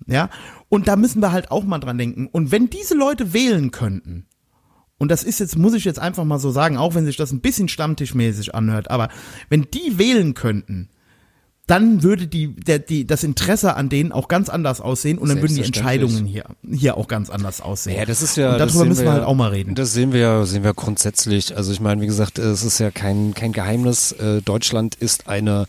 Ja, 0.08 0.30
und 0.70 0.88
da 0.88 0.96
müssen 0.96 1.22
wir 1.22 1.32
halt 1.32 1.52
auch 1.52 1.64
mal 1.64 1.80
dran 1.80 1.98
denken. 1.98 2.28
Und 2.28 2.52
wenn 2.52 2.70
diese 2.70 2.96
Leute 2.96 3.34
wählen 3.34 3.72
könnten, 3.72 4.28
und 4.98 5.10
das 5.10 5.24
ist 5.24 5.40
jetzt, 5.40 5.58
muss 5.58 5.74
ich 5.74 5.84
jetzt 5.84 6.00
einfach 6.00 6.24
mal 6.24 6.40
so 6.40 6.52
sagen, 6.52 6.78
auch 6.78 6.96
wenn 6.96 7.06
sich 7.06 7.18
das 7.18 7.32
ein 7.32 7.42
bisschen 7.42 7.68
stammtischmäßig 7.68 8.56
anhört, 8.56 8.90
aber 8.92 9.10
wenn 9.50 9.68
die 9.74 9.98
wählen 9.98 10.34
könnten, 10.34 10.90
dann 11.68 12.04
würde 12.04 12.28
die, 12.28 12.56
der, 12.56 12.78
die, 12.78 13.08
das 13.08 13.24
Interesse 13.24 13.76
an 13.76 13.90
denen 13.90 14.12
auch 14.12 14.28
ganz 14.28 14.50
anders 14.50 14.82
aussehen 14.82 15.18
und 15.18 15.30
dann 15.30 15.42
würden 15.42 15.56
die 15.56 15.64
Entscheidungen 15.64 16.26
hier, 16.26 16.46
hier 16.72 16.96
auch 16.96 17.08
ganz 17.08 17.32
anders 17.32 17.60
aussehen. 17.60 17.98
Ja, 17.98 18.06
das 18.06 18.22
ist 18.22 18.38
ja, 18.38 18.54
und 18.54 18.60
darüber 18.60 18.86
müssen 18.86 19.00
wir, 19.00 19.06
wir 19.06 19.14
halt 19.14 19.24
auch 19.24 19.34
mal 19.34 19.50
reden. 19.50 19.74
Das 19.74 19.92
sehen 19.94 20.14
wir 20.14 20.20
ja, 20.20 20.46
sehen 20.46 20.64
wir 20.64 20.76
grundsätzlich. 20.76 21.58
Also 21.58 21.72
ich 21.72 21.80
meine, 21.80 22.02
wie 22.02 22.06
gesagt, 22.06 22.38
es 22.38 22.64
ist 22.64 22.78
ja 22.80 22.92
kein, 22.92 23.34
kein 23.34 23.52
Geheimnis. 23.52 24.12
Äh, 24.12 24.44
Deutschland 24.44 24.94
ist 24.94 25.28
eine, 25.28 25.66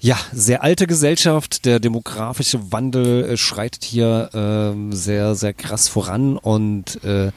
ja, 0.00 0.18
sehr 0.32 0.62
alte 0.62 0.86
Gesellschaft. 0.86 1.64
Der 1.64 1.78
demografische 1.78 2.72
Wandel 2.72 3.24
äh, 3.24 3.36
schreitet 3.36 3.84
hier 3.84 4.30
äh, 4.32 4.94
sehr, 4.94 5.34
sehr 5.34 5.52
krass 5.52 5.88
voran 5.88 6.36
und 6.36 7.02
äh, 7.04 7.30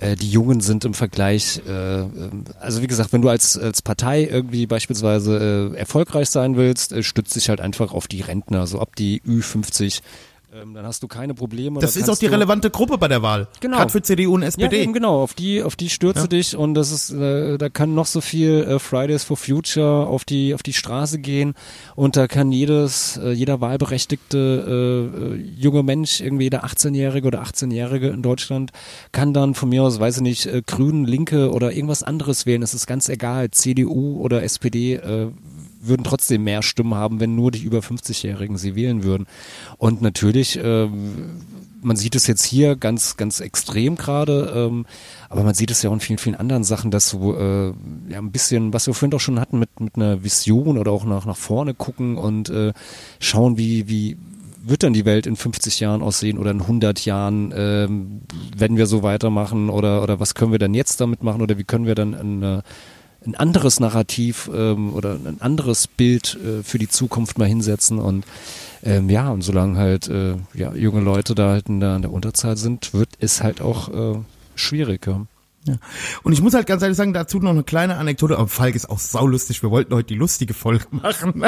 äh, 0.00 0.16
die 0.16 0.30
Jungen 0.30 0.60
sind 0.60 0.84
im 0.84 0.94
Vergleich, 0.94 1.60
äh, 1.66 2.00
ähm, 2.00 2.44
also 2.58 2.82
wie 2.82 2.86
gesagt, 2.86 3.12
wenn 3.12 3.22
du 3.22 3.28
als, 3.28 3.58
als 3.58 3.82
Partei 3.82 4.24
irgendwie 4.24 4.66
beispielsweise 4.66 5.72
äh, 5.74 5.78
erfolgreich 5.78 6.30
sein 6.30 6.56
willst, 6.56 6.92
äh, 6.92 7.02
stützt 7.02 7.36
dich 7.36 7.48
halt 7.48 7.60
einfach 7.60 7.92
auf 7.92 8.08
die 8.08 8.22
Rentner, 8.22 8.66
so 8.66 8.80
ab 8.80 8.96
die 8.96 9.20
Ü50 9.22 10.00
ähm, 10.52 10.74
dann 10.74 10.84
hast 10.84 11.02
du 11.02 11.08
keine 11.08 11.34
Probleme. 11.34 11.78
Das 11.80 11.96
ist 11.96 12.10
auch 12.10 12.18
die 12.18 12.26
relevante 12.26 12.70
Gruppe 12.70 12.98
bei 12.98 13.06
der 13.08 13.22
Wahl. 13.22 13.46
Genau. 13.60 13.76
Gerade 13.76 13.92
für 13.92 14.02
CDU 14.02 14.34
und 14.34 14.42
SPD. 14.42 14.76
Ja, 14.76 14.82
eben 14.82 14.92
genau, 14.92 15.22
auf 15.22 15.34
die, 15.34 15.62
auf 15.62 15.76
die 15.76 15.88
stürze 15.88 16.22
Ja. 16.22 16.26
dich 16.26 16.56
und 16.56 16.74
das 16.74 16.90
ist, 16.90 17.10
äh, 17.10 17.56
da 17.56 17.68
kann 17.68 17.94
noch 17.94 18.06
so 18.06 18.20
viel 18.20 18.64
äh, 18.64 18.78
Fridays 18.80 19.22
for 19.22 19.36
Future 19.36 20.06
auf 20.06 20.24
die, 20.24 20.52
auf 20.54 20.62
die 20.62 20.72
Straße 20.72 21.18
gehen 21.20 21.54
und 21.94 22.16
da 22.16 22.26
kann 22.26 22.50
jedes, 22.50 23.16
äh, 23.16 23.30
jeder 23.30 23.60
wahlberechtigte 23.60 24.38
äh, 24.38 25.34
äh, 25.34 25.36
junge 25.56 25.82
Mensch, 25.82 26.20
irgendwie 26.20 26.44
jeder 26.44 26.64
18-Jährige 26.64 27.28
oder 27.28 27.42
18-Jährige 27.42 28.08
in 28.08 28.22
Deutschland, 28.22 28.72
kann 29.12 29.32
dann 29.32 29.54
von 29.54 29.68
mir 29.68 29.82
aus, 29.84 30.00
weiß 30.00 30.16
ich 30.16 30.22
nicht, 30.22 30.46
äh, 30.46 30.62
Grünen, 30.66 31.04
Linke 31.04 31.52
oder 31.52 31.72
irgendwas 31.72 32.02
anderes 32.02 32.46
wählen. 32.46 32.62
Es 32.62 32.74
ist 32.74 32.86
ganz 32.86 33.08
egal, 33.08 33.50
CDU 33.52 34.20
oder 34.20 34.42
SPD, 34.42 34.94
äh, 34.94 35.28
würden 35.80 36.04
trotzdem 36.04 36.44
mehr 36.44 36.62
Stimmen 36.62 36.94
haben, 36.94 37.20
wenn 37.20 37.34
nur 37.34 37.50
die 37.50 37.62
über 37.62 37.78
50-Jährigen 37.78 38.56
sie 38.56 38.74
wählen 38.74 39.02
würden. 39.02 39.26
Und 39.78 40.02
natürlich, 40.02 40.58
ähm, 40.62 41.40
man 41.82 41.96
sieht 41.96 42.14
es 42.14 42.26
jetzt 42.26 42.44
hier 42.44 42.76
ganz, 42.76 43.16
ganz 43.16 43.40
extrem 43.40 43.96
gerade, 43.96 44.52
ähm, 44.54 44.86
aber 45.28 45.42
man 45.42 45.54
sieht 45.54 45.70
es 45.70 45.82
ja 45.82 45.90
auch 45.90 45.94
in 45.94 46.00
vielen, 46.00 46.18
vielen 46.18 46.34
anderen 46.34 46.64
Sachen, 46.64 46.90
dass 46.90 47.08
so 47.08 47.36
äh, 47.36 47.68
ja 48.08 48.18
ein 48.18 48.30
bisschen, 48.32 48.72
was 48.72 48.86
wir 48.86 48.94
vorhin 48.94 49.14
auch 49.14 49.20
schon 49.20 49.40
hatten, 49.40 49.58
mit, 49.58 49.80
mit 49.80 49.96
einer 49.96 50.22
Vision 50.22 50.76
oder 50.76 50.92
auch 50.92 51.04
nach, 51.04 51.24
nach 51.24 51.36
vorne 51.36 51.74
gucken 51.74 52.16
und 52.16 52.50
äh, 52.50 52.72
schauen, 53.18 53.56
wie, 53.56 53.88
wie 53.88 54.16
wird 54.62 54.82
dann 54.82 54.92
die 54.92 55.04
Welt 55.04 55.26
in 55.26 55.36
50 55.36 55.80
Jahren 55.80 56.02
aussehen 56.02 56.38
oder 56.38 56.50
in 56.50 56.60
100 56.60 57.04
Jahren, 57.04 57.52
ähm, 57.56 58.20
wenn 58.56 58.76
wir 58.76 58.86
so 58.86 59.02
weitermachen 59.02 59.70
oder, 59.70 60.02
oder 60.02 60.20
was 60.20 60.34
können 60.34 60.52
wir 60.52 60.58
dann 60.58 60.74
jetzt 60.74 61.00
damit 61.00 61.22
machen 61.22 61.40
oder 61.40 61.56
wie 61.58 61.64
können 61.64 61.86
wir 61.86 61.94
dann 61.94 62.14
eine 62.14 62.62
ein 63.26 63.34
anderes 63.34 63.80
Narrativ 63.80 64.50
ähm, 64.52 64.94
oder 64.94 65.14
ein 65.14 65.40
anderes 65.40 65.86
Bild 65.86 66.38
äh, 66.42 66.62
für 66.62 66.78
die 66.78 66.88
Zukunft 66.88 67.38
mal 67.38 67.48
hinsetzen 67.48 67.98
und 67.98 68.24
ähm, 68.82 69.10
ja, 69.10 69.28
und 69.28 69.42
solange 69.42 69.78
halt 69.78 70.08
äh, 70.08 70.36
ja, 70.54 70.72
junge 70.74 71.00
Leute 71.00 71.34
da 71.34 71.50
halt 71.50 71.68
in 71.68 71.80
der, 71.80 71.96
in 71.96 72.02
der 72.02 72.12
Unterzahl 72.12 72.56
sind, 72.56 72.94
wird 72.94 73.10
es 73.18 73.42
halt 73.42 73.60
auch 73.60 73.88
äh, 73.88 74.18
schwierig. 74.54 75.06
Ja. 75.06 75.26
Ja. 75.66 75.74
Und 76.22 76.32
ich 76.32 76.40
muss 76.40 76.54
halt 76.54 76.66
ganz 76.66 76.82
ehrlich 76.82 76.96
sagen, 76.96 77.12
dazu 77.12 77.38
noch 77.38 77.50
eine 77.50 77.64
kleine 77.64 77.96
Anekdote. 77.96 78.38
Aber 78.38 78.48
Falk 78.48 78.74
ist 78.74 78.88
auch 78.88 78.98
saulustig. 78.98 79.62
Wir 79.62 79.70
wollten 79.70 79.94
heute 79.94 80.08
die 80.08 80.14
lustige 80.14 80.54
Folge 80.54 80.86
machen. 80.90 81.44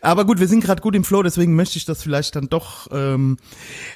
Aber 0.00 0.24
gut, 0.24 0.40
wir 0.40 0.48
sind 0.48 0.64
gerade 0.64 0.80
gut 0.80 0.94
im 0.94 1.04
Flow, 1.04 1.22
deswegen 1.22 1.54
möchte 1.54 1.76
ich 1.76 1.84
das 1.84 2.02
vielleicht 2.02 2.36
dann 2.36 2.48
doch. 2.48 2.88
Ähm, 2.92 3.36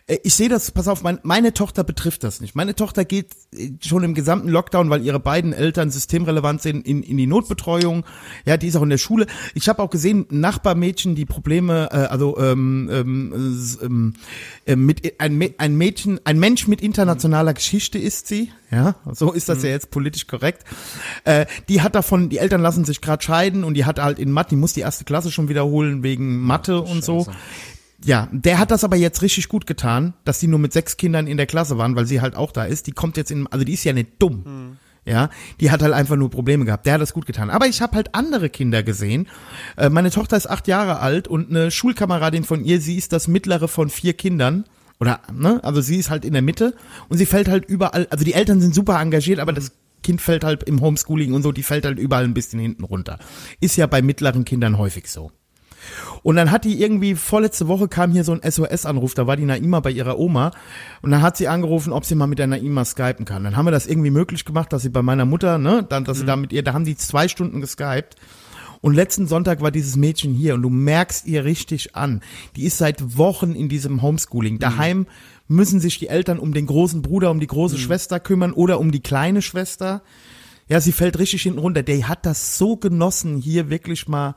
äh, 0.07 0.19
ich 0.23 0.35
sehe 0.35 0.49
das, 0.49 0.71
pass 0.71 0.89
auf, 0.89 1.03
mein, 1.03 1.19
meine 1.23 1.55
Tochter 1.55 1.85
betrifft 1.85 2.25
das 2.25 2.41
nicht. 2.41 2.55
Meine 2.55 2.75
Tochter 2.75 3.05
geht 3.05 3.33
äh, 3.53 3.71
schon 3.81 4.03
im 4.03 4.15
gesamten 4.15 4.49
Lockdown, 4.49 4.91
weil 4.91 5.05
ihre 5.05 5.21
beiden 5.21 5.53
Eltern 5.53 5.91
systemrelevant 5.91 6.63
sind, 6.63 6.87
in, 6.87 7.03
in 7.03 7.17
die 7.17 7.27
Notbetreuung. 7.27 8.05
Ja, 8.45 8.57
die 8.57 8.69
ist 8.69 8.77
auch 8.77 8.83
in 8.83 8.91
der 8.91 8.99
Schule. 8.99 9.27
Ich 9.55 9.69
habe 9.69 9.83
auch 9.83 9.91
gesehen, 9.91 10.27
Nachbarmädchen, 10.31 11.15
die 11.15 11.25
Probleme, 11.25 11.89
äh, 11.91 11.97
also 11.97 12.39
ähm, 12.39 12.89
ähm, 12.93 13.59
ähm, 13.83 14.15
äh, 14.67 14.77
mit 14.77 15.21
ein, 15.21 15.43
ein 15.59 15.77
Mädchen, 15.77 16.21
ein 16.25 16.39
Mensch 16.39 16.67
mit 16.67 16.81
internationaler 16.81 17.55
Geschichte 17.55 17.99
ist 17.99 18.27
sie. 18.27 18.51
Ja, 18.71 18.97
so 19.13 19.31
ist 19.31 19.49
das 19.49 19.63
ja 19.63 19.71
jetzt 19.71 19.93
politisch 19.93 20.27
korrekt. 20.27 20.65
Äh, 21.25 21.47
die 21.69 21.81
hat 21.81 21.95
davon, 21.95 22.29
die 22.29 22.39
Eltern 22.39 22.61
lassen 22.61 22.85
sich 22.85 23.01
gerade 23.01 23.23
scheiden 23.23 23.63
und 23.63 23.75
die 23.75 23.85
hat 23.85 24.01
halt 24.01 24.19
in 24.19 24.33
Mathe, 24.33 24.51
die 24.51 24.57
muss 24.57 24.73
die 24.73 24.81
erste 24.81 25.05
Klasse 25.05 25.31
schon 25.31 25.49
wiederholen 25.49 25.94
wegen 26.03 26.41
Mathe 26.41 26.81
und 26.81 27.05
so. 27.05 27.27
Ja, 28.05 28.29
der 28.33 28.59
hat 28.59 28.71
das 28.71 28.85
aber 28.85 28.97
jetzt 28.97 29.23
richtig 29.23 29.49
gut 29.49 29.67
getan, 29.67 30.13
dass 30.25 30.39
die 30.39 30.47
nur 30.47 30.59
mit 30.59 30.73
sechs 30.73 30.97
Kindern 30.97 31.27
in 31.27 31.39
der 31.39 31.47
Klasse 31.47 31.79
waren, 31.79 31.97
weil 31.97 32.07
sie 32.07 32.21
halt 32.21 32.37
auch 32.37 32.53
da 32.53 32.65
ist. 32.65 32.87
Die 32.87 32.93
kommt 32.93 33.17
jetzt 33.17 33.31
in, 33.31 33.47
also 33.47 33.65
die 33.65 33.73
ist 33.73 33.85
ja 33.85 33.93
nicht 33.95 34.11
dumm. 34.19 34.77
Ja, 35.07 35.29
die 35.61 35.71
hat 35.71 35.83
halt 35.83 35.93
einfach 35.93 36.17
nur 36.17 36.31
Probleme 36.31 36.65
gehabt. 36.65 36.87
Der 36.87 36.95
hat 36.95 37.01
das 37.01 37.13
gut 37.13 37.27
getan. 37.27 37.51
Aber 37.51 37.67
ich 37.67 37.83
habe 37.83 37.95
halt 37.97 38.15
andere 38.15 38.49
Kinder 38.49 38.83
gesehen. 38.83 39.29
Äh, 39.77 39.91
meine 39.91 40.11
Tochter 40.11 40.37
ist 40.37 40.49
acht 40.49 40.67
Jahre 40.67 41.01
alt 41.01 41.29
und 41.29 41.51
eine 41.51 41.71
Schulkameradin 41.71 42.45
von 42.45 42.65
ihr, 42.65 42.81
sie 42.81 42.97
ist 42.97 43.13
das 43.13 43.29
mittlere 43.29 43.69
von 43.69 43.91
vier 43.91 44.15
Kindern. 44.15 44.65
Oder, 45.01 45.21
ne, 45.33 45.63
also 45.63 45.81
sie 45.81 45.97
ist 45.97 46.09
halt 46.09 46.25
in 46.25 46.33
der 46.33 46.43
Mitte 46.43 46.75
und 47.09 47.19
sie 47.19 47.27
fällt 47.27 47.49
halt 47.49 47.67
überall, 47.67 48.07
also 48.11 48.25
die 48.25 48.33
Eltern 48.33 48.61
sind 48.61 48.75
super 48.75 48.99
engagiert, 49.01 49.41
aber 49.41 49.53
das 49.53 49.73
Kind 50.03 50.21
fällt 50.21 50.45
halt 50.45 50.63
im 50.63 50.81
Homeschooling 50.81 51.33
und 51.33 51.43
so, 51.43 51.51
die 51.51 51.65
fällt 51.65 51.85
halt 51.85 51.99
überall 51.99 52.25
ein 52.25 52.35
bisschen 52.35 52.61
hinten 52.61 52.85
runter. 52.85 53.19
Ist 53.61 53.77
ja 53.77 53.87
bei 53.87 54.03
mittleren 54.03 54.45
Kindern 54.45 54.79
häufig 54.79 55.11
so. 55.11 55.33
Und 56.23 56.37
dann 56.37 56.51
hat 56.51 56.65
die 56.65 56.81
irgendwie, 56.81 57.15
vorletzte 57.15 57.69
Woche 57.69 57.89
kam 57.89 58.13
hier 58.13 58.25
so 58.25 58.33
ein 58.33 58.41
SOS-Anruf, 58.51 59.15
da 59.15 59.27
war 59.27 59.37
die 59.37 59.45
Naima 59.45 59.81
bei 59.81 59.91
ihrer 59.91 60.19
Oma 60.19 60.53
und 61.03 61.11
dann 61.11 61.23
hat 61.23 61.37
sie 61.37 61.49
angerufen, 61.49 61.93
ob 61.93 62.05
sie 62.05 62.15
mal 62.15 62.27
mit 62.27 62.39
der 62.39 62.47
Naima 62.47 62.85
skypen 62.85 63.25
kann. 63.25 63.45
Dann 63.45 63.57
haben 63.57 63.67
wir 63.67 63.71
das 63.71 63.87
irgendwie 63.87 64.11
möglich 64.11 64.45
gemacht, 64.45 64.73
dass 64.73 64.83
sie 64.83 64.89
bei 64.89 65.03
meiner 65.03 65.25
Mutter, 65.27 65.59
ne, 65.59 65.85
dann, 65.89 66.05
dass 66.05 66.19
sie 66.19 66.25
da 66.25 66.37
mit 66.37 66.53
ihr, 66.53 66.63
da 66.63 66.73
haben 66.73 66.85
die 66.85 66.97
zwei 66.97 67.29
Stunden 67.29 67.61
geskypt. 67.61 68.17
Und 68.81 68.93
letzten 68.93 69.27
Sonntag 69.27 69.63
war 69.63 69.71
dieses 69.71 69.97
Mädchen 69.97 70.35
hier 70.35 70.55
und 70.55 70.63
du 70.63 70.69
merkst 70.69 71.27
ihr 71.27 71.47
richtig 71.47 71.97
an. 71.97 72.21
Die 72.55 72.65
ist 72.65 72.77
seit 72.77 73.17
Wochen 73.17 73.53
in 73.53 73.71
diesem 73.71 74.03
Homeschooling. 74.03 74.59
Daheim 74.59 75.07
müssen 75.49 75.81
sich 75.81 75.99
die 75.99 76.09
Eltern 76.09 76.39
um 76.39 76.53
den 76.53 76.67
großen 76.67 77.01
Bruder, 77.01 77.31
um 77.31 77.41
die 77.41 77.47
große 77.47 77.79
Schwester 77.79 78.21
kümmern 78.21 78.53
oder 78.53 78.79
um 78.81 78.93
die 78.93 79.01
kleine 79.01 79.41
Schwester. 79.41 80.03
Ja, 80.69 80.83
sie 80.83 80.93
fällt 80.93 81.19
richtig 81.19 81.43
hinten 81.43 81.61
runter. 81.61 81.83
Der 81.83 82.09
hat 82.09 82.27
das 82.27 82.59
so 82.59 82.77
genossen, 82.77 83.39
hier 83.39 83.71
wirklich 83.71 84.07
mal 84.07 84.35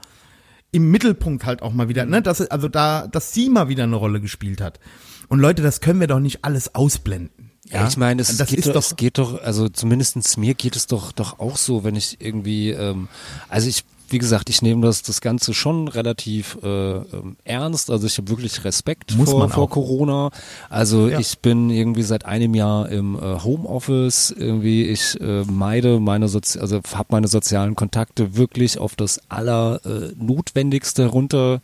im 0.72 0.92
Mittelpunkt 0.92 1.46
halt 1.46 1.62
auch 1.62 1.74
mal 1.74 1.90
wieder, 1.90 2.06
ne, 2.06 2.22
dass, 2.22 2.42
also 2.42 2.68
da, 2.68 3.08
dass 3.08 3.34
sie 3.34 3.50
mal 3.50 3.70
wieder 3.70 3.84
eine 3.84 3.96
Rolle 3.96 4.22
gespielt 4.22 4.62
hat. 4.62 4.80
Und 5.28 5.40
Leute, 5.40 5.62
das 5.62 5.82
können 5.82 6.00
wir 6.00 6.08
doch 6.08 6.20
nicht 6.20 6.44
alles 6.44 6.76
ausblenden. 6.76 7.52
Ja, 7.70 7.88
ich 7.88 7.98
meine, 7.98 8.22
es 8.22 8.38
das 8.38 8.50
geht 8.50 8.60
ist 8.60 8.68
doch, 8.68 8.74
doch, 8.74 8.82
es 8.82 8.96
geht 8.96 9.18
doch, 9.18 9.42
also 9.42 9.68
zumindestens 9.68 10.38
mir 10.38 10.54
geht 10.54 10.76
es 10.76 10.88
doch, 10.88 11.12
doch 11.12 11.40
auch 11.40 11.58
so, 11.58 11.84
wenn 11.84 11.96
ich 11.96 12.22
irgendwie, 12.22 12.70
ähm, 12.70 13.10
also 13.50 13.68
ich, 13.68 13.84
wie 14.10 14.18
gesagt, 14.18 14.50
ich 14.50 14.62
nehme 14.62 14.86
das, 14.86 15.02
das 15.02 15.22
Ganze 15.22 15.54
schon 15.54 15.88
relativ 15.88 16.58
äh, 16.64 16.68
ähm, 16.68 17.36
ernst. 17.44 17.90
Also 17.92 18.08
ich 18.08 18.18
habe 18.18 18.30
wirklich 18.30 18.64
Respekt 18.64 19.16
Muss 19.18 19.30
vor, 19.30 19.50
vor. 19.50 19.70
Corona. 19.70 20.30
Also 20.70 21.08
Ja. 21.08 21.20
ich 21.20 21.40
bin 21.40 21.70
irgendwie 21.70 22.04
seit 22.04 22.26
einem 22.26 22.54
Jahr 22.54 22.90
im 22.90 23.16
äh, 23.16 23.40
Homeoffice. 23.44 24.32
Irgendwie 24.32 24.84
ich 24.86 25.20
äh, 25.20 25.44
meide 25.44 26.00
meine 26.00 26.28
Sozi 26.28 26.60
also 26.60 26.82
habe 26.94 27.08
meine 27.12 27.28
sozialen 27.28 27.76
Kontakte 27.76 28.36
wirklich 28.38 28.78
auf 28.80 28.96
das 28.96 29.20
aller 29.30 29.82
äh, 29.86 30.14
Notwendigste 30.18 31.08
runter 31.08 31.62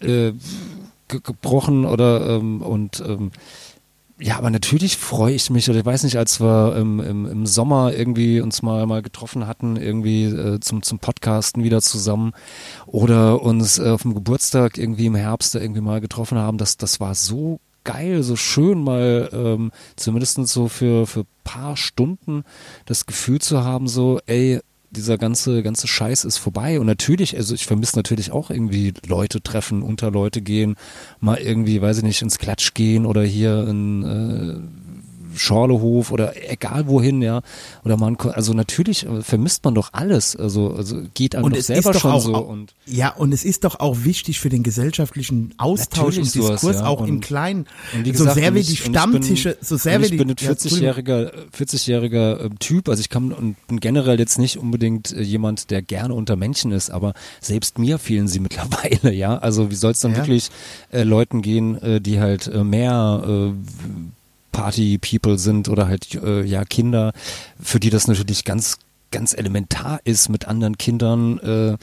äh, 0.00 0.32
ge 1.08 1.20
gebrochen 1.22 1.84
oder 1.84 2.28
ähm, 2.36 2.62
und 2.62 3.02
ähm, 3.06 3.30
ja, 4.20 4.36
aber 4.36 4.50
natürlich 4.50 4.96
freue 4.96 5.34
ich 5.34 5.48
mich, 5.50 5.70
oder 5.70 5.78
ich 5.78 5.86
weiß 5.86 6.02
nicht, 6.02 6.16
als 6.16 6.40
wir 6.40 6.76
im, 6.76 6.98
im, 7.00 7.26
im 7.26 7.46
Sommer 7.46 7.92
irgendwie 7.94 8.40
uns 8.40 8.62
mal, 8.62 8.84
mal 8.86 9.02
getroffen 9.02 9.46
hatten, 9.46 9.76
irgendwie 9.76 10.24
äh, 10.24 10.60
zum, 10.60 10.82
zum 10.82 10.98
Podcasten 10.98 11.62
wieder 11.62 11.80
zusammen 11.80 12.32
oder 12.86 13.42
uns 13.42 13.78
äh, 13.78 13.88
auf 13.88 14.02
dem 14.02 14.14
Geburtstag 14.14 14.76
irgendwie 14.76 15.06
im 15.06 15.14
Herbst 15.14 15.54
irgendwie 15.54 15.80
mal 15.80 16.00
getroffen 16.00 16.38
haben, 16.38 16.58
das, 16.58 16.76
das 16.76 16.98
war 16.98 17.14
so 17.14 17.60
geil, 17.84 18.22
so 18.22 18.34
schön 18.34 18.82
mal 18.82 19.30
ähm, 19.32 19.70
zumindest 19.96 20.46
so 20.48 20.68
für, 20.68 21.06
für 21.06 21.24
paar 21.44 21.76
Stunden 21.76 22.42
das 22.86 23.06
Gefühl 23.06 23.40
zu 23.40 23.62
haben, 23.64 23.88
so, 23.88 24.20
ey, 24.26 24.60
dieser 24.90 25.18
ganze, 25.18 25.62
ganze 25.62 25.86
Scheiß 25.86 26.24
ist 26.24 26.38
vorbei. 26.38 26.80
Und 26.80 26.86
natürlich, 26.86 27.36
also 27.36 27.54
ich 27.54 27.66
vermisse 27.66 27.96
natürlich 27.96 28.32
auch 28.32 28.50
irgendwie 28.50 28.94
Leute 29.06 29.42
treffen, 29.42 29.82
unter 29.82 30.10
Leute 30.10 30.40
gehen, 30.40 30.76
mal 31.20 31.38
irgendwie, 31.38 31.80
weiß 31.80 31.98
ich 31.98 32.04
nicht, 32.04 32.22
ins 32.22 32.38
Klatsch 32.38 32.74
gehen 32.74 33.06
oder 33.06 33.22
hier 33.22 33.66
in 33.68 34.02
äh, 34.02 34.87
Schorlehof 35.38 36.10
oder 36.12 36.34
egal 36.50 36.86
wohin, 36.88 37.22
ja. 37.22 37.42
Oder 37.84 37.96
man, 37.96 38.16
also 38.16 38.52
natürlich 38.52 39.06
äh, 39.06 39.22
vermisst 39.22 39.64
man 39.64 39.74
doch 39.74 39.90
alles. 39.92 40.36
Also, 40.36 40.72
also 40.74 41.00
geht 41.14 41.34
einem 41.34 41.44
und 41.46 41.56
doch 41.56 41.62
selber 41.62 41.92
doch 41.92 42.00
schon 42.00 42.10
auch, 42.12 42.20
so. 42.20 42.36
und 42.36 42.74
ja, 42.86 43.10
und 43.14 43.32
es 43.32 43.44
ist 43.44 43.64
doch 43.64 43.80
auch 43.80 44.04
wichtig 44.04 44.40
für 44.40 44.48
den 44.48 44.62
gesellschaftlichen 44.62 45.54
Austausch 45.58 46.18
und 46.18 46.24
sowas, 46.24 46.60
Diskurs, 46.60 46.76
ja. 46.76 46.86
auch 46.86 47.00
im 47.06 47.16
Und- 47.16 47.20
Kleinen. 47.20 47.66
Und 47.94 48.04
wie 48.04 48.12
so 48.12 48.24
gesagt, 48.24 48.34
sehr 48.38 48.48
und 48.48 48.54
wir 48.54 48.60
ich- 48.60 48.66
die 48.68 48.72
ich 48.74 48.82
bin- 48.84 48.92
Stammtische, 48.92 49.56
so 49.60 49.76
sehr 49.76 49.96
und 49.96 50.00
wir 50.02 50.04
ich 50.06 50.10
die 50.12 50.16
bin 50.18 50.30
ein 50.30 50.36
ja, 50.38 50.50
Entschuldigung. 50.50 50.88
40-jähriger 50.90 51.32
40-jähriger 51.56 52.44
äh, 52.44 52.50
Typ, 52.58 52.88
also 52.88 53.00
ich 53.00 53.08
kann 53.08 53.32
und 53.32 53.56
bin 53.66 53.80
generell 53.80 54.18
jetzt 54.18 54.38
nicht 54.38 54.58
unbedingt 54.58 55.12
äh, 55.12 55.22
jemand, 55.22 55.70
der 55.70 55.82
gerne 55.82 56.14
unter 56.14 56.36
Menschen 56.36 56.72
ist, 56.72 56.90
aber 56.90 57.14
selbst 57.40 57.78
mir 57.78 57.98
fehlen 57.98 58.28
sie 58.28 58.40
mittlerweile, 58.40 59.12
ja. 59.12 59.38
Also 59.38 59.70
wie 59.70 59.74
soll 59.74 59.92
es 59.92 60.00
dann 60.00 60.12
Ja. 60.12 60.18
wirklich 60.18 60.48
äh, 60.92 61.02
Leuten 61.02 61.42
gehen, 61.42 61.80
äh, 61.82 62.00
die 62.00 62.20
halt 62.20 62.46
äh, 62.48 62.64
mehr 62.64 63.22
äh, 63.26 63.52
Party-People 64.58 65.38
sind 65.38 65.68
oder 65.68 65.86
halt 65.86 66.14
äh, 66.16 66.42
ja 66.42 66.64
Kinder, 66.64 67.12
für 67.60 67.78
die 67.78 67.90
das 67.90 68.08
natürlich 68.08 68.44
ganz 68.44 68.78
ganz 69.12 69.32
elementar 69.32 70.00
ist, 70.04 70.28
mit 70.28 70.48
anderen 70.48 70.76
Kindern 70.76 71.38
äh, 71.38 71.76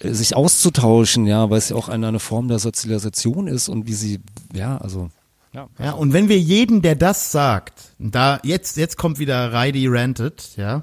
sich 0.00 0.34
auszutauschen, 0.34 1.26
ja, 1.26 1.50
weil 1.50 1.58
es 1.58 1.68
ja 1.68 1.76
auch 1.76 1.88
eine, 1.88 2.08
eine 2.08 2.20
Form 2.20 2.48
der 2.48 2.58
Sozialisation 2.58 3.46
ist 3.46 3.68
und 3.68 3.86
wie 3.86 3.92
sie, 3.92 4.20
ja, 4.52 4.78
also 4.78 5.10
ja. 5.52 5.68
Ja, 5.78 5.92
und 5.92 6.12
wenn 6.12 6.28
wir 6.28 6.38
jeden, 6.38 6.82
der 6.82 6.96
das 6.96 7.30
sagt, 7.30 7.74
da 7.98 8.40
jetzt 8.42 8.76
jetzt 8.76 8.96
kommt 8.96 9.18
wieder 9.18 9.52
Reidi 9.52 9.86
ranted, 9.86 10.56
ja. 10.56 10.82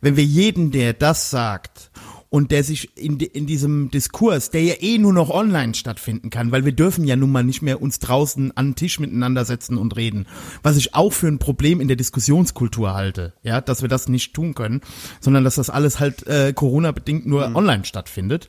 Wenn 0.00 0.16
wir 0.16 0.24
jeden, 0.24 0.70
der 0.70 0.94
das 0.94 1.30
sagt 1.30 1.87
und 2.30 2.50
der 2.50 2.62
sich 2.62 2.96
in, 2.96 3.18
in 3.18 3.46
diesem 3.46 3.90
Diskurs, 3.90 4.50
der 4.50 4.62
ja 4.62 4.74
eh 4.80 4.98
nur 4.98 5.12
noch 5.12 5.30
online 5.30 5.74
stattfinden 5.74 6.28
kann, 6.30 6.52
weil 6.52 6.64
wir 6.64 6.72
dürfen 6.72 7.04
ja 7.04 7.16
nun 7.16 7.30
mal 7.30 7.42
nicht 7.42 7.62
mehr 7.62 7.80
uns 7.80 7.98
draußen 8.00 8.54
an 8.56 8.68
den 8.68 8.74
Tisch 8.74 9.00
miteinander 9.00 9.44
setzen 9.44 9.78
und 9.78 9.96
reden, 9.96 10.26
was 10.62 10.76
ich 10.76 10.94
auch 10.94 11.12
für 11.12 11.28
ein 11.28 11.38
Problem 11.38 11.80
in 11.80 11.88
der 11.88 11.96
Diskussionskultur 11.96 12.92
halte, 12.94 13.32
ja, 13.42 13.60
dass 13.60 13.80
wir 13.80 13.88
das 13.88 14.08
nicht 14.08 14.34
tun 14.34 14.54
können, 14.54 14.82
sondern 15.20 15.44
dass 15.44 15.54
das 15.54 15.70
alles 15.70 16.00
halt 16.00 16.26
äh, 16.26 16.52
Corona-bedingt 16.52 17.26
nur 17.26 17.54
online 17.54 17.84
stattfindet. 17.84 18.48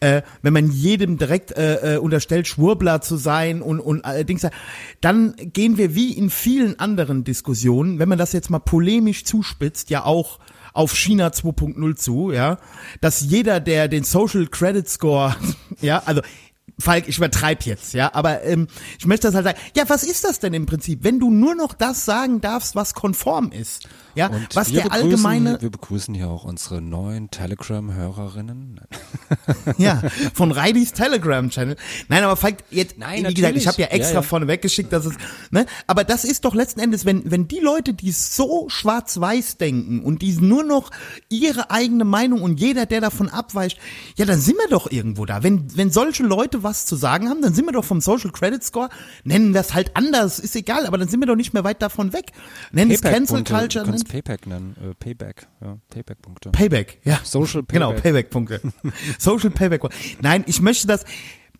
Äh, 0.00 0.22
wenn 0.40 0.54
man 0.54 0.70
jedem 0.70 1.18
direkt 1.18 1.52
äh, 1.52 1.96
äh, 1.96 1.98
unterstellt, 1.98 2.48
Schwurbler 2.48 3.02
zu 3.02 3.16
sein 3.16 3.60
und, 3.60 3.80
und 3.80 4.04
allerdings, 4.04 4.46
dann 5.02 5.34
gehen 5.36 5.76
wir 5.76 5.94
wie 5.94 6.12
in 6.12 6.30
vielen 6.30 6.78
anderen 6.78 7.24
Diskussionen, 7.24 7.98
wenn 7.98 8.08
man 8.08 8.18
das 8.18 8.32
jetzt 8.32 8.48
mal 8.48 8.58
polemisch 8.58 9.24
zuspitzt, 9.24 9.90
ja 9.90 10.04
auch 10.04 10.38
auf 10.72 10.96
China 10.96 11.28
2.0 11.28 11.96
zu, 11.96 12.32
ja, 12.32 12.58
dass 13.02 13.20
jeder, 13.20 13.60
der 13.60 13.88
den 13.88 14.04
Social 14.04 14.46
Credit 14.46 14.88
Score, 14.88 15.36
ja, 15.82 16.02
also 16.06 16.22
Falk, 16.78 17.08
ich 17.08 17.18
übertreib 17.18 17.64
jetzt, 17.64 17.94
ja, 17.94 18.14
aber 18.14 18.42
ähm, 18.44 18.66
ich 18.98 19.06
möchte 19.06 19.28
das 19.28 19.34
halt 19.34 19.44
sagen. 19.44 19.58
Ja, 19.76 19.88
was 19.88 20.02
ist 20.02 20.24
das 20.24 20.40
denn 20.40 20.54
im 20.54 20.66
Prinzip, 20.66 21.04
wenn 21.04 21.20
du 21.20 21.30
nur 21.30 21.54
noch 21.54 21.74
das 21.74 22.04
sagen 22.04 22.40
darfst, 22.40 22.74
was 22.74 22.94
konform 22.94 23.52
ist, 23.52 23.88
ja, 24.14 24.26
Und 24.26 24.54
was 24.54 24.70
der 24.70 24.82
begrüßen, 24.82 25.04
allgemeine, 25.04 25.62
Wir 25.62 25.70
begrüßen 25.70 26.14
hier 26.14 26.28
auch 26.28 26.44
unsere 26.44 26.82
neuen 26.82 27.30
Telegram-Hörerinnen. 27.30 28.80
ja, 29.78 30.02
von 30.34 30.50
Reidis 30.52 30.92
Telegram-Channel. 30.92 31.76
Nein, 32.08 32.22
aber 32.22 32.36
Falk, 32.36 32.58
jetzt, 32.70 32.98
Nein, 32.98 33.26
wie 33.26 33.34
gesagt, 33.34 33.56
ich 33.56 33.66
habe 33.66 33.80
ja 33.80 33.88
extra 33.88 34.14
Ja, 34.14 34.20
ja. 34.20 34.22
vorne 34.22 34.48
weggeschickt, 34.48 34.92
dass 34.92 35.06
es, 35.06 35.14
ne, 35.50 35.64
aber 35.86 36.04
das 36.04 36.24
ist 36.24 36.44
doch 36.44 36.54
letzten 36.54 36.80
Endes, 36.80 37.06
wenn, 37.06 37.30
wenn 37.30 37.48
die 37.48 37.60
Leute, 37.60 37.94
die 37.94 38.12
so 38.12 38.68
schwarz-weiß 38.68 39.56
denken 39.56 40.00
und 40.00 40.20
die 40.20 40.32
nur 40.32 40.64
noch 40.64 40.90
ihre 41.30 41.70
eigene 41.70 42.04
Meinung 42.04 42.42
und 42.42 42.60
jeder, 42.60 42.84
der 42.84 43.00
davon 43.00 43.30
abweicht, 43.30 43.78
ja, 44.16 44.26
dann 44.26 44.40
sind 44.40 44.58
wir 44.58 44.68
doch 44.68 44.90
irgendwo 44.90 45.24
da. 45.24 45.42
Wenn, 45.42 45.74
wenn 45.76 45.90
solche 45.90 46.22
Leute 46.22 46.61
was 46.62 46.86
zu 46.86 46.96
sagen 46.96 47.28
haben, 47.28 47.42
dann 47.42 47.54
sind 47.54 47.64
wir 47.66 47.72
doch 47.72 47.84
vom 47.84 48.00
Social 48.00 48.30
Credit 48.30 48.62
Score, 48.62 48.88
nennen 49.24 49.54
wir 49.54 49.60
es 49.60 49.74
halt 49.74 49.96
anders, 49.96 50.38
ist 50.38 50.56
egal, 50.56 50.86
aber 50.86 50.98
dann 50.98 51.08
sind 51.08 51.20
wir 51.20 51.26
doch 51.26 51.36
nicht 51.36 51.52
mehr 51.54 51.64
weit 51.64 51.82
davon 51.82 52.12
weg. 52.12 52.32
Nennen 52.72 52.90
es 52.90 53.02
Cancel. 53.02 53.44
Culture, 53.44 53.84
Du 53.84 53.90
kannst 53.90 54.08
Payback 54.08 54.46
nennen. 54.46 54.76
Äh, 54.80 54.94
Payback. 54.94 55.46
Ja, 55.60 55.78
Payback-Punkte. 55.90 56.50
Payback, 56.50 57.00
ja. 57.04 57.20
Social 57.24 57.62
Genau, 57.68 57.92
Payback. 57.92 58.30
Payback-Punkte. 58.30 58.60
Social 59.18 59.50
Payback. 59.50 59.82
Nein, 60.20 60.44
ich 60.46 60.60
möchte 60.60 60.86
das, 60.86 61.04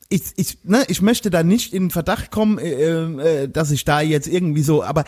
ich, 0.09 0.23
ich, 0.37 0.59
ne, 0.65 0.85
ich 0.89 1.03
möchte 1.03 1.31
da 1.31 1.43
nicht 1.43 1.73
in 1.73 1.91
Verdacht 1.91 2.31
kommen, 2.31 2.59
äh, 2.59 3.43
äh, 3.43 3.49
dass 3.49 3.71
ich 3.71 3.85
da 3.85 4.01
jetzt 4.01 4.29
irgendwie 4.29 4.63
so, 4.63 4.83
aber 4.83 5.05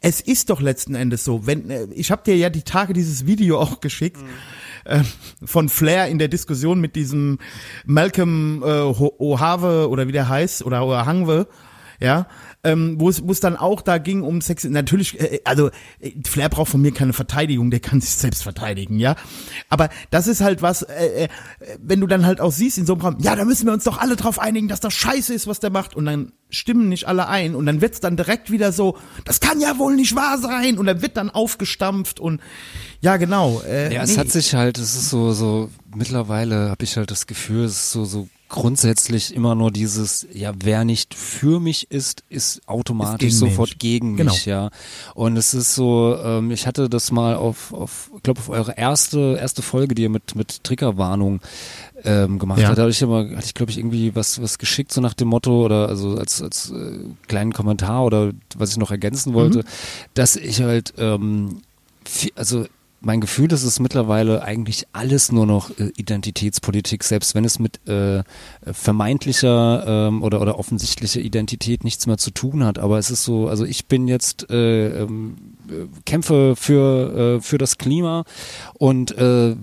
es 0.00 0.20
ist 0.20 0.50
doch 0.50 0.60
letzten 0.60 0.94
Endes 0.94 1.24
so, 1.24 1.46
wenn, 1.46 1.70
äh, 1.70 1.86
ich 1.92 2.10
habe 2.10 2.22
dir 2.24 2.36
ja 2.36 2.50
die 2.50 2.62
Tage 2.62 2.92
dieses 2.92 3.26
Video 3.26 3.58
auch 3.60 3.80
geschickt, 3.80 4.18
äh, 4.88 5.02
von 5.44 5.68
Flair 5.68 6.08
in 6.08 6.18
der 6.18 6.28
Diskussion 6.28 6.80
mit 6.80 6.96
diesem 6.96 7.38
Malcolm 7.86 8.62
äh, 8.64 8.82
Ohave 8.82 9.88
oder 9.88 10.08
wie 10.08 10.12
der 10.12 10.28
heißt, 10.28 10.64
oder 10.64 10.84
Ohangwe, 10.86 11.46
ja, 12.00 12.26
ähm, 12.64 12.96
wo 12.98 13.08
es 13.08 13.26
wo 13.26 13.32
es 13.32 13.40
dann 13.40 13.56
auch 13.56 13.82
da 13.82 13.98
ging 13.98 14.22
um 14.22 14.40
Sex. 14.40 14.64
Natürlich, 14.64 15.18
äh, 15.20 15.40
also 15.44 15.70
äh, 16.00 16.12
Flair 16.26 16.48
braucht 16.48 16.70
von 16.70 16.80
mir 16.80 16.92
keine 16.92 17.12
Verteidigung, 17.12 17.70
der 17.70 17.80
kann 17.80 18.00
sich 18.00 18.10
selbst 18.10 18.42
verteidigen, 18.42 18.98
ja. 18.98 19.16
Aber 19.68 19.88
das 20.10 20.26
ist 20.26 20.40
halt 20.40 20.62
was, 20.62 20.82
äh, 20.82 21.24
äh, 21.24 21.28
wenn 21.80 22.00
du 22.00 22.06
dann 22.06 22.26
halt 22.26 22.40
auch 22.40 22.52
siehst 22.52 22.78
in 22.78 22.86
so 22.86 22.94
einem 22.94 23.02
Raum, 23.02 23.16
ja, 23.20 23.36
da 23.36 23.44
müssen 23.44 23.66
wir 23.66 23.72
uns 23.72 23.84
doch 23.84 23.98
alle 23.98 24.16
drauf 24.16 24.38
einigen, 24.38 24.68
dass 24.68 24.80
das 24.80 24.94
scheiße 24.94 25.34
ist, 25.34 25.46
was 25.46 25.60
der 25.60 25.70
macht. 25.70 25.94
Und 25.94 26.06
dann 26.06 26.32
stimmen 26.50 26.88
nicht 26.88 27.06
alle 27.06 27.28
ein 27.28 27.54
und 27.54 27.66
dann 27.66 27.80
wird's 27.80 28.00
dann 28.00 28.16
direkt 28.16 28.50
wieder 28.50 28.72
so, 28.72 28.96
das 29.24 29.40
kann 29.40 29.60
ja 29.60 29.78
wohl 29.78 29.94
nicht 29.96 30.16
wahr 30.16 30.38
sein. 30.38 30.78
Und 30.78 30.86
dann 30.86 31.02
wird 31.02 31.16
dann 31.16 31.30
aufgestampft 31.30 32.20
und 32.20 32.40
ja, 33.00 33.16
genau. 33.16 33.60
Äh, 33.66 33.94
Ja, 33.94 34.02
es 34.02 34.12
nee. 34.12 34.16
hat 34.18 34.30
sich 34.30 34.54
halt, 34.54 34.78
es 34.78 34.94
ist 34.96 35.10
so, 35.10 35.32
so, 35.32 35.70
mittlerweile 35.94 36.70
habe 36.70 36.84
ich 36.84 36.96
halt 36.96 37.10
das 37.10 37.26
Gefühl, 37.26 37.64
es 37.64 37.72
ist 37.72 37.92
so, 37.92 38.04
so 38.04 38.28
grundsätzlich 38.50 39.34
immer 39.34 39.54
nur 39.54 39.70
dieses, 39.70 40.26
ja, 40.32 40.52
wer 40.64 40.84
nicht 40.86 41.14
für 41.14 41.60
mich 41.60 41.90
ist, 41.90 42.24
ist 42.30 42.62
automatisch 42.66 43.28
Ist 43.28 43.40
gegen 43.40 43.50
sofort 43.50 43.68
mich. 43.70 43.78
gegen 43.78 44.16
Genau. 44.16 44.32
mich, 44.32 44.46
ja. 44.46 44.70
Und 45.14 45.36
es 45.36 45.52
ist 45.52 45.74
so, 45.74 46.16
ähm, 46.24 46.50
ich 46.50 46.66
hatte 46.66 46.88
das 46.88 47.12
mal 47.12 47.34
auf, 47.36 47.74
auf, 47.74 48.10
ich 48.16 48.22
glaube, 48.22 48.40
auf 48.40 48.48
eure 48.48 48.72
erste, 48.78 49.36
erste 49.38 49.60
Folge, 49.60 49.94
die 49.94 50.02
ihr 50.04 50.08
mit, 50.08 50.34
mit 50.34 50.64
Triggerwarnung 50.64 51.40
ähm, 52.04 52.38
gemacht 52.38 52.60
Ja. 52.60 52.68
habt, 52.68 52.78
da 52.78 52.82
hatte 52.82 52.90
ich 52.90 53.02
immer, 53.02 53.28
hatte 53.36 53.44
ich 53.44 53.52
glaube 53.54 53.70
ich 53.70 53.76
irgendwie 53.78 54.14
was, 54.16 54.40
was 54.40 54.56
geschickt, 54.58 54.92
so 54.92 55.02
nach 55.02 55.12
dem 55.14 55.28
Motto, 55.28 55.64
oder 55.66 55.88
also 55.90 56.16
als, 56.16 56.40
als 56.40 56.70
äh, 56.70 57.00
kleinen 57.26 57.52
Kommentar 57.52 58.02
oder 58.04 58.32
was 58.56 58.70
ich 58.70 58.78
noch 58.78 58.90
ergänzen 58.90 59.34
wollte, 59.34 59.58
Mhm. 59.58 59.64
dass 60.14 60.36
ich 60.36 60.62
halt, 60.62 60.94
ähm, 60.96 61.60
vi- 62.06 62.32
also 62.34 62.64
mein 63.00 63.20
Gefühl 63.20 63.52
ist 63.52 63.62
es 63.62 63.78
mittlerweile 63.80 64.42
eigentlich 64.42 64.86
alles 64.92 65.30
nur 65.30 65.46
noch 65.46 65.70
äh, 65.78 65.90
Identitätspolitik, 65.96 67.04
selbst 67.04 67.34
wenn 67.34 67.44
es 67.44 67.58
mit 67.58 67.86
äh, 67.88 68.24
vermeintlicher 68.64 69.84
ähm, 69.86 70.22
oder 70.22 70.40
oder 70.40 70.58
offensichtlicher 70.58 71.20
Identität 71.20 71.84
nichts 71.84 72.06
mehr 72.06 72.18
zu 72.18 72.30
tun 72.30 72.64
hat. 72.64 72.78
Aber 72.78 72.98
es 72.98 73.10
ist 73.10 73.24
so, 73.24 73.48
also 73.48 73.64
ich 73.64 73.86
bin 73.86 74.08
jetzt 74.08 74.50
äh, 74.50 75.02
ähm, 75.02 75.36
äh, 75.68 75.86
kämpfe 76.06 76.54
für 76.56 77.36
äh, 77.36 77.40
für 77.40 77.58
das 77.58 77.78
Klima 77.78 78.24
und 78.74 79.16
äh, 79.16 79.54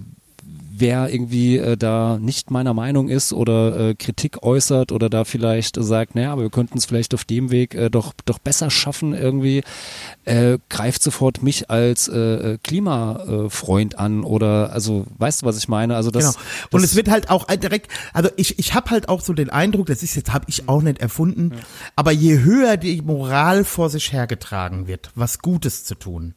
wer 0.78 1.10
irgendwie 1.12 1.58
äh, 1.58 1.78
da 1.78 2.18
nicht 2.20 2.52
meiner 2.52 2.74
Meinung 2.74 3.10
ist 3.10 3.34
oder 3.34 3.90
äh, 3.90 3.96
Kritik 3.96 4.44
äußert 4.44 4.92
oder 4.92 5.10
da 5.10 5.24
vielleicht 5.24 5.78
äh, 5.78 5.84
sagt, 5.84 6.16
naja, 6.16 6.32
aber 6.32 6.44
wir 6.44 6.50
könnten 6.50 6.78
es 6.78 6.86
vielleicht 6.86 7.14
auf 7.14 7.24
dem 7.24 7.52
Weg 7.52 7.76
äh, 7.76 7.90
doch 7.90 8.14
doch 8.26 8.40
besser 8.40 8.70
schaffen 8.70 9.14
irgendwie, 9.14 9.64
äh, 10.26 10.58
greift 10.70 11.04
sofort 11.04 11.44
mich 11.44 11.70
als 11.70 12.08
äh, 12.08 12.18
äh, 12.54 12.58
Klimafreund 12.64 13.98
an 14.00 14.24
oder 14.24 14.72
also 14.74 15.06
weißt 15.18 15.42
du, 15.42 15.46
was 15.46 15.58
ich 15.58 15.68
meine? 15.68 15.96
Also 15.96 16.12
das, 16.12 16.34
genau. 16.34 16.46
Und 16.72 16.82
das 16.82 16.92
es 16.92 16.96
wird 16.96 17.10
halt 17.10 17.30
auch 17.30 17.46
direkt, 17.46 17.92
also 18.14 18.30
ich, 18.36 18.60
ich 18.60 18.74
habe 18.74 18.90
halt 18.90 19.10
auch 19.10 19.22
so 19.22 19.34
den 19.34 19.50
Eindruck, 19.50 19.88
das 19.88 20.04
ist 20.04 20.16
jetzt, 20.16 20.34
habe 20.34 20.46
ich 20.48 20.68
auch 20.68 20.82
nicht 20.82 21.00
erfunden, 21.00 21.54
aber 21.96 22.12
je 22.12 22.40
höher 22.40 22.78
die 22.78 23.02
Moral 23.02 23.64
vor 23.64 23.90
sich 23.90 24.12
hergetragen 24.12 24.88
wird, 24.88 25.12
was 25.16 25.40
Gutes 25.40 25.86
zu 25.86 25.96
tun, 25.96 26.36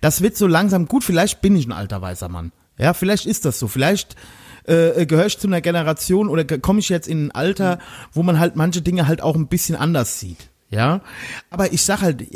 das 0.00 0.20
wird 0.20 0.36
so 0.36 0.46
langsam 0.46 0.86
gut, 0.86 1.04
vielleicht 1.04 1.40
bin 1.40 1.56
ich 1.56 1.66
ein 1.66 1.72
alter 1.72 2.00
weißer 2.00 2.28
Mann. 2.28 2.52
Ja, 2.78 2.94
vielleicht 2.94 3.26
ist 3.26 3.44
das 3.44 3.58
so. 3.58 3.68
Vielleicht 3.68 4.16
äh, 4.64 5.06
gehöre 5.06 5.26
ich 5.26 5.38
zu 5.38 5.46
einer 5.46 5.60
Generation 5.60 6.28
oder 6.28 6.44
komme 6.58 6.80
ich 6.80 6.88
jetzt 6.88 7.08
in 7.08 7.26
ein 7.26 7.30
Alter, 7.32 7.78
wo 8.12 8.22
man 8.22 8.38
halt 8.38 8.56
manche 8.56 8.82
Dinge 8.82 9.06
halt 9.06 9.22
auch 9.22 9.36
ein 9.36 9.48
bisschen 9.48 9.76
anders 9.76 10.20
sieht. 10.20 10.50
Ja, 10.70 11.02
aber 11.50 11.72
ich 11.72 11.82
sag 11.82 12.00
halt, 12.00 12.26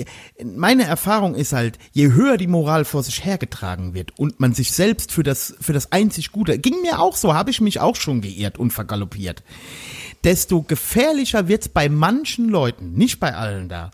meine 0.45 0.85
Erfahrung 0.85 1.35
ist 1.35 1.53
halt, 1.53 1.77
je 1.91 2.13
höher 2.13 2.37
die 2.37 2.47
Moral 2.47 2.85
vor 2.85 3.03
sich 3.03 3.25
hergetragen 3.25 3.95
wird 3.95 4.17
und 4.17 4.39
man 4.39 4.53
sich 4.53 4.71
selbst 4.71 5.11
für 5.11 5.25
das 5.25 5.57
für 5.61 5.73
das 5.73 5.91
einzig 5.91 6.31
Gute, 6.31 6.57
ging 6.59 6.81
mir 6.83 7.01
auch 7.01 7.17
so, 7.17 7.35
habe 7.35 7.51
ich 7.51 7.61
mich 7.61 7.81
auch 7.81 7.97
schon 7.97 8.21
geirrt 8.21 8.57
und 8.57 8.71
vergaloppiert, 8.71 9.43
desto 10.23 10.63
gefährlicher 10.63 11.49
wird's 11.49 11.69
bei 11.69 11.89
manchen 11.89 12.49
Leuten, 12.49 12.93
nicht 12.93 13.19
bei 13.19 13.35
allen 13.35 13.69
da, 13.69 13.91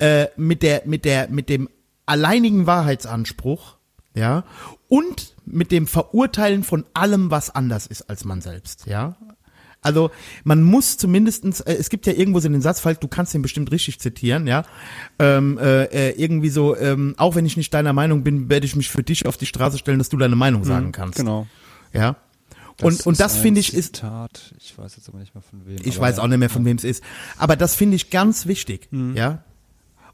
äh, 0.00 0.26
mit 0.36 0.64
der 0.64 0.82
mit 0.86 1.04
der 1.04 1.28
mit 1.28 1.48
dem 1.48 1.68
alleinigen 2.04 2.66
Wahrheitsanspruch, 2.66 3.76
ja, 4.14 4.42
und 4.88 5.34
mit 5.44 5.70
dem 5.70 5.86
Verurteilen 5.86 6.64
von 6.64 6.84
allem, 6.94 7.30
was 7.30 7.50
anders 7.50 7.86
ist 7.86 8.08
als 8.10 8.24
man 8.24 8.40
selbst, 8.40 8.86
ja. 8.86 9.16
Also 9.80 10.10
man 10.42 10.62
muss 10.64 10.96
zumindestens, 10.98 11.60
äh, 11.60 11.74
es 11.74 11.88
gibt 11.88 12.06
ja 12.06 12.12
irgendwo 12.12 12.40
so 12.40 12.48
den 12.48 12.60
Satz, 12.60 12.80
Falk, 12.80 13.00
du 13.00 13.06
kannst 13.06 13.32
den 13.32 13.42
bestimmt 13.42 13.70
richtig 13.70 14.00
zitieren, 14.00 14.46
ja, 14.48 14.64
ähm, 15.20 15.56
äh, 15.58 15.84
äh, 15.84 16.20
irgendwie 16.20 16.50
so, 16.50 16.76
ähm, 16.76 17.14
auch 17.16 17.36
wenn 17.36 17.46
ich 17.46 17.56
nicht 17.56 17.72
deiner 17.72 17.92
Meinung 17.92 18.24
bin, 18.24 18.48
werde 18.48 18.66
ich 18.66 18.74
mich 18.74 18.90
für 18.90 19.04
dich 19.04 19.26
auf 19.26 19.36
die 19.36 19.46
Straße 19.46 19.78
stellen, 19.78 19.98
dass 19.98 20.08
du 20.08 20.16
deine 20.16 20.34
Meinung 20.36 20.64
sagen 20.64 20.90
kannst. 20.90 21.16
genau. 21.18 21.46
Ja. 21.92 22.16
Und, 22.82 23.06
und 23.06 23.12
ist 23.14 23.20
das 23.20 23.36
finde 23.36 23.60
ich 23.60 23.74
ist, 23.74 23.96
Zitat. 23.96 24.54
ich 24.60 24.76
weiß 24.78 24.96
jetzt 24.96 25.08
aber 25.08 25.18
nicht 25.18 25.34
mehr 25.34 25.42
von 25.42 25.66
wem. 25.66 25.78
ich 25.82 25.98
weiß 25.98 26.16
ja. 26.18 26.22
auch 26.22 26.28
nicht 26.28 26.38
mehr, 26.38 26.50
von 26.50 26.64
wem 26.64 26.76
es 26.76 26.84
ist. 26.84 27.02
Aber 27.36 27.56
das 27.56 27.74
finde 27.74 27.96
ich 27.96 28.10
ganz 28.10 28.46
wichtig, 28.46 28.88
Mhm. 28.90 29.16
ja. 29.16 29.42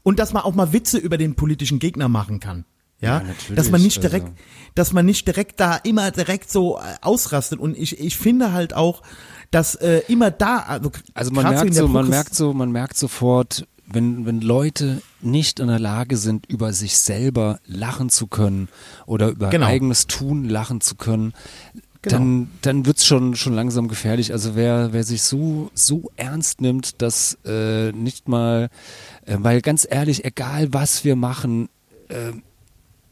Und 0.03 0.19
dass 0.19 0.33
man 0.33 0.43
auch 0.43 0.53
mal 0.53 0.73
Witze 0.73 0.97
über 0.99 1.17
den 1.17 1.33
politischen 1.35 1.79
Gegner 1.79 2.07
machen 2.07 2.39
kann. 2.39 2.65
Ja, 3.01 3.21
Ja, 3.21 3.55
dass 3.55 3.69
man 3.71 3.81
nicht 3.81 4.01
direkt, 4.01 4.25
also. 4.25 4.35
dass 4.75 4.93
man 4.93 5.05
nicht 5.05 5.27
direkt 5.27 5.59
da 5.59 5.75
immer 5.77 6.11
direkt 6.11 6.49
so 6.51 6.77
äh, 6.77 6.81
ausrastet. 7.01 7.59
Und 7.59 7.77
ich, 7.77 7.99
ich 7.99 8.17
finde 8.17 8.51
halt 8.53 8.73
auch, 8.73 9.01
dass 9.51 9.75
äh, 9.75 10.01
immer 10.07 10.31
da, 10.31 10.59
also, 10.59 10.91
Also 11.13 11.31
man 11.31 11.49
merkt 11.49 11.65
der 11.65 11.73
so, 11.73 11.87
man 11.87 12.07
merkt 12.09 12.35
so, 12.35 12.53
man 12.53 12.71
merkt 12.71 12.97
sofort, 12.97 13.67
wenn, 13.87 14.25
wenn 14.25 14.41
Leute 14.41 15.01
nicht 15.21 15.59
in 15.59 15.67
der 15.67 15.77
Lage 15.79 16.17
sind, 16.17 16.47
über 16.47 16.73
sich 16.73 16.97
selber 16.97 17.59
lachen 17.67 18.09
zu 18.09 18.27
können 18.27 18.67
oder 19.05 19.29
über 19.29 19.49
Genau. 19.49 19.67
eigenes 19.67 20.07
Tun 20.07 20.45
lachen 20.49 20.81
zu 20.81 20.95
können, 20.95 21.33
Genau. 22.01 22.17
dann, 22.17 22.49
dann 22.61 22.85
wird's 22.85 23.05
schon, 23.05 23.35
schon 23.35 23.53
langsam 23.53 23.87
gefährlich. 23.87 24.31
Also 24.31 24.55
wer, 24.55 24.93
wer 24.93 25.03
sich 25.03 25.23
so, 25.23 25.69
so 25.73 26.11
ernst 26.17 26.61
nimmt, 26.61 27.01
dass 27.01 27.37
äh, 27.45 27.91
nicht 27.91 28.27
mal, 28.27 28.69
äh, 29.25 29.37
weil 29.39 29.61
ganz 29.61 29.87
ehrlich, 29.89 30.23
egal 30.23 30.71
was 30.73 31.03
wir 31.03 31.15
machen, 31.15 31.67
äh, 32.09 32.31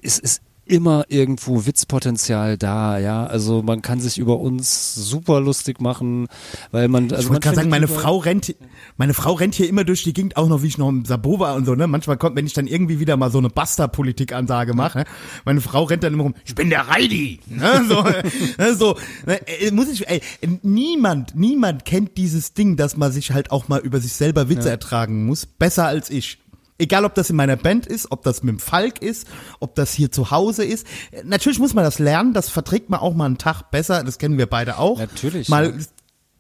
es 0.04 0.20
ist 0.20 0.42
immer 0.66 1.06
irgendwo 1.10 1.66
Witzpotenzial 1.66 2.58
da, 2.58 2.98
ja. 2.98 3.26
Also 3.26 3.62
man 3.62 3.82
kann 3.82 4.00
sich 4.00 4.18
über 4.18 4.40
uns 4.40 4.96
super 4.96 5.42
lustig 5.42 5.82
machen, 5.82 6.28
weil 6.72 6.88
man. 6.88 7.12
Also 7.12 7.24
ich 7.24 7.30
wollte 7.30 7.42
gerade 7.42 7.58
sagen, 7.58 7.70
meine 7.70 7.88
Frau 7.88 8.18
rennt, 8.18 8.56
meine 8.98 9.14
Frau 9.14 9.34
rennt 9.34 9.56
hier 9.56 9.68
immer 9.68 9.84
durch 9.84 10.04
die 10.04 10.14
Gegend, 10.14 10.38
auch 10.38 10.48
noch 10.48 10.64
wie 10.64 10.68
ich 10.68 10.78
noch 10.78 10.90
im 10.90 11.04
Sabo 11.06 11.40
war 11.40 11.56
und 11.56 11.66
so, 11.66 11.76
ne? 11.76 11.88
Manchmal 11.88 12.18
kommt, 12.18 12.38
wenn 12.38 12.46
ich 12.46 12.54
dann 12.54 12.68
irgendwie 12.68 13.00
wieder 13.00 13.18
mal 13.18 13.30
so 13.30 13.40
eine 13.40 13.50
Basta-Politik-Ansage 13.50 14.74
mache, 14.74 15.04
meine 15.44 15.60
Frau 15.60 15.84
rennt 15.84 16.04
dann 16.04 16.14
immer 16.14 16.24
rum, 16.24 16.36
ich 16.46 16.56
bin 16.56 16.70
der 16.70 16.88
Reidi, 16.88 17.40
ne? 17.48 17.84
So, 17.94 18.02
ne? 18.02 18.76
so 18.76 18.96
ne? 19.26 19.46
Äh, 19.48 19.72
muss 19.72 19.90
ich, 19.90 20.08
ey, 20.08 20.22
niemand, 20.62 21.36
niemand 21.36 21.84
kennt 21.84 22.18
dieses 22.18 22.54
Ding, 22.54 22.78
dass 22.78 22.96
man 22.96 23.12
sich 23.12 23.32
halt 23.32 23.52
auch 23.52 23.68
mal 23.68 23.82
über 23.82 24.00
sich 24.00 24.14
selber 24.14 24.48
Witze 24.48 24.70
ertragen 24.70 25.26
muss, 25.26 25.46
besser 25.46 25.86
als 25.86 26.10
ich. 26.10 26.43
Egal, 26.78 27.06
ob 27.06 27.14
das 27.14 27.30
in 27.30 27.36
meiner 27.36 27.56
Band 27.56 27.86
ist, 27.86 28.12
ob 28.12 28.24
das 28.24 28.42
mit 28.44 28.54
dem 28.54 28.60
Falk 28.60 29.02
ist, 29.02 29.28
ob 29.60 29.76
das 29.76 29.94
hier 29.94 30.12
zu 30.12 30.32
Hause 30.32 30.66
ist. 30.66 30.88
Natürlich 31.24 31.60
muss 31.60 31.74
man 31.74 31.84
das 31.84 32.00
lernen, 32.00 32.34
das 32.34 32.50
verträgt 32.50 32.90
man 32.90 33.00
auch 33.00 33.14
mal 33.14 33.26
einen 33.26 33.38
Tag 33.38 33.70
besser, 33.70 34.04
das 34.04 34.18
kennen 34.18 34.38
wir 34.38 34.48
beide 34.48 34.80
auch. 34.80 34.98
Natürlich, 34.98 35.50
Mal 35.50 35.78
ja. 35.78 35.86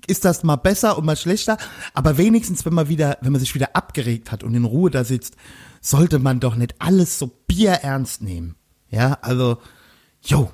ist 0.08 0.26
das 0.26 0.44
mal 0.44 0.56
besser 0.56 0.98
und 0.98 1.06
mal 1.06 1.16
schlechter, 1.16 1.58
aber 1.94 2.18
wenigstens, 2.18 2.66
wenn 2.66 2.74
man 2.74 2.90
wieder, 2.90 3.18
wenn 3.22 3.32
man 3.32 3.40
sich 3.40 3.54
wieder 3.54 3.76
abgeregt 3.76 4.32
hat 4.32 4.44
und 4.44 4.56
in 4.56 4.66
Ruhe 4.66 4.90
da 4.90 5.04
sitzt, 5.04 5.36
sollte 5.82 6.18
man 6.18 6.40
doch 6.40 6.56
nicht 6.56 6.76
alles 6.80 7.20
so 7.20 7.30
bierernst 7.48 8.22
nehmen. 8.22 8.56
Ja, 8.90 9.20
also, 9.22 9.58
yo. 10.22 10.52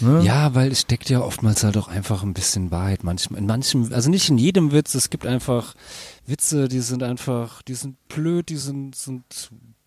Ne? 0.00 0.22
Ja, 0.22 0.54
weil 0.54 0.72
es 0.72 0.82
steckt 0.82 1.08
ja 1.08 1.20
oftmals 1.20 1.64
halt 1.64 1.76
auch 1.76 1.88
einfach 1.88 2.22
ein 2.22 2.34
bisschen 2.34 2.70
Wahrheit. 2.70 3.04
Manchmal, 3.04 3.40
in 3.40 3.46
manchem, 3.46 3.92
also 3.92 4.10
nicht 4.10 4.28
in 4.28 4.38
jedem 4.38 4.72
Witz, 4.72 4.94
es 4.94 5.10
gibt 5.10 5.26
einfach 5.26 5.74
Witze, 6.28 6.68
die 6.68 6.80
sind 6.80 7.02
einfach, 7.02 7.62
die 7.62 7.74
sind 7.74 7.96
blöd, 8.08 8.48
die 8.48 8.56
sind, 8.56 8.94
sind 8.94 9.24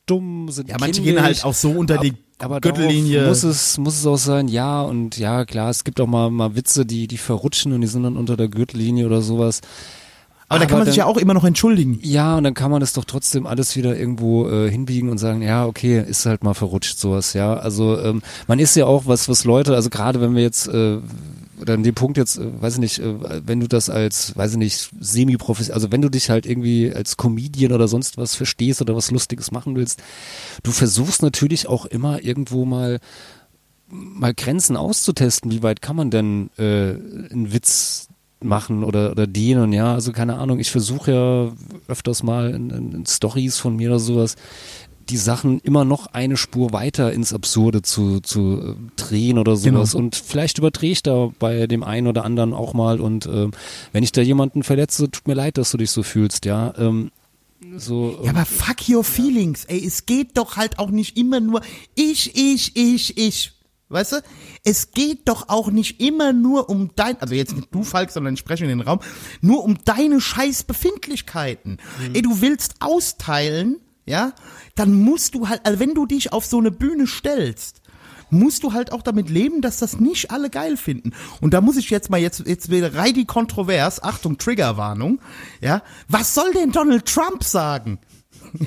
dumm, 0.05 0.49
sind 0.49 0.69
Ja, 0.69 0.77
manche 0.79 1.01
gehen 1.01 1.21
halt 1.21 1.43
auch 1.45 1.53
so 1.53 1.71
unter 1.71 1.97
die 1.97 2.13
aber 2.39 2.59
Gürtellinie. 2.59 3.27
Muss 3.27 3.43
es, 3.43 3.77
muss 3.77 3.99
es 3.99 4.05
auch 4.07 4.17
sein, 4.17 4.47
ja, 4.47 4.81
und 4.81 5.17
ja, 5.19 5.45
klar, 5.45 5.69
es 5.69 5.83
gibt 5.83 6.01
auch 6.01 6.07
mal, 6.07 6.31
mal 6.31 6.55
Witze, 6.55 6.85
die, 6.87 7.07
die 7.07 7.17
verrutschen 7.17 7.71
und 7.71 7.81
die 7.81 7.87
sind 7.87 8.01
dann 8.03 8.17
unter 8.17 8.35
der 8.35 8.47
Gürtellinie 8.47 9.05
oder 9.05 9.21
sowas. 9.21 9.61
aber 10.49 10.59
da 10.59 10.65
kann 10.65 10.79
man 10.79 10.87
sich 10.87 10.95
ja 10.95 11.05
dann- 11.05 11.13
auch 11.13 11.17
immer 11.17 11.35
noch 11.35 11.43
entschuldigen. 11.45 11.99
Ja, 12.01 12.37
und 12.37 12.43
dann 12.43 12.55
kann 12.55 12.71
man 12.71 12.79
das 12.79 12.93
doch 12.93 13.05
trotzdem 13.05 13.45
alles 13.45 13.75
wieder 13.75 13.95
irgendwo 13.95 14.49
äh, 14.49 14.71
hinbiegen 14.71 15.09
und 15.09 15.19
sagen, 15.19 15.43
ja, 15.43 15.67
okay, 15.67 16.01
ist 16.03 16.25
halt 16.25 16.43
mal 16.43 16.55
verrutscht 16.55 16.97
sowas, 16.97 17.33
ja. 17.33 17.53
Also 17.53 17.99
ähm, 18.01 18.23
man 18.47 18.57
ist 18.57 18.75
ja 18.75 18.87
auch 18.87 19.05
was, 19.05 19.29
was 19.29 19.45
Leute, 19.45 19.75
also 19.75 19.91
gerade 19.91 20.19
wenn 20.19 20.33
wir 20.35 20.41
jetzt 20.41 20.67
äh, 20.67 20.97
oder 21.61 21.75
an 21.75 21.83
dem 21.83 21.95
Punkt 21.95 22.17
jetzt, 22.17 22.37
äh, 22.37 22.61
weiß 22.61 22.75
ich 22.75 22.79
nicht, 22.79 22.99
äh, 22.99 23.45
wenn 23.45 23.59
du 23.59 23.67
das 23.67 23.89
als, 23.89 24.35
weiß 24.35 24.53
ich 24.53 24.57
nicht, 24.57 24.89
semi-professionell, 24.99 25.75
also 25.75 25.91
wenn 25.91 26.01
du 26.01 26.09
dich 26.09 26.29
halt 26.29 26.45
irgendwie 26.45 26.93
als 26.93 27.17
Comedian 27.17 27.71
oder 27.71 27.87
sonst 27.87 28.17
was 28.17 28.35
verstehst 28.35 28.81
oder 28.81 28.95
was 28.95 29.11
Lustiges 29.11 29.51
machen 29.51 29.75
willst, 29.75 30.01
du 30.63 30.71
versuchst 30.71 31.21
natürlich 31.21 31.67
auch 31.67 31.85
immer 31.85 32.23
irgendwo 32.23 32.65
mal 32.65 32.99
mal 33.93 34.33
Grenzen 34.33 34.77
auszutesten, 34.77 35.51
wie 35.51 35.63
weit 35.63 35.81
kann 35.81 35.97
man 35.97 36.11
denn 36.11 36.49
äh, 36.57 36.93
einen 36.93 37.51
Witz 37.51 38.07
machen 38.43 38.83
oder, 38.83 39.11
oder 39.11 39.27
dienen, 39.27 39.73
ja, 39.73 39.93
also 39.93 40.11
keine 40.11 40.37
Ahnung, 40.37 40.59
ich 40.59 40.71
versuche 40.71 41.11
ja 41.11 41.51
öfters 41.87 42.23
mal 42.23 42.51
in, 42.51 42.69
in, 42.69 42.91
in 42.93 43.05
Stories 43.05 43.57
von 43.57 43.75
mir 43.75 43.89
oder 43.89 43.99
sowas, 43.99 44.35
die 45.09 45.17
Sachen 45.17 45.59
immer 45.59 45.85
noch 45.85 46.07
eine 46.07 46.37
Spur 46.37 46.73
weiter 46.73 47.11
ins 47.11 47.33
Absurde 47.33 47.81
zu, 47.81 48.19
zu 48.19 48.59
äh, 48.61 48.75
drehen 48.95 49.37
oder 49.37 49.55
sowas. 49.55 49.91
Genau. 49.91 50.03
Und 50.03 50.15
vielleicht 50.15 50.57
überdrehe 50.57 50.91
ich 50.91 51.03
da 51.03 51.31
bei 51.39 51.67
dem 51.67 51.83
einen 51.83 52.07
oder 52.07 52.25
anderen 52.25 52.53
auch 52.53 52.73
mal. 52.73 52.99
Und 52.99 53.25
ähm, 53.25 53.51
wenn 53.91 54.03
ich 54.03 54.11
da 54.11 54.21
jemanden 54.21 54.63
verletze, 54.63 55.09
tut 55.09 55.27
mir 55.27 55.33
leid, 55.33 55.57
dass 55.57 55.71
du 55.71 55.77
dich 55.77 55.91
so 55.91 56.03
fühlst, 56.03 56.45
ja. 56.45 56.73
Ähm, 56.77 57.11
so, 57.77 58.19
Ja, 58.23 58.31
aber 58.31 58.45
fuck 58.45 58.89
your 58.89 59.03
feelings, 59.03 59.65
ey. 59.65 59.85
Es 59.85 60.05
geht 60.05 60.37
doch 60.37 60.57
halt 60.57 60.79
auch 60.79 60.89
nicht 60.89 61.17
immer 61.17 61.39
nur 61.39 61.61
ich, 61.95 62.35
ich, 62.35 62.75
ich, 62.75 63.17
ich. 63.17 63.53
Weißt 63.89 64.13
du? 64.13 64.17
Es 64.63 64.91
geht 64.91 65.27
doch 65.27 65.49
auch 65.49 65.69
nicht 65.69 65.99
immer 65.99 66.31
nur 66.31 66.69
um 66.69 66.91
dein, 66.95 67.17
also 67.19 67.35
jetzt 67.35 67.53
nicht 67.55 67.67
du, 67.71 67.83
Falk, 67.83 68.09
sondern 68.09 68.35
ich 68.35 68.39
spreche 68.39 68.63
in 68.63 68.69
den 68.69 68.81
Raum, 68.81 68.99
nur 69.41 69.65
um 69.65 69.77
deine 69.83 70.21
scheiß 70.21 70.63
Befindlichkeiten. 70.63 71.77
Ey, 72.13 72.21
du 72.21 72.39
willst 72.39 72.75
austeilen, 72.79 73.81
ja? 74.05 74.33
Dann 74.75 74.93
musst 74.93 75.35
du 75.35 75.49
halt, 75.49 75.65
also 75.65 75.79
wenn 75.79 75.93
du 75.93 76.05
dich 76.05 76.33
auf 76.33 76.45
so 76.45 76.57
eine 76.57 76.71
Bühne 76.71 77.07
stellst, 77.07 77.81
musst 78.31 78.63
du 78.63 78.73
halt 78.73 78.91
auch 78.91 79.01
damit 79.01 79.29
leben, 79.29 79.61
dass 79.61 79.77
das 79.77 79.99
nicht 79.99 80.31
alle 80.31 80.49
geil 80.49 80.77
finden. 80.77 81.11
Und 81.41 81.53
da 81.53 81.61
muss 81.61 81.77
ich 81.77 81.89
jetzt 81.89 82.09
mal, 82.09 82.19
jetzt, 82.19 82.47
jetzt 82.47 82.69
wäre 82.69 82.95
Reidi 82.95 83.25
kontrovers, 83.25 84.01
Achtung, 84.01 84.37
Triggerwarnung, 84.37 85.19
ja. 85.59 85.83
Was 86.07 86.33
soll 86.33 86.51
denn 86.53 86.71
Donald 86.71 87.05
Trump 87.05 87.43
sagen? 87.43 87.99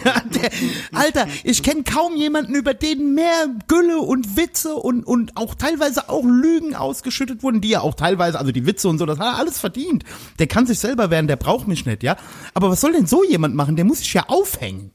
Ja, 0.05 0.21
der, 0.21 0.51
Alter, 0.93 1.27
ich 1.43 1.63
kenne 1.63 1.83
kaum 1.83 2.17
jemanden, 2.17 2.55
über 2.55 2.73
den 2.73 3.15
mehr 3.15 3.49
Gülle 3.67 3.99
und 3.99 4.35
Witze 4.37 4.75
und, 4.77 5.05
und 5.05 5.37
auch 5.37 5.55
teilweise 5.55 6.09
auch 6.09 6.25
Lügen 6.25 6.75
ausgeschüttet 6.75 7.43
wurden, 7.43 7.61
die 7.61 7.69
ja 7.69 7.81
auch 7.81 7.95
teilweise, 7.95 8.39
also 8.39 8.51
die 8.51 8.67
Witze 8.67 8.89
und 8.89 8.97
so, 8.97 9.05
das 9.05 9.19
hat 9.19 9.35
er 9.35 9.39
alles 9.39 9.59
verdient. 9.59 10.05
Der 10.39 10.47
kann 10.47 10.67
sich 10.67 10.79
selber 10.79 11.11
werden, 11.11 11.27
der 11.27 11.37
braucht 11.37 11.69
mich 11.69 11.85
nicht, 11.85 12.03
ja. 12.03 12.17
Aber 12.55 12.71
was 12.71 12.81
soll 12.81 12.93
denn 12.93 13.07
so 13.07 13.25
jemand 13.25 13.55
machen? 13.57 13.77
Der 13.77 13.85
muss 13.85 13.99
sich 13.99 14.15
ja 14.15 14.25
aufhängen. 14.29 14.93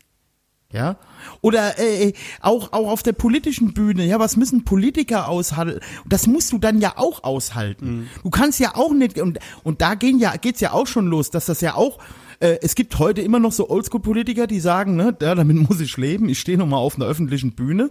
Ja? 0.72 0.98
Oder 1.42 1.80
äh, 1.80 2.14
auch, 2.42 2.74
auch 2.74 2.92
auf 2.92 3.02
der 3.02 3.14
politischen 3.14 3.74
Bühne, 3.74 4.06
ja, 4.06 4.20
was 4.20 4.38
müssen 4.38 4.66
Politiker 4.66 5.28
aushalten? 5.28 5.80
Das 6.06 6.28
musst 6.28 6.52
du 6.52 6.60
dann 6.60 6.80
ja 6.80 6.94
auch 6.96 7.24
aushalten. 7.24 8.08
Du 8.24 8.30
kannst 8.30 8.60
ja 8.60 8.76
auch 8.76 8.94
nicht, 8.94 9.20
und, 9.20 9.40
und 9.64 9.82
da 9.82 9.96
gehen 9.96 10.20
ja, 10.20 10.36
geht's 10.36 10.60
ja 10.60 10.74
auch 10.74 10.86
schon 10.86 11.08
los, 11.08 11.32
dass 11.32 11.48
das 11.48 11.62
ja 11.62 11.74
auch, 11.74 11.98
äh, 12.40 12.60
es 12.62 12.76
gibt 12.76 13.00
heute 13.00 13.22
immer 13.22 13.40
noch 13.40 13.52
so 13.52 13.68
Oldschool-Politiker, 13.68 14.46
die 14.46 14.60
sagen, 14.60 14.96
ne, 14.96 15.16
ja, 15.20 15.34
damit 15.34 15.58
muss 15.70 15.80
ich 15.80 15.98
leben, 15.98 16.30
ich 16.30 16.40
stehe 16.40 16.58
noch 16.58 16.68
mal 16.68 16.78
auf 16.78 16.96
einer 16.98 17.06
öffentlichen 17.06 17.54
Bühne. 17.54 17.90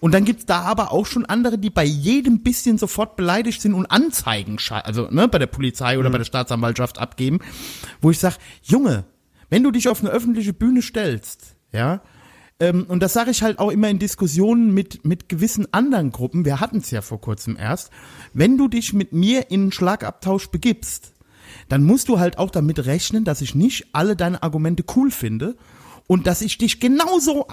Und 0.00 0.12
dann 0.12 0.24
gibt's 0.24 0.46
da 0.46 0.62
aber 0.62 0.90
auch 0.90 1.06
schon 1.06 1.26
andere, 1.26 1.58
die 1.58 1.70
bei 1.70 1.84
jedem 1.84 2.42
bisschen 2.42 2.76
sofort 2.76 3.14
beleidigt 3.14 3.62
sind 3.62 3.74
und 3.74 3.86
Anzeigen, 3.86 4.58
also 4.82 5.08
ne, 5.10 5.28
bei 5.28 5.38
der 5.38 5.46
Polizei 5.46 5.96
oder 5.96 6.10
bei 6.10 6.18
der 6.18 6.24
Staatsanwaltschaft 6.24 6.98
abgeben, 6.98 7.38
wo 8.00 8.10
ich 8.10 8.18
sag, 8.18 8.38
Junge, 8.62 9.04
wenn 9.48 9.62
du 9.62 9.70
dich 9.70 9.88
auf 9.88 10.00
eine 10.00 10.10
öffentliche 10.10 10.52
Bühne 10.52 10.82
stellst, 10.82 11.54
ja, 11.72 12.00
ähm, 12.58 12.86
und 12.88 13.02
das 13.02 13.12
sage 13.12 13.30
ich 13.30 13.42
halt 13.42 13.58
auch 13.58 13.70
immer 13.70 13.88
in 13.88 13.98
Diskussionen 13.98 14.72
mit, 14.72 15.04
mit 15.04 15.28
gewissen 15.28 15.72
anderen 15.72 16.10
Gruppen, 16.10 16.44
wir 16.44 16.60
hatten 16.60 16.78
es 16.78 16.90
ja 16.90 17.02
vor 17.02 17.20
kurzem 17.20 17.56
erst, 17.56 17.90
wenn 18.32 18.56
du 18.56 18.68
dich 18.68 18.92
mit 18.92 19.12
mir 19.12 19.50
in 19.50 19.62
einen 19.62 19.72
Schlagabtausch 19.72 20.48
begibst, 20.48 21.12
dann 21.68 21.84
musst 21.84 22.08
du 22.08 22.18
halt 22.18 22.38
auch 22.38 22.50
damit 22.50 22.86
rechnen, 22.86 23.24
dass 23.24 23.40
ich 23.40 23.54
nicht 23.54 23.88
alle 23.92 24.16
deine 24.16 24.42
Argumente 24.42 24.84
cool 24.96 25.10
finde 25.10 25.56
und 26.06 26.26
dass 26.26 26.40
ich 26.40 26.58
dich 26.58 26.80
genauso 26.80 27.46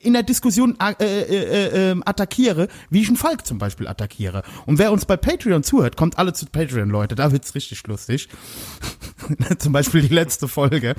in 0.00 0.12
der 0.12 0.22
Diskussion 0.22 0.76
äh, 0.80 0.94
äh, 1.00 1.22
äh, 1.22 1.90
äh, 1.90 2.00
attackiere, 2.04 2.68
wie 2.90 3.02
ich 3.02 3.08
einen 3.08 3.16
Falk 3.16 3.46
zum 3.46 3.58
Beispiel 3.58 3.88
attackiere. 3.88 4.42
Und 4.66 4.78
wer 4.78 4.92
uns 4.92 5.04
bei 5.04 5.16
Patreon 5.16 5.62
zuhört, 5.62 5.96
kommt 5.96 6.18
alle 6.18 6.32
zu 6.32 6.46
Patreon, 6.46 6.88
Leute, 6.88 7.14
da 7.14 7.32
wird's 7.32 7.54
richtig 7.54 7.86
lustig. 7.86 8.28
zum 9.58 9.72
Beispiel 9.72 10.02
die 10.02 10.14
letzte 10.14 10.48
Folge. 10.48 10.94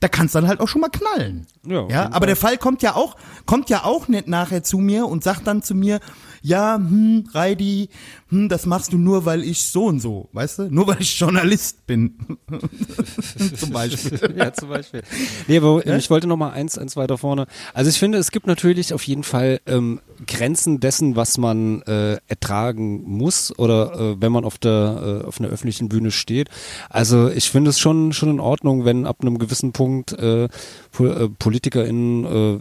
Da 0.00 0.08
kann's 0.08 0.32
dann 0.32 0.48
halt 0.48 0.60
auch 0.60 0.68
schon 0.68 0.80
mal 0.80 0.90
knallen. 0.90 1.46
Ja, 1.66 1.86
ja 1.88 2.12
aber 2.12 2.26
der 2.26 2.36
Fall 2.36 2.58
kommt 2.58 2.82
ja 2.82 2.94
auch, 2.94 3.16
kommt 3.46 3.70
ja 3.70 3.84
auch 3.84 4.08
nicht 4.08 4.28
nachher 4.28 4.62
zu 4.62 4.78
mir 4.78 5.06
und 5.06 5.22
sagt 5.22 5.46
dann 5.46 5.62
zu 5.62 5.74
mir, 5.74 6.00
ja, 6.42 6.76
hm, 6.76 7.24
Reidi, 7.32 7.88
hm, 8.28 8.48
das 8.48 8.66
machst 8.66 8.92
du 8.92 8.98
nur, 8.98 9.24
weil 9.24 9.42
ich 9.42 9.64
so 9.64 9.86
und 9.86 10.00
so, 10.00 10.28
weißt 10.32 10.58
du? 10.58 10.62
Nur 10.70 10.86
weil 10.86 11.00
ich 11.00 11.18
Journalist 11.18 11.86
bin. 11.86 12.14
zum 13.56 13.70
Beispiel. 13.70 14.34
ja, 14.36 14.52
zum 14.52 14.68
Beispiel. 14.68 15.02
Nee, 15.46 15.58
aber 15.58 15.86
ich 15.86 16.10
wollte 16.10 16.26
noch 16.26 16.36
mal 16.36 16.50
eins, 16.50 16.78
eins 16.78 16.96
weiter 16.96 17.18
vorne. 17.18 17.46
Also 17.74 17.90
ich 17.90 17.98
finde, 17.98 18.18
es 18.18 18.30
gibt 18.30 18.46
natürlich 18.46 18.92
auf 18.94 19.02
jeden 19.04 19.24
Fall 19.24 19.60
ähm, 19.66 20.00
Grenzen 20.26 20.80
dessen, 20.80 21.16
was 21.16 21.38
man 21.38 21.82
äh, 21.82 22.18
ertragen 22.26 23.02
muss 23.04 23.56
oder 23.58 23.94
äh, 23.94 24.20
wenn 24.20 24.32
man 24.32 24.44
auf 24.44 24.58
der 24.58 25.22
äh, 25.22 25.26
auf 25.26 25.40
einer 25.40 25.48
öffentlichen 25.48 25.88
Bühne 25.88 26.10
steht. 26.10 26.48
Also 26.90 27.28
ich 27.28 27.50
finde 27.50 27.70
es 27.70 27.78
schon 27.78 28.12
schon 28.12 28.30
in 28.30 28.40
Ordnung, 28.40 28.84
wenn 28.84 29.06
ab 29.06 29.18
einem 29.20 29.38
gewissen 29.38 29.72
Punkt 29.72 30.12
äh, 30.12 30.44
äh, 30.44 30.48
PolitikerInnen 31.38 32.24
äh, 32.24 32.58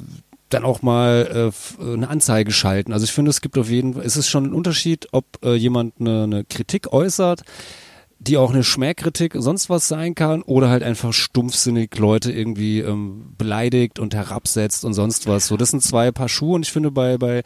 dann 0.50 0.64
auch 0.64 0.82
mal 0.82 1.30
äh, 1.32 1.48
f- 1.48 1.78
eine 1.80 2.08
Anzeige 2.10 2.52
schalten. 2.52 2.94
Also 2.94 3.04
ich 3.04 3.12
finde, 3.12 3.30
es 3.30 3.42
gibt 3.42 3.58
auf 3.58 3.70
jeden 3.70 3.96
Fall, 3.96 4.06
es 4.06 4.16
ist 4.18 4.30
schon 4.30 4.46
ein 4.46 4.54
Unterschied, 4.54 5.08
ob 5.12 5.26
äh, 5.44 5.56
jemand 5.56 5.96
eine, 6.00 6.24
eine 6.24 6.44
Kritik 6.46 6.94
äußert, 6.94 7.42
die 8.20 8.38
auch 8.38 8.52
eine 8.52 8.64
Schmähkritik 8.64 9.34
sonst 9.38 9.70
was 9.70 9.88
sein 9.88 10.16
kann 10.16 10.42
oder 10.42 10.70
halt 10.70 10.82
einfach 10.84 11.14
stumpfsinnig 11.14 11.96
Leute 11.98 12.32
irgendwie 12.32 12.80
ähm, 12.80 13.34
beleidigt 13.38 14.00
und 14.00 14.16
herabsetzt 14.16 14.86
und 14.86 14.94
sonst 14.94 15.28
was. 15.28 15.48
So, 15.48 15.58
das 15.58 15.70
sind 15.70 15.84
zwei 15.84 16.12
Paar 16.12 16.30
Schuhe 16.30 16.56
und 16.56 16.66
ich 16.66 16.72
finde 16.72 16.90
bei 16.92 17.18
bei 17.18 17.44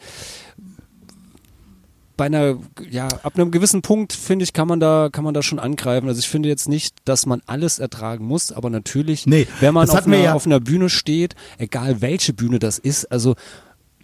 bei 2.16 2.26
einer 2.26 2.56
ja 2.90 3.08
ab 3.22 3.34
einem 3.36 3.50
gewissen 3.50 3.82
Punkt 3.82 4.12
finde 4.12 4.42
ich 4.44 4.52
kann 4.52 4.68
man 4.68 4.80
da 4.80 5.08
kann 5.10 5.24
man 5.24 5.34
da 5.34 5.42
schon 5.42 5.58
angreifen. 5.58 6.08
Also 6.08 6.18
ich 6.20 6.28
finde 6.28 6.48
jetzt 6.48 6.68
nicht, 6.68 6.96
dass 7.04 7.26
man 7.26 7.40
alles 7.46 7.78
ertragen 7.78 8.24
muss, 8.26 8.52
aber 8.52 8.70
natürlich, 8.70 9.26
Nee, 9.26 9.46
wenn 9.60 9.74
man 9.74 9.88
auf 9.88 10.06
einer, 10.06 10.16
ja- 10.18 10.34
auf 10.34 10.46
einer 10.46 10.60
Bühne 10.60 10.88
steht, 10.88 11.34
egal 11.58 12.00
welche 12.00 12.32
Bühne 12.32 12.58
das 12.58 12.78
ist, 12.78 13.10
also 13.12 13.34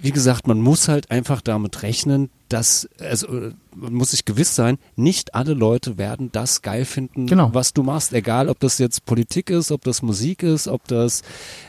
wie 0.00 0.12
gesagt, 0.12 0.46
man 0.46 0.60
muss 0.60 0.86
halt 0.86 1.10
einfach 1.10 1.40
damit 1.40 1.82
rechnen, 1.82 2.30
dass, 2.48 2.88
also 3.00 3.50
man 3.74 3.92
muss 3.94 4.12
sich 4.12 4.24
gewiss 4.24 4.54
sein, 4.54 4.78
nicht 4.94 5.34
alle 5.34 5.54
Leute 5.54 5.98
werden 5.98 6.30
das 6.30 6.62
geil 6.62 6.84
finden, 6.84 7.26
Genau. 7.26 7.50
was 7.52 7.72
du 7.72 7.82
machst. 7.82 8.12
Egal, 8.12 8.48
ob 8.48 8.60
das 8.60 8.78
jetzt 8.78 9.04
Politik 9.06 9.50
ist, 9.50 9.72
ob 9.72 9.82
das 9.82 10.00
Musik 10.02 10.44
ist, 10.44 10.68
ob 10.68 10.86
das 10.86 11.22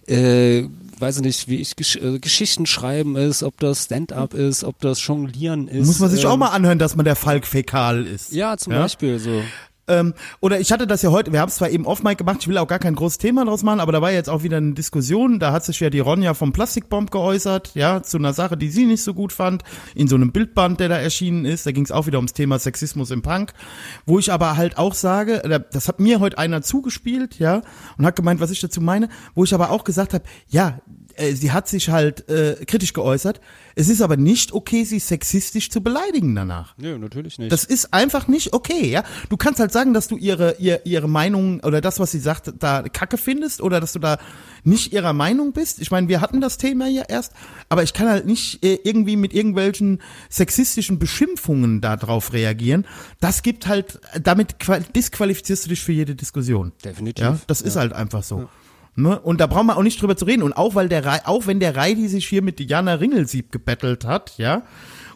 äh, 0.07 0.65
weiß 0.99 1.17
ich 1.17 1.23
nicht, 1.23 1.47
wie 1.47 1.55
ich 1.57 1.75
Gesch 1.75 1.95
äh, 1.97 2.19
Geschichten 2.19 2.65
schreiben 2.65 3.15
ist, 3.15 3.43
ob 3.43 3.59
das 3.59 3.85
Stand-up 3.85 4.33
ist, 4.33 4.63
ob 4.63 4.79
das 4.79 5.05
Jonglieren 5.05 5.67
ist. 5.67 5.87
Muss 5.87 5.99
man 5.99 6.09
sich 6.09 6.23
ähm, 6.23 6.29
auch 6.31 6.37
mal 6.37 6.49
anhören, 6.49 6.79
dass 6.79 6.95
man 6.95 7.05
der 7.05 7.15
Falk 7.15 7.45
Fäkal 7.47 8.05
ist. 8.05 8.31
Ja, 8.31 8.57
zum 8.57 8.73
Ja? 8.73 8.81
Beispiel 8.81 9.19
so. 9.19 9.41
Ähm, 9.89 10.13
oder 10.39 10.59
ich 10.59 10.71
hatte 10.71 10.87
das 10.87 11.01
ja 11.01 11.11
heute, 11.11 11.33
wir 11.33 11.41
haben 11.41 11.49
es 11.49 11.55
zwar 11.55 11.69
eben 11.69 11.85
off-mic 11.85 12.17
gemacht, 12.17 12.37
ich 12.41 12.47
will 12.47 12.57
auch 12.57 12.67
gar 12.67 12.79
kein 12.79 12.95
großes 12.95 13.17
Thema 13.17 13.43
draus 13.43 13.63
machen, 13.63 13.79
aber 13.79 13.91
da 13.91 14.01
war 14.01 14.11
jetzt 14.11 14.29
auch 14.29 14.43
wieder 14.43 14.57
eine 14.57 14.73
Diskussion, 14.73 15.39
da 15.39 15.51
hat 15.51 15.65
sich 15.65 15.79
ja 15.79 15.89
die 15.89 15.99
Ronja 15.99 16.33
vom 16.33 16.53
Plastikbomb 16.53 17.11
geäußert, 17.11 17.71
ja, 17.73 18.01
zu 18.03 18.17
einer 18.17 18.33
Sache, 18.33 18.55
die 18.55 18.69
sie 18.69 18.85
nicht 18.85 19.03
so 19.03 19.13
gut 19.13 19.33
fand, 19.33 19.63
in 19.95 20.07
so 20.07 20.15
einem 20.15 20.31
Bildband, 20.31 20.79
der 20.79 20.89
da 20.89 20.97
erschienen 20.97 21.45
ist, 21.45 21.65
da 21.65 21.71
ging 21.71 21.83
es 21.83 21.91
auch 21.91 22.07
wieder 22.07 22.19
ums 22.19 22.33
Thema 22.33 22.59
Sexismus 22.59 23.11
im 23.11 23.21
Punk, 23.21 23.53
wo 24.05 24.19
ich 24.19 24.31
aber 24.31 24.55
halt 24.55 24.77
auch 24.77 24.93
sage, 24.93 25.41
das 25.71 25.87
hat 25.87 25.99
mir 25.99 26.19
heute 26.19 26.37
einer 26.37 26.61
zugespielt, 26.61 27.39
ja, 27.39 27.61
und 27.97 28.05
hat 28.05 28.15
gemeint, 28.15 28.39
was 28.39 28.51
ich 28.51 28.59
dazu 28.59 28.81
meine, 28.81 29.09
wo 29.33 29.43
ich 29.43 29.53
aber 29.53 29.71
auch 29.71 29.83
gesagt 29.83 30.13
habe, 30.13 30.23
ja, 30.47 30.79
äh, 31.19 31.33
sie 31.33 31.51
hat 31.51 31.67
sich 31.67 31.89
halt 31.89 32.27
äh, 32.29 32.55
kritisch 32.65 32.93
geäußert, 32.93 33.39
es 33.75 33.87
ist 33.89 34.01
aber 34.01 34.17
nicht 34.17 34.51
okay, 34.51 34.83
sie 34.83 34.99
sexistisch 34.99 35.69
zu 35.69 35.81
beleidigen 35.81 36.35
danach. 36.35 36.75
Nö, 36.77 36.97
natürlich 36.97 37.37
nicht. 37.39 37.51
Das 37.51 37.63
ist 37.63 37.93
einfach 37.93 38.27
nicht 38.27 38.53
okay, 38.53 38.87
ja. 38.89 39.03
Du 39.29 39.37
kannst 39.37 39.59
halt 39.59 39.71
sagen, 39.71 39.93
dass 39.93 40.07
du 40.07 40.17
ihre, 40.17 40.55
ihr, 40.59 40.85
ihre 40.85 41.07
Meinung 41.07 41.59
oder 41.61 41.79
das, 41.81 41.99
was 41.99 42.11
sie 42.11 42.19
sagt, 42.19 42.51
da 42.59 42.81
kacke 42.83 43.17
findest 43.17 43.61
oder 43.61 43.79
dass 43.79 43.93
du 43.93 43.99
da 43.99 44.17
nicht 44.63 44.91
ihrer 44.91 45.13
Meinung 45.13 45.53
bist. 45.53 45.79
Ich 45.81 45.91
meine, 45.91 46.09
wir 46.09 46.19
hatten 46.19 46.41
das 46.41 46.57
Thema 46.57 46.87
ja 46.89 47.03
erst, 47.07 47.31
aber 47.69 47.83
ich 47.83 47.93
kann 47.93 48.09
halt 48.09 48.25
nicht 48.25 48.63
äh, 48.63 48.79
irgendwie 48.83 49.15
mit 49.15 49.33
irgendwelchen 49.33 50.01
sexistischen 50.29 50.99
Beschimpfungen 50.99 51.79
darauf 51.81 52.33
reagieren. 52.33 52.85
Das 53.21 53.41
gibt 53.43 53.67
halt, 53.67 53.99
damit 54.21 54.59
qua- 54.59 54.79
disqualifizierst 54.79 55.65
du 55.65 55.69
dich 55.69 55.81
für 55.81 55.93
jede 55.93 56.15
Diskussion. 56.15 56.71
Definitiv. 56.83 57.23
Ja, 57.23 57.39
das 57.47 57.61
ist 57.61 57.75
halt 57.77 57.93
einfach 57.93 58.23
so. 58.23 58.49
Ne? 59.01 59.19
Und 59.19 59.39
da 59.39 59.47
brauchen 59.47 59.67
wir 59.67 59.77
auch 59.77 59.83
nicht 59.83 60.01
drüber 60.01 60.17
zu 60.17 60.25
reden. 60.25 60.43
Und 60.43 60.53
auch 60.53 60.75
weil 60.75 60.89
der 60.89 61.27
auch 61.27 61.47
wenn 61.47 61.59
der 61.59 61.75
Reidi 61.75 62.07
sich 62.07 62.27
hier 62.27 62.41
mit 62.41 62.59
Diana 62.59 62.95
Ringelsieb 62.95 63.51
gebettelt 63.51 64.05
hat, 64.05 64.33
ja. 64.37 64.63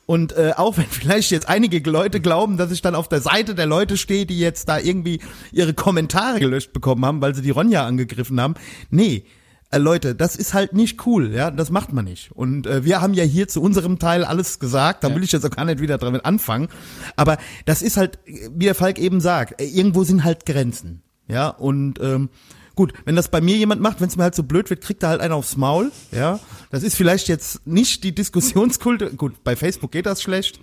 Und 0.05 0.34
äh, 0.34 0.53
auch 0.55 0.77
wenn 0.77 0.85
vielleicht 0.89 1.31
jetzt 1.31 1.47
einige 1.47 1.80
Leute 1.89 2.19
glauben, 2.19 2.57
dass 2.57 2.72
ich 2.72 2.81
dann 2.81 2.95
auf 2.95 3.07
der 3.07 3.22
Seite 3.22 3.55
der 3.55 3.65
Leute 3.65 3.97
stehe, 3.97 4.26
die 4.26 4.39
jetzt 4.39 4.69
da 4.69 4.80
irgendwie 4.80 5.19
ihre 5.51 5.73
Kommentare 5.73 6.39
gelöscht 6.39 6.73
bekommen 6.73 7.05
haben, 7.05 7.22
weil 7.22 7.35
sie 7.35 7.41
die 7.41 7.51
Ronja 7.51 7.85
angegriffen 7.85 8.39
haben. 8.39 8.55
Nee. 8.89 9.26
Äh, 9.72 9.80
Leute, 9.80 10.14
das 10.14 10.35
ist 10.35 10.53
halt 10.53 10.73
nicht 10.73 11.05
cool, 11.07 11.34
ja, 11.34 11.49
das 11.49 11.72
macht 11.72 11.93
man 11.93 12.05
nicht. 12.05 12.31
Und 12.31 12.68
äh, 12.68 12.85
wir 12.85 13.01
haben 13.01 13.14
ja 13.14 13.23
hier 13.23 13.47
zu 13.47 13.61
unserem 13.61 13.97
Teil 13.97 14.23
alles 14.23 14.60
gesagt, 14.60 15.03
da 15.03 15.14
will 15.15 15.23
ich 15.23 15.31
jetzt 15.31 15.45
auch 15.45 15.49
gar 15.49 15.65
nicht 15.65 15.81
wieder 15.81 15.97
damit 15.97 16.26
anfangen. 16.26 16.68
Aber 17.15 17.38
das 17.65 17.81
ist 17.81 17.97
halt, 17.97 18.19
wie 18.26 18.65
der 18.65 18.76
Falk 18.76 18.99
eben 18.99 19.19
sagt, 19.19 19.60
äh, 19.60 19.65
irgendwo 19.65 20.03
sind 20.03 20.23
halt 20.23 20.45
Grenzen, 20.45 21.01
ja, 21.27 21.47
und 21.47 21.99
ähm, 22.01 22.30
Gut, 22.75 22.93
wenn 23.05 23.15
das 23.15 23.29
bei 23.29 23.39
mir 23.41 23.55
jemand 23.55 23.81
macht, 23.81 24.01
wenn 24.01 24.07
es 24.07 24.15
mir 24.15 24.23
halt 24.23 24.35
so 24.35 24.43
blöd 24.43 24.69
wird, 24.69 24.81
kriegt 24.81 25.03
er 25.03 25.09
halt 25.09 25.21
einen 25.21 25.33
aufs 25.33 25.57
Maul. 25.57 25.91
Ja, 26.11 26.39
das 26.71 26.81
ist 26.83 26.95
vielleicht 26.95 27.27
jetzt 27.27 27.65
nicht 27.67 28.03
die 28.03 28.13
Diskussionskultur. 28.15 29.11
Gut, 29.11 29.43
bei 29.43 29.55
Facebook 29.55 29.91
geht 29.91 30.05
das 30.07 30.21
schlecht. 30.21 30.59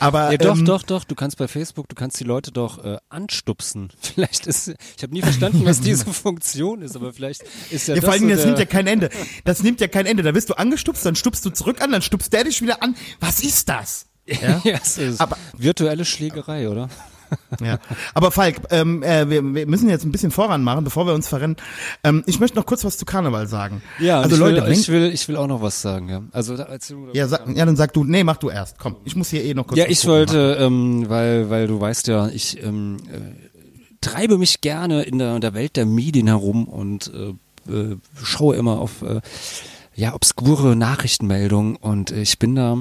Aber 0.00 0.32
Ja, 0.32 0.38
doch, 0.38 0.56
ähm, 0.56 0.64
doch, 0.64 0.82
doch. 0.82 1.04
Du 1.04 1.14
kannst 1.14 1.36
bei 1.36 1.46
Facebook, 1.46 1.86
du 1.88 1.94
kannst 1.94 2.18
die 2.18 2.24
Leute 2.24 2.52
doch 2.52 2.82
äh, 2.82 2.96
anstupsen. 3.10 3.90
Vielleicht 4.00 4.46
ist, 4.46 4.68
ich 4.68 5.02
habe 5.02 5.12
nie 5.12 5.20
verstanden, 5.20 5.64
was 5.66 5.80
diese 5.82 6.06
Funktion 6.12 6.80
ist, 6.80 6.96
aber 6.96 7.12
vielleicht 7.12 7.42
ist 7.70 7.86
ja, 7.86 7.94
Ja, 7.94 8.00
das 8.00 8.04
vor 8.06 8.14
allem, 8.14 8.22
so 8.30 8.34
das 8.36 8.46
nimmt 8.46 8.58
ja 8.58 8.64
kein 8.64 8.86
Ende. 8.86 9.10
Das 9.44 9.62
nimmt 9.62 9.80
ja 9.82 9.88
kein 9.88 10.06
Ende. 10.06 10.22
Da 10.22 10.34
wirst 10.34 10.48
du 10.48 10.54
angestupst, 10.54 11.04
dann 11.04 11.16
stupst 11.16 11.44
du 11.44 11.50
zurück 11.50 11.82
an, 11.82 11.92
dann 11.92 12.00
stupst 12.00 12.32
der 12.32 12.44
dich 12.44 12.62
wieder 12.62 12.82
an. 12.82 12.96
Was 13.20 13.42
ist 13.42 13.68
das? 13.68 14.06
Ja, 14.26 14.60
ja, 14.64 14.78
es 14.82 14.96
ist 14.96 15.20
Aber- 15.20 15.36
virtuelle 15.56 16.04
Schlägerei, 16.04 16.68
oder? 16.68 16.88
ja. 17.60 17.78
Aber 18.14 18.30
Falk, 18.30 18.56
ähm, 18.70 19.02
äh, 19.02 19.28
wir, 19.28 19.42
wir 19.42 19.66
müssen 19.66 19.88
jetzt 19.88 20.04
ein 20.04 20.12
bisschen 20.12 20.30
voran 20.30 20.62
machen, 20.62 20.84
bevor 20.84 21.06
wir 21.06 21.14
uns 21.14 21.28
verrennen. 21.28 21.56
Ähm, 22.04 22.22
ich 22.26 22.40
möchte 22.40 22.56
noch 22.56 22.66
kurz 22.66 22.84
was 22.84 22.98
zu 22.98 23.04
Karneval 23.04 23.46
sagen. 23.46 23.82
Ja, 23.98 24.20
also 24.20 24.36
ich, 24.36 24.40
Leute, 24.40 24.64
will, 24.64 24.72
ich 24.72 24.88
will, 24.88 25.10
ich 25.12 25.28
will 25.28 25.36
auch 25.36 25.46
noch 25.46 25.62
was 25.62 25.82
sagen, 25.82 26.08
ja. 26.08 26.22
Also 26.32 26.54
erzähl 26.54 26.96
du 26.96 27.08
ja, 27.12 27.28
sag, 27.28 27.46
ja, 27.54 27.64
dann 27.64 27.76
sag 27.76 27.92
du, 27.92 28.04
nee, 28.04 28.24
mach 28.24 28.36
du 28.36 28.50
erst. 28.50 28.78
Komm, 28.78 28.96
ich 29.04 29.16
muss 29.16 29.30
hier 29.30 29.44
eh 29.44 29.54
noch 29.54 29.66
kurz 29.66 29.78
Ja, 29.78 29.86
ich 29.88 30.06
wollte, 30.06 30.58
ähm, 30.60 31.08
weil, 31.08 31.50
weil 31.50 31.66
du 31.66 31.80
weißt 31.80 32.08
ja, 32.08 32.28
ich 32.28 32.62
ähm, 32.62 32.98
äh, 33.10 33.50
treibe 34.00 34.38
mich 34.38 34.60
gerne 34.60 35.02
in 35.02 35.18
der, 35.18 35.34
in 35.36 35.40
der 35.40 35.54
Welt 35.54 35.76
der 35.76 35.86
Medien 35.86 36.26
herum 36.26 36.64
und 36.64 37.12
äh, 37.14 37.34
äh, 37.70 37.96
schaue 38.22 38.56
immer 38.56 38.78
auf 38.80 39.02
äh, 39.02 39.20
ja 39.94 40.14
obskure 40.14 40.76
Nachrichtenmeldungen 40.76 41.76
und 41.76 42.10
ich 42.10 42.38
bin 42.38 42.54
da 42.54 42.78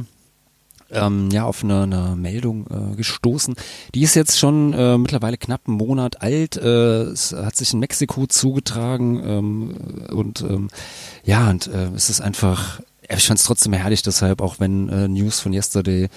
ähm, 0.91 1.30
ja 1.32 1.45
auf 1.45 1.64
eine, 1.64 1.84
eine 1.84 2.16
Meldung 2.16 2.66
äh, 2.70 2.95
gestoßen. 2.95 3.56
Die 3.94 4.02
ist 4.03 4.16
jetzt 4.16 4.40
schon 4.40 4.74
äh, 4.74 4.98
mittlerweile 4.98 5.38
knapp 5.38 5.61
einen 5.68 5.78
Monat 5.78 6.22
alt. 6.22 6.57
Äh, 6.57 7.03
es 7.03 7.34
hat 7.34 7.56
sich 7.56 7.74
in 7.74 7.80
Mexiko 7.80 8.28
zugetragen 8.28 9.22
ähm, 9.24 9.76
und 10.11 10.41
ähm, 10.41 10.70
ja 11.24 11.49
und 11.49 11.68
äh, 11.68 11.90
es 11.95 12.10
ist 12.10 12.22
einfach. 12.22 12.82
Ich 13.11 13.26
fand 13.26 13.40
es 13.40 13.45
trotzdem 13.45 13.74
herrlich, 13.74 14.03
deshalb 14.03 14.40
auch 14.40 14.60
wenn 14.60 14.88
äh, 14.90 15.07
News 15.07 15.40
von 15.40 15.52
Yesterday 15.52 16.10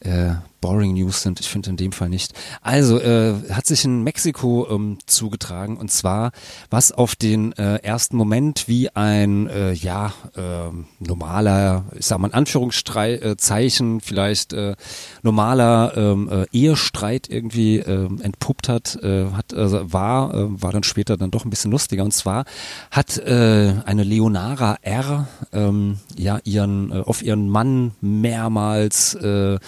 äh, 0.00 0.34
boring 0.60 0.94
News 0.94 1.22
sind. 1.22 1.40
Ich 1.40 1.48
finde 1.48 1.70
in 1.70 1.76
dem 1.76 1.92
Fall 1.92 2.08
nicht. 2.08 2.32
Also 2.62 2.98
äh, 2.98 3.34
hat 3.50 3.66
sich 3.66 3.84
in 3.84 4.02
Mexiko 4.02 4.66
ähm, 4.70 4.98
zugetragen 5.06 5.76
und 5.76 5.90
zwar 5.90 6.32
was 6.70 6.92
auf 6.92 7.14
den 7.16 7.52
äh, 7.52 7.76
ersten 7.76 8.16
Moment 8.16 8.68
wie 8.68 8.90
ein 8.94 9.48
äh, 9.48 9.72
ja 9.72 10.12
äh, 10.36 10.70
normaler, 10.98 11.84
ich 11.96 12.06
sag 12.06 12.18
mal 12.18 12.28
in 12.28 12.34
Anführungszeichen 12.34 14.00
vielleicht 14.00 14.52
äh, 14.52 14.74
normaler 15.22 15.92
ähm, 15.96 16.28
äh, 16.30 16.46
Ehestreit 16.52 17.28
irgendwie 17.28 17.78
äh, 17.78 18.08
entpuppt 18.22 18.68
hat, 18.68 18.96
äh, 19.02 19.26
hat 19.30 19.54
also 19.54 19.92
war 19.92 20.34
äh, 20.34 20.62
war 20.62 20.72
dann 20.72 20.82
später 20.82 21.16
dann 21.16 21.30
doch 21.30 21.44
ein 21.44 21.50
bisschen 21.50 21.70
lustiger 21.70 22.04
und 22.04 22.12
zwar 22.12 22.44
hat 22.90 23.18
äh, 23.18 23.74
eine 23.84 24.02
Leonara 24.02 24.76
R 24.82 25.28
ähm, 25.52 25.98
ja 26.16 26.38
ihren 26.44 26.90
äh, 26.90 27.00
auf 27.00 27.22
ihren 27.22 27.48
Mann 27.48 27.92
mehrmals 28.00 29.14
äh, 29.14 29.58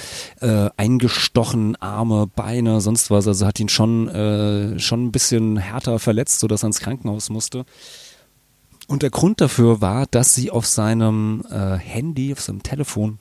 äh, 0.40 0.70
eingestochen, 0.80 1.76
Arme, 1.76 2.26
Beine, 2.26 2.80
sonst 2.80 3.10
was. 3.10 3.28
Also 3.28 3.46
hat 3.46 3.60
ihn 3.60 3.68
schon, 3.68 4.08
äh, 4.08 4.78
schon 4.78 5.04
ein 5.04 5.12
bisschen 5.12 5.58
härter 5.58 5.98
verletzt, 5.98 6.40
sodass 6.40 6.62
er 6.64 6.68
ins 6.68 6.80
Krankenhaus 6.80 7.28
musste. 7.28 7.66
Und 8.88 9.02
der 9.02 9.10
Grund 9.10 9.42
dafür 9.42 9.82
war, 9.82 10.06
dass 10.06 10.34
sie 10.34 10.50
auf 10.50 10.66
seinem 10.66 11.44
äh, 11.50 11.76
Handy, 11.76 12.32
auf 12.32 12.40
seinem 12.40 12.62
Telefon, 12.62 13.18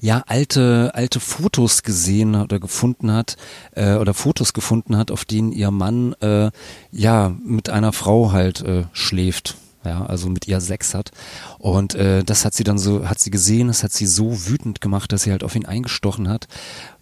ja 0.00 0.24
alte 0.26 0.90
alte 0.94 1.20
Fotos 1.20 1.84
gesehen 1.84 2.34
oder 2.34 2.58
gefunden 2.58 3.12
hat 3.12 3.36
äh, 3.72 3.94
oder 3.94 4.12
Fotos 4.12 4.52
gefunden 4.52 4.98
hat, 4.98 5.10
auf 5.10 5.24
denen 5.24 5.52
ihr 5.52 5.70
Mann 5.70 6.14
äh, 6.20 6.50
ja 6.90 7.32
mit 7.42 7.70
einer 7.70 7.92
Frau 7.92 8.32
halt 8.32 8.60
äh, 8.60 8.84
schläft. 8.92 9.56
Ja, 9.84 10.06
also 10.06 10.28
mit 10.28 10.48
ihr 10.48 10.60
Sex 10.60 10.94
hat. 10.94 11.10
Und 11.58 11.94
äh, 11.94 12.24
das 12.24 12.44
hat 12.44 12.54
sie 12.54 12.64
dann 12.64 12.78
so, 12.78 13.08
hat 13.08 13.20
sie 13.20 13.30
gesehen, 13.30 13.68
das 13.68 13.82
hat 13.82 13.92
sie 13.92 14.06
so 14.06 14.46
wütend 14.46 14.80
gemacht, 14.80 15.12
dass 15.12 15.22
sie 15.22 15.30
halt 15.30 15.44
auf 15.44 15.54
ihn 15.54 15.66
eingestochen 15.66 16.28
hat. 16.28 16.48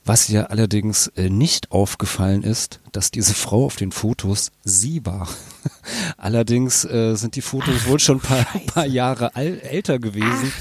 Was 0.04 0.28
ihr 0.28 0.50
allerdings 0.50 1.06
äh, 1.16 1.30
nicht 1.30 1.70
aufgefallen 1.70 2.42
ist, 2.42 2.80
dass 2.90 3.12
diese 3.12 3.34
Frau 3.34 3.66
auf 3.66 3.76
den 3.76 3.92
Fotos 3.92 4.50
sie 4.64 5.06
war. 5.06 5.28
allerdings 6.16 6.84
äh, 6.84 7.14
sind 7.14 7.36
die 7.36 7.40
Fotos 7.40 7.86
wohl 7.86 8.00
schon 8.00 8.16
ein 8.16 8.20
paar, 8.20 8.44
paar 8.66 8.86
Jahre 8.86 9.36
al 9.36 9.60
älter 9.60 10.00
gewesen. 10.00 10.52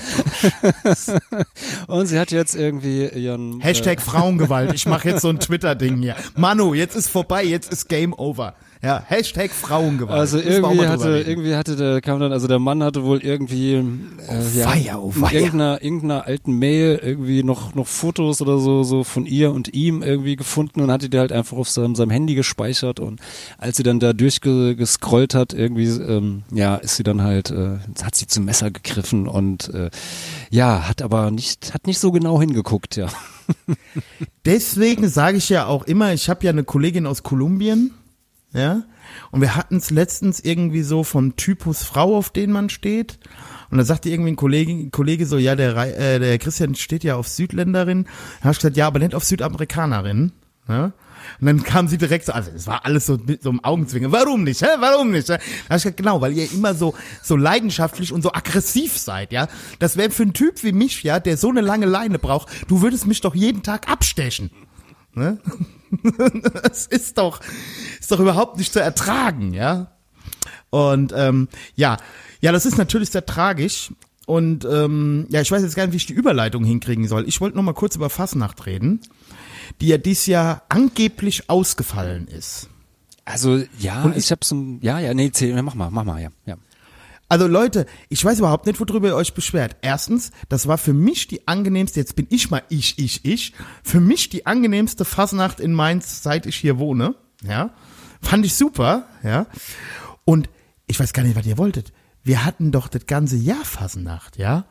Und 1.88 2.05
sie 2.05 2.19
hat 2.19 2.31
jetzt 2.31 2.55
irgendwie 2.55 3.07
ihren 3.07 3.61
Hashtag 3.61 3.97
äh, 3.97 4.01
Frauengewalt. 4.01 4.73
Ich 4.76 4.85
mache 4.85 5.09
jetzt 5.09 5.22
so 5.22 5.30
ein 5.30 5.39
Twitter-Ding 5.39 5.97
hier. 5.97 6.15
Manu, 6.35 6.76
jetzt 6.76 6.95
ist 6.95 7.09
vorbei, 7.09 7.43
jetzt 7.43 7.72
ist 7.72 7.89
Game 7.89 8.13
Over. 8.13 8.53
Ja, 8.84 9.03
Hashtag 9.05 9.51
Frauengewalt. 9.51 10.19
Also 10.19 10.39
irgendwie 10.39 10.88
hatte, 10.88 11.19
irgendwie 11.19 11.55
hatte 11.55 11.76
der, 11.76 12.01
kam 12.01 12.19
dann, 12.19 12.31
also 12.31 12.47
der 12.47 12.57
Mann 12.57 12.84
hatte 12.84 13.03
wohl 13.03 13.19
irgendwie, 13.19 13.76
äh, 13.76 14.57
ja, 14.57 14.65
weia, 14.73 14.97
oh 14.97 15.13
weia. 15.15 15.34
irgendeiner, 15.34 15.84
irgendeiner 15.84 16.26
alten 16.26 16.57
Mail 16.57 16.99
irgendwie 17.03 17.43
noch, 17.43 17.76
noch 17.76 17.85
Fotos 17.85 18.41
oder 18.41 18.57
so, 18.57 18.81
so 18.81 19.03
von 19.03 19.27
ihr 19.31 19.51
und 19.51 19.73
ihm 19.73 20.03
irgendwie 20.03 20.35
gefunden 20.35 20.81
und 20.81 20.91
hatte 20.91 21.09
die 21.09 21.17
halt 21.17 21.31
einfach 21.31 21.57
auf 21.57 21.69
seinem, 21.69 21.95
seinem 21.95 22.11
Handy 22.11 22.35
gespeichert 22.35 22.99
und 22.99 23.19
als 23.57 23.77
sie 23.77 23.83
dann 23.83 23.99
da 23.99 24.13
durchgescrollt 24.13 25.33
hat, 25.33 25.53
irgendwie, 25.53 25.87
ähm, 25.87 26.43
ja, 26.51 26.75
ist 26.75 26.97
sie 26.97 27.03
dann 27.03 27.21
halt, 27.21 27.49
äh, 27.49 27.79
hat 28.03 28.15
sie 28.15 28.27
zum 28.27 28.45
Messer 28.45 28.69
gegriffen 28.69 29.27
und, 29.27 29.73
äh, 29.73 29.89
ja, 30.49 30.87
hat 30.87 31.01
aber 31.01 31.31
nicht, 31.31 31.73
hat 31.73 31.87
nicht 31.87 31.99
so 31.99 32.11
genau 32.11 32.39
hingeguckt, 32.39 32.97
ja. 32.97 33.07
Deswegen 34.45 35.07
sage 35.07 35.37
ich 35.37 35.49
ja 35.49 35.65
auch 35.65 35.83
immer, 35.83 36.13
ich 36.13 36.29
habe 36.29 36.43
ja 36.43 36.51
eine 36.51 36.63
Kollegin 36.63 37.07
aus 37.07 37.23
Kolumbien, 37.23 37.91
ja, 38.53 38.83
und 39.31 39.41
wir 39.41 39.55
hatten 39.55 39.77
es 39.77 39.89
letztens 39.89 40.39
irgendwie 40.39 40.83
so 40.83 41.03
vom 41.03 41.35
Typus 41.35 41.83
Frau, 41.83 42.17
auf 42.17 42.29
den 42.29 42.51
man 42.51 42.69
steht. 42.69 43.19
Und 43.72 43.77
da 43.77 43.85
sagte 43.85 44.10
irgendwie 44.10 44.31
ein 44.31 44.35
Kollege, 44.35 44.89
Kollege 44.89 45.26
so, 45.26 45.38
ja, 45.38 45.56
der, 45.56 45.76
äh, 45.77 46.19
der 46.19 46.38
Christian 46.38 46.76
steht 46.76 47.03
ja 47.03 47.15
auf 47.15 47.27
Südländerin. 47.27 48.03
Da 48.03 48.43
habe 48.45 48.52
ich 48.52 48.60
gesagt, 48.60 48.77
ja, 48.77 48.88
aber 48.88 48.99
nicht 48.99 49.15
auf 49.15 49.23
Südamerikanerin. 49.23 50.34
Ja? 50.68 50.91
Und 51.39 51.48
dann 51.48 51.64
kam 51.64 51.88
sie 51.88 51.98
direkt 51.98 52.26
so, 52.26 52.34
also 52.34 52.52
es 52.53 52.68
war 52.68 52.85
alles 52.85 53.06
so 53.06 53.18
mit 53.18 53.43
so 53.43 53.49
einem 53.49 53.64
Augenzwinger. 53.64 54.11
Warum 54.11 54.43
nicht? 54.43 54.61
Hä? 54.61 54.68
Warum 54.80 55.11
nicht? 55.11 55.30
hä? 55.30 55.38
Da 55.38 55.69
hab 55.69 55.77
ich 55.77 55.84
gesagt, 55.84 55.98
genau, 55.98 56.22
weil 56.22 56.34
ihr 56.34 56.52
immer 56.52 56.73
so 56.73 56.93
so 57.22 57.35
leidenschaftlich 57.35 58.11
und 58.11 58.22
so 58.22 58.34
aggressiv 58.34 58.98
seid, 58.98 59.31
ja. 59.31 59.48
Das 59.80 59.98
wäre 59.98 60.11
für 60.11 60.23
einen 60.23 60.34
Typ 60.34 60.64
wie 60.64 60.72
mich, 60.72 61.03
ja, 61.03 61.19
der 61.19 61.38
so 61.38 61.49
eine 61.49 61.61
lange 61.61 61.85
Leine 61.85 62.19
braucht. 62.19 62.49
Du 62.68 62.81
würdest 62.81 63.07
mich 63.07 63.22
doch 63.22 63.35
jeden 63.35 63.64
Tag 63.64 63.89
abstechen. 63.89 64.52
Ne? 65.14 65.38
Das 66.64 66.88
ist 66.88 67.18
doch 67.18 67.41
ist 67.99 68.10
doch 68.14 68.19
überhaupt 68.22 68.57
nicht 68.57 68.72
zu 68.72 68.80
ertragen, 68.80 69.53
ja. 69.53 69.91
Und 70.69 71.14
ähm, 71.14 71.49
ja, 71.76 71.98
ja, 72.41 72.51
das 72.51 72.65
ist 72.65 72.77
natürlich 72.77 73.09
sehr 73.09 73.26
tragisch. 73.26 73.91
Und 74.26 74.65
ähm, 74.65 75.26
ja, 75.30 75.41
ich 75.41 75.51
weiß 75.51 75.61
jetzt 75.63 75.76
gar 75.76 75.85
nicht, 75.85 75.93
wie 75.93 75.97
ich 75.97 76.05
die 76.05 76.13
Überleitung 76.13 76.63
hinkriegen 76.63 77.07
soll. 77.07 77.27
Ich 77.27 77.41
wollte 77.41 77.57
noch 77.57 77.63
mal 77.63 77.73
kurz 77.73 77.95
über 77.95 78.09
Fasnacht 78.09 78.65
reden, 78.65 79.01
die 79.81 79.88
ja 79.88 79.97
dieses 79.97 80.26
Jahr 80.27 80.63
angeblich 80.69 81.49
ausgefallen 81.49 82.27
ist. 82.27 82.69
Also 83.26 83.61
ja, 83.80 84.03
Und 84.03 84.18
ich 84.18 84.31
habe 84.31 84.43
so, 84.43 84.77
ja, 84.81 84.99
ja, 84.99 85.13
nee, 85.13 85.31
mach 85.61 85.76
mal, 85.76 85.89
mach 85.89 86.03
mal, 86.03 86.22
ja, 86.22 86.30
ja. 86.45 86.57
Also 87.30 87.47
Leute, 87.47 87.85
ich 88.09 88.23
weiß 88.23 88.39
überhaupt 88.39 88.65
nicht, 88.65 88.77
worüber 88.80 89.07
ihr 89.07 89.15
euch 89.15 89.34
beschwert. 89.34 89.77
Erstens, 89.81 90.31
das 90.49 90.68
war 90.68 90.77
für 90.77 90.93
mich 90.93 91.27
die 91.27 91.47
angenehmste, 91.47 91.99
jetzt 91.99 92.18
bin 92.18 92.27
ich 92.30 92.51
mal 92.51 92.61
ich, 92.68 92.99
ich, 92.99 93.23
ich, 93.23 93.53
für 93.84 94.01
mich 94.01 94.27
die 94.27 94.45
angenehmste 94.45 95.05
Fasnacht 95.05 95.61
in 95.61 95.73
Mainz, 95.73 96.23
seit 96.23 96.45
ich 96.45 96.57
hier 96.57 96.77
wohne. 96.77 97.15
Ja, 97.41 97.72
fand 98.22 98.45
ich 98.45 98.55
super, 98.55 99.07
ja. 99.23 99.47
Und 100.26 100.49
ich 100.88 100.99
weiß 100.99 101.13
gar 101.13 101.23
nicht, 101.23 101.38
was 101.38 101.45
ihr 101.45 101.57
wolltet. 101.57 101.93
Wir 102.23 102.45
hatten 102.45 102.72
doch 102.72 102.88
das 102.88 103.06
ganze 103.06 103.35
Jahr 103.35 103.65
Fasnacht, 103.65 104.38
ja. 104.38 104.65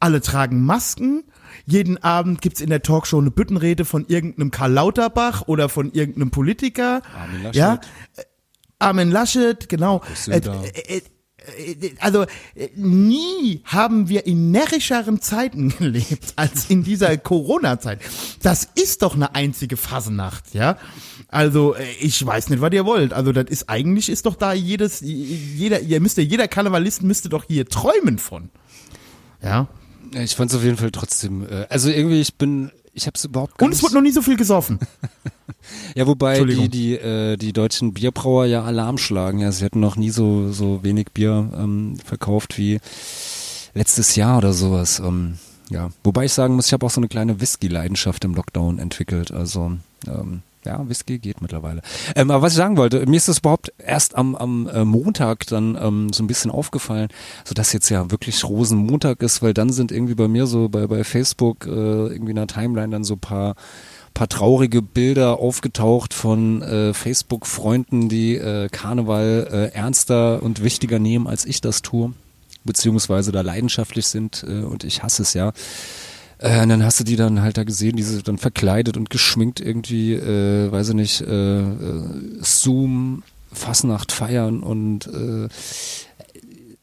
Alle 0.00 0.20
tragen 0.20 0.64
Masken. 0.64 1.24
Jeden 1.66 2.02
Abend 2.02 2.40
gibt's 2.40 2.60
in 2.60 2.70
der 2.70 2.82
Talkshow 2.82 3.18
eine 3.18 3.30
Büttenrede 3.30 3.84
von 3.84 4.06
irgendeinem 4.06 4.50
Karl 4.50 4.72
Lauterbach 4.72 5.42
oder 5.48 5.68
von 5.68 5.92
irgendeinem 5.92 6.30
Politiker. 6.30 7.02
Armin 7.16 7.42
Laschet. 7.42 7.56
Ja. 7.56 7.74
Äh, 8.16 8.22
Armin 8.78 9.10
Laschet, 9.10 9.68
genau. 9.68 10.02
Äh, 10.28 10.38
äh, 10.38 11.02
also 12.00 12.26
nie 12.76 13.62
haben 13.64 14.08
wir 14.08 14.26
in 14.26 14.50
närrischeren 14.50 15.20
Zeiten 15.20 15.68
gelebt 15.78 16.34
als 16.36 16.70
in 16.70 16.84
dieser 16.84 17.16
Corona-Zeit. 17.16 18.00
Das 18.42 18.68
ist 18.74 19.02
doch 19.02 19.14
eine 19.14 19.34
einzige 19.34 19.76
Fasenacht, 19.76 20.54
ja. 20.54 20.78
Also 21.28 21.74
äh, 21.74 21.84
ich 22.00 22.24
weiß 22.24 22.50
nicht, 22.50 22.60
was 22.60 22.72
ihr 22.72 22.86
wollt. 22.86 23.12
Also 23.12 23.32
das 23.32 23.46
ist 23.48 23.68
eigentlich 23.68 24.08
ist 24.08 24.26
doch 24.26 24.34
da 24.34 24.52
jedes 24.52 25.00
jeder 25.00 25.80
ihr 25.80 26.00
müsste 26.00 26.22
jeder 26.22 26.48
Karnevalist 26.48 27.02
müsste 27.02 27.28
doch 27.28 27.44
hier 27.44 27.66
träumen 27.68 28.18
von. 28.18 28.48
Ja. 29.42 29.68
Ja, 30.12 30.22
Ich 30.22 30.36
fand's 30.36 30.54
auf 30.54 30.64
jeden 30.64 30.76
Fall 30.76 30.90
trotzdem, 30.90 31.46
äh, 31.48 31.66
also 31.68 31.90
irgendwie, 31.90 32.20
ich 32.20 32.34
bin, 32.34 32.70
ich 32.94 33.06
hab's 33.06 33.24
überhaupt 33.24 33.58
gar 33.58 33.66
Und 33.66 33.74
es 33.74 33.82
wird 33.82 33.92
noch 33.92 34.00
nie 34.00 34.10
so 34.10 34.22
viel 34.22 34.36
gesoffen. 34.36 34.78
ja, 35.94 36.06
wobei 36.06 36.42
die, 36.44 36.68
die, 36.68 36.94
äh, 36.94 37.36
die 37.36 37.52
deutschen 37.52 37.92
Bierbrauer 37.92 38.46
ja 38.46 38.64
Alarm 38.64 38.98
schlagen, 38.98 39.40
ja, 39.40 39.52
sie 39.52 39.64
hatten 39.64 39.80
noch 39.80 39.96
nie 39.96 40.10
so, 40.10 40.50
so 40.52 40.82
wenig 40.82 41.08
Bier 41.12 41.50
ähm, 41.56 41.96
verkauft 42.04 42.58
wie 42.58 42.80
letztes 43.74 44.16
Jahr 44.16 44.38
oder 44.38 44.52
sowas, 44.52 44.98
ähm, 45.00 45.38
ja, 45.70 45.90
wobei 46.02 46.24
ich 46.24 46.32
sagen 46.32 46.54
muss, 46.56 46.66
ich 46.66 46.72
habe 46.72 46.86
auch 46.86 46.90
so 46.90 47.00
eine 47.00 47.08
kleine 47.08 47.40
Whisky-Leidenschaft 47.40 48.24
im 48.24 48.34
Lockdown 48.34 48.78
entwickelt, 48.78 49.30
also, 49.30 49.72
ähm, 50.06 50.42
ja, 50.68 50.88
Whisky 50.88 51.18
geht 51.18 51.40
mittlerweile. 51.40 51.80
Ähm, 52.14 52.30
aber 52.30 52.42
was 52.42 52.52
ich 52.52 52.58
sagen 52.58 52.76
wollte, 52.76 53.04
mir 53.06 53.16
ist 53.16 53.28
das 53.28 53.38
überhaupt 53.38 53.72
erst 53.78 54.14
am, 54.14 54.36
am 54.36 54.68
äh, 54.68 54.84
Montag 54.84 55.46
dann 55.46 55.78
ähm, 55.80 56.12
so 56.12 56.22
ein 56.22 56.26
bisschen 56.26 56.50
aufgefallen, 56.50 57.08
so 57.44 57.54
dass 57.54 57.72
jetzt 57.72 57.88
ja 57.88 58.10
wirklich 58.10 58.44
Rosenmontag 58.44 59.22
ist, 59.22 59.42
weil 59.42 59.54
dann 59.54 59.70
sind 59.70 59.90
irgendwie 59.90 60.14
bei 60.14 60.28
mir 60.28 60.46
so 60.46 60.68
bei, 60.68 60.86
bei 60.86 61.04
Facebook 61.04 61.66
äh, 61.66 61.70
irgendwie 61.70 62.30
in 62.30 62.36
der 62.36 62.46
Timeline 62.46 62.90
dann 62.90 63.04
so 63.04 63.16
paar 63.16 63.54
paar 64.14 64.28
traurige 64.28 64.82
Bilder 64.82 65.38
aufgetaucht 65.38 66.12
von 66.12 66.60
äh, 66.62 66.92
Facebook-Freunden, 66.92 68.08
die 68.08 68.34
äh, 68.34 68.68
Karneval 68.68 69.48
äh, 69.50 69.76
ernster 69.76 70.42
und 70.42 70.62
wichtiger 70.62 70.98
nehmen, 70.98 71.28
als 71.28 71.44
ich 71.44 71.60
das 71.60 71.82
tue, 71.82 72.12
beziehungsweise 72.64 73.30
da 73.30 73.42
leidenschaftlich 73.42 74.08
sind 74.08 74.44
äh, 74.48 74.62
und 74.62 74.82
ich 74.82 75.04
hasse 75.04 75.22
es 75.22 75.34
ja. 75.34 75.52
Äh, 76.38 76.62
und 76.62 76.68
dann 76.68 76.84
hast 76.84 77.00
du 77.00 77.04
die 77.04 77.16
dann 77.16 77.42
halt 77.42 77.56
da 77.56 77.64
gesehen, 77.64 77.96
diese 77.96 78.22
dann 78.22 78.38
verkleidet 78.38 78.96
und 78.96 79.10
geschminkt 79.10 79.60
irgendwie, 79.60 80.14
äh, 80.14 80.70
weiß 80.70 80.90
ich 80.90 80.94
nicht, 80.94 81.20
äh, 81.20 81.60
äh, 81.60 82.38
Zoom, 82.40 83.22
Fasnacht 83.52 84.12
feiern 84.12 84.62
und 84.62 85.06
äh, 85.06 85.48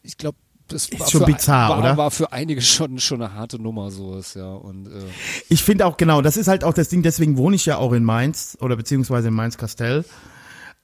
ich 0.04 0.18
glaube, 0.18 0.38
das 0.68 0.92
war, 1.00 1.08
schon 1.08 1.22
für, 1.22 1.28
bizarr, 1.28 1.70
war, 1.70 1.80
oder? 1.80 1.98
war 1.98 2.10
für 2.10 2.32
einige 2.34 2.60
schon 2.62 3.00
schon 3.00 3.22
eine 3.22 3.36
harte 3.36 3.62
Nummer 3.62 3.92
sowas, 3.92 4.34
ja 4.34 4.52
und 4.52 4.88
äh, 4.88 5.04
Ich 5.48 5.64
finde 5.64 5.86
auch 5.86 5.98
genau, 5.98 6.22
das 6.22 6.38
ist 6.38 6.48
halt 6.48 6.64
auch 6.64 6.74
das 6.74 6.90
Ding, 6.90 7.04
deswegen 7.04 7.38
wohne 7.38 7.56
ich 7.56 7.68
ja 7.68 7.78
auch 7.78 7.94
in 7.94 8.04
Mainz 8.04 8.58
oder 8.60 8.76
beziehungsweise 8.76 9.28
in 9.28 9.36
Mainz-Kastell. 9.36 10.06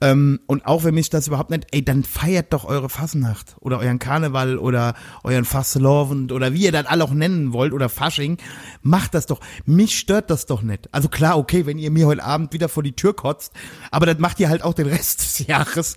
Ähm, 0.02 0.40
und 0.46 0.66
auch 0.66 0.82
wenn 0.82 0.94
mich 0.94 1.10
das 1.10 1.28
überhaupt 1.28 1.50
nicht, 1.50 1.68
ey, 1.70 1.84
dann 1.84 2.02
feiert 2.02 2.52
doch 2.52 2.64
eure 2.64 2.88
Fasnacht 2.88 3.54
oder 3.60 3.78
euren 3.78 4.00
Karneval 4.00 4.58
oder 4.58 4.94
euren 5.22 5.44
Fastelovend 5.44 6.32
oder 6.32 6.52
wie 6.52 6.64
ihr 6.64 6.72
das 6.72 6.86
alle 6.86 7.04
auch 7.04 7.12
nennen 7.12 7.52
wollt 7.52 7.72
oder 7.72 7.88
Fasching, 7.88 8.38
macht 8.82 9.14
das 9.14 9.26
doch. 9.26 9.38
Mich 9.64 9.96
stört 9.96 10.28
das 10.28 10.46
doch 10.46 10.62
nicht. 10.62 10.92
Also 10.92 11.08
klar, 11.08 11.38
okay, 11.38 11.66
wenn 11.66 11.78
ihr 11.78 11.92
mir 11.92 12.08
heute 12.08 12.24
Abend 12.24 12.52
wieder 12.52 12.68
vor 12.68 12.82
die 12.82 12.94
Tür 12.96 13.14
kotzt, 13.14 13.52
aber 13.92 14.06
das 14.06 14.18
macht 14.18 14.40
ihr 14.40 14.48
halt 14.48 14.64
auch 14.64 14.74
den 14.74 14.88
Rest 14.88 15.20
des 15.20 15.46
Jahres. 15.46 15.96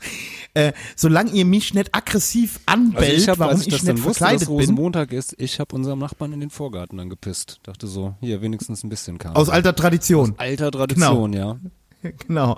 Äh, 0.54 0.74
solange 0.96 1.32
ihr 1.32 1.46
mich 1.46 1.74
nicht 1.74 1.96
aggressiv 1.96 2.60
anbellt, 2.68 3.06
Also 3.06 3.18
ich 3.18 3.28
hab, 3.28 3.40
warum 3.40 3.60
ich, 3.60 3.68
ich 3.68 3.82
nicht 3.82 4.04
wusste, 4.04 4.20
verkleidet 4.20 4.42
dass 4.42 4.48
bin. 4.50 4.56
Rosenmontag 4.58 5.14
ist, 5.14 5.34
ich 5.40 5.60
habe 5.60 5.76
unserem 5.76 5.98
Nachbarn 5.98 6.32
in 6.32 6.42
den 6.42 6.52
Vorgarten 6.52 7.00
dann 7.00 7.10
gepisst. 7.10 7.60
Dachte 7.64 7.88
so, 7.88 8.14
hier 8.22 8.42
wenigstens 8.44 8.84
ein 8.84 8.90
bisschen 8.90 9.18
Karneval. 9.18 9.42
Aus 9.42 9.50
alter 9.50 9.76
Tradition. 9.76 10.34
Aus 10.34 10.40
alter 10.40 10.70
Tradition, 10.70 11.34
ja. 11.34 11.58
Genau. 12.28 12.58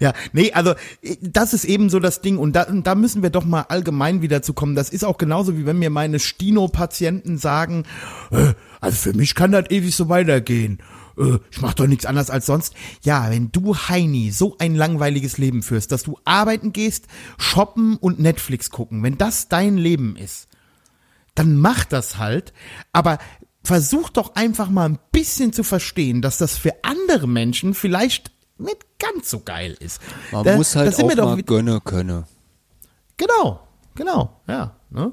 Ja, 0.00 0.12
nee, 0.32 0.52
also 0.52 0.72
äh, 1.02 1.16
das 1.20 1.54
ist 1.54 1.64
eben 1.64 1.90
so 1.90 2.00
das 2.00 2.20
Ding 2.20 2.38
und 2.38 2.54
da, 2.54 2.64
und 2.64 2.86
da 2.86 2.94
müssen 2.94 3.22
wir 3.22 3.30
doch 3.30 3.44
mal 3.44 3.62
allgemein 3.62 4.22
wieder 4.22 4.42
zu 4.42 4.52
kommen. 4.52 4.74
Das 4.74 4.90
ist 4.90 5.04
auch 5.04 5.18
genauso 5.18 5.56
wie 5.56 5.66
wenn 5.66 5.78
mir 5.78 5.90
meine 5.90 6.18
Stino-Patienten 6.18 7.38
sagen, 7.38 7.84
äh, 8.30 8.54
also 8.80 8.96
für 8.96 9.16
mich 9.16 9.34
kann 9.34 9.52
das 9.52 9.70
ewig 9.70 9.94
so 9.94 10.08
weitergehen. 10.08 10.78
Äh, 11.18 11.38
ich 11.50 11.60
mach 11.60 11.74
doch 11.74 11.86
nichts 11.86 12.06
anderes 12.06 12.30
als 12.30 12.46
sonst. 12.46 12.74
Ja, 13.02 13.30
wenn 13.30 13.52
du 13.52 13.76
Heini 13.76 14.30
so 14.30 14.56
ein 14.58 14.74
langweiliges 14.74 15.38
Leben 15.38 15.62
führst, 15.62 15.92
dass 15.92 16.02
du 16.02 16.18
arbeiten 16.24 16.72
gehst, 16.72 17.06
shoppen 17.38 17.96
und 17.96 18.18
Netflix 18.18 18.70
gucken, 18.70 19.02
wenn 19.02 19.18
das 19.18 19.48
dein 19.48 19.76
Leben 19.76 20.16
ist, 20.16 20.48
dann 21.34 21.56
mach 21.56 21.84
das 21.84 22.18
halt, 22.18 22.52
aber 22.92 23.18
versuch 23.64 24.10
doch 24.10 24.36
einfach 24.36 24.68
mal 24.68 24.88
ein 24.88 24.98
bisschen 25.10 25.52
zu 25.52 25.64
verstehen, 25.64 26.20
dass 26.20 26.38
das 26.38 26.56
für 26.56 26.74
andere 26.82 27.26
Menschen 27.26 27.74
vielleicht 27.74 28.30
nicht 28.58 28.78
ganz 28.98 29.30
so 29.30 29.40
geil 29.40 29.76
ist. 29.80 30.00
Man 30.32 30.44
Da- 30.44 30.56
muss 30.56 30.74
halt 30.76 30.94
sind 30.94 31.04
auch 31.04 31.08
wir 31.10 31.16
doch 31.16 31.26
mal 31.34 31.42
gönnen 31.42 31.80
können. 31.84 32.24
Genau, 33.16 33.60
genau, 33.94 34.40
ja. 34.46 34.76
Ne? 34.90 35.12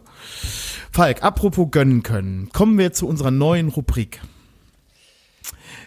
Falk, 0.91 1.23
apropos 1.23 1.67
gönnen 1.71 2.03
können, 2.03 2.49
kommen 2.53 2.77
wir 2.77 2.93
zu 2.93 3.07
unserer 3.07 3.31
neuen 3.31 3.69
Rubrik. 3.69 4.21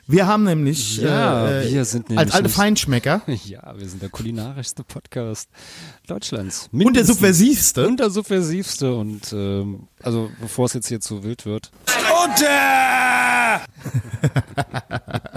Wir 0.06 0.26
haben 0.26 0.44
nämlich, 0.44 0.98
Ja, 0.98 1.48
äh, 1.62 1.72
wir 1.72 1.84
sind 1.86 2.02
als 2.04 2.10
nämlich 2.10 2.34
alte 2.34 2.42
nicht- 2.48 2.56
Feinschmecker 2.56 3.22
Ja, 3.26 3.74
wir 3.78 3.88
sind 3.88 4.02
der 4.02 4.10
kulinarischste 4.10 4.84
Podcast 4.84 5.48
Deutschlands. 6.06 6.68
und 6.72 6.78
der 6.80 6.84
Mindestens. 6.86 7.16
subversivste. 7.16 7.86
Und 7.86 8.00
der 8.00 8.10
subversivste 8.10 8.94
und 8.94 9.32
ähm, 9.32 9.88
also 10.02 10.30
bevor 10.42 10.66
es 10.66 10.74
jetzt 10.74 10.88
hier 10.88 11.00
zu 11.00 11.22
wild 11.24 11.46
wird. 11.46 11.70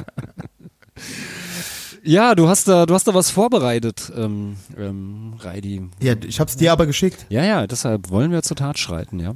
Ja, 2.08 2.36
du 2.36 2.48
hast 2.48 2.70
da, 2.70 2.86
du 2.86 2.94
hast 2.94 3.06
da 3.06 3.14
was 3.14 3.30
vorbereitet, 3.32 4.14
ähm, 4.16 4.56
ähm, 4.78 5.34
Reidi. 5.40 5.90
Ja, 6.02 6.14
ich 6.26 6.40
hab's 6.40 6.56
dir 6.56 6.72
aber 6.72 6.86
geschickt. 6.86 7.26
Ja, 7.28 7.44
ja, 7.44 7.68
deshalb 7.68 8.10
wollen 8.10 8.32
wir 8.32 8.44
zur 8.44 8.56
Tat 8.56 8.80
schreiten, 8.80 9.20
ja. 9.20 9.36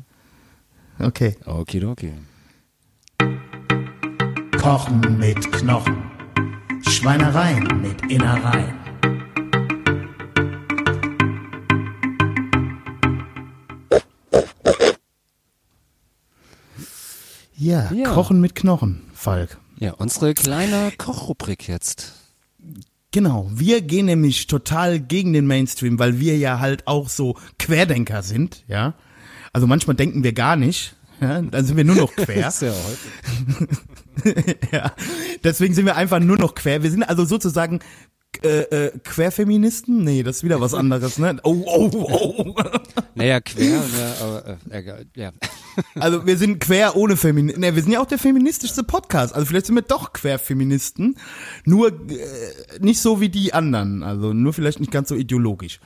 Okay. 0.97 1.35
Okay, 1.45 1.83
okay. 1.83 2.13
Kochen 4.57 5.17
mit 5.17 5.51
Knochen. 5.51 5.97
Schweinereien 6.87 7.67
mit 7.81 8.09
Innereien. 8.09 8.79
Ja, 17.57 17.91
Ja. 17.91 18.13
Kochen 18.13 18.39
mit 18.39 18.55
Knochen, 18.55 19.01
Falk. 19.13 19.57
Ja, 19.77 19.91
unsere 19.95 20.33
kleine 20.33 20.93
Kochrubrik 20.97 21.67
jetzt. 21.67 22.20
Genau, 23.11 23.49
wir 23.53 23.81
gehen 23.81 24.05
nämlich 24.05 24.47
total 24.47 24.99
gegen 24.99 25.33
den 25.33 25.45
Mainstream, 25.45 25.99
weil 25.99 26.19
wir 26.19 26.37
ja 26.37 26.59
halt 26.59 26.87
auch 26.87 27.09
so 27.09 27.37
Querdenker 27.59 28.23
sind, 28.23 28.63
ja. 28.67 28.93
Also 29.51 29.67
manchmal 29.67 29.97
denken 29.97 30.23
wir 30.23 30.31
gar 30.31 30.55
nicht, 30.55 30.95
ja, 31.21 31.41
dann 31.41 31.65
sind 31.65 31.77
wir 31.77 31.83
nur 31.83 31.95
noch 31.95 32.11
quer. 32.15 32.47
Ist 32.47 32.61
ja 32.61 32.73
heute. 32.73 34.55
ja, 34.71 34.91
deswegen 35.43 35.73
sind 35.73 35.85
wir 35.85 35.95
einfach 35.95 36.19
nur 36.19 36.37
noch 36.37 36.55
quer. 36.55 36.83
Wir 36.83 36.89
sind 36.89 37.03
also 37.03 37.25
sozusagen 37.25 37.79
äh, 38.43 38.61
äh, 38.61 38.91
Querfeministen? 39.03 40.03
Nee, 40.03 40.23
das 40.23 40.37
ist 40.37 40.43
wieder 40.43 40.61
was 40.61 40.73
anderes, 40.73 41.17
ne? 41.17 41.37
Oh, 41.43 41.63
oh, 41.65 41.89
oh. 41.93 42.55
Naja, 43.15 43.41
quer, 43.41 43.65
ja, 43.65 44.15
aber 44.21 44.57
äh, 44.71 44.79
egal, 44.79 45.05
ja. 45.15 45.31
Also 45.95 46.25
wir 46.25 46.37
sind 46.37 46.59
quer 46.59 46.95
ohne 46.95 47.17
Feministen. 47.17 47.61
Ne, 47.61 47.75
wir 47.75 47.83
sind 47.83 47.91
ja 47.91 48.01
auch 48.01 48.07
der 48.07 48.17
feministischste 48.17 48.83
Podcast. 48.83 49.33
Also 49.33 49.45
vielleicht 49.45 49.67
sind 49.67 49.75
wir 49.75 49.81
doch 49.81 50.13
Querfeministen. 50.13 51.17
Nur 51.65 51.87
äh, 51.89 52.23
nicht 52.79 53.01
so 53.01 53.21
wie 53.21 53.29
die 53.29 53.53
anderen. 53.53 54.03
Also 54.03 54.33
nur 54.33 54.53
vielleicht 54.53 54.79
nicht 54.79 54.91
ganz 54.91 55.09
so 55.09 55.15
ideologisch. 55.15 55.79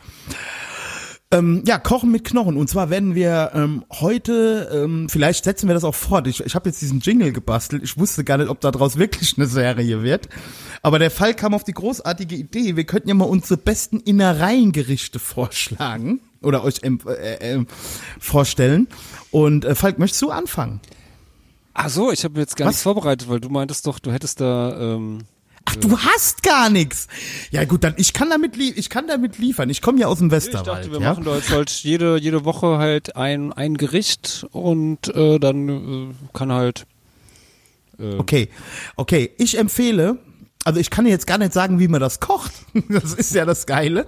Ähm, 1.31 1.64
ja, 1.65 1.80
Kochen 1.80 2.11
mit 2.11 2.23
Knochen. 2.23 2.56
Und 2.56 2.69
zwar 2.69 2.89
werden 2.89 3.15
wir 3.15 3.52
ähm, 3.53 3.84
heute, 3.91 4.69
ähm, 4.72 5.10
vielleicht 5.10 5.43
setzen 5.43 5.68
wir 5.68 5.73
das 5.73 5.84
auch 5.84 5.95
fort. 5.95 6.27
Ich, 6.27 6.39
ich 6.45 6.53
habe 6.53 6.69
jetzt 6.69 6.81
diesen 6.81 6.99
Jingle 6.99 7.31
gebastelt. 7.31 7.84
Ich 7.84 7.97
wusste 7.97 8.23
gar 8.23 8.38
nicht, 8.38 8.49
ob 8.49 8.61
daraus 8.61 8.97
wirklich 8.97 9.35
eine 9.38 9.47
Serie 9.47 10.03
wird. 10.03 10.30
Aber 10.84 10.99
der 10.99 11.10
Fall 11.10 11.34
kam 11.34 11.56
auf 11.56 11.64
die 11.64 11.73
großartige 11.73 12.35
Idee, 12.35 12.76
wir 12.76 12.84
könnten 12.84 13.10
ja 13.10 13.15
mal 13.15 13.26
unsere 13.26 13.57
besten 13.57 13.99
Innereiengerichte 13.99 15.18
vorschlagen 15.18 16.19
oder 16.43 16.64
euch 16.64 16.81
ähm, 16.84 16.99
äh, 17.07 17.56
äh, 17.56 17.65
vorstellen. 18.19 18.88
Und 19.31 19.65
äh, 19.65 19.73
Falk, 19.73 19.97
möchtest 19.97 20.22
du 20.22 20.30
anfangen? 20.30 20.80
Ach 21.73 21.89
so, 21.89 22.11
ich 22.11 22.23
habe 22.23 22.39
jetzt 22.39 22.56
gar 22.56 22.68
Was? 22.68 22.76
nichts 22.76 22.84
vorbereitet, 22.84 23.27
weil 23.27 23.39
du 23.39 23.49
meintest 23.49 23.88
doch, 23.88 23.99
du 23.99 24.11
hättest 24.11 24.39
da 24.41 24.95
ähm, 24.95 25.23
Ach, 25.65 25.75
du 25.77 25.97
hast 25.97 26.43
gar 26.43 26.69
nichts. 26.69 27.07
Ja 27.51 27.65
gut, 27.65 27.83
dann 27.83 27.95
ich 27.97 28.13
kann 28.13 28.29
damit 28.29 28.55
lie 28.55 28.71
ich 28.75 28.89
kann 28.89 29.07
damit 29.07 29.37
liefern. 29.39 29.69
Ich 29.69 29.81
komme 29.81 29.99
ja 29.99 30.07
aus 30.07 30.19
dem 30.19 30.27
Ich 30.27 30.33
Westerwald. 30.33 30.67
dachte, 30.67 30.91
wir 30.91 30.99
ja? 30.99 31.09
machen 31.11 31.23
da 31.25 31.35
jetzt 31.35 31.49
halt 31.49 31.69
jede, 31.69 32.17
jede 32.17 32.45
Woche 32.45 32.77
halt 32.77 33.15
ein, 33.15 33.51
ein 33.51 33.75
Gericht 33.77 34.45
und 34.51 35.07
äh, 35.15 35.39
dann 35.39 35.69
äh, 35.69 36.13
kann 36.33 36.51
halt. 36.51 36.85
Äh, 37.99 38.15
Okay, 38.15 38.49
okay. 38.95 39.31
Ich 39.37 39.57
empfehle, 39.57 40.17
also 40.65 40.79
ich 40.79 40.89
kann 40.89 41.05
jetzt 41.05 41.27
gar 41.27 41.37
nicht 41.37 41.53
sagen, 41.53 41.79
wie 41.79 41.87
man 41.87 42.01
das 42.01 42.19
kocht. 42.19 42.51
Das 42.89 43.13
ist 43.13 43.33
ja 43.33 43.45
das 43.45 43.65
Geile. 43.65 44.05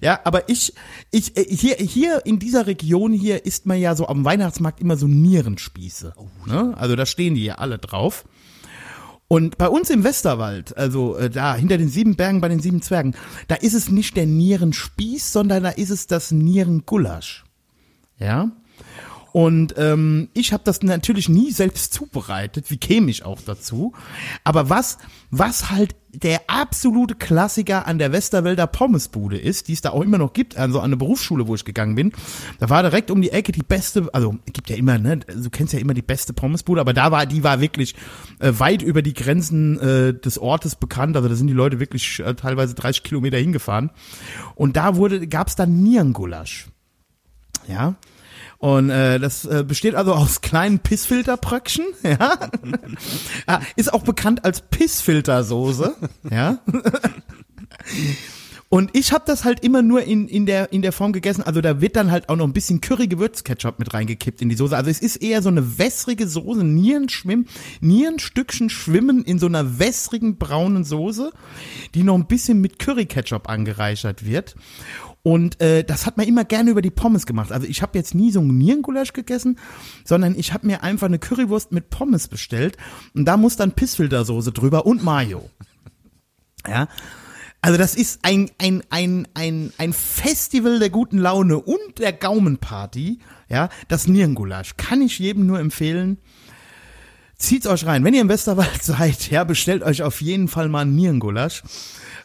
Ja, 0.00 0.20
aber 0.24 0.48
ich, 0.48 0.72
ich, 1.10 1.36
äh, 1.36 1.44
hier, 1.54 1.74
hier 1.76 2.24
in 2.24 2.38
dieser 2.38 2.66
Region 2.68 3.12
hier 3.12 3.44
isst 3.44 3.66
man 3.66 3.78
ja 3.80 3.94
so 3.96 4.06
am 4.06 4.24
Weihnachtsmarkt 4.24 4.80
immer 4.80 4.96
so 4.96 5.06
Nierenspieße. 5.08 6.14
Ne? 6.46 6.74
Also 6.76 6.94
da 6.96 7.04
stehen 7.06 7.34
die 7.34 7.44
ja 7.44 7.56
alle 7.56 7.78
drauf. 7.78 8.24
Und 9.26 9.58
bei 9.58 9.68
uns 9.68 9.90
im 9.90 10.04
Westerwald, 10.04 10.76
also 10.76 11.16
äh, 11.16 11.30
da 11.30 11.54
hinter 11.54 11.78
den 11.78 11.88
sieben 11.88 12.14
Bergen 12.14 12.40
bei 12.40 12.48
den 12.48 12.60
sieben 12.60 12.82
Zwergen, 12.82 13.14
da 13.48 13.54
ist 13.54 13.74
es 13.74 13.88
nicht 13.88 14.16
der 14.16 14.26
Nierenspieß, 14.26 15.32
sondern 15.32 15.62
da 15.64 15.70
ist 15.70 15.90
es 15.90 16.06
das 16.06 16.30
Nierengulasch. 16.30 17.44
Ja. 18.18 18.50
Und 19.34 19.74
ähm, 19.78 20.28
ich 20.32 20.52
habe 20.52 20.62
das 20.62 20.80
natürlich 20.84 21.28
nie 21.28 21.50
selbst 21.50 21.92
zubereitet. 21.92 22.70
Wie 22.70 22.76
käme 22.76 23.10
ich 23.10 23.24
auch 23.24 23.40
dazu? 23.44 23.92
Aber 24.44 24.70
was, 24.70 24.96
was 25.32 25.72
halt 25.72 25.96
der 26.12 26.42
absolute 26.46 27.16
Klassiker 27.16 27.88
an 27.88 27.98
der 27.98 28.12
Westerwälder 28.12 28.68
Pommesbude 28.68 29.36
ist, 29.36 29.66
die 29.66 29.72
es 29.72 29.80
da 29.80 29.90
auch 29.90 30.02
immer 30.02 30.18
noch 30.18 30.34
gibt, 30.34 30.56
also 30.56 30.78
an 30.78 30.90
der 30.90 30.98
Berufsschule, 30.98 31.48
wo 31.48 31.56
ich 31.56 31.64
gegangen 31.64 31.96
bin, 31.96 32.12
da 32.60 32.70
war 32.70 32.84
direkt 32.84 33.10
um 33.10 33.20
die 33.20 33.30
Ecke 33.30 33.50
die 33.50 33.64
beste, 33.64 34.08
also 34.12 34.36
gibt 34.52 34.70
ja 34.70 34.76
immer, 34.76 34.98
ne, 34.98 35.16
du 35.16 35.50
kennst 35.50 35.72
ja 35.72 35.80
immer 35.80 35.94
die 35.94 36.02
beste 36.02 36.32
Pommesbude, 36.32 36.80
aber 36.80 36.92
da 36.92 37.10
war, 37.10 37.26
die 37.26 37.42
war 37.42 37.60
wirklich 37.60 37.96
äh, 38.38 38.52
weit 38.56 38.82
über 38.82 39.02
die 39.02 39.14
Grenzen 39.14 39.80
äh, 39.80 40.14
des 40.14 40.38
Ortes 40.38 40.76
bekannt. 40.76 41.16
Also 41.16 41.28
da 41.28 41.34
sind 41.34 41.48
die 41.48 41.54
Leute 41.54 41.80
wirklich 41.80 42.20
äh, 42.20 42.34
teilweise 42.34 42.76
30 42.76 43.02
Kilometer 43.02 43.38
hingefahren. 43.38 43.90
Und 44.54 44.76
da 44.76 44.94
wurde, 44.94 45.26
gab's 45.26 45.56
dann 45.56 45.82
Nierengulasch. 45.82 46.68
Ja. 47.66 47.96
Und 48.64 48.88
äh, 48.88 49.18
das 49.18 49.44
äh, 49.44 49.62
besteht 49.62 49.94
also 49.94 50.14
aus 50.14 50.40
kleinen 50.40 50.78
Pissfilterbröckchen, 50.78 51.84
ja. 52.02 52.38
ja. 53.46 53.60
Ist 53.76 53.92
auch 53.92 54.04
bekannt 54.04 54.46
als 54.46 54.62
Pissfiltersoße, 54.62 55.94
ja. 56.30 56.60
Und 58.70 58.96
ich 58.96 59.12
habe 59.12 59.24
das 59.26 59.44
halt 59.44 59.62
immer 59.62 59.82
nur 59.82 60.04
in, 60.04 60.28
in, 60.28 60.46
der, 60.46 60.72
in 60.72 60.80
der 60.80 60.92
Form 60.92 61.12
gegessen. 61.12 61.42
Also 61.42 61.60
da 61.60 61.82
wird 61.82 61.94
dann 61.94 62.10
halt 62.10 62.30
auch 62.30 62.36
noch 62.36 62.46
ein 62.46 62.54
bisschen 62.54 62.80
Curry-Gewürzketchup 62.80 63.78
mit 63.78 63.92
reingekippt 63.92 64.40
in 64.40 64.48
die 64.48 64.56
Soße. 64.56 64.74
Also 64.74 64.88
es 64.88 65.00
ist 65.00 65.16
eher 65.16 65.42
so 65.42 65.50
eine 65.50 65.78
wässrige 65.78 66.26
Soße. 66.26 66.64
Nieren 66.64 67.10
schwimmen, 67.10 67.46
Nierenstückchen 67.82 68.70
schwimmen 68.70 69.24
in 69.24 69.38
so 69.38 69.44
einer 69.44 69.78
wässrigen 69.78 70.38
braunen 70.38 70.84
Soße, 70.84 71.32
die 71.94 72.02
noch 72.02 72.14
ein 72.14 72.26
bisschen 72.26 72.62
mit 72.62 72.78
Curry-Ketchup 72.78 73.46
angereichert 73.50 74.24
wird. 74.24 74.56
Und 75.24 75.58
äh, 75.62 75.84
das 75.84 76.04
hat 76.04 76.18
man 76.18 76.28
immer 76.28 76.44
gerne 76.44 76.70
über 76.70 76.82
die 76.82 76.90
Pommes 76.90 77.24
gemacht. 77.24 77.50
Also 77.50 77.66
ich 77.66 77.80
habe 77.80 77.96
jetzt 77.96 78.14
nie 78.14 78.30
so 78.30 78.40
ein 78.40 78.58
Nierengulasch 78.58 79.14
gegessen, 79.14 79.58
sondern 80.04 80.38
ich 80.38 80.52
habe 80.52 80.66
mir 80.66 80.82
einfach 80.82 81.06
eine 81.06 81.18
Currywurst 81.18 81.72
mit 81.72 81.88
Pommes 81.88 82.28
bestellt 82.28 82.76
und 83.14 83.24
da 83.24 83.38
muss 83.38 83.56
dann 83.56 83.72
Pissfiltersoße 83.72 84.52
drüber 84.52 84.86
und 84.86 85.02
Mayo. 85.02 85.50
Ja. 86.66 86.88
Also 87.60 87.76
das 87.76 87.94
ist 87.94 88.20
ein, 88.22 88.50
ein, 88.58 88.82
ein, 88.88 89.28
ein, 89.34 89.70
ein 89.76 89.92
Festival 89.92 90.78
der 90.78 90.88
guten 90.88 91.18
Laune 91.18 91.58
und 91.58 91.98
der 91.98 92.14
Gaumenparty. 92.14 93.18
Ja, 93.50 93.68
das 93.88 94.06
Nierengulasch. 94.06 94.78
Kann 94.78 95.02
ich 95.02 95.18
jedem 95.18 95.44
nur 95.46 95.58
empfehlen. 95.60 96.16
Zieht's 97.36 97.66
euch 97.66 97.84
rein. 97.84 98.02
Wenn 98.02 98.14
ihr 98.14 98.22
im 98.22 98.30
Westerwald 98.30 98.82
seid, 98.82 99.30
ja, 99.30 99.44
bestellt 99.44 99.82
euch 99.82 100.02
auf 100.02 100.22
jeden 100.22 100.48
Fall 100.48 100.70
mal 100.70 100.80
einen 100.80 100.94
Nierengulasch. 100.94 101.62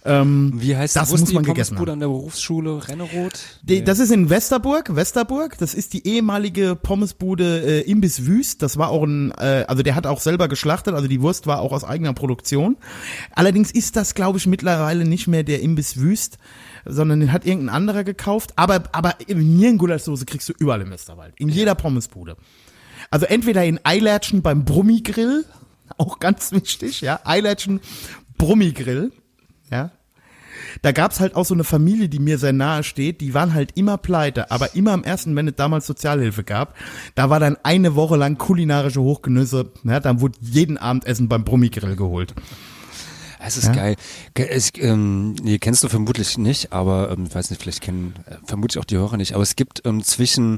Ähm, 0.05 0.53
Wie 0.55 0.77
heißt 0.77 0.95
das 0.95 1.11
ist 1.11 1.19
muss 1.19 1.33
man 1.33 1.43
gegessen 1.43 1.75
Pommesbude 1.75 1.91
haben. 1.91 1.95
an 1.95 1.99
der 1.99 2.07
Berufsschule 2.07 2.87
Renneroth? 2.87 3.59
Die, 3.63 3.83
das 3.83 3.99
ist 3.99 4.11
in 4.11 4.29
Westerburg, 4.29 4.95
Westerburg. 4.95 5.57
Das 5.57 5.73
ist 5.73 5.91
die 5.91 6.07
ehemalige 6.07 6.75
Pommesbude 6.75 7.81
äh, 7.81 7.81
Imbiss 7.81 8.25
Wüst. 8.25 8.61
Das 8.61 8.77
war 8.77 8.89
auch 8.89 9.03
ein, 9.03 9.31
äh, 9.31 9.65
also 9.67 9.83
der 9.83 9.95
hat 9.95 10.07
auch 10.07 10.21
selber 10.21 10.47
geschlachtet. 10.47 10.95
Also 10.95 11.07
die 11.09 11.21
Wurst 11.21 11.47
war 11.47 11.59
auch 11.59 11.73
aus 11.73 11.83
eigener 11.83 12.13
Produktion. 12.13 12.77
Allerdings 13.35 13.71
ist 13.71 13.97
das, 13.97 14.15
glaube 14.15 14.37
ich, 14.37 14.47
mittlerweile 14.47 15.03
nicht 15.03 15.27
mehr 15.27 15.43
der 15.43 15.61
Imbiss 15.61 15.97
Wüst, 15.97 16.37
sondern 16.85 17.19
den 17.19 17.33
hat 17.33 17.45
irgendein 17.45 17.75
anderer 17.75 18.05
gekauft. 18.05 18.53
Aber 18.55 18.83
aber 18.93 19.15
Nierengulaschsoße 19.27 20.25
kriegst 20.25 20.47
du 20.47 20.53
überall 20.57 20.81
im 20.81 20.91
Westerwald, 20.91 21.33
in 21.37 21.49
jeder 21.49 21.75
Pommesbude. 21.75 22.37
Also 23.11 23.25
entweder 23.25 23.65
in 23.65 23.79
Eilertschen 23.83 24.41
beim 24.41 24.63
Brummigrill, 24.63 25.45
auch 25.97 26.19
ganz 26.19 26.53
wichtig, 26.53 27.01
ja, 27.01 27.19
Eilertschen 27.25 27.81
Brummigrill, 28.37 29.11
ja. 29.71 29.91
Da 30.81 30.91
gab's 30.91 31.19
halt 31.19 31.35
auch 31.35 31.45
so 31.45 31.53
eine 31.53 31.63
Familie, 31.63 32.09
die 32.09 32.19
mir 32.19 32.37
sehr 32.37 32.53
nahe 32.53 32.83
steht, 32.83 33.21
die 33.21 33.33
waren 33.33 33.53
halt 33.53 33.77
immer 33.77 33.97
pleite, 33.97 34.51
aber 34.51 34.75
immer 34.75 34.91
am 34.91 35.03
ersten, 35.03 35.35
wenn 35.35 35.47
es 35.47 35.55
damals 35.55 35.87
Sozialhilfe 35.87 36.43
gab, 36.43 36.75
da 37.15 37.29
war 37.29 37.39
dann 37.39 37.57
eine 37.63 37.95
Woche 37.95 38.17
lang 38.17 38.37
kulinarische 38.37 39.01
Hochgenüsse, 39.01 39.71
ja, 39.83 39.99
dann 39.99 40.21
wurde 40.21 40.37
jeden 40.41 40.77
Abendessen 40.77 41.29
beim 41.29 41.43
Brummigrill 41.43 41.95
geholt. 41.95 42.33
Es 43.41 43.55
ist 43.57 43.67
Ja? 43.67 43.73
geil. 43.73 43.95
Ge- 44.33 44.49
Es, 44.49 44.71
ähm, 44.77 45.33
nee, 45.41 45.59
kennst 45.59 45.83
du 45.83 45.87
vermutlich 45.87 46.37
nicht, 46.37 46.73
aber 46.73 47.09
ähm, 47.11 47.25
ich 47.27 47.33
weiß 47.33 47.49
nicht, 47.49 47.61
vielleicht 47.61 47.81
kennen 47.81 48.13
äh, 48.25 48.35
vermutlich 48.45 48.79
auch 48.79 48.85
die 48.85 48.97
Hörer 48.97 49.15
nicht. 49.17 49.33
Aber 49.33 49.43
es 49.43 49.55
gibt 49.55 49.81
ähm, 49.85 50.03
zwischen, 50.03 50.57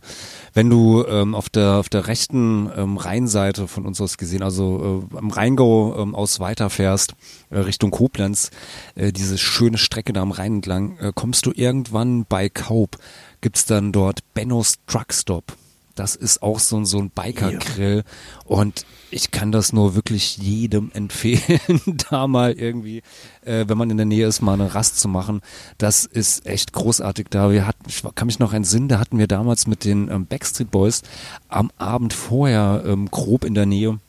wenn 0.53 0.69
du 0.69 1.05
ähm, 1.05 1.35
auf 1.35 1.49
der 1.49 1.73
auf 1.75 1.89
der 1.89 2.07
rechten 2.07 2.69
ähm, 2.75 2.97
Rheinseite 2.97 3.67
von 3.67 3.85
uns 3.85 4.01
aus 4.01 4.17
gesehen, 4.17 4.41
also 4.41 5.07
äh, 5.13 5.17
am 5.17 5.29
Rheingau 5.29 5.95
ähm, 6.01 6.15
aus 6.15 6.39
weiterfährst 6.39 7.13
äh, 7.51 7.59
Richtung 7.59 7.91
Koblenz, 7.91 8.49
äh, 8.95 9.11
diese 9.13 9.37
schöne 9.37 9.77
Strecke 9.77 10.11
da 10.11 10.21
am 10.21 10.31
Rhein 10.31 10.55
entlang, 10.55 10.97
äh, 10.97 11.11
kommst 11.13 11.45
du 11.45 11.51
irgendwann 11.55 12.25
bei 12.27 12.49
Kaub, 12.49 12.97
gibt's 13.41 13.65
dann 13.65 13.91
dort 13.91 14.19
Benno's 14.33 14.75
Truckstop. 14.87 15.55
Das 15.95 16.15
ist 16.15 16.41
auch 16.41 16.59
so, 16.59 16.77
ein- 16.77 16.85
so 16.85 16.97
ein 16.99 17.09
Biker-Grill. 17.09 18.03
Und 18.45 18.85
ich 19.09 19.31
kann 19.31 19.51
das 19.51 19.73
nur 19.73 19.93
wirklich 19.95 20.37
jedem 20.37 20.89
empfehlen, 20.95 21.81
da 22.09 22.27
mal 22.27 22.53
irgendwie, 22.53 23.03
äh, 23.43 23.65
wenn 23.67 23.77
man 23.77 23.89
in 23.89 23.97
der 23.97 24.05
Nähe 24.05 24.25
ist, 24.27 24.41
mal 24.41 24.53
eine 24.53 24.73
Rast 24.73 24.99
zu 24.99 25.07
machen. 25.09 25.41
Das 25.77 26.05
ist 26.05 26.45
echt 26.45 26.71
großartig 26.73 27.27
da. 27.29 27.51
Wir 27.51 27.67
hatten, 27.67 27.83
ich 27.89 28.03
kann 28.15 28.27
mich 28.27 28.39
noch 28.39 28.53
entsinnen, 28.53 28.87
da 28.87 28.99
hatten 28.99 29.17
wir 29.17 29.27
damals 29.27 29.67
mit 29.67 29.83
den 29.85 30.09
ähm, 30.09 30.25
Backstreet 30.25 30.71
Boys 30.71 31.01
am 31.49 31.71
Abend 31.77 32.13
vorher 32.13 32.83
ähm, 32.85 33.09
grob 33.11 33.43
in 33.43 33.53
der 33.53 33.65
Nähe 33.65 33.99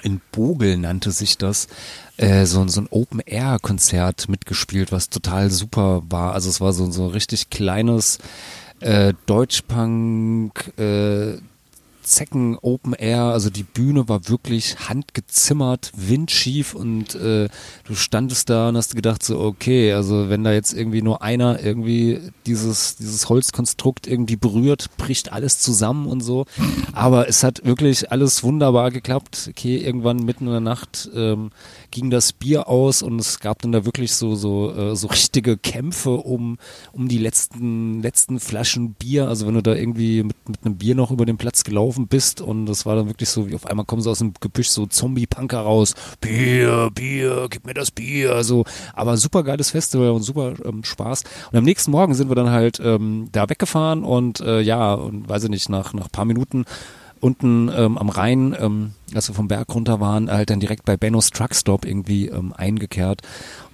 in 0.00 0.20
Bogel 0.30 0.76
nannte 0.76 1.10
sich 1.10 1.38
das, 1.38 1.66
äh, 2.18 2.46
so, 2.46 2.60
ein- 2.60 2.68
so 2.68 2.80
ein 2.82 2.86
Open-Air-Konzert 2.88 4.28
mitgespielt, 4.28 4.92
was 4.92 5.10
total 5.10 5.50
super 5.50 6.02
war. 6.08 6.34
Also 6.34 6.48
es 6.50 6.60
war 6.60 6.72
so, 6.72 6.88
so 6.92 7.04
ein 7.06 7.10
richtig 7.10 7.50
kleines 7.50 8.18
äh, 8.80 9.14
Deutschpunk, 9.26 10.72
äh, 10.78 11.38
Zecken 12.08 12.56
Open 12.60 12.94
Air, 12.94 13.24
also 13.24 13.50
die 13.50 13.62
Bühne 13.62 14.08
war 14.08 14.28
wirklich 14.28 14.88
handgezimmert, 14.88 15.92
windschief 15.94 16.74
und 16.74 17.14
äh, 17.14 17.48
du 17.84 17.94
standest 17.94 18.48
da 18.48 18.70
und 18.70 18.76
hast 18.76 18.96
gedacht 18.96 19.22
so, 19.22 19.38
okay, 19.38 19.92
also 19.92 20.30
wenn 20.30 20.42
da 20.42 20.52
jetzt 20.52 20.72
irgendwie 20.72 21.02
nur 21.02 21.22
einer 21.22 21.62
irgendwie 21.62 22.20
dieses, 22.46 22.96
dieses 22.96 23.28
Holzkonstrukt 23.28 24.06
irgendwie 24.06 24.36
berührt, 24.36 24.96
bricht 24.96 25.32
alles 25.32 25.58
zusammen 25.60 26.06
und 26.06 26.22
so. 26.22 26.46
Aber 26.92 27.28
es 27.28 27.44
hat 27.44 27.64
wirklich 27.64 28.10
alles 28.10 28.42
wunderbar 28.42 28.90
geklappt. 28.90 29.48
Okay, 29.50 29.76
irgendwann 29.76 30.24
mitten 30.24 30.46
in 30.46 30.52
der 30.52 30.60
Nacht 30.60 31.10
ähm, 31.14 31.50
ging 31.90 32.10
das 32.10 32.32
Bier 32.32 32.68
aus 32.68 33.02
und 33.02 33.18
es 33.18 33.40
gab 33.40 33.62
dann 33.62 33.72
da 33.72 33.84
wirklich 33.84 34.12
so, 34.12 34.34
so, 34.34 34.72
äh, 34.74 34.96
so 34.96 35.08
richtige 35.08 35.56
Kämpfe 35.56 36.10
um, 36.10 36.58
um 36.92 37.08
die 37.08 37.18
letzten, 37.18 38.02
letzten 38.02 38.40
Flaschen 38.40 38.94
Bier. 38.94 39.28
Also 39.28 39.46
wenn 39.46 39.54
du 39.54 39.62
da 39.62 39.74
irgendwie 39.74 40.22
mit, 40.22 40.36
mit 40.48 40.64
einem 40.64 40.76
Bier 40.76 40.94
noch 40.94 41.10
über 41.10 41.26
den 41.26 41.38
Platz 41.38 41.64
gelaufen 41.64 42.08
bist 42.08 42.40
und 42.40 42.66
das 42.66 42.86
war 42.86 42.96
dann 42.96 43.08
wirklich 43.08 43.28
so, 43.28 43.48
wie 43.48 43.54
auf 43.54 43.66
einmal 43.66 43.86
kommen 43.86 44.02
sie 44.02 44.10
aus 44.10 44.18
dem 44.18 44.34
Gebüsch 44.40 44.68
so 44.68 44.86
Zombie-Punker 44.86 45.60
raus. 45.60 45.94
Bier, 46.20 46.90
Bier, 46.94 47.46
gib 47.50 47.66
mir 47.66 47.74
das 47.74 47.90
Bier. 47.90 48.42
So, 48.44 48.64
aber 48.94 49.16
super 49.16 49.42
geiles 49.42 49.70
Festival 49.70 50.10
und 50.10 50.22
super 50.22 50.54
ähm, 50.64 50.84
Spaß. 50.84 51.24
Und 51.52 51.58
am 51.58 51.64
nächsten 51.64 51.90
Morgen 51.90 52.14
sind 52.14 52.28
wir 52.28 52.36
dann 52.36 52.50
halt 52.50 52.80
ähm, 52.82 53.28
da 53.32 53.48
weggefahren 53.48 54.04
und 54.04 54.40
äh, 54.40 54.60
ja, 54.60 54.94
und 54.94 55.28
weiß 55.28 55.44
ich 55.44 55.50
nicht, 55.50 55.68
nach, 55.68 55.92
nach 55.92 56.10
paar 56.10 56.24
Minuten 56.24 56.64
unten 57.20 57.70
ähm, 57.74 57.98
am 57.98 58.08
Rhein, 58.08 58.56
ähm, 58.58 58.92
als 59.14 59.28
wir 59.28 59.34
vom 59.34 59.48
Berg 59.48 59.74
runter 59.74 60.00
waren, 60.00 60.30
halt 60.30 60.50
dann 60.50 60.60
direkt 60.60 60.84
bei 60.84 60.96
Benno's 60.96 61.30
Truckstop 61.30 61.84
irgendwie 61.84 62.28
ähm, 62.28 62.52
eingekehrt. 62.56 63.22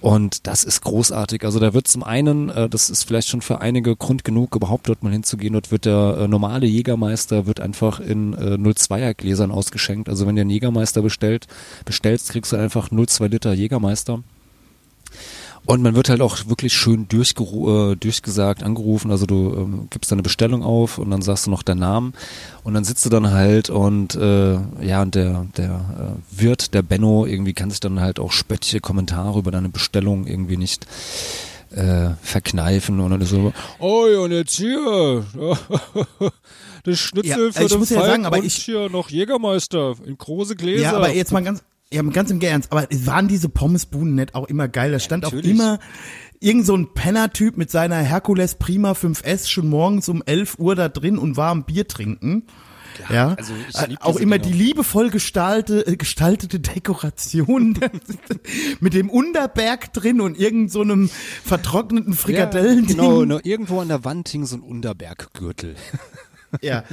Und 0.01 0.47
das 0.47 0.63
ist 0.63 0.81
großartig. 0.81 1.43
Also 1.43 1.59
da 1.59 1.73
wird 1.73 1.87
zum 1.87 2.03
einen, 2.03 2.49
äh, 2.49 2.69
das 2.69 2.89
ist 2.89 3.03
vielleicht 3.03 3.29
schon 3.29 3.41
für 3.41 3.61
einige 3.61 3.95
Grund 3.95 4.23
genug, 4.23 4.55
überhaupt 4.55 4.87
dort 4.89 5.03
mal 5.03 5.11
hinzugehen. 5.11 5.53
Dort 5.53 5.71
wird 5.71 5.85
der 5.85 6.17
äh, 6.19 6.27
normale 6.27 6.67
Jägermeister 6.67 7.45
wird 7.45 7.59
einfach 7.59 7.99
in 7.99 8.33
äh, 8.33 8.57
02er 8.57 9.13
Gläsern 9.13 9.51
ausgeschenkt. 9.51 10.09
Also 10.09 10.27
wenn 10.27 10.35
du 10.35 10.41
einen 10.41 10.49
Jägermeister 10.49 11.01
bestellt, 11.01 11.47
bestellst, 11.85 12.29
kriegst 12.29 12.51
du 12.51 12.57
einfach 12.57 12.89
02 12.89 13.27
Liter 13.27 13.53
Jägermeister. 13.53 14.23
Und 15.67 15.81
man 15.81 15.95
wird 15.95 16.09
halt 16.09 16.21
auch 16.21 16.37
wirklich 16.47 16.73
schön 16.73 17.07
durchgeru 17.07 17.91
äh, 17.91 17.95
durchgesagt, 17.95 18.61
angerufen. 18.63 19.09
Also 19.11 19.25
du 19.25 19.53
ähm, 19.55 19.87
gibst 19.89 20.11
deine 20.11 20.21
Bestellung 20.21 20.63
auf 20.63 20.97
und 20.97 21.09
dann 21.09 21.21
sagst 21.21 21.47
du 21.47 21.51
noch 21.51 21.63
deinen 21.63 21.79
Namen 21.79 22.13
und 22.63 22.73
dann 22.73 22.83
sitzt 22.83 23.05
du 23.05 23.09
dann 23.09 23.31
halt 23.31 23.69
und 23.69 24.15
äh, 24.15 24.53
ja, 24.81 25.01
und 25.01 25.15
der, 25.15 25.47
der 25.57 26.15
äh, 26.33 26.39
Wirt, 26.41 26.73
der 26.73 26.81
Benno, 26.83 27.25
irgendwie 27.25 27.53
kann 27.53 27.69
sich 27.71 27.79
dann 27.79 27.99
halt 27.99 28.19
auch 28.19 28.31
spöttliche 28.31 28.79
Kommentare 28.79 29.39
über 29.39 29.51
deine 29.51 29.69
Bestellung 29.69 30.27
irgendwie 30.27 30.57
nicht 30.57 30.85
äh, 31.71 32.11
verkneifen 32.21 32.99
und 32.99 33.09
dann 33.11 33.25
so, 33.25 33.51
oh 33.79 34.05
und 34.23 34.31
jetzt 34.31 34.53
hier, 34.55 35.25
das 36.83 36.99
Schnitzel 36.99 37.47
Ja, 37.47 37.51
für 37.51 37.63
ich 37.63 37.69
den 37.71 37.79
muss 37.79 37.89
ja 37.89 37.97
Falk 37.97 38.11
sagen, 38.11 38.25
aber 38.25 38.37
ich- 38.43 38.55
hier 38.55 38.89
noch 38.89 39.09
Jägermeister 39.09 39.95
in 40.05 40.17
große 40.17 40.55
Gläser. 40.55 40.81
Ja, 40.83 40.95
aber 40.95 41.11
jetzt 41.13 41.31
mal 41.31 41.43
ganz, 41.43 41.63
ja, 41.93 42.01
ganz 42.01 42.31
im 42.31 42.41
Ernst, 42.41 42.71
aber 42.71 42.87
waren 42.91 43.27
diese 43.27 43.49
Pommesbuden 43.49 44.15
nicht 44.15 44.35
auch 44.35 44.47
immer 44.47 44.67
geil? 44.67 44.91
Da 44.91 44.99
stand 44.99 45.25
auch 45.25 45.31
natürlich. 45.31 45.55
immer 45.55 45.79
irgend 46.39 46.65
so 46.65 46.75
ein 46.75 46.93
Penner-Typ 46.93 47.57
mit 47.57 47.71
seiner 47.71 47.97
Herkules 47.97 48.55
Prima 48.55 48.91
5S 48.91 49.47
schon 49.49 49.69
morgens 49.69 50.09
um 50.09 50.21
11 50.25 50.59
Uhr 50.59 50.75
da 50.75 50.89
drin 50.89 51.17
und 51.17 51.37
war 51.37 51.51
am 51.51 51.63
Bier 51.63 51.87
trinken. 51.87 52.43
Ja, 53.09 53.33
also 53.33 53.53
lieb 53.87 53.99
auch 54.01 54.15
immer 54.17 54.39
Dinger. 54.39 54.55
die 54.55 54.63
liebevoll 54.63 55.09
gestalte, 55.09 55.85
äh, 55.85 55.97
gestaltete 55.97 56.59
Dekoration 56.61 57.77
mit 58.79 58.93
dem 58.93 59.09
Unterberg 59.09 59.91
drin 59.91 60.21
und 60.21 60.39
irgend 60.39 60.71
so 60.71 60.81
einem 60.81 61.09
vertrockneten 61.43 62.13
Frikadellen. 62.13 62.85
Ja, 62.85 62.95
genau, 62.95 63.25
no, 63.25 63.39
irgendwo 63.43 63.81
an 63.81 63.89
der 63.89 64.05
Wand 64.05 64.29
hing 64.29 64.45
so 64.45 64.55
ein 64.55 64.61
Unterberggürtel. 64.61 65.75
Ja. 66.61 66.83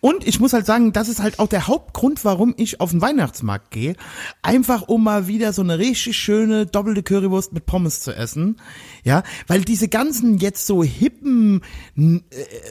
Und 0.00 0.26
ich 0.26 0.40
muss 0.40 0.52
halt 0.52 0.66
sagen, 0.66 0.92
das 0.92 1.08
ist 1.08 1.20
halt 1.20 1.38
auch 1.38 1.48
der 1.48 1.66
Hauptgrund, 1.66 2.24
warum 2.24 2.54
ich 2.56 2.80
auf 2.80 2.90
den 2.90 3.00
Weihnachtsmarkt 3.00 3.70
gehe. 3.70 3.94
Einfach 4.42 4.82
um 4.82 5.04
mal 5.04 5.26
wieder 5.26 5.52
so 5.52 5.62
eine 5.62 5.78
richtig 5.78 6.16
schöne 6.16 6.66
doppelte 6.66 7.02
Currywurst 7.02 7.52
mit 7.52 7.66
Pommes 7.66 8.00
zu 8.00 8.12
essen. 8.12 8.60
Ja, 9.04 9.22
weil 9.46 9.62
diese 9.62 9.88
ganzen 9.88 10.38
jetzt 10.38 10.66
so 10.66 10.82
hippen, 10.82 11.62
äh, 11.96 12.20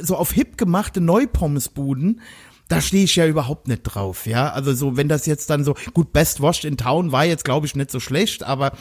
so 0.01 0.15
auf 0.15 0.31
hip 0.31 0.57
gemachte 0.57 1.01
Neupommesbuden, 1.01 2.21
da 2.69 2.81
stehe 2.81 3.03
ich 3.03 3.15
ja 3.15 3.25
überhaupt 3.25 3.67
nicht 3.67 3.81
drauf, 3.81 4.27
ja. 4.27 4.51
Also 4.51 4.73
so, 4.73 4.95
wenn 4.95 5.09
das 5.09 5.25
jetzt 5.25 5.49
dann 5.49 5.63
so, 5.63 5.75
gut, 5.93 6.13
Best 6.13 6.41
Washed 6.41 6.65
in 6.65 6.77
Town 6.77 7.11
war 7.11 7.25
jetzt, 7.25 7.43
glaube 7.43 7.65
ich, 7.65 7.75
nicht 7.75 7.89
so 7.89 7.99
schlecht, 7.99 8.43
aber 8.43 8.73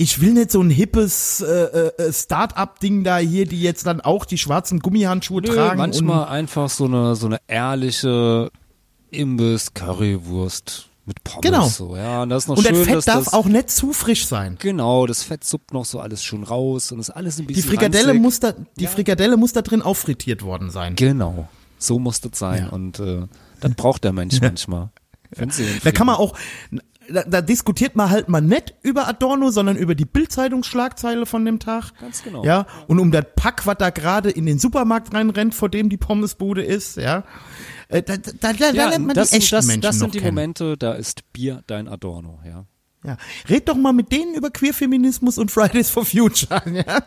ich 0.00 0.20
will 0.20 0.32
nicht 0.34 0.52
so 0.52 0.60
ein 0.62 0.70
hippes 0.70 1.40
äh, 1.40 1.88
äh, 1.88 2.12
Start-up-Ding 2.12 3.02
da 3.04 3.18
hier, 3.18 3.46
die 3.46 3.60
jetzt 3.60 3.84
dann 3.86 4.00
auch 4.00 4.24
die 4.24 4.38
schwarzen 4.38 4.78
Gummihandschuhe 4.78 5.42
Nö, 5.42 5.48
tragen. 5.52 5.76
manchmal 5.78 6.26
einfach 6.28 6.70
so 6.70 6.84
eine 6.84 7.16
so 7.16 7.26
eine 7.26 7.38
ehrliche 7.48 8.50
Imbiss 9.10 9.74
Currywurst 9.74 10.88
mit 11.04 11.24
Pommes 11.24 11.40
Genau. 11.42 11.66
so, 11.66 11.96
ja, 11.96 12.22
und 12.22 12.28
das 12.28 12.44
ist 12.44 12.48
noch 12.48 12.58
Und 12.58 12.64
schön, 12.66 12.74
das 12.76 12.84
Fett 12.86 12.96
dass 12.96 13.04
darf 13.06 13.24
das 13.24 13.32
auch 13.32 13.46
nicht 13.46 13.70
zu 13.70 13.92
frisch 13.92 14.26
sein. 14.26 14.56
Genau, 14.60 15.06
das 15.06 15.22
Fett 15.22 15.42
suppt 15.42 15.72
noch 15.72 15.84
so 15.86 16.00
alles 16.00 16.22
schön 16.22 16.44
raus 16.44 16.92
und 16.92 17.00
ist 17.00 17.10
alles 17.10 17.38
ein 17.38 17.46
Die 17.46 17.54
bisschen 17.54 17.70
Frikadelle 17.70 18.08
ranzig. 18.08 18.22
muss 18.22 18.40
da, 18.40 18.52
die 18.78 18.86
Frikadelle 18.86 19.36
muss 19.36 19.52
da 19.52 19.62
drin 19.62 19.82
auffrittiert 19.82 20.42
worden 20.42 20.70
sein. 20.70 20.94
Genau, 20.96 21.48
so 21.78 21.98
muss 21.98 22.20
das 22.20 22.38
sein 22.38 22.64
Ja. 22.64 22.68
und 22.68 23.00
äh, 23.00 23.22
das 23.60 23.72
braucht 23.74 24.04
der 24.04 24.12
Mensch 24.12 24.38
manchmal. 24.42 24.90
Da 25.82 25.90
kann 25.92 26.06
man 26.06 26.16
auch, 26.16 26.36
da, 27.08 27.22
da 27.24 27.40
diskutiert 27.40 27.96
man 27.96 28.10
halt 28.10 28.28
mal 28.28 28.40
nicht 28.40 28.74
über 28.82 29.08
Adorno, 29.08 29.50
sondern 29.50 29.76
über 29.76 29.94
die 29.94 30.04
Bildzeitungsschlagzeile 30.04 31.26
von 31.26 31.44
dem 31.44 31.58
Tag. 31.58 31.92
Ganz 32.00 32.22
genau. 32.22 32.44
Ja, 32.44 32.66
und 32.86 32.98
um 32.98 33.10
das 33.10 33.24
Pack, 33.36 33.66
was 33.66 33.76
da 33.78 33.90
gerade 33.90 34.30
in 34.30 34.46
den 34.46 34.58
Supermarkt 34.58 35.14
reinrennt, 35.14 35.54
vor 35.54 35.68
dem 35.68 35.88
die 35.88 35.96
Pommesbude 35.96 36.62
ist, 36.62 36.96
ja. 36.96 37.24
Äh, 37.88 38.02
Da, 38.02 38.16
da, 38.16 38.32
da, 38.40 38.52
da 38.52 38.70
ja, 38.70 38.88
lernt 38.90 39.06
man 39.06 39.14
das, 39.16 39.30
die 39.30 39.36
sind- 39.36 39.42
echten 39.42 39.56
das, 39.56 39.66
Menschen 39.66 39.80
das 39.82 39.98
sind 39.98 40.14
die 40.14 40.18
kennen. 40.18 40.34
Momente, 40.34 40.76
da 40.76 40.92
ist 40.92 41.32
Bier 41.32 41.62
dein 41.66 41.88
Adorno, 41.88 42.40
ja. 42.44 42.64
Ja. 43.04 43.16
Red 43.48 43.68
doch 43.68 43.76
mal 43.76 43.92
mit 43.92 44.10
denen 44.10 44.34
über 44.34 44.50
Queerfeminismus 44.50 45.38
und 45.38 45.50
Fridays 45.52 45.88
for 45.88 46.04
Future. 46.04 46.60
Ja? 46.72 47.00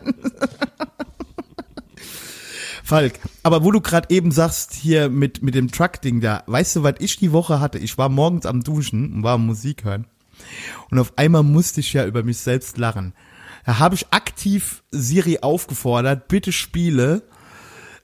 Falk, 2.92 3.20
aber 3.42 3.64
wo 3.64 3.70
du 3.70 3.80
gerade 3.80 4.10
eben 4.10 4.32
sagst, 4.32 4.74
hier 4.74 5.08
mit, 5.08 5.42
mit 5.42 5.54
dem 5.54 5.70
Truck-Ding 5.70 6.20
da, 6.20 6.42
weißt 6.44 6.76
du, 6.76 6.82
was 6.82 6.96
ich 6.98 7.16
die 7.16 7.32
Woche 7.32 7.58
hatte? 7.58 7.78
Ich 7.78 7.96
war 7.96 8.10
morgens 8.10 8.44
am 8.44 8.62
Duschen 8.62 9.14
und 9.14 9.22
war 9.22 9.36
am 9.36 9.46
Musik 9.46 9.84
hören. 9.84 10.04
Und 10.90 10.98
auf 10.98 11.14
einmal 11.16 11.42
musste 11.42 11.80
ich 11.80 11.94
ja 11.94 12.04
über 12.04 12.22
mich 12.22 12.36
selbst 12.36 12.76
lachen. 12.76 13.14
Da 13.64 13.78
habe 13.78 13.94
ich 13.94 14.12
aktiv 14.12 14.82
Siri 14.90 15.38
aufgefordert, 15.40 16.28
bitte 16.28 16.52
spiele 16.52 17.22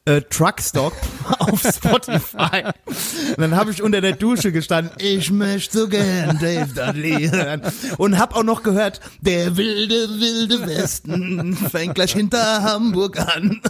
äh, 0.09 0.23
Truckstop 0.23 0.95
auf 1.39 1.61
Spotify. 1.61 2.65
Und 2.87 3.39
dann 3.39 3.55
habe 3.55 3.71
ich 3.71 3.83
unter 3.83 4.01
der 4.01 4.13
Dusche 4.13 4.53
gestanden, 4.53 4.93
ich 4.99 5.31
möchte 5.31 5.81
so 5.81 5.89
gern 5.89 6.39
Dave 6.39 6.73
Dudley 6.75 7.29
hören. 7.29 7.63
Und 7.99 8.19
hab 8.19 8.35
auch 8.35 8.43
noch 8.43 8.63
gehört, 8.63 9.01
der 9.21 9.57
wilde, 9.57 10.09
wilde 10.19 10.67
Westen 10.67 11.55
fängt 11.57 11.95
gleich 11.95 12.13
hinter 12.13 12.63
Hamburg 12.63 13.19
an. 13.21 13.61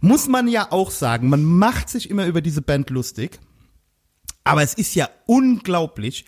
Muss 0.00 0.26
man 0.26 0.48
ja 0.48 0.72
auch 0.72 0.90
sagen, 0.90 1.28
man 1.28 1.44
macht 1.44 1.88
sich 1.88 2.10
immer 2.10 2.26
über 2.26 2.40
diese 2.40 2.62
Band 2.62 2.90
lustig. 2.90 3.38
Aber 4.44 4.62
es 4.62 4.74
ist 4.74 4.96
ja 4.96 5.08
unglaublich, 5.26 6.24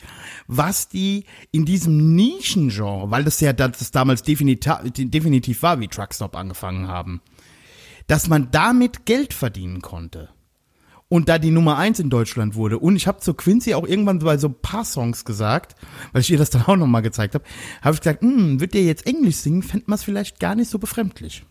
was 0.46 0.88
die 0.88 1.24
in 1.50 1.64
diesem 1.64 2.14
Nischengenre, 2.14 3.10
weil 3.10 3.24
das 3.24 3.40
ja 3.40 3.52
das 3.52 3.90
damals 3.90 4.22
definitiv, 4.22 4.76
definitiv 4.84 5.62
war, 5.62 5.80
wie 5.80 5.88
Truckstop 5.88 6.36
angefangen 6.36 6.86
haben, 6.86 7.20
dass 8.06 8.28
man 8.28 8.50
damit 8.50 9.06
Geld 9.06 9.34
verdienen 9.34 9.82
konnte. 9.82 10.28
Und 11.08 11.28
da 11.28 11.38
die 11.38 11.50
Nummer 11.50 11.76
eins 11.76 12.00
in 12.00 12.10
Deutschland 12.10 12.54
wurde. 12.54 12.78
Und 12.78 12.96
ich 12.96 13.06
habe 13.06 13.20
zu 13.20 13.34
Quincy 13.34 13.74
auch 13.74 13.86
irgendwann 13.86 14.18
bei 14.18 14.36
so 14.38 14.48
ein 14.48 14.60
paar 14.60 14.84
Songs 14.84 15.24
gesagt, 15.24 15.76
weil 16.12 16.22
ich 16.22 16.30
ihr 16.30 16.38
das 16.38 16.50
dann 16.50 16.62
auch 16.62 16.76
nochmal 16.76 17.02
gezeigt 17.02 17.34
habe, 17.34 17.44
habe 17.82 17.94
ich 17.94 18.00
gesagt, 18.00 18.22
hm, 18.22 18.58
wird 18.58 18.74
der 18.74 18.82
jetzt 18.82 19.06
Englisch 19.06 19.36
singen, 19.36 19.62
fände 19.62 19.84
man 19.86 19.96
es 19.96 20.04
vielleicht 20.04 20.40
gar 20.40 20.54
nicht 20.54 20.70
so 20.70 20.78
befremdlich. 20.78 21.44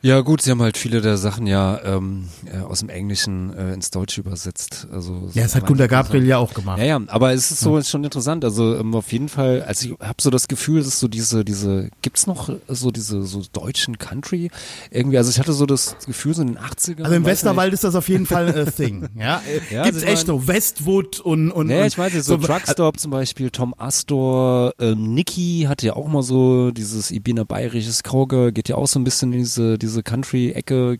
Ja 0.00 0.20
gut, 0.20 0.42
sie 0.42 0.52
haben 0.52 0.62
halt 0.62 0.76
viele 0.78 1.00
der 1.00 1.16
Sachen 1.16 1.48
ja 1.48 1.80
ähm, 1.84 2.28
äh, 2.46 2.60
aus 2.60 2.80
dem 2.80 2.88
Englischen 2.88 3.52
äh, 3.52 3.74
ins 3.74 3.90
Deutsche 3.90 4.20
übersetzt. 4.20 4.86
Also 4.92 5.28
Ja, 5.34 5.42
das 5.42 5.56
hat 5.56 5.66
Gunter 5.66 5.88
Gabriel 5.88 6.24
ja 6.24 6.38
auch 6.38 6.54
gemacht. 6.54 6.78
Ja, 6.78 6.84
ja, 6.84 7.00
aber 7.08 7.32
es 7.32 7.50
ist 7.50 7.60
so 7.60 7.76
ist 7.78 7.90
schon 7.90 8.04
interessant. 8.04 8.44
Also 8.44 8.76
ähm, 8.76 8.94
auf 8.94 9.10
jeden 9.10 9.28
Fall, 9.28 9.62
also 9.62 9.88
ich 9.88 9.98
habe 10.00 10.14
so 10.20 10.30
das 10.30 10.46
Gefühl, 10.46 10.84
dass 10.84 11.00
so 11.00 11.08
diese, 11.08 11.44
diese, 11.44 11.90
gibt's 12.02 12.28
noch 12.28 12.48
so 12.68 12.92
diese 12.92 13.22
so 13.24 13.42
deutschen 13.52 13.98
Country 13.98 14.50
irgendwie? 14.92 15.18
Also 15.18 15.30
ich 15.30 15.40
hatte 15.40 15.52
so 15.52 15.66
das 15.66 15.96
Gefühl, 16.06 16.32
so 16.32 16.42
in 16.42 16.48
den 16.54 16.58
80ern. 16.58 17.02
Also 17.02 17.16
im 17.16 17.24
Westerwald 17.24 17.72
ist 17.72 17.82
das 17.82 17.96
auf 17.96 18.08
jeden 18.08 18.26
Fall 18.26 18.54
ein 18.54 18.72
Thing. 18.76 19.08
Ja, 19.18 19.42
Ja, 19.70 19.82
gibt's 19.82 20.02
echt 20.02 20.26
so 20.28 20.46
Westwood 20.46 21.18
und 21.18 21.50
und 21.50 21.70
Ja, 21.70 21.84
ich 21.84 21.98
weiß 21.98 22.14
nicht, 22.14 22.24
so, 22.24 22.36
Truckstop 22.36 23.00
zum 23.00 23.10
Beispiel, 23.10 23.50
Tom 23.50 23.74
Astor, 23.76 24.74
äh, 24.78 24.94
Nicky 24.94 25.66
hatte 25.68 25.86
ja 25.86 25.94
auch 25.94 26.06
mal 26.06 26.22
so 26.22 26.70
dieses 26.70 27.10
Ibina 27.10 27.42
bayerisches 27.42 28.04
Kroge, 28.04 28.52
geht 28.52 28.68
ja 28.68 28.76
auch 28.76 28.86
so 28.86 29.00
ein 29.00 29.04
bisschen 29.04 29.32
in 29.32 29.40
diese, 29.40 29.76
diese 29.76 29.87
Country-Ecke, 30.02 30.98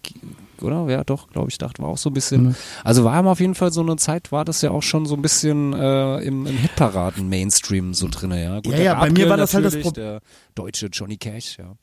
oder? 0.63 0.87
Ja, 0.89 1.05
doch, 1.05 1.29
glaube 1.31 1.51
ich, 1.51 1.59
dachte, 1.59 1.83
war 1.83 1.89
auch 1.91 1.99
so 1.99 2.11
ein 2.11 2.15
bisschen. 2.15 2.43
Mhm. 2.49 2.55
Also 2.85 3.05
war 3.05 3.25
auf 3.27 3.41
jeden 3.41 3.55
Fall 3.55 3.73
so 3.73 3.81
eine 3.81 3.97
Zeit, 3.97 4.33
war 4.33 4.45
das 4.45 4.63
ja 4.63 4.71
auch 4.71 4.83
schon 4.83 5.07
so 5.07 5.15
ein 5.15 5.23
bisschen 5.23 5.73
äh, 5.73 6.19
im, 6.21 6.47
im 6.47 6.57
Hitparaden-Mainstream 6.57 7.95
so 7.95 8.09
drinne, 8.11 8.43
ja. 8.43 8.61
Gut, 8.61 8.73
Ja, 8.73 8.79
ja, 8.79 8.95
bei 9.01 9.11
mir 9.11 9.29
war 9.29 9.37
das 9.37 9.55
halt 9.55 9.65
das 9.65 9.75
natürlich, 9.75 9.85
Pro- 9.95 10.01
Der 10.01 10.21
deutsche 10.55 10.87
Johnny 10.87 11.17
Cash, 11.17 11.59
ja. 11.59 11.75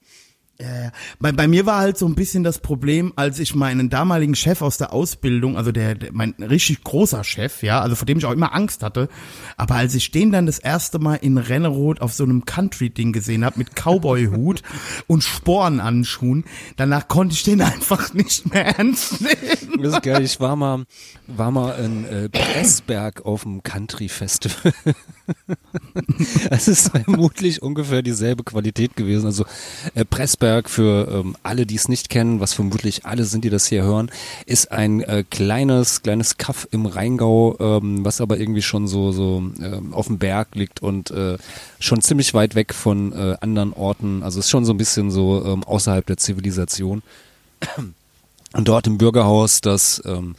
Ja, 0.60 0.84
ja. 0.84 0.92
Bei, 1.20 1.34
bei 1.34 1.48
mir 1.50 1.66
war 1.66 1.80
halt 1.80 1.98
so 1.98 2.06
ein 2.08 2.16
bisschen 2.16 2.44
das 2.44 2.60
Problem, 2.60 3.12
als 3.18 3.40
ich 3.40 3.56
meinen 3.56 3.90
damaligen 3.90 4.36
Chef 4.36 4.62
aus 4.62 4.78
der 4.78 4.94
Ausbildung, 4.94 5.58
also 5.58 5.74
der, 5.74 5.96
der 5.96 6.14
mein 6.14 6.34
richtig 6.40 6.82
großer 6.84 7.26
Chef, 7.26 7.62
ja, 7.62 7.82
also 7.82 7.96
vor 7.96 8.06
dem 8.06 8.20
ich 8.20 8.26
auch 8.26 8.32
immer 8.32 8.56
Angst 8.56 8.82
hatte, 8.82 9.10
aber 9.58 9.76
als 9.76 9.96
ich 9.96 10.12
den 10.12 10.32
dann 10.32 10.46
das 10.46 10.60
erste 10.60 10.98
Mal 10.98 11.16
in 11.16 11.38
Rennerot 11.38 12.00
auf 12.00 12.14
so 12.14 12.24
einem 12.24 12.46
Country-Ding 12.46 13.12
gesehen 13.12 13.44
habe 13.44 13.60
mit 13.60 13.76
Cowboy-Hut 13.76 14.62
und 15.08 15.24
Sporenanschuhen, 15.24 16.46
danach 16.78 17.10
konnte 17.10 17.34
ich 17.36 17.44
den 17.44 17.62
einfach 17.62 18.14
nicht 18.14 18.54
mehr 18.54 18.78
ernst 18.78 19.22
nehmen. 19.22 19.82
Das 19.82 19.96
ist 19.96 20.04
geil. 20.04 20.24
Ich 20.24 20.40
war 20.40 20.56
mal, 20.56 20.86
war 21.28 21.52
mal 21.52 21.72
in 21.84 22.06
äh, 22.06 22.30
Pressberg 22.30 23.26
auf 23.26 23.44
dem 23.44 23.62
Country 23.62 24.08
Festival. 24.08 24.74
Es 26.50 26.68
ist 26.68 26.90
vermutlich 26.90 27.62
ungefähr 27.62 28.02
dieselbe 28.02 28.44
Qualität 28.44 28.96
gewesen. 28.96 29.26
Also 29.26 29.46
äh, 29.94 30.06
Pressberg 30.06 30.70
für 30.70 31.08
ähm, 31.12 31.36
alle, 31.44 31.66
die 31.66 31.76
es 31.76 31.88
nicht 31.88 32.10
kennen, 32.10 32.40
was 32.40 32.54
vermutlich 32.54 33.06
alle 33.06 33.26
sind, 33.26 33.44
die 33.44 33.50
das 33.50 33.68
hier 33.68 33.84
hören, 33.84 34.12
ist 34.46 34.72
ein 34.72 35.02
äh, 35.02 35.24
kleines, 35.30 36.02
kleines 36.02 36.38
Kaff 36.38 36.68
im 36.72 36.86
Rheingau, 36.86 37.58
ähm, 37.60 38.06
was 38.06 38.22
aber 38.22 38.40
irgendwie 38.40 38.62
schon 38.62 38.88
so 38.88 39.12
so 39.12 39.44
ähm, 39.62 39.94
auf 39.94 40.08
dem 40.08 40.18
Berg 40.18 40.56
liegt 40.56 40.82
und 40.82 41.12
äh, 41.12 41.38
schon 41.80 42.02
ziemlich 42.02 42.34
weit 42.34 42.56
weg 42.56 42.74
von 42.74 43.14
äh, 43.14 43.36
anderen 43.42 43.74
Orten. 43.74 44.24
Also 44.24 44.40
ist 44.40 44.50
schon 44.50 44.66
so 44.66 44.74
ein 44.74 44.78
bisschen 44.78 45.12
so 45.12 45.44
ähm, 45.46 45.64
außerhalb 45.64 46.06
der 46.06 46.18
Zivilisation. 46.18 47.02
Und 48.54 48.68
dort 48.68 48.88
im 48.88 48.98
Bürgerhaus 48.98 49.62
das 49.62 50.02
ähm, 50.06 50.36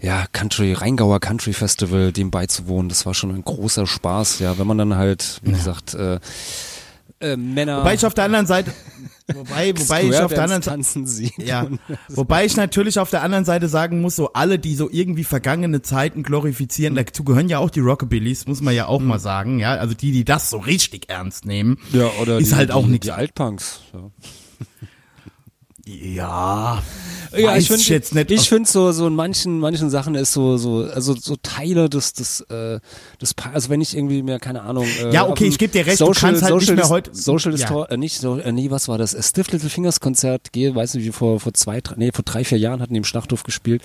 ja, 0.00 0.26
Country, 0.32 0.72
Rheingauer 0.72 1.20
Country 1.20 1.52
Festival, 1.52 2.12
dem 2.12 2.30
beizuwohnen, 2.30 2.88
das 2.88 3.06
war 3.06 3.14
schon 3.14 3.34
ein 3.34 3.42
großer 3.42 3.86
Spaß, 3.86 4.38
ja, 4.38 4.58
wenn 4.58 4.66
man 4.66 4.78
dann 4.78 4.94
halt, 4.96 5.40
wie 5.42 5.52
gesagt, 5.52 5.94
äh, 5.94 6.20
äh, 7.20 7.36
Männer. 7.36 7.80
Wobei 7.80 7.94
ich 7.94 8.06
auf 8.06 8.14
der 8.14 8.24
anderen 8.24 8.46
Seite, 8.46 8.72
wobei, 9.34 9.76
wobei 9.76 10.04
ich 10.04 10.16
auf 10.16 10.32
der 10.32 10.44
anderen 10.44 10.62
Seite, 10.62 11.32
ja, 11.38 11.66
wobei 12.08 12.44
ich 12.44 12.56
natürlich 12.56 13.00
auf 13.00 13.10
der 13.10 13.22
anderen 13.22 13.44
Seite 13.44 13.68
sagen 13.68 14.00
muss, 14.00 14.14
so 14.14 14.32
alle, 14.34 14.60
die 14.60 14.76
so 14.76 14.88
irgendwie 14.88 15.24
vergangene 15.24 15.82
Zeiten 15.82 16.22
glorifizieren, 16.22 16.94
dazu 16.94 17.24
gehören 17.24 17.48
ja 17.48 17.58
auch 17.58 17.70
die 17.70 17.80
Rockabillys, 17.80 18.46
muss 18.46 18.60
man 18.60 18.74
ja 18.74 18.86
auch 18.86 19.00
mal 19.00 19.18
sagen, 19.18 19.58
ja, 19.58 19.72
also 19.72 19.94
die, 19.94 20.12
die 20.12 20.24
das 20.24 20.48
so 20.48 20.58
richtig 20.58 21.08
ernst 21.10 21.44
nehmen, 21.44 21.78
Ja, 21.92 22.08
oder 22.20 22.38
ist 22.38 22.52
die, 22.52 22.56
halt 22.56 22.70
auch 22.70 22.86
nichts. 22.86 23.06
Die 23.06 23.12
Altpunks. 23.12 23.80
Ja. 23.92 24.10
Ja, 25.88 26.82
Ja, 27.34 27.56
ich 27.56 27.68
finde, 27.68 27.82
jetzt 27.84 28.14
nicht. 28.14 28.30
ich 28.30 28.48
finde 28.48 28.68
so 28.68 28.92
so 28.92 29.06
in 29.06 29.14
manchen 29.14 29.58
manchen 29.58 29.88
Sachen 29.88 30.14
ist 30.14 30.32
so 30.32 30.58
so 30.58 30.84
also 30.84 31.14
so 31.14 31.36
Teile 31.42 31.88
des 31.88 32.12
des 32.12 32.42
äh, 32.42 32.78
des 33.22 33.32
Pa- 33.32 33.50
also 33.52 33.70
wenn 33.70 33.80
ich 33.80 33.96
irgendwie 33.96 34.22
mir 34.22 34.38
keine 34.38 34.62
Ahnung 34.62 34.86
äh, 35.02 35.12
Ja, 35.14 35.26
okay, 35.26 35.46
ich 35.46 35.56
geb 35.58 35.72
dir 35.72 35.86
recht, 35.86 36.00
du 36.00 36.06
Social, 36.06 36.30
kannst 36.32 36.42
halt 36.42 36.54
nicht 36.54 36.60
Social 36.66 36.74
mehr 36.76 36.84
Dis- 36.84 36.90
heute- 36.90 37.14
Social 37.14 37.52
ja. 37.52 37.56
Distor 37.56 37.90
äh, 37.90 37.96
nicht 37.96 38.18
so 38.20 38.36
äh, 38.38 38.52
nee, 38.52 38.70
was 38.70 38.86
war 38.88 38.98
das? 38.98 39.16
Stiff 39.26 39.50
Little 39.50 39.70
Fingers 39.70 40.00
Konzert 40.00 40.52
gehe, 40.52 40.74
weiß 40.74 40.94
nicht 40.94 41.06
wie 41.06 41.12
vor 41.12 41.40
vor 41.40 41.54
zwei 41.54 41.80
drei, 41.80 41.94
nee 41.96 42.10
vor 42.12 42.24
drei 42.24 42.44
vier 42.44 42.58
Jahren 42.58 42.80
hatten 42.82 42.92
die 42.92 42.98
im 42.98 43.04
Schlachthof 43.04 43.42
gespielt 43.42 43.82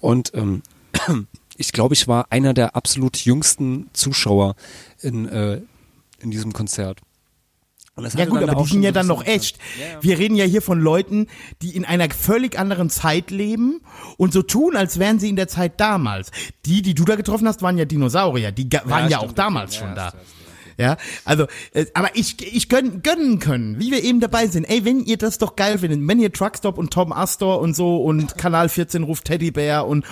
und 0.00 0.32
ähm, 0.34 0.62
ich 1.56 1.72
glaube 1.72 1.94
ich 1.94 2.06
war 2.08 2.26
einer 2.30 2.52
der 2.52 2.76
absolut 2.76 3.16
jüngsten 3.16 3.88
Zuschauer 3.94 4.56
in 5.00 5.26
äh, 5.28 5.60
in 6.20 6.30
diesem 6.30 6.52
Konzert. 6.52 6.98
Ja 7.98 8.26
gut, 8.26 8.42
aber 8.42 8.62
die 8.62 8.68
sind 8.68 8.82
ja 8.82 8.92
dann 8.92 9.06
noch 9.06 9.24
echt. 9.24 9.58
Wir 10.02 10.18
reden 10.18 10.36
ja 10.36 10.44
hier 10.44 10.60
von 10.60 10.80
Leuten, 10.80 11.28
die 11.62 11.74
in 11.74 11.86
einer 11.86 12.10
völlig 12.10 12.58
anderen 12.58 12.90
Zeit 12.90 13.30
leben 13.30 13.80
und 14.18 14.34
so 14.34 14.42
tun, 14.42 14.76
als 14.76 14.98
wären 14.98 15.18
sie 15.18 15.30
in 15.30 15.36
der 15.36 15.48
Zeit 15.48 15.80
damals. 15.80 16.30
Die, 16.66 16.82
die 16.82 16.94
du 16.94 17.04
da 17.04 17.16
getroffen 17.16 17.48
hast, 17.48 17.62
waren 17.62 17.78
ja 17.78 17.86
Dinosaurier. 17.86 18.52
Die 18.52 18.68
waren 18.84 19.08
ja, 19.08 19.16
stimmt, 19.18 19.30
auch 19.30 19.34
damals 19.34 19.76
schon 19.76 19.88
Ja, 19.88 19.94
da. 19.94 20.10
du, 20.10 20.16
Ja, 20.78 20.98
also, 21.24 21.46
äh, 21.72 21.86
aber 21.94 22.10
ich, 22.14 22.36
ich 22.54 22.68
gönn, 22.68 23.02
gönnen 23.02 23.38
können, 23.38 23.80
wie 23.80 23.90
wir 23.90 24.04
eben 24.04 24.20
dabei 24.20 24.46
sind. 24.46 24.64
Ey, 24.64 24.84
wenn 24.84 25.00
ihr 25.00 25.16
das 25.16 25.38
doch 25.38 25.56
geil 25.56 25.78
findet, 25.78 26.06
wenn 26.06 26.20
ihr 26.20 26.32
Truckstop 26.32 26.76
und 26.76 26.92
Tom 26.92 27.12
Astor 27.12 27.60
und 27.60 27.74
so 27.74 27.96
und 27.96 28.36
Kanal 28.36 28.68
14 28.68 29.02
ruft 29.02 29.24
Teddybär 29.24 29.86
und 29.86 30.04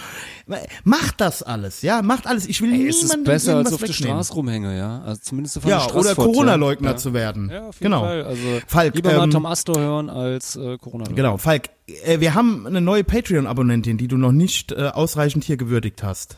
macht 0.84 1.20
das 1.20 1.42
alles, 1.42 1.82
ja, 1.82 2.02
macht 2.02 2.26
alles. 2.26 2.46
Ich 2.46 2.60
will 2.62 2.72
Ey, 2.72 2.88
es 2.88 3.02
niemandem 3.02 3.20
ist 3.20 3.44
besser, 3.44 3.56
als 3.58 3.72
auf 3.72 3.80
der. 3.80 3.92
Straße 3.92 4.32
rumhänge, 4.32 4.76
ja. 4.76 5.02
Also 5.02 5.20
zumindest 5.22 5.60
von 5.60 5.70
Ja, 5.70 5.86
der 5.86 5.96
oder 5.96 6.14
Corona-Leugner 6.14 6.90
ja. 6.90 6.96
zu 6.96 7.12
werden. 7.14 7.50
Ja, 7.50 7.68
auf 7.68 7.76
jeden 7.76 7.84
genau. 7.84 8.00
Fall. 8.00 8.24
Also 8.24 8.42
Falk, 8.66 8.94
lieber 8.94 9.12
mal 9.14 9.24
ähm, 9.24 9.30
Tom 9.30 9.46
Astor 9.46 9.78
hören 9.78 10.10
als 10.10 10.56
äh, 10.56 10.78
corona 10.78 11.04
-Leugner. 11.04 11.14
Genau, 11.14 11.36
Falk, 11.36 11.70
äh, 12.04 12.20
wir 12.20 12.34
haben 12.34 12.66
eine 12.66 12.80
neue 12.80 13.04
Patreon-Abonnentin, 13.04 13.98
die 13.98 14.08
du 14.08 14.16
noch 14.16 14.32
nicht 14.32 14.72
äh, 14.72 14.88
ausreichend 14.88 15.44
hier 15.44 15.56
gewürdigt 15.56 16.02
hast. 16.02 16.36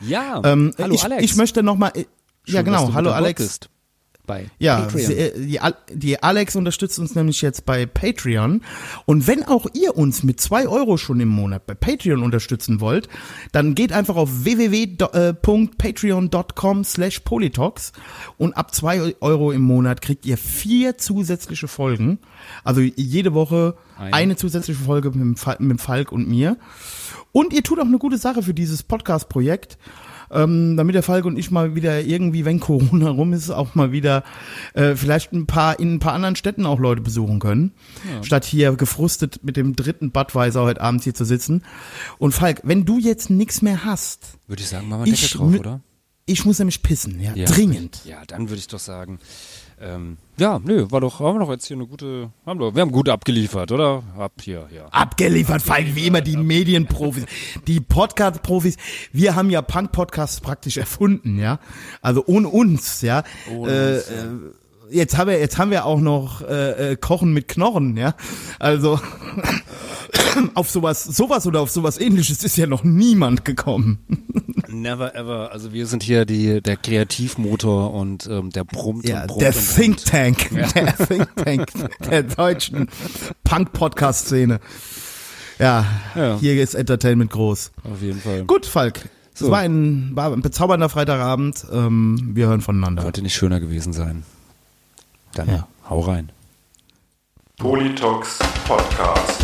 Ja, 0.00 0.42
Ähm, 0.44 0.74
hallo 0.78 0.94
ich, 0.94 1.04
Alex. 1.04 1.22
Ich 1.22 1.36
möchte 1.36 1.62
noch 1.62 1.76
mal, 1.76 1.92
ja 2.46 2.60
Schön, 2.62 2.72
dass 2.72 2.82
genau, 2.82 2.94
hallo 2.94 3.10
Alex. 3.12 3.42
bist 3.42 3.70
Bei 4.26 4.50
Ja, 4.58 4.80
Patreon. 4.80 5.06
sie, 5.06 5.14
äh, 5.14 5.46
die, 5.46 5.60
die 5.94 6.20
Alex 6.22 6.56
unterstützt 6.56 6.98
uns 6.98 7.14
nämlich 7.14 7.40
jetzt 7.42 7.64
bei 7.64 7.86
Patreon. 7.86 8.62
Und 9.04 9.26
wenn 9.28 9.44
auch 9.44 9.66
ihr 9.74 9.96
uns 9.96 10.24
mit 10.24 10.40
zwei 10.40 10.66
Euro 10.66 10.96
schon 10.96 11.20
im 11.20 11.28
Monat 11.28 11.64
bei 11.66 11.74
Patreon 11.74 12.22
unterstützen 12.24 12.80
wollt, 12.80 13.08
dann 13.52 13.74
geht 13.76 13.92
einfach 13.92 14.16
auf 14.16 14.44
www.patreon.com 14.44 16.84
slash 16.84 17.20
polytalks 17.20 17.92
und 18.36 18.56
ab 18.56 18.74
zwei 18.74 19.14
Euro 19.20 19.52
im 19.52 19.62
Monat 19.62 20.02
kriegt 20.02 20.26
ihr 20.26 20.36
vier 20.38 20.98
zusätzliche 20.98 21.68
Folgen. 21.68 22.18
Also 22.64 22.80
jede 22.80 23.32
Woche 23.34 23.76
Eine. 23.98 24.14
eine, 24.14 24.36
zusätzliche 24.36 24.80
Folge 24.82 25.10
mit 25.10 25.20
dem, 25.20 25.36
Fal- 25.36 25.56
mit 25.60 25.70
dem 25.70 25.78
Falk 25.78 26.10
und 26.12 26.28
mir. 26.28 26.56
Und 27.32 27.52
ihr 27.52 27.62
tut 27.62 27.78
auch 27.78 27.84
eine 27.84 27.98
gute 27.98 28.18
Sache 28.18 28.42
für 28.42 28.54
dieses 28.54 28.82
Podcast-Projekt 28.82 29.78
ähm, 30.30 30.76
damit 30.76 30.94
der 30.94 31.02
Falk 31.02 31.24
und 31.24 31.38
ich 31.38 31.50
mal 31.50 31.74
wieder 31.74 32.00
irgendwie, 32.00 32.44
wenn 32.44 32.60
Corona 32.60 33.10
rum 33.10 33.32
ist, 33.32 33.50
auch 33.50 33.74
mal 33.74 33.92
wieder 33.92 34.24
äh, 34.74 34.94
vielleicht 34.96 35.32
ein 35.32 35.46
paar 35.46 35.78
in 35.78 35.94
ein 35.94 35.98
paar 35.98 36.12
anderen 36.14 36.36
Städten 36.36 36.66
auch 36.66 36.78
Leute 36.78 37.00
besuchen 37.00 37.38
können, 37.38 37.72
Ja. 38.12 38.22
statt 38.22 38.44
hier 38.44 38.72
gefrustet 38.74 39.40
mit 39.42 39.56
dem 39.56 39.76
dritten 39.76 40.10
Budweiser 40.10 40.62
heute 40.62 40.80
Abend 40.80 41.04
hier 41.04 41.14
zu 41.14 41.24
sitzen. 41.24 41.62
Und 42.18 42.32
Falk, 42.32 42.60
wenn 42.64 42.84
du 42.84 42.98
jetzt 42.98 43.30
nichts 43.30 43.62
mehr 43.62 43.84
hast, 43.84 44.38
Würde 44.46 44.62
ich 44.62 44.68
sagen, 44.68 44.88
machen 44.88 45.04
wir 45.04 45.12
Deckel 45.12 45.28
drauf, 45.38 45.54
oder? 45.58 45.80
ich 46.26 46.44
muss 46.44 46.58
nämlich 46.58 46.82
pissen, 46.82 47.20
ja, 47.20 47.32
dringend. 47.34 48.00
Ja, 48.04 48.24
dann 48.26 48.48
würde 48.48 48.58
ich 48.58 48.66
doch 48.66 48.80
sagen. 48.80 49.18
Ähm, 49.78 50.16
ja, 50.38 50.58
nö, 50.62 50.86
war 50.90 51.00
doch, 51.02 51.20
haben 51.20 51.36
wir 51.36 51.44
doch 51.44 51.50
jetzt 51.50 51.66
hier 51.66 51.76
eine 51.76 51.86
gute, 51.86 52.30
haben 52.46 52.60
wir, 52.60 52.74
wir 52.74 52.80
haben 52.80 52.92
gut 52.92 53.10
abgeliefert, 53.10 53.72
oder? 53.72 54.02
Ab 54.16 54.32
hier, 54.40 54.68
ja. 54.74 54.86
Abgeliefert, 54.86 55.60
Falk, 55.60 55.94
wie 55.94 56.06
immer 56.06 56.22
die 56.22 56.36
Medienprofis, 56.36 57.26
die 57.66 57.80
Podcast-Profis. 57.80 58.76
Wir 59.12 59.34
haben 59.34 59.50
ja 59.50 59.60
Punk-Podcasts 59.60 60.40
praktisch 60.40 60.78
erfunden, 60.78 61.38
ja. 61.38 61.58
Also 62.00 62.24
ohne 62.26 62.48
uns, 62.48 63.02
ja. 63.02 63.22
Ohne 63.50 63.70
äh, 63.70 63.96
uns, 63.96 64.08
ja. 64.08 64.16
äh, 64.16 64.26
Jetzt 64.90 65.16
haben 65.18 65.28
wir, 65.30 65.38
jetzt 65.40 65.58
haben 65.58 65.70
wir 65.70 65.84
auch 65.84 66.00
noch 66.00 66.42
äh, 66.42 66.92
äh, 66.92 66.96
Kochen 66.96 67.32
mit 67.32 67.48
Knochen, 67.48 67.96
ja. 67.96 68.14
Also 68.58 69.00
auf 70.54 70.70
sowas, 70.70 71.04
sowas 71.04 71.46
oder 71.46 71.60
auf 71.60 71.70
sowas 71.70 71.98
ähnliches 71.98 72.44
ist 72.44 72.56
ja 72.56 72.66
noch 72.66 72.84
niemand 72.84 73.44
gekommen. 73.44 73.98
Never 74.68 75.14
ever. 75.14 75.50
Also 75.52 75.72
wir 75.72 75.86
sind 75.86 76.02
hier 76.02 76.24
die, 76.24 76.60
der 76.60 76.76
Kreativmotor 76.76 77.94
und 77.94 78.26
ähm, 78.30 78.50
der 78.50 78.64
brummt 78.64 79.08
Ja, 79.08 79.22
und 79.22 79.26
brummt 79.28 79.42
der 79.42 79.54
und. 79.56 79.74
Think 79.74 80.04
Tank, 80.04 80.50
Ja. 80.52 80.66
der 80.74 80.96
Think 80.96 81.36
Tank 81.36 81.72
der 82.10 82.22
deutschen 82.22 82.88
Punk-Podcast-Szene. 83.44 84.60
Ja, 85.58 85.86
Ja. 86.14 86.36
hier 86.38 86.62
ist 86.62 86.74
Entertainment 86.74 87.30
groß. 87.30 87.72
Auf 87.90 88.02
jeden 88.02 88.20
Fall. 88.20 88.44
Gut, 88.44 88.66
Falk. 88.66 89.08
Es 89.32 89.40
So. 89.40 89.50
war, 89.50 89.60
ein, 89.60 90.10
war 90.14 90.32
ein 90.32 90.42
bezaubernder 90.42 90.88
Freitagabend. 90.88 91.64
Ähm, 91.72 92.30
wir 92.34 92.46
hören 92.48 92.60
voneinander. 92.60 93.02
Könnte 93.02 93.22
nicht 93.22 93.34
schöner 93.34 93.60
gewesen 93.60 93.92
sein. 93.92 94.24
Dann 95.36 95.48
Ja. 95.48 95.68
hau 95.90 96.00
rein. 96.00 96.32
Politox 97.58 98.38
Podcast. 98.66 99.42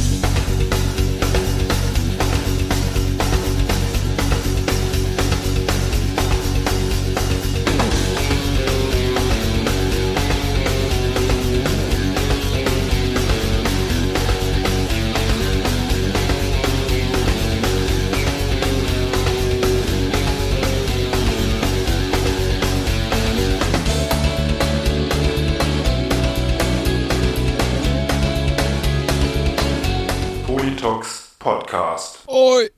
Podcast. 31.42 32.22
Oi. 32.28 32.68